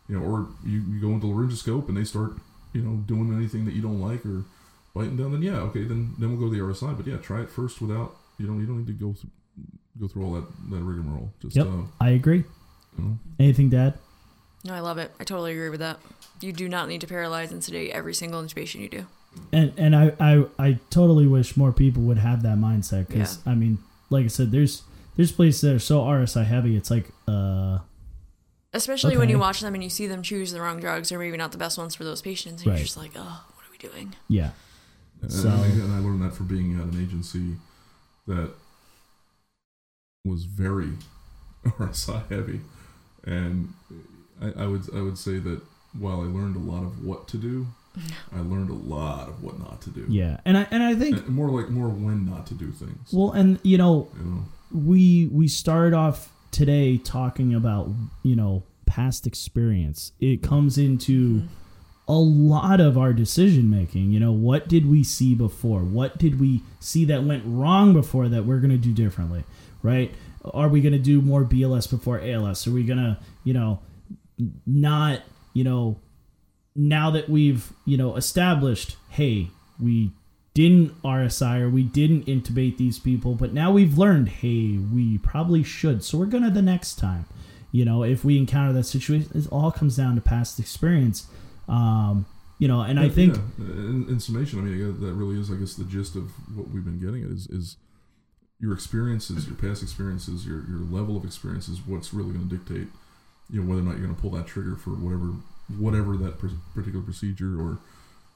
You 0.09 0.19
know, 0.19 0.25
or 0.25 0.49
you, 0.65 0.81
you 0.91 1.01
go 1.01 1.11
into 1.11 1.27
laryngoscope 1.27 1.89
and 1.89 1.97
they 1.97 2.05
start 2.05 2.33
you 2.73 2.81
know 2.83 2.97
doing 3.07 3.33
anything 3.37 3.67
that 3.67 3.75
you 3.75 3.83
don't 3.83 4.01
like 4.01 4.25
or 4.27 4.45
biting 4.95 5.17
down. 5.17 5.33
Then 5.33 5.43
yeah, 5.43 5.59
okay, 5.69 5.85
then 5.85 6.15
then 6.19 6.31
we'll 6.31 6.49
go 6.49 6.53
to 6.53 6.59
the 6.59 6.65
RSI. 6.67 6.97
But 6.97 7.07
yeah, 7.07 7.19
try 7.19 7.41
it 7.43 7.51
first 7.51 7.81
without 7.81 8.17
you 8.39 8.47
know 8.49 8.59
you 8.59 8.67
don't 8.67 8.79
need 8.79 8.87
to 8.89 8.93
go 8.95 9.13
through, 9.13 9.31
go 10.01 10.09
through 10.09 10.25
all 10.25 10.33
that 10.35 10.45
that 10.71 10.81
rigmarole. 10.83 11.33
Just 11.41 11.57
Yep. 11.57 11.67
uh, 11.67 11.71
I 12.01 12.11
agree. 12.11 12.45
you 12.97 13.05
know, 13.05 13.19
Anything, 13.39 13.69
Dad? 13.71 13.95
No, 14.65 14.75
I 14.75 14.81
love 14.81 14.99
it. 14.99 15.13
I 15.21 15.25
totally 15.25 15.53
agree 15.53 15.69
with 15.69 15.81
that. 15.81 15.99
You 16.41 16.53
do 16.53 16.69
not 16.69 16.89
need 16.89 17.01
to 17.03 17.07
paralyze 17.07 17.53
and 17.53 17.63
sedate 17.63 17.91
every 17.93 18.15
single 18.15 18.43
intubation 18.43 18.81
you 18.81 18.89
do. 18.89 19.07
And 19.53 19.73
and 19.77 19.95
I, 19.95 20.13
I 20.21 20.45
I 20.59 20.79
totally 20.91 21.27
wish 21.27 21.57
more 21.57 21.73
people 21.73 22.03
would 22.05 22.19
have 22.19 22.43
that 22.43 22.59
mindset 22.59 23.09
because 23.09 23.39
I 23.47 23.55
mean, 23.55 23.79
like 24.11 24.25
I 24.25 24.29
said, 24.29 24.51
there's 24.51 24.83
there's 25.17 25.33
places 25.33 25.61
that 25.63 25.75
are 25.75 25.79
so 25.79 26.01
RSI 26.01 26.45
heavy. 26.45 26.77
It's 26.77 26.91
like 26.91 27.11
uh 27.29 27.79
Especially 28.73 29.17
when 29.17 29.29
you 29.31 29.39
watch 29.39 29.61
them 29.61 29.75
and 29.75 29.83
you 29.83 29.89
see 29.91 30.07
them 30.07 30.23
choose 30.23 30.53
the 30.53 30.61
wrong 30.61 30.79
drugs 30.79 31.11
or 31.11 31.19
maybe 31.19 31.37
not 31.39 31.53
the 31.53 31.59
best 31.59 31.79
ones 31.79 31.95
for 31.95 32.05
those 32.05 32.21
patients. 32.21 32.63
And 32.63 32.69
Right. 32.71 32.77
you're 32.79 32.85
just 32.85 32.97
like, 32.99 33.13
oh, 33.17 33.45
what 33.55 33.65
are 33.67 33.71
we 33.73 33.79
doing? 33.79 34.15
yeah 34.29 34.51
And, 35.23 35.33
So- 35.33 35.49
and 35.49 35.73
again, 35.73 35.91
I 35.91 36.01
learned 36.01 36.21
that 36.23 36.35
from 36.35 36.47
being 36.49 36.79
at 36.79 36.85
an 36.87 37.01
agency 37.03 37.57
that 38.27 38.51
was 40.29 40.45
very 40.45 40.93
RSI 41.65 42.29
heavy, 42.29 42.61
and 43.25 43.73
I, 44.41 44.65
I 44.65 44.67
would 44.67 44.83
I 44.95 45.03
would 45.03 45.19
say 45.19 45.39
that 45.39 45.61
while 45.99 46.21
I 46.21 46.25
learned 46.25 46.57
a 46.57 46.61
lot 46.61 46.85
of 46.85 47.05
what 47.05 47.29
to 47.29 47.37
do, 47.37 47.67
I 48.35 48.41
learned 48.41 48.71
a 48.71 48.75
lot 48.75 49.29
of 49.29 49.43
what 49.43 49.59
not 49.59 49.81
to 49.83 49.91
do. 49.91 50.07
yeah. 50.09 50.41
And 50.45 50.57
I 50.57 50.67
and 50.71 50.83
I 50.83 50.95
think 50.95 51.19
And 51.19 51.29
more 51.29 51.49
like 51.49 51.71
more 51.71 51.89
when 51.89 52.27
not 52.27 52.47
to 52.49 52.55
do 52.55 52.71
things. 52.71 53.13
well, 53.13 53.33
and 53.33 53.59
you 53.63 53.79
know, 53.79 54.09
you 54.19 54.25
know, 54.25 54.45
we 54.73 55.27
we 55.27 55.49
started 55.49 55.95
off 55.95 56.31
today 56.51 56.99
talking 56.99 57.55
about 57.55 57.91
you 58.23 58.37
know 58.37 58.63
past 58.87 59.27
experience. 59.27 60.13
It 60.21 60.43
comes 60.43 60.79
into 60.79 61.41
mm-hmm. 61.41 61.47
a 62.07 62.19
lot 62.19 62.81
of 62.81 62.97
our 62.97 63.13
decision 63.13 63.71
making. 63.71 64.13
You 64.13 64.21
know, 64.21 64.33
what 64.33 64.69
did 64.69 64.89
we 64.89 65.05
see 65.05 65.35
before? 65.35 65.81
What 65.81 66.19
did 66.19 66.41
we 66.41 66.63
see 66.81 67.05
that 67.07 67.25
went 67.25 67.43
wrong 67.47 67.93
before 67.93 68.29
that 68.29 68.45
we're 68.45 68.61
going 68.61 68.71
to 68.71 68.77
do 68.77 68.93
differently? 68.93 69.45
Right? 69.83 70.13
Are 70.45 70.69
we 70.69 70.81
going 70.81 70.93
to 70.93 70.99
do 70.99 71.21
more 71.21 71.45
BLS 71.45 71.89
before 71.91 72.21
ALS? 72.21 72.67
Are 72.67 72.73
we 72.73 72.85
going 72.85 72.99
to, 72.99 73.19
you 73.45 73.53
know, 73.53 73.81
not, 74.67 75.23
you 75.53 75.65
know, 75.65 76.01
now 76.75 77.11
that 77.11 77.29
we've, 77.29 77.73
you 77.85 77.97
know, 77.97 78.17
established, 78.17 78.97
hey, 79.11 79.49
we 79.81 80.13
didn't 80.55 81.01
RSI 81.03 81.61
or 81.61 81.71
we 81.71 81.83
didn't 81.83 82.27
intubate 82.27 82.79
these 82.79 82.99
people, 82.99 83.35
but 83.35 83.53
now 83.53 83.71
we've 83.71 83.97
learned, 83.97 84.29
hey, 84.29 84.77
we 84.77 85.19
probably 85.19 85.63
should. 85.63 86.03
So 86.03 86.19
we're 86.19 86.27
going 86.27 86.45
to 86.45 86.51
the 86.51 86.63
next 86.63 86.97
time. 86.99 87.27
You 87.71 87.85
know, 87.85 88.03
if 88.03 88.25
we 88.25 88.39
encounter 88.39 88.73
that 88.73 88.85
situation, 88.85 89.31
it 89.35 89.47
all 89.53 89.71
comes 89.71 89.97
down 89.97 90.15
to 90.15 90.21
past 90.21 90.59
experience. 90.59 91.27
Um, 91.69 92.27
you 92.59 92.67
know, 92.67 92.81
and 92.81 92.99
I 92.99 93.09
think 93.09 93.37
yeah. 93.37 93.67
in, 93.67 94.07
in 94.09 94.21
summation, 94.21 94.59
I 94.59 94.63
mean, 94.63 95.01
that 95.01 95.13
really 95.13 95.39
is, 95.39 95.51
I 95.51 95.55
guess, 95.55 95.75
the 95.75 95.85
gist 95.85 96.17
of 96.17 96.31
what 96.57 96.71
we've 96.71 96.85
been 96.85 96.99
getting 96.99 97.23
at 97.23 97.31
is 97.31 97.47
is 97.47 97.77
your 98.61 98.73
experiences, 98.73 99.47
your 99.47 99.57
past 99.57 99.83
experiences, 99.83 100.47
your 100.47 100.65
your 100.69 100.81
level 100.81 101.17
of 101.17 101.25
experience 101.25 101.69
is 101.69 101.81
what's 101.87 102.13
really 102.13 102.33
going 102.33 102.49
to 102.49 102.57
dictate, 102.57 102.89
you 103.51 103.63
know, 103.63 103.69
whether 103.69 103.81
or 103.81 103.85
not 103.85 103.93
you're 103.93 104.07
going 104.07 104.15
to 104.15 104.21
pull 104.21 104.31
that 104.33 104.47
trigger 104.47 104.77
for 104.77 104.91
whatever 104.91 105.35
whatever 105.79 106.17
that 106.17 106.39
particular 106.75 107.05
procedure 107.05 107.61
or 107.61 107.79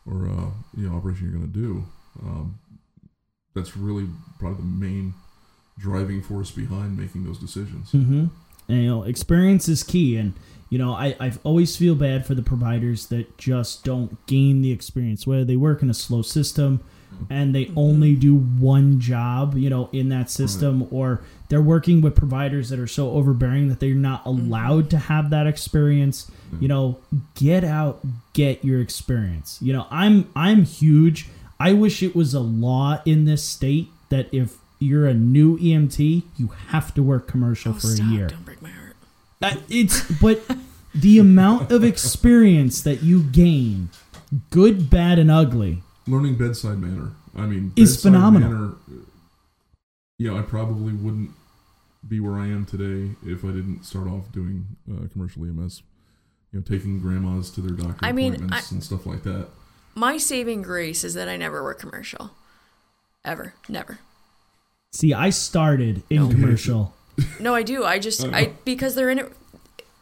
or 0.06 0.28
uh, 0.28 0.50
you 0.76 0.88
know 0.88 0.96
operation 0.96 1.28
you're 1.28 1.38
going 1.38 1.52
to 1.52 1.58
do. 1.58 1.84
Um, 2.22 2.58
that's 3.54 3.76
really 3.76 4.06
probably 4.38 4.58
the 4.58 4.86
main 4.86 5.14
driving 5.78 6.22
force 6.22 6.50
behind 6.50 6.96
making 6.96 7.24
those 7.24 7.38
decisions. 7.38 7.90
hmm 7.90 8.26
And, 8.68 8.82
you 8.82 8.88
know, 8.88 9.02
experience 9.02 9.68
is 9.68 9.82
key. 9.82 10.16
And, 10.16 10.34
you 10.70 10.78
know, 10.78 10.92
I, 10.92 11.16
I 11.20 11.32
always 11.44 11.76
feel 11.76 11.94
bad 11.94 12.26
for 12.26 12.34
the 12.34 12.42
providers 12.42 13.06
that 13.06 13.36
just 13.38 13.84
don't 13.84 14.24
gain 14.26 14.62
the 14.62 14.72
experience, 14.72 15.26
whether 15.26 15.44
they 15.44 15.56
work 15.56 15.82
in 15.82 15.90
a 15.90 15.94
slow 15.94 16.22
system, 16.22 16.80
and 17.30 17.54
they 17.54 17.70
only 17.76 18.12
mm-hmm. 18.12 18.20
do 18.20 18.36
one 18.36 19.00
job, 19.00 19.56
you 19.56 19.70
know, 19.70 19.88
in 19.92 20.08
that 20.10 20.30
system, 20.30 20.86
or 20.90 21.22
they're 21.48 21.62
working 21.62 22.00
with 22.00 22.14
providers 22.16 22.68
that 22.70 22.78
are 22.78 22.86
so 22.86 23.10
overbearing 23.12 23.68
that 23.68 23.80
they're 23.80 23.94
not 23.94 24.24
mm-hmm. 24.24 24.46
allowed 24.46 24.90
to 24.90 24.98
have 24.98 25.30
that 25.30 25.46
experience. 25.46 26.24
Mm-hmm. 26.24 26.62
You 26.62 26.68
know, 26.68 26.98
get 27.34 27.64
out, 27.64 28.00
get 28.32 28.64
your 28.64 28.80
experience. 28.80 29.58
You 29.60 29.72
know, 29.72 29.86
I'm 29.90 30.30
I'm 30.34 30.64
huge. 30.64 31.28
I 31.60 31.72
wish 31.72 32.02
it 32.02 32.14
was 32.16 32.34
a 32.34 32.40
law 32.40 33.00
in 33.04 33.24
this 33.24 33.44
state 33.44 33.88
that 34.08 34.28
if 34.32 34.56
you're 34.78 35.06
a 35.06 35.14
new 35.14 35.58
EMT, 35.58 36.22
you 36.36 36.48
have 36.68 36.92
to 36.94 37.02
work 37.02 37.28
commercial 37.28 37.72
Oh, 37.72 37.78
for 37.78 37.86
stop. 37.86 38.06
a 38.06 38.10
year. 38.10 38.26
Don't 38.26 38.44
break 38.44 38.60
my 38.60 38.70
heart. 38.70 38.96
Uh, 39.40 39.56
it's 39.68 40.02
but 40.20 40.42
the 40.94 41.18
amount 41.18 41.70
of 41.70 41.84
experience 41.84 42.82
that 42.82 43.02
you 43.02 43.22
gain, 43.22 43.90
good, 44.50 44.90
bad, 44.90 45.18
and 45.18 45.30
ugly. 45.30 45.82
Learning 46.06 46.36
bedside 46.36 46.78
manner. 46.78 47.12
I 47.36 47.42
mean, 47.46 47.72
Is 47.76 48.00
phenomenal. 48.02 48.50
Manner, 48.50 48.72
you 50.18 50.30
know, 50.30 50.38
I 50.38 50.42
probably 50.42 50.92
wouldn't 50.92 51.30
be 52.06 52.20
where 52.20 52.38
I 52.38 52.46
am 52.46 52.66
today 52.66 53.14
if 53.24 53.44
I 53.44 53.48
didn't 53.48 53.84
start 53.84 54.06
off 54.08 54.30
doing 54.32 54.66
uh, 54.90 55.06
commercial 55.12 55.44
EMS. 55.44 55.82
You 56.52 56.58
know, 56.58 56.64
taking 56.64 57.00
grandmas 57.00 57.50
to 57.52 57.60
their 57.62 57.74
doctor 57.76 58.04
I 58.04 58.12
mean, 58.12 58.34
appointments 58.34 58.70
and 58.72 58.84
stuff 58.84 59.06
like 59.06 59.22
that. 59.22 59.46
My 59.94 60.18
saving 60.18 60.62
grace 60.62 61.02
is 61.04 61.14
that 61.14 61.28
I 61.28 61.36
never 61.38 61.62
work 61.62 61.78
commercial. 61.78 62.30
Ever. 63.24 63.54
Never. 63.68 63.98
See, 64.92 65.14
I 65.14 65.30
started 65.30 66.02
in 66.10 66.16
No. 66.16 66.28
commercial. 66.28 66.94
No, 67.40 67.54
I 67.54 67.62
do. 67.62 67.84
I 67.84 67.98
just 67.98 68.24
I. 68.24 68.38
I 68.38 68.52
because 68.64 68.94
they're 68.94 69.08
in 69.10 69.18
it. 69.20 69.32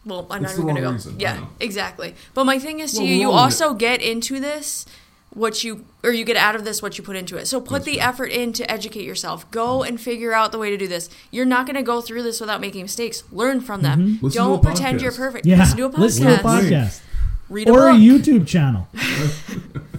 Well, 0.05 0.26
I'm 0.30 0.44
It's 0.44 0.57
not 0.57 0.57
the 0.57 0.62
even 0.62 0.74
gonna 0.74 0.86
go. 0.88 0.92
reason, 0.92 1.20
Yeah, 1.20 1.46
exactly. 1.61 2.14
But 2.34 2.44
my 2.44 2.59
thing 2.59 2.80
is, 2.80 2.92
to 2.92 2.98
Well, 2.98 3.07
you, 3.07 3.14
you 3.16 3.26
all 3.30 3.34
in 3.38 3.44
also 3.44 3.74
get 3.74 4.01
into 4.01 4.40
this 4.40 4.86
what 5.33 5.62
you 5.62 5.85
or 6.03 6.11
you 6.12 6.24
get 6.24 6.37
out 6.37 6.57
of 6.57 6.64
this 6.64 6.83
what 6.83 6.99
you 6.99 7.05
put 7.05 7.14
into 7.16 7.37
it. 7.37 7.47
So 7.47 7.61
put 7.61 7.70
That's 7.70 7.85
the 7.85 7.99
right. 7.99 8.09
effort 8.09 8.26
in 8.33 8.53
to 8.55 8.68
educate 8.70 9.05
yourself. 9.05 9.49
Go 9.51 9.83
and 9.83 10.01
figure 10.01 10.33
out 10.33 10.51
the 10.53 10.59
way 10.59 10.70
to 10.70 10.76
do 10.76 10.89
this. 10.89 11.09
You're 11.31 11.45
not 11.47 11.66
going 11.66 11.76
to 11.76 11.83
go 11.83 12.01
through 12.01 12.22
this 12.24 12.41
without 12.41 12.61
making 12.61 12.83
mistakes. 12.83 13.22
Learn 13.31 13.61
from 13.61 13.83
them. 13.83 14.18
Listen 14.20 14.31
to 14.31 14.37
Don't 14.37 14.59
a 14.59 14.62
pretend 14.62 15.01
you're 15.03 15.12
perfect. 15.12 15.47
Yeah, 15.47 15.59
Listen 15.59 15.76
to 15.78 15.85
a 15.87 15.91
podcast. 15.91 15.99
listen 15.99 16.26
to 16.26 16.35
a 16.35 16.39
podcast 16.39 17.01
Read 17.49 17.68
a 17.68 17.72
or 17.72 17.89
a. 17.91 17.93
YouTube 17.95 18.47
channel. 18.47 18.89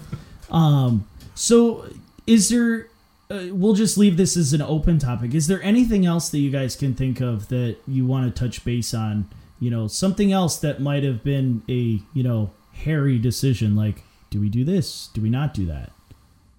um. 0.52 1.06
So, 1.36 1.86
is 2.28 2.50
there? 2.50 2.88
Uh, 3.30 3.48
we'll 3.52 3.74
just 3.74 3.98
leave 3.98 4.18
this 4.18 4.36
as 4.36 4.52
an 4.52 4.62
open 4.62 5.00
topic. 5.00 5.34
Is 5.34 5.48
there 5.48 5.64
anything 5.64 6.06
else 6.06 6.28
that 6.30 6.40
you 6.40 6.52
guys 6.52 6.76
can 6.76 6.94
think 6.94 7.22
of 7.22 7.48
that 7.48 7.78
you 7.88 8.06
want 8.06 8.34
to 8.34 8.40
touch 8.40 8.64
base 8.66 8.94
on? 8.94 9.30
You 9.60 9.70
know, 9.70 9.88
something 9.88 10.32
else 10.34 10.58
that 10.58 10.82
might 10.82 11.04
have 11.04 11.24
been 11.24 11.62
a 11.70 12.02
you 12.14 12.24
know 12.24 12.52
hairy 12.74 13.18
decision, 13.18 13.76
like 13.76 14.04
do 14.32 14.40
we 14.40 14.50
do 14.50 14.64
this? 14.64 15.10
Do 15.14 15.22
we 15.22 15.30
not 15.30 15.54
do 15.54 15.68
that? 15.68 15.92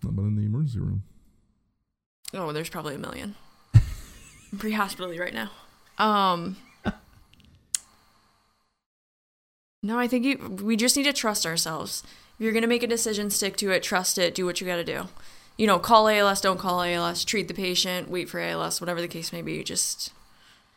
Not 0.04 0.14
but 0.14 0.22
in 0.22 0.36
the 0.36 0.42
emergency 0.42 0.78
room. 0.78 1.02
Oh, 2.34 2.52
there's 2.52 2.68
probably 2.68 2.94
a 2.94 2.98
million. 2.98 3.34
I'm 3.74 4.58
pre-hospitally 4.58 5.18
right 5.18 5.34
now. 5.34 5.50
Um. 5.98 6.56
No, 9.84 9.98
I 9.98 10.06
think 10.06 10.24
you. 10.24 10.38
We 10.62 10.76
just 10.76 10.96
need 10.96 11.06
to 11.06 11.12
trust 11.12 11.44
ourselves. 11.44 12.04
If 12.38 12.44
you're 12.44 12.52
gonna 12.52 12.68
make 12.68 12.84
a 12.84 12.86
decision, 12.86 13.30
stick 13.30 13.56
to 13.56 13.72
it. 13.72 13.82
Trust 13.82 14.16
it. 14.16 14.32
Do 14.32 14.46
what 14.46 14.60
you 14.60 14.66
got 14.66 14.76
to 14.76 14.84
do. 14.84 15.08
You 15.56 15.66
know, 15.66 15.80
call 15.80 16.06
ALS. 16.06 16.40
Don't 16.40 16.60
call 16.60 16.82
ALS. 16.82 17.24
Treat 17.24 17.48
the 17.48 17.54
patient. 17.54 18.08
Wait 18.08 18.28
for 18.28 18.38
ALS. 18.38 18.80
Whatever 18.80 19.00
the 19.00 19.08
case 19.08 19.32
may 19.32 19.42
be. 19.42 19.64
Just 19.64 20.12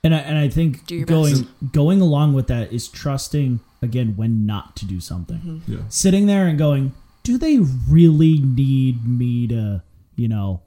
And 0.06 0.14
I, 0.14 0.20
and 0.20 0.38
I 0.38 0.48
think 0.50 0.88
going 1.08 1.34
best. 1.34 1.72
going 1.72 2.00
along 2.00 2.34
with 2.34 2.46
that 2.48 2.72
is 2.72 2.88
trusting 2.88 3.60
again 3.82 4.16
when 4.16 4.46
not 4.46 4.76
to 4.78 4.86
do 4.86 5.00
something. 5.00 5.40
Mm-hmm. 5.40 5.74
Yeah. 5.74 5.80
Sitting 5.90 6.28
there 6.28 6.46
and 6.46 6.58
going, 6.60 6.94
do 7.24 7.40
they 7.40 7.58
really 7.90 8.38
need 8.40 9.08
me 9.08 9.48
to, 9.48 9.82
you 10.16 10.28
know, 10.28 10.62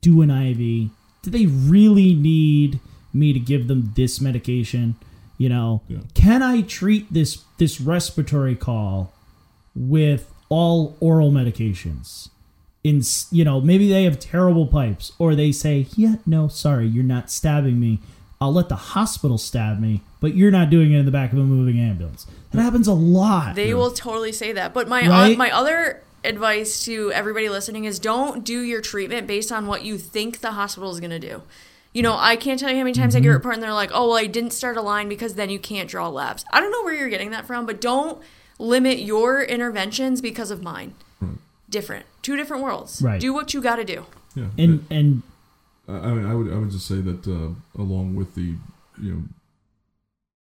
do 0.00 0.22
an 0.22 0.30
IV? 0.30 0.90
Do 1.22 1.30
they 1.30 1.46
really 1.46 2.14
need 2.14 2.78
me 3.12 3.32
to 3.32 3.40
give 3.40 3.66
them 3.66 3.92
this 3.96 4.20
medication? 4.20 4.94
You 5.38 5.48
know, 5.48 5.82
Yeah. 5.88 5.98
can 6.14 6.42
I 6.44 6.60
treat 6.62 7.12
this 7.12 7.42
this 7.58 7.80
respiratory 7.80 8.54
call 8.54 9.12
with 9.74 10.32
all 10.48 10.96
oral 11.00 11.32
medications? 11.32 12.28
In 12.84 13.02
you 13.32 13.44
know, 13.44 13.60
maybe 13.60 13.88
they 13.88 14.04
have 14.04 14.20
terrible 14.20 14.66
pipes, 14.68 15.10
or 15.18 15.34
they 15.34 15.50
say, 15.50 15.88
"Yeah, 15.96 16.16
no, 16.26 16.46
sorry, 16.48 16.86
you're 16.86 17.02
not 17.02 17.30
stabbing 17.30 17.80
me. 17.80 17.98
I'll 18.40 18.52
let 18.52 18.68
the 18.68 18.76
hospital 18.76 19.38
stab 19.38 19.80
me, 19.80 20.02
but 20.20 20.34
you're 20.34 20.50
not 20.50 20.68
doing 20.70 20.92
it 20.92 20.98
in 20.98 21.04
the 21.06 21.10
back 21.12 21.32
of 21.32 21.38
a 21.38 21.42
moving 21.42 21.78
ambulance." 21.80 22.26
That 22.52 22.62
happens 22.62 22.86
a 22.88 22.92
lot. 22.94 23.54
they 23.56 23.74
will 23.74 23.90
totally 23.90 24.32
say 24.32 24.52
that. 24.52 24.72
But 24.74 24.88
my 24.88 25.06
Right? 25.08 25.34
uh, 25.34 25.38
my 25.38 25.50
other 25.50 26.02
advice 26.24 26.84
to 26.84 27.12
everybody 27.12 27.48
listening 27.48 27.84
is 27.84 27.98
don't 27.98 28.44
do 28.44 28.60
your 28.62 28.80
treatment 28.80 29.26
based 29.26 29.52
on 29.52 29.66
what 29.66 29.84
you 29.84 29.98
think 29.98 30.40
the 30.40 30.52
hospital 30.52 30.90
is 30.90 31.00
gonna 31.00 31.18
do. 31.18 31.42
You 31.92 32.02
know, 32.02 32.16
I 32.18 32.34
can't 32.36 32.58
tell 32.58 32.70
you 32.70 32.76
how 32.76 32.82
many 32.82 32.94
times 32.94 33.14
I 33.14 33.20
get 33.20 33.28
a 33.28 33.32
report 33.32 33.54
and 33.54 33.62
they're 33.62 33.72
like, 33.72 33.90
"Oh, 33.94 34.08
well, 34.08 34.16
I 34.16 34.26
didn't 34.26 34.52
start 34.52 34.76
a 34.76 34.82
line 34.82 35.08
because 35.08 35.34
then 35.34 35.48
you 35.50 35.58
can't 35.58 35.88
draw 35.88 36.08
labs." 36.08 36.44
I 36.52 36.60
don't 36.60 36.70
know 36.72 36.82
where 36.82 36.94
you're 36.94 37.08
getting 37.08 37.30
that 37.30 37.46
from, 37.46 37.66
but 37.66 37.80
don't 37.80 38.18
limit 38.58 38.98
your 39.00 39.42
interventions 39.42 40.20
because 40.20 40.50
of 40.50 40.62
mine. 40.62 40.94
Right. 41.20 41.36
Different, 41.70 42.06
two 42.22 42.36
different 42.36 42.62
worlds. 42.64 43.00
Right. 43.02 43.20
Do 43.20 43.32
what 43.32 43.52
you 43.54 43.60
got 43.60 43.76
to 43.76 43.84
do. 43.84 44.06
Yeah. 44.34 44.46
and 44.58 44.84
and 44.90 45.22
I, 45.88 46.08
mean, 46.12 46.24
I 46.26 46.34
would 46.34 46.52
I 46.52 46.58
would 46.58 46.70
just 46.70 46.86
say 46.86 47.00
that 47.00 47.26
uh, 47.26 47.80
along 47.80 48.14
with 48.14 48.34
the 48.34 48.54
you 49.00 49.12
know 49.12 49.22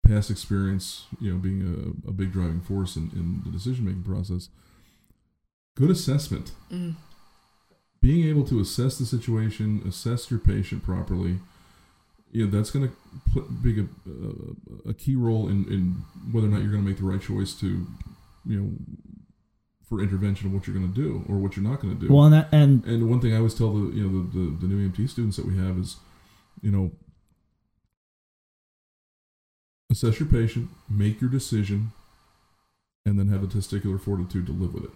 past 0.07 0.31
experience, 0.31 1.07
you 1.21 1.33
know, 1.33 1.39
being 1.39 1.63
a, 1.63 2.09
a 2.09 2.13
big 2.13 2.33
driving 2.33 2.61
force 2.61 2.97
in, 2.97 3.11
in 3.15 3.41
the 3.45 3.51
decision 3.51 3.85
making 3.85 4.03
process, 4.03 4.49
good 5.77 5.91
assessment, 5.91 6.53
Mm. 6.71 6.97
being 8.01 8.29
able 8.29 8.45
to 8.47 8.61
assess 8.61 8.99
the 8.99 9.07
situation, 9.07 9.81
assess 9.87 10.31
your 10.31 10.41
patient 10.41 10.83
properly, 10.83 11.39
you 12.33 12.45
know, 12.45 12.51
that's 12.51 12.71
going 12.71 12.89
to 12.89 12.95
put 13.33 13.63
big 13.63 13.79
a, 13.79 13.87
a, 14.89 14.91
a 14.91 14.95
key 14.95 15.15
role 15.15 15.49
in, 15.49 15.65
in 15.73 16.05
whether 16.33 16.49
or 16.49 16.51
not 16.51 16.63
you're 16.63 16.73
going 16.73 16.83
to 16.83 16.89
make 16.89 16.99
the 16.99 17.05
right 17.05 17.21
choice 17.23 17.55
to, 17.61 17.87
you 18.47 18.61
know, 18.61 18.71
for 19.93 20.03
intervention 20.03 20.47
of 20.47 20.55
what 20.55 20.67
you're 20.67 20.75
going 20.75 20.91
to 20.91 20.95
do 20.95 21.23
or 21.29 21.37
what 21.37 21.55
you're 21.55 21.63
not 21.63 21.79
going 21.79 21.95
to 21.95 22.01
do. 22.01 22.11
well, 22.11 22.25
and 22.25 22.33
that, 22.33 22.49
and 22.51 22.83
And 22.87 23.11
one 23.11 23.21
thing 23.21 23.35
I 23.35 23.37
always 23.37 23.53
tell 23.55 23.75
the 23.75 23.95
you 23.95 24.09
know 24.09 24.23
the, 24.23 24.39
the, 24.39 24.57
the 24.63 24.67
new 24.67 24.89
EMT 24.89 25.07
students 25.11 25.37
that 25.37 25.45
we 25.45 25.55
have 25.59 25.77
is, 25.77 25.97
you 26.63 26.71
know, 26.71 26.93
assess 29.91 30.19
your 30.19 30.31
patient, 30.31 30.71
make 30.89 31.21
your 31.21 31.29
decision, 31.29 31.93
and 33.05 33.19
then 33.19 33.29
have 33.29 33.43
the 33.43 33.47
testicular 33.59 34.01
fortitude 34.01 34.47
to 34.47 34.53
live 34.53 34.73
with 34.73 34.85
it. 34.85 34.91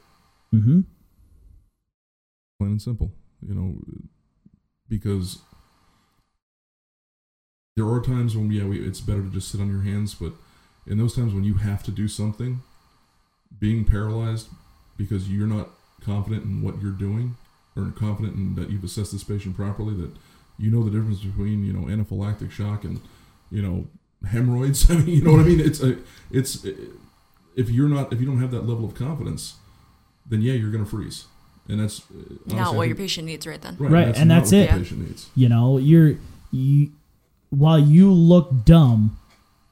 mhm. 0.54 0.84
Plain 2.58 2.70
and 2.70 2.80
simple. 2.80 3.12
You 3.46 3.54
know, 3.54 3.74
because 4.88 5.40
there 7.76 7.86
are 7.86 8.00
times 8.00 8.34
when 8.34 8.50
yeah, 8.50 8.64
we, 8.64 8.80
it's 8.80 9.02
better 9.02 9.20
to 9.20 9.28
just 9.28 9.52
sit 9.52 9.60
on 9.60 9.68
your 9.70 9.82
hands, 9.82 10.14
but 10.14 10.32
in 10.86 10.96
those 10.96 11.14
times 11.14 11.34
when 11.34 11.44
you 11.44 11.56
have 11.56 11.82
to 11.82 11.90
do 11.90 12.08
something, 12.08 12.62
being 13.58 13.84
paralyzed 13.84 14.48
because 14.96 15.28
you're 15.28 15.46
not 15.46 15.68
confident 16.00 16.44
in 16.44 16.62
what 16.62 16.80
you're 16.80 16.92
doing 16.92 17.36
or 17.76 17.90
confident 17.96 18.36
in 18.36 18.54
that 18.54 18.70
you've 18.70 18.84
assessed 18.84 19.12
this 19.12 19.24
patient 19.24 19.56
properly, 19.56 19.94
that 19.94 20.10
you 20.58 20.70
know 20.70 20.82
the 20.82 20.90
difference 20.90 21.20
between 21.20 21.64
you 21.64 21.72
know 21.72 21.86
anaphylactic 21.86 22.50
shock 22.50 22.84
and 22.84 23.00
you 23.50 23.60
know 23.62 23.86
hemorrhoids. 24.28 24.90
I 24.90 24.94
mean, 24.96 25.08
you 25.08 25.22
know 25.22 25.32
what 25.32 25.40
I 25.40 25.44
mean? 25.44 25.60
It's 25.60 25.82
a, 25.82 25.98
it's 26.30 26.64
if 27.56 27.70
you're 27.70 27.88
not 27.88 28.12
if 28.12 28.20
you 28.20 28.26
don't 28.26 28.40
have 28.40 28.50
that 28.52 28.66
level 28.66 28.84
of 28.84 28.94
confidence, 28.94 29.56
then 30.28 30.40
yeah, 30.42 30.54
you're 30.54 30.70
gonna 30.70 30.86
freeze, 30.86 31.24
and 31.68 31.80
that's 31.80 32.00
uh, 32.00 32.14
honestly, 32.14 32.56
Not 32.56 32.74
what 32.74 32.82
think- 32.82 32.88
your 32.90 32.96
patient 32.96 33.26
needs 33.26 33.46
right 33.46 33.60
then. 33.60 33.76
Right, 33.78 33.90
Right, 33.90 34.06
that's 34.06 34.18
and 34.18 34.30
that's 34.30 34.52
what 34.52 34.58
it. 34.60 34.70
The 34.72 34.78
patient 34.78 35.00
needs. 35.08 35.28
you 35.34 35.48
know, 35.48 35.78
you're 35.78 36.16
you 36.50 36.92
while 37.50 37.78
you 37.78 38.12
look 38.12 38.64
dumb, 38.64 39.18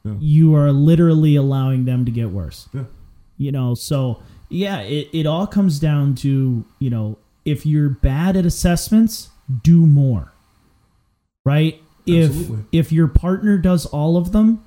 Yeah. 0.04 0.14
you 0.20 0.54
are 0.54 0.70
literally 0.72 1.36
allowing 1.36 1.84
them 1.86 2.04
to 2.04 2.10
get 2.10 2.30
worse. 2.30 2.68
Yeah. 2.72 2.84
You 3.36 3.50
know, 3.50 3.74
so 3.74 4.22
yeah, 4.48 4.80
it, 4.80 5.08
it 5.12 5.26
all 5.26 5.46
comes 5.46 5.78
down 5.78 6.14
to, 6.16 6.64
you 6.78 6.90
know, 6.90 7.18
if 7.44 7.66
you're 7.66 7.90
bad 7.90 8.36
at 8.36 8.46
assessments, 8.46 9.30
do 9.62 9.86
more. 9.86 10.32
Right? 11.44 11.82
Absolutely. 12.08 12.64
If 12.72 12.86
if 12.86 12.92
your 12.92 13.08
partner 13.08 13.58
does 13.58 13.86
all 13.86 14.16
of 14.16 14.32
them, 14.32 14.64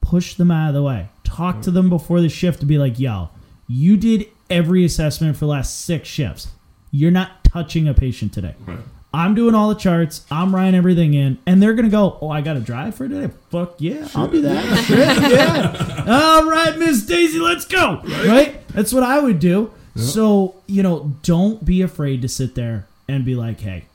push 0.00 0.34
them 0.34 0.50
out 0.50 0.68
of 0.68 0.74
the 0.74 0.82
way. 0.82 1.08
Talk 1.24 1.62
to 1.62 1.70
them 1.70 1.88
before 1.88 2.20
the 2.20 2.28
shift 2.28 2.60
to 2.60 2.66
be 2.66 2.78
like, 2.78 2.98
yo, 2.98 3.30
you 3.66 3.96
did 3.96 4.26
every 4.48 4.84
assessment 4.84 5.36
for 5.36 5.46
the 5.46 5.50
last 5.50 5.84
six 5.84 6.08
shifts. 6.08 6.48
You're 6.90 7.10
not 7.10 7.44
touching 7.44 7.88
a 7.88 7.94
patient 7.94 8.32
today. 8.32 8.54
Right. 8.66 8.78
I'm 9.12 9.34
doing 9.34 9.54
all 9.54 9.68
the 9.68 9.74
charts. 9.74 10.26
I'm 10.30 10.54
writing 10.54 10.74
everything 10.74 11.14
in, 11.14 11.38
and 11.46 11.62
they're 11.62 11.72
gonna 11.72 11.88
go. 11.88 12.18
Oh, 12.20 12.28
I 12.28 12.42
got 12.42 12.54
to 12.54 12.60
drive 12.60 12.94
for 12.94 13.08
today. 13.08 13.32
Fuck 13.50 13.76
yeah, 13.78 14.06
I'll 14.14 14.28
be 14.28 14.42
that. 14.42 14.84
Shit, 14.84 14.98
yeah. 15.32 16.04
All 16.06 16.44
right, 16.44 16.76
Miss 16.78 17.02
Daisy, 17.02 17.38
let's 17.38 17.64
go. 17.64 18.02
Right? 18.04 18.60
That's 18.76 18.92
what 18.92 19.02
I 19.02 19.18
would 19.18 19.40
do. 19.40 19.72
So 19.96 20.54
you 20.66 20.82
know, 20.82 21.16
don't 21.22 21.64
be 21.64 21.80
afraid 21.82 22.20
to 22.22 22.28
sit 22.28 22.54
there 22.54 22.86
and 23.08 23.24
be 23.24 23.34
like, 23.34 23.60
"Hey, 23.60 23.86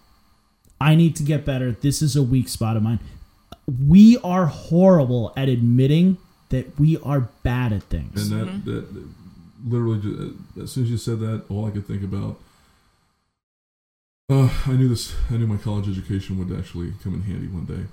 I 0.81 0.95
need 0.95 1.15
to 1.17 1.23
get 1.23 1.45
better. 1.45 1.71
This 1.71 2.01
is 2.01 2.15
a 2.15 2.23
weak 2.23 2.49
spot 2.49 2.75
of 2.75 2.83
mine." 2.83 2.99
We 3.87 4.17
are 4.23 4.47
horrible 4.47 5.31
at 5.37 5.47
admitting 5.47 6.17
that 6.49 6.77
we 6.79 6.97
are 7.03 7.29
bad 7.43 7.71
at 7.71 7.83
things. 7.83 8.29
And 8.29 8.41
that, 8.41 8.65
that, 8.65 8.93
that 8.93 9.07
literally, 9.65 10.01
ju- 10.01 10.37
as 10.61 10.71
soon 10.71 10.85
as 10.85 10.89
you 10.91 10.97
said 10.97 11.19
that, 11.19 11.43
all 11.49 11.65
I 11.67 11.71
could 11.71 11.85
think 11.87 12.03
about 12.03 12.37
Uh, 14.29 14.49
I 14.65 14.73
knew 14.73 14.87
this. 14.89 15.13
I 15.29 15.37
knew 15.37 15.45
my 15.47 15.57
college 15.57 15.87
education 15.89 16.37
would 16.39 16.57
actually 16.57 16.93
come 17.03 17.13
in 17.13 17.21
handy 17.23 17.47
one 17.47 17.65
day. 17.65 17.83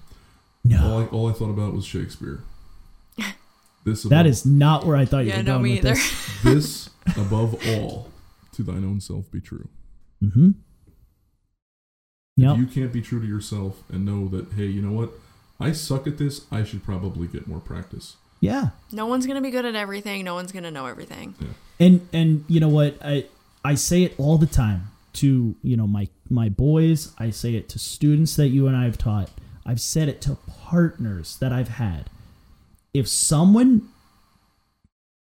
No, 0.65 0.85
All 0.93 1.01
I, 1.01 1.07
all 1.07 1.29
I 1.29 1.33
thought 1.33 1.51
about 1.51 1.75
was 1.75 1.85
Shakespeare. 1.85 2.41
This 3.91 4.05
above, 4.05 4.27
is 4.27 4.47
not 4.47 4.87
where 4.87 4.97
I 4.97 5.05
thought 5.05 5.25
you 5.25 5.31
Yeah, 5.31 5.39
were 5.39 5.43
no, 5.45 5.53
going 5.55 5.63
me 5.65 5.71
with 5.77 5.87
either. 5.87 5.95
this. 5.95 6.43
this 6.43 6.91
above 7.17 7.55
all, 7.69 8.09
to 8.53 8.63
thine 8.63 8.85
own 8.85 9.01
self 9.01 9.31
be 9.31 9.41
true. 9.41 9.69
Mm-hmm. 10.23 10.51
Yep. 12.37 12.53
If 12.53 12.59
you 12.59 12.67
can't 12.67 12.93
be 12.93 13.01
true 13.03 13.21
to 13.21 13.27
yourself 13.27 13.83
and 13.91 14.05
know 14.07 14.29
that, 14.29 14.53
hey, 14.53 14.67
you 14.67 14.81
know 14.81 14.93
what? 14.93 15.11
I 15.61 15.73
suck 15.73 16.07
at 16.07 16.19
this. 16.19 16.47
I 16.53 16.63
should 16.63 16.85
probably 16.85 17.27
get 17.27 17.49
more 17.49 17.59
practice. 17.61 18.17
yeah. 18.41 18.71
No 18.93 19.07
one's 19.07 19.27
gonna 19.27 19.41
be 19.41 19.51
good 19.51 19.65
at 19.65 19.75
everything. 19.75 20.25
No 20.25 20.35
one's 20.35 20.53
gonna 20.53 20.71
know 20.71 20.87
everything. 20.87 21.35
And 21.81 22.07
and 22.13 22.45
you 22.49 22.61
know 22.61 22.69
what? 22.69 22.97
I 23.03 23.27
I 23.65 23.75
say 23.75 24.05
it 24.05 24.15
all 24.19 24.39
the 24.39 24.47
time 24.47 24.89
to, 25.15 25.57
you 25.63 25.77
know, 25.77 25.89
my 25.89 26.09
my 26.31 26.49
boys, 26.49 27.13
I 27.19 27.31
say 27.31 27.55
it 27.55 27.69
to 27.71 27.79
students 27.81 28.37
that 28.37 28.49
you 28.49 28.69
and 28.69 28.77
I 28.77 28.85
have 28.85 28.99
taught. 28.99 29.31
I've 29.67 29.81
said 29.81 30.09
it 30.09 30.21
to 30.23 30.37
partners 30.47 31.37
that 31.41 31.53
I've 31.53 31.69
had. 31.71 32.09
If 32.95 33.09
someone 33.09 33.89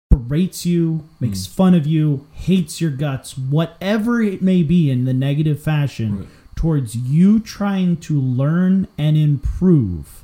berates 0.10 0.66
you, 0.66 1.08
makes 1.20 1.46
hmm. 1.46 1.54
fun 1.54 1.74
of 1.74 1.86
you, 1.86 2.28
hates 2.34 2.80
your 2.80 2.92
guts, 2.92 3.38
whatever 3.38 4.22
it 4.22 4.42
may 4.42 4.64
be 4.64 4.90
in 4.90 5.06
the 5.06 5.14
negative 5.14 5.62
fashion 5.62 6.20
Right. 6.20 6.28
towards 6.56 6.96
you 6.96 7.40
trying 7.40 7.98
to 7.98 8.20
learn 8.20 8.88
and 8.98 9.18
improve 9.18 10.24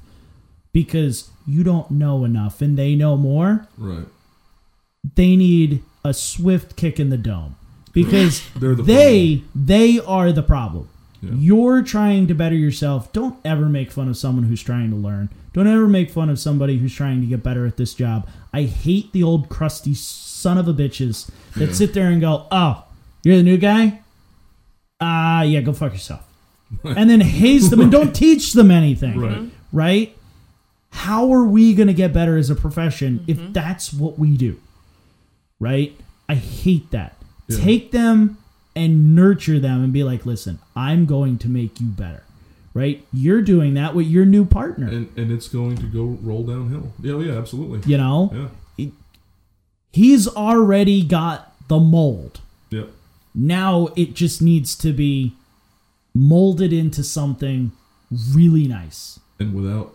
because 0.73 1.29
you 1.45 1.63
don't 1.63 1.91
know 1.91 2.23
enough 2.23 2.61
and 2.61 2.77
they 2.77 2.95
know 2.95 3.17
more, 3.17 3.67
Right. 3.77 4.05
they 5.15 5.35
need 5.35 5.83
a 6.05 6.13
swift 6.13 6.75
kick 6.75 6.99
in 6.99 7.09
the 7.09 7.17
dome 7.17 7.55
because 7.93 8.41
the 8.57 8.73
they 8.75 9.43
they 9.53 9.99
are 9.99 10.31
the 10.31 10.43
problem. 10.43 10.87
Yeah. 11.21 11.31
You're 11.35 11.81
trying 11.83 12.27
to 12.27 12.33
better 12.33 12.55
yourself. 12.55 13.13
Don't 13.13 13.37
ever 13.45 13.67
make 13.69 13.91
fun 13.91 14.07
of 14.09 14.17
someone 14.17 14.45
who's 14.45 14.63
trying 14.63 14.89
to 14.89 14.95
learn. 14.95 15.29
Don't 15.53 15.67
ever 15.67 15.87
make 15.87 16.09
fun 16.09 16.29
of 16.29 16.39
somebody 16.39 16.77
who's 16.79 16.95
trying 16.95 17.21
to 17.21 17.27
get 17.27 17.43
better 17.43 17.65
at 17.67 17.77
this 17.77 17.93
job. 17.93 18.27
I 18.53 18.63
hate 18.63 19.11
the 19.11 19.21
old 19.21 19.47
crusty 19.49 19.93
son 19.93 20.57
of 20.57 20.67
a 20.67 20.73
bitches 20.73 21.29
that 21.55 21.67
Yeah. 21.67 21.73
sit 21.73 21.93
there 21.93 22.09
and 22.09 22.19
go, 22.21 22.47
"Oh, 22.51 22.85
you're 23.23 23.37
the 23.37 23.43
new 23.43 23.57
guy? 23.57 23.99
Ah, 24.99 25.43
yeah, 25.43 25.61
go 25.61 25.73
fuck 25.73 25.93
yourself." 25.93 26.25
And 26.83 27.09
then 27.09 27.19
haze 27.21 27.69
them 27.69 27.81
and 27.81 27.91
don't 27.91 28.15
teach 28.15 28.53
them 28.53 28.71
anything 28.71 29.19
Right. 29.19 29.49
right? 29.73 30.17
How 30.91 31.31
are 31.33 31.43
we 31.45 31.73
going 31.73 31.87
to 31.87 31.93
get 31.93 32.13
better 32.13 32.37
as 32.37 32.49
a 32.49 32.55
profession 32.55 33.23
if 33.27 33.37
that's 33.53 33.93
what 33.93 34.17
we 34.17 34.37
do? 34.37 34.57
Right? 35.59 35.95
I 36.29 36.35
hate 36.35 36.91
that. 36.91 37.17
Yeah. 37.47 37.57
Take 37.57 37.91
them 37.91 38.37
and 38.75 39.15
nurture 39.15 39.59
them 39.59 39.83
and 39.83 39.91
be 39.93 40.03
like, 40.03 40.25
listen, 40.25 40.59
I'm 40.75 41.05
going 41.05 41.37
to 41.39 41.49
make 41.49 41.79
you 41.79 41.87
better. 41.87 42.23
Right? 42.73 43.05
You're 43.11 43.41
doing 43.41 43.73
that 43.73 43.93
with 43.93 44.07
your 44.07 44.23
new 44.25 44.45
partner. 44.45 44.87
And 44.87 45.09
and 45.17 45.29
it's 45.31 45.49
going 45.49 45.75
to 45.77 45.85
go 45.87 46.17
roll 46.21 46.43
downhill. 46.43 46.93
Yeah, 47.01 47.17
yeah, 47.19 47.37
absolutely. 47.37 47.81
you 47.91 47.97
know, 47.97 48.49
Yeah. 48.77 48.87
he's 49.91 50.27
already 50.27 51.03
got 51.03 51.53
the 51.67 51.79
mold. 51.79 52.39
Yep. 52.69 52.89
Now 53.35 53.89
it 53.95 54.13
just 54.13 54.41
needs 54.41 54.75
to 54.77 54.93
be 54.93 55.33
molded 56.13 56.73
into 56.73 57.03
something 57.03 57.71
really 58.33 58.67
nice 58.67 59.19
And 59.39 59.53
without 59.53 59.93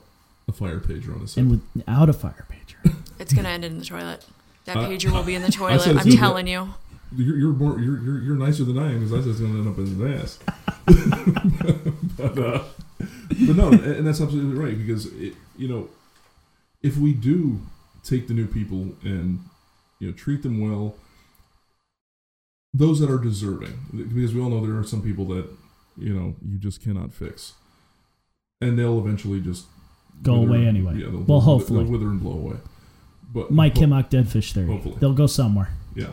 a 0.49 0.53
fire 0.53 0.81
pager 0.81 1.15
on 1.15 1.21
his 1.21 1.35
head. 1.35 1.45
and 1.45 1.61
without 1.75 2.09
a 2.09 2.13
fire 2.15 2.47
pager. 2.51 2.95
It's 3.19 3.33
gonna 3.33 3.49
end 3.49 3.65
in 3.65 3.79
the 3.79 3.85
toilet. 3.85 4.25
That 4.67 4.77
Uh, 4.79 4.89
pager 4.89 5.13
will 5.13 5.23
be 5.23 5.35
in 5.35 5.43
the 5.43 5.53
toilet. 5.53 5.87
I'm 5.87 5.99
it's- 5.99 6.15
telling 6.15 6.47
you. 6.47 6.75
You're, 7.15 7.37
you're 7.39 7.53
more 7.53 7.79
you're, 7.79 8.03
you're 8.03 8.23
you're 8.23 8.37
nicer 8.37 8.65
than 8.65 8.79
I 8.79 8.93
am 8.93 9.01
because 9.07 9.13
I 9.13 9.21
said 9.21 9.29
it's 9.31 9.41
going 9.41 9.53
to 9.53 9.59
end 9.61 9.69
up 9.69 9.79
in 9.79 9.87
his 9.87 10.23
ass. 10.23 10.39
but 12.17 12.39
uh, 12.39 12.63
but 13.47 13.57
no, 13.57 13.69
and 13.71 14.07
that's 14.07 14.21
absolutely 14.21 14.59
right 14.59 14.77
because 14.77 15.07
it, 15.15 15.35
you 15.57 15.69
know 15.69 15.89
if 16.83 16.97
we 16.97 17.13
do 17.13 17.61
take 18.03 18.29
the 18.29 18.35
new 18.35 18.47
people 18.47 18.89
and 19.03 19.41
you 20.01 20.09
know 20.09 20.13
treat 20.13 20.43
them 20.43 20.61
well, 20.61 20.95
those 22.75 23.01
that 23.01 23.11
are 23.11 23.19
deserving 23.19 23.79
because 23.93 24.35
we 24.35 24.41
all 24.41 24.51
know 24.51 24.65
there 24.67 24.77
are 24.79 24.85
some 24.85 25.03
people 25.03 25.25
that 25.27 25.47
you 25.97 26.13
know 26.15 26.35
you 26.47 26.59
just 26.59 26.83
cannot 26.83 27.13
fix, 27.13 27.55
and 28.61 28.79
they'll 28.79 28.99
eventually 28.99 29.41
just 29.41 29.67
Go 30.23 30.41
wither- 30.41 30.55
away 30.57 30.67
anyway. 30.67 30.97
Yeah, 30.97 31.09
Well, 31.13 31.41
hopefully. 31.41 31.85
they'll 31.85 31.93
wither 31.93 32.07
and 32.07 32.21
blow 32.21 32.33
away. 32.33 32.57
But 33.33 33.51
Mike 33.51 33.75
Kimmock 33.75 34.09
Dead 34.09 34.29
Fish 34.29 34.53
Theory. 34.53 34.67
Hopefully. 34.69 34.97
They'll 35.01 35.13
go 35.13 35.27
somewhere. 35.27 35.71
yeah, 35.95 36.09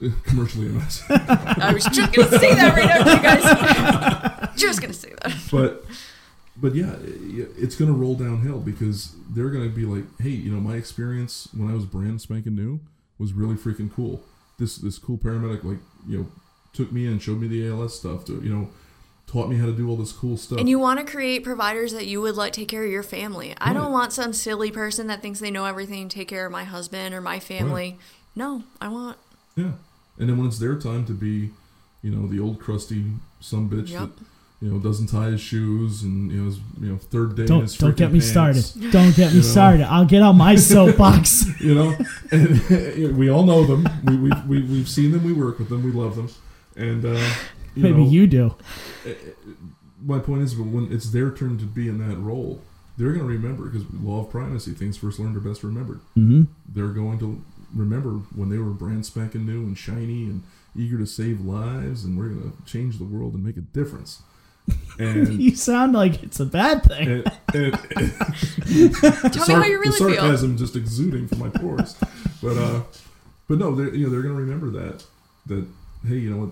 commercially 0.24 0.68
a. 0.68 0.80
I 1.10 1.72
was 1.72 1.84
just 1.86 2.12
gonna 2.12 2.38
say 2.38 2.54
that 2.54 2.74
right 2.74 2.86
now, 2.86 3.12
you 3.12 3.22
guys. 3.22 4.56
just 4.56 4.80
gonna 4.80 4.92
say 4.92 5.12
that. 5.22 5.34
but 5.50 5.84
but 6.56 6.74
yeah, 6.74 6.96
it's 7.02 7.76
going 7.76 7.90
to 7.90 7.96
roll 7.96 8.14
downhill 8.14 8.58
because 8.58 9.14
they're 9.30 9.48
going 9.48 9.68
to 9.68 9.74
be 9.74 9.84
like, 9.84 10.04
hey, 10.20 10.30
you 10.30 10.52
know, 10.52 10.60
my 10.60 10.76
experience 10.76 11.48
when 11.56 11.70
I 11.70 11.74
was 11.74 11.86
brand 11.86 12.20
spanking 12.20 12.54
new 12.54 12.80
was 13.18 13.32
really 13.32 13.54
freaking 13.54 13.92
cool. 13.92 14.22
This 14.58 14.76
this 14.76 14.98
cool 14.98 15.16
paramedic 15.16 15.64
like 15.64 15.78
you 16.06 16.18
know 16.18 16.26
took 16.72 16.92
me 16.92 17.06
in, 17.06 17.18
showed 17.18 17.40
me 17.40 17.48
the 17.48 17.68
ALS 17.68 17.98
stuff, 17.98 18.24
to 18.26 18.40
you 18.42 18.54
know, 18.54 18.68
taught 19.26 19.48
me 19.48 19.56
how 19.56 19.66
to 19.66 19.72
do 19.72 19.88
all 19.88 19.96
this 19.96 20.12
cool 20.12 20.36
stuff. 20.36 20.58
And 20.58 20.68
you 20.68 20.78
want 20.78 21.00
to 21.00 21.10
create 21.10 21.42
providers 21.42 21.92
that 21.92 22.06
you 22.06 22.20
would 22.20 22.36
let 22.36 22.52
take 22.52 22.68
care 22.68 22.84
of 22.84 22.90
your 22.90 23.02
family. 23.02 23.54
I 23.58 23.72
don't 23.72 23.90
want 23.90 24.12
some 24.12 24.32
silly 24.32 24.70
person 24.70 25.06
that 25.06 25.22
thinks 25.22 25.40
they 25.40 25.50
know 25.50 25.64
everything 25.64 26.08
take 26.08 26.28
care 26.28 26.44
of 26.44 26.52
my 26.52 26.64
husband 26.64 27.14
or 27.14 27.20
my 27.20 27.40
family. 27.40 27.98
No, 28.34 28.62
I 28.80 28.88
want. 28.88 29.18
Yeah, 29.56 29.72
and 30.18 30.28
then 30.28 30.36
when 30.38 30.46
it's 30.46 30.58
their 30.58 30.76
time 30.78 31.04
to 31.06 31.12
be, 31.12 31.50
you 32.02 32.10
know, 32.10 32.26
the 32.26 32.38
old 32.40 32.60
crusty 32.60 33.04
some 33.40 33.68
bitch 33.68 33.90
Yep. 33.90 34.00
that 34.16 34.24
you 34.60 34.70
know 34.70 34.78
doesn't 34.78 35.08
tie 35.08 35.26
his 35.30 35.40
shoes 35.40 36.02
and 36.04 36.30
you 36.30 36.38
know 36.38 36.44
his 36.46 36.58
you 36.80 36.88
know 36.92 36.96
third 36.96 37.34
day 37.36 37.44
Don't 37.46 37.62
his 37.62 37.76
don't 37.76 37.96
get 37.96 38.12
me 38.12 38.20
pants. 38.20 38.30
started. 38.30 38.90
Don't 38.92 39.14
get 39.16 39.30
me 39.32 39.38
You 39.38 39.42
know? 39.42 39.48
started. 39.48 39.82
I'll 39.92 40.04
get 40.04 40.22
on 40.22 40.36
my 40.36 40.54
soapbox. 40.70 41.60
you 41.60 41.74
know 41.74 41.96
and 42.30 43.16
we 43.18 43.28
all 43.28 43.42
know 43.44 43.64
them 43.66 43.88
we, 44.04 44.16
we, 44.16 44.30
we, 44.46 44.62
we've 44.62 44.88
seen 44.88 45.10
them 45.10 45.24
we 45.24 45.32
work 45.32 45.58
with 45.58 45.68
them 45.68 45.82
we 45.82 45.90
love 45.90 46.14
them 46.14 46.28
and 46.76 47.04
uh, 47.04 47.08
you 47.74 47.82
Maybe 47.82 48.04
know, 48.04 48.08
you 48.10 48.26
do. 48.28 48.54
my 50.04 50.18
point 50.18 50.42
is 50.42 50.56
when 50.56 50.92
it's 50.92 51.10
their 51.10 51.30
turn 51.30 51.58
to 51.58 51.64
be 51.64 51.88
in 51.88 51.98
that 52.06 52.16
role 52.16 52.60
they're 52.96 53.08
going 53.12 53.26
to 53.26 53.32
remember 53.32 53.64
because 53.68 53.84
law 53.92 54.20
of 54.20 54.30
primacy 54.30 54.72
things 54.72 54.96
first 54.96 55.18
learned 55.18 55.36
are 55.36 55.40
best 55.40 55.62
remembered 55.64 56.00
hmm 56.14 56.44
they're 56.68 56.88
going 56.88 57.18
to 57.18 57.42
remember 57.74 58.10
when 58.34 58.48
they 58.50 58.58
were 58.58 58.70
brand 58.70 59.06
spanking 59.06 59.46
new 59.46 59.62
and 59.62 59.76
shiny 59.78 60.24
and 60.24 60.42
eager 60.76 60.98
to 60.98 61.06
save 61.06 61.40
lives 61.40 62.04
and 62.04 62.18
we're 62.18 62.28
going 62.28 62.50
to 62.52 62.70
change 62.72 62.98
the 62.98 63.04
world 63.04 63.34
and 63.34 63.44
make 63.44 63.56
a 63.56 63.60
difference 63.60 64.22
and 64.98 65.28
You 65.42 65.54
sound 65.56 65.92
like 65.92 66.22
it's 66.22 66.40
a 66.40 66.46
bad 66.46 66.82
thing. 66.84 67.08
and, 67.08 67.32
and, 67.54 68.94
Tell 69.32 69.46
me 69.48 69.54
how 69.54 69.64
you 69.64 69.78
really 69.80 69.90
the 69.90 69.96
feel. 69.98 70.14
sarcasm 70.14 70.56
just 70.56 70.76
exuding 70.76 71.28
from 71.28 71.38
my 71.40 71.48
pores. 71.48 71.96
but 72.42 72.56
uh, 72.56 72.82
but 73.48 73.58
no, 73.58 73.74
they're 73.74 73.94
you 73.94 74.06
know 74.06 74.10
they're 74.12 74.22
gonna 74.22 74.34
remember 74.34 74.70
that 74.70 75.04
that 75.46 75.66
hey 76.06 76.16
you 76.16 76.30
know 76.30 76.36
what 76.44 76.50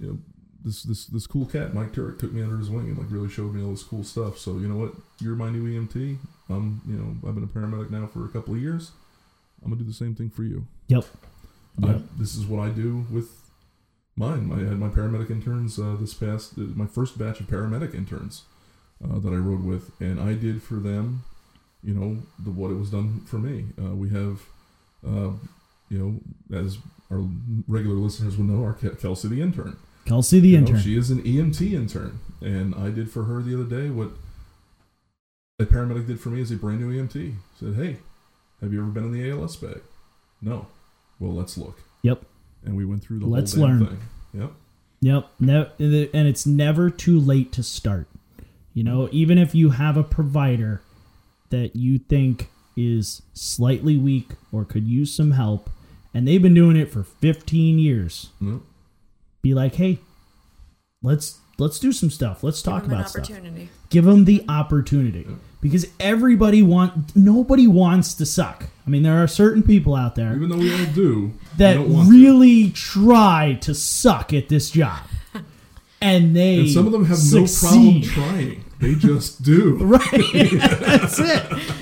you 0.00 0.06
know 0.08 0.18
this 0.64 0.82
this 0.82 1.06
this 1.06 1.26
cool 1.26 1.46
cat 1.46 1.72
Mike 1.72 1.92
Turek 1.92 2.18
took 2.18 2.32
me 2.32 2.42
under 2.42 2.58
his 2.58 2.68
wing 2.68 2.88
and 2.88 2.98
like 2.98 3.10
really 3.10 3.30
showed 3.30 3.54
me 3.54 3.62
all 3.62 3.70
this 3.70 3.82
cool 3.82 4.04
stuff. 4.04 4.38
So 4.38 4.58
you 4.58 4.68
know 4.68 4.76
what 4.76 4.92
you're 5.20 5.34
my 5.36 5.50
new 5.50 5.64
EMT. 5.64 6.18
I'm 6.50 6.82
you 6.86 6.96
know 6.96 7.16
I've 7.28 7.34
been 7.34 7.44
a 7.44 7.46
paramedic 7.46 7.90
now 7.90 8.06
for 8.06 8.24
a 8.24 8.28
couple 8.28 8.54
of 8.54 8.60
years. 8.60 8.90
I'm 9.62 9.70
gonna 9.70 9.82
do 9.82 9.86
the 9.88 9.92
same 9.94 10.14
thing 10.14 10.30
for 10.30 10.42
you. 10.42 10.66
Yep. 10.88 11.04
I, 11.82 12.00
this 12.18 12.34
is 12.34 12.44
what 12.46 12.60
I 12.60 12.70
do 12.70 13.06
with 13.10 13.30
mine. 14.16 14.50
I 14.52 14.58
had 14.68 14.78
my 14.78 14.88
paramedic 14.88 15.30
interns 15.30 15.78
uh, 15.78 15.96
this 15.98 16.12
past 16.14 16.54
uh, 16.58 16.62
my 16.74 16.86
first 16.86 17.16
batch 17.18 17.40
of 17.40 17.46
paramedic 17.46 17.94
interns 17.94 18.42
uh, 19.02 19.18
that 19.18 19.32
I 19.32 19.36
rode 19.36 19.64
with, 19.64 19.90
and 20.00 20.20
I 20.20 20.34
did 20.34 20.62
for 20.62 20.74
them, 20.74 21.22
you 21.82 21.94
know, 21.94 22.18
the 22.38 22.50
what 22.50 22.70
it 22.70 22.74
was 22.74 22.90
done 22.90 23.20
for 23.26 23.38
me. 23.38 23.66
Uh, 23.80 23.94
we 23.94 24.10
have, 24.10 24.40
uh, 25.06 25.30
you 25.88 25.98
know, 26.50 26.56
as 26.58 26.78
our 27.10 27.22
regular 27.66 27.96
listeners 27.96 28.36
will 28.36 28.44
know, 28.44 28.62
our 28.64 28.74
Ke- 28.74 28.98
Kelsey 29.00 29.28
the 29.28 29.40
intern. 29.40 29.76
Kelsey 30.04 30.40
the 30.40 30.48
You 30.48 30.60
know, 30.60 30.66
intern. 30.66 30.82
she 30.82 30.96
is 30.98 31.10
an 31.10 31.22
EMT 31.22 31.72
intern, 31.72 32.18
and 32.40 32.74
I 32.74 32.90
did 32.90 33.10
for 33.10 33.24
her 33.24 33.40
the 33.42 33.54
other 33.54 33.64
day 33.82 33.90
what 33.90 34.10
a 35.58 35.64
paramedic 35.66 36.06
did 36.06 36.20
for 36.20 36.30
me 36.30 36.40
as 36.42 36.50
a 36.50 36.56
brand 36.56 36.80
new 36.80 36.90
EMT. 36.92 37.34
Said, 37.58 37.74
"Hey, 37.74 37.98
have 38.60 38.72
you 38.72 38.80
ever 38.80 38.90
been 38.90 39.04
in 39.04 39.12
the 39.12 39.30
ALS 39.30 39.56
bag?" 39.56 39.80
No. 40.42 40.66
Well, 41.18 41.32
let's 41.34 41.56
look. 41.58 41.78
Yep. 42.02 42.24
And 42.64 42.76
we 42.76 42.84
went 42.84 43.02
through 43.02 43.18
the 43.20 43.26
Let's 43.26 43.54
whole 43.54 43.64
learn. 43.66 43.86
thing. 43.86 43.98
Yep. 44.34 44.52
Yep. 45.02 45.30
Ne- 45.40 46.08
and 46.14 46.28
it's 46.28 46.46
never 46.46 46.90
too 46.90 47.18
late 47.20 47.52
to 47.52 47.62
start. 47.62 48.06
You 48.74 48.84
know, 48.84 49.08
even 49.12 49.36
if 49.38 49.54
you 49.54 49.70
have 49.70 49.96
a 49.96 50.04
provider 50.04 50.80
that 51.50 51.74
you 51.76 51.98
think 51.98 52.50
is 52.76 53.22
slightly 53.34 53.96
weak 53.96 54.30
or 54.52 54.64
could 54.64 54.86
use 54.86 55.12
some 55.12 55.32
help, 55.32 55.68
and 56.14 56.26
they've 56.26 56.40
been 56.42 56.54
doing 56.54 56.76
it 56.76 56.90
for 56.90 57.02
15 57.02 57.78
years, 57.78 58.30
Yep. 58.40 58.60
be 59.42 59.54
like, 59.54 59.74
hey, 59.74 59.98
let's 61.02 61.38
let's 61.60 61.78
do 61.78 61.92
some 61.92 62.10
stuff. 62.10 62.42
Let's 62.42 62.62
talk 62.62 62.82
Give 62.82 62.90
them 62.90 62.98
an 62.98 63.00
about 63.00 63.10
stuff. 63.10 63.68
Give 63.90 64.04
them 64.04 64.24
the 64.24 64.44
opportunity 64.48 65.26
because 65.60 65.86
everybody 66.00 66.62
want 66.62 67.14
nobody 67.14 67.66
wants 67.66 68.14
to 68.14 68.26
suck. 68.26 68.64
I 68.86 68.90
mean, 68.90 69.02
there 69.02 69.22
are 69.22 69.28
certain 69.28 69.62
people 69.62 69.94
out 69.94 70.14
there 70.16 70.34
Even 70.34 70.48
though 70.48 70.56
we 70.56 70.72
all 70.72 70.92
do, 70.92 71.32
that 71.58 71.76
we 71.78 71.82
don't 71.84 71.92
want 71.92 72.08
to. 72.08 72.12
really 72.14 72.70
try 72.70 73.58
to 73.60 73.74
suck 73.74 74.32
at 74.32 74.48
this 74.48 74.70
job. 74.70 75.00
and 76.00 76.34
they 76.34 76.60
And 76.60 76.70
some 76.70 76.86
of 76.86 76.92
them 76.92 77.04
have 77.04 77.18
succeed. 77.18 78.06
no 78.06 78.12
problem 78.12 78.28
trying. 78.30 78.64
They 78.80 78.94
just 78.94 79.42
do. 79.42 79.76
Right. 79.84 80.10
That's 80.80 81.18
it. 81.20 81.72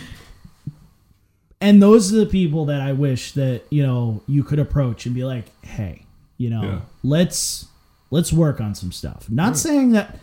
And 1.60 1.82
those 1.82 2.12
are 2.12 2.18
the 2.18 2.26
people 2.26 2.66
that 2.66 2.80
I 2.80 2.92
wish 2.92 3.32
that, 3.32 3.62
you 3.70 3.82
know, 3.84 4.22
you 4.26 4.44
could 4.44 4.59
approach 4.60 5.06
and 5.06 5.14
be 5.14 5.24
like, 5.24 5.46
"Hey, 5.64 6.05
you 6.36 6.50
know, 6.50 6.62
Yeah. 6.62 6.80
let's 7.02 7.66
let's 8.10 8.32
work 8.32 8.60
on 8.60 8.74
some 8.74 8.93
stuff." 8.93 9.28
Not 9.30 9.56
saying 9.56 9.93
that 9.93 10.18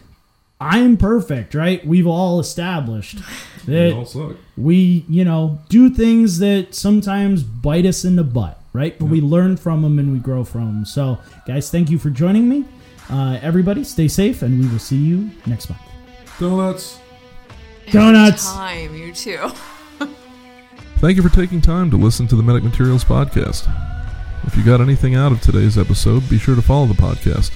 I'm 0.60 0.95
perfect, 0.98 1.53
right? 1.53 1.86
We've 1.86 2.07
all 2.07 2.40
established 2.40 3.18
They 3.66 3.90
that 3.90 3.94
all 3.98 4.06
suck. 4.06 4.38
we, 4.56 5.06
you 5.10 5.26
know, 5.26 5.60
do 5.70 5.90
things 5.90 6.40
that 6.40 6.74
sometimes 6.74 7.44
bite 7.44 7.86
us 7.86 8.06
in 8.06 8.16
the 8.16 8.24
butt, 8.24 8.60
right? 8.72 8.98
But 8.98 9.07
we 9.07 9.20
learn 9.20 9.57
from 9.57 9.82
them 9.82 9.99
and 9.99 10.14
we 10.14 10.20
grow 10.20 10.44
from 10.45 10.66
them. 10.68 10.86
So, 10.86 11.20
guys, 11.45 11.70
thank 11.70 11.90
you 11.90 11.99
for 11.99 12.10
joining 12.10 12.48
me. 12.48 12.64
Uh, 13.10 13.38
everybody, 13.41 13.84
stay 13.84 14.07
safe, 14.07 14.41
and 14.41 14.60
we 14.60 14.68
will 14.68 14.80
see 14.80 14.98
you 14.98 15.30
next 15.45 15.70
month. 15.70 15.82
Donuts. 16.40 16.99
Donuts. 17.91 18.52
Time, 18.52 18.95
you 18.95 19.14
too. 19.14 19.52
Thank 20.98 21.18
you 21.18 21.22
for 21.22 21.30
taking 21.30 21.62
time 21.62 21.91
to 21.91 21.98
listen 21.98 22.26
to 22.30 22.36
the 22.36 22.41
Medic 22.41 22.64
Materials 22.64 23.03
Podcast. 23.03 23.70
If 24.48 24.56
you 24.57 24.64
got 24.64 24.82
anything 24.82 25.14
out 25.14 25.32
of 25.32 25.41
today's 25.41 25.78
episode, 25.78 26.28
be 26.30 26.40
sure 26.40 26.56
to 26.56 26.62
follow 26.64 26.88
the 26.88 26.94
podcast. 26.95 27.52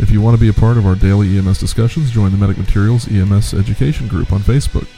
If 0.00 0.10
you 0.10 0.22
want 0.22 0.34
to 0.34 0.40
be 0.40 0.48
a 0.48 0.54
part 0.54 0.78
of 0.78 0.86
our 0.86 0.94
daily 0.94 1.36
EMS 1.36 1.60
discussions, 1.60 2.10
join 2.10 2.30
the 2.30 2.38
Medic 2.38 2.56
Materials 2.56 3.06
EMS 3.06 3.52
Education 3.52 4.08
Group 4.08 4.32
on 4.32 4.40
Facebook. 4.40 4.88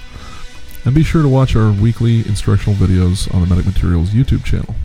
And 0.87 0.95
be 0.95 1.03
sure 1.03 1.23
to 1.23 1.29
watch 1.29 1.57
our 1.57 1.73
weekly 1.73 2.21
instructional 2.21 2.77
videos 2.77 3.33
on 3.35 3.41
the 3.41 3.49
Medic 3.49 3.67
Materials 3.67 4.11
YouTube 4.11 4.45
channel. 4.45 4.77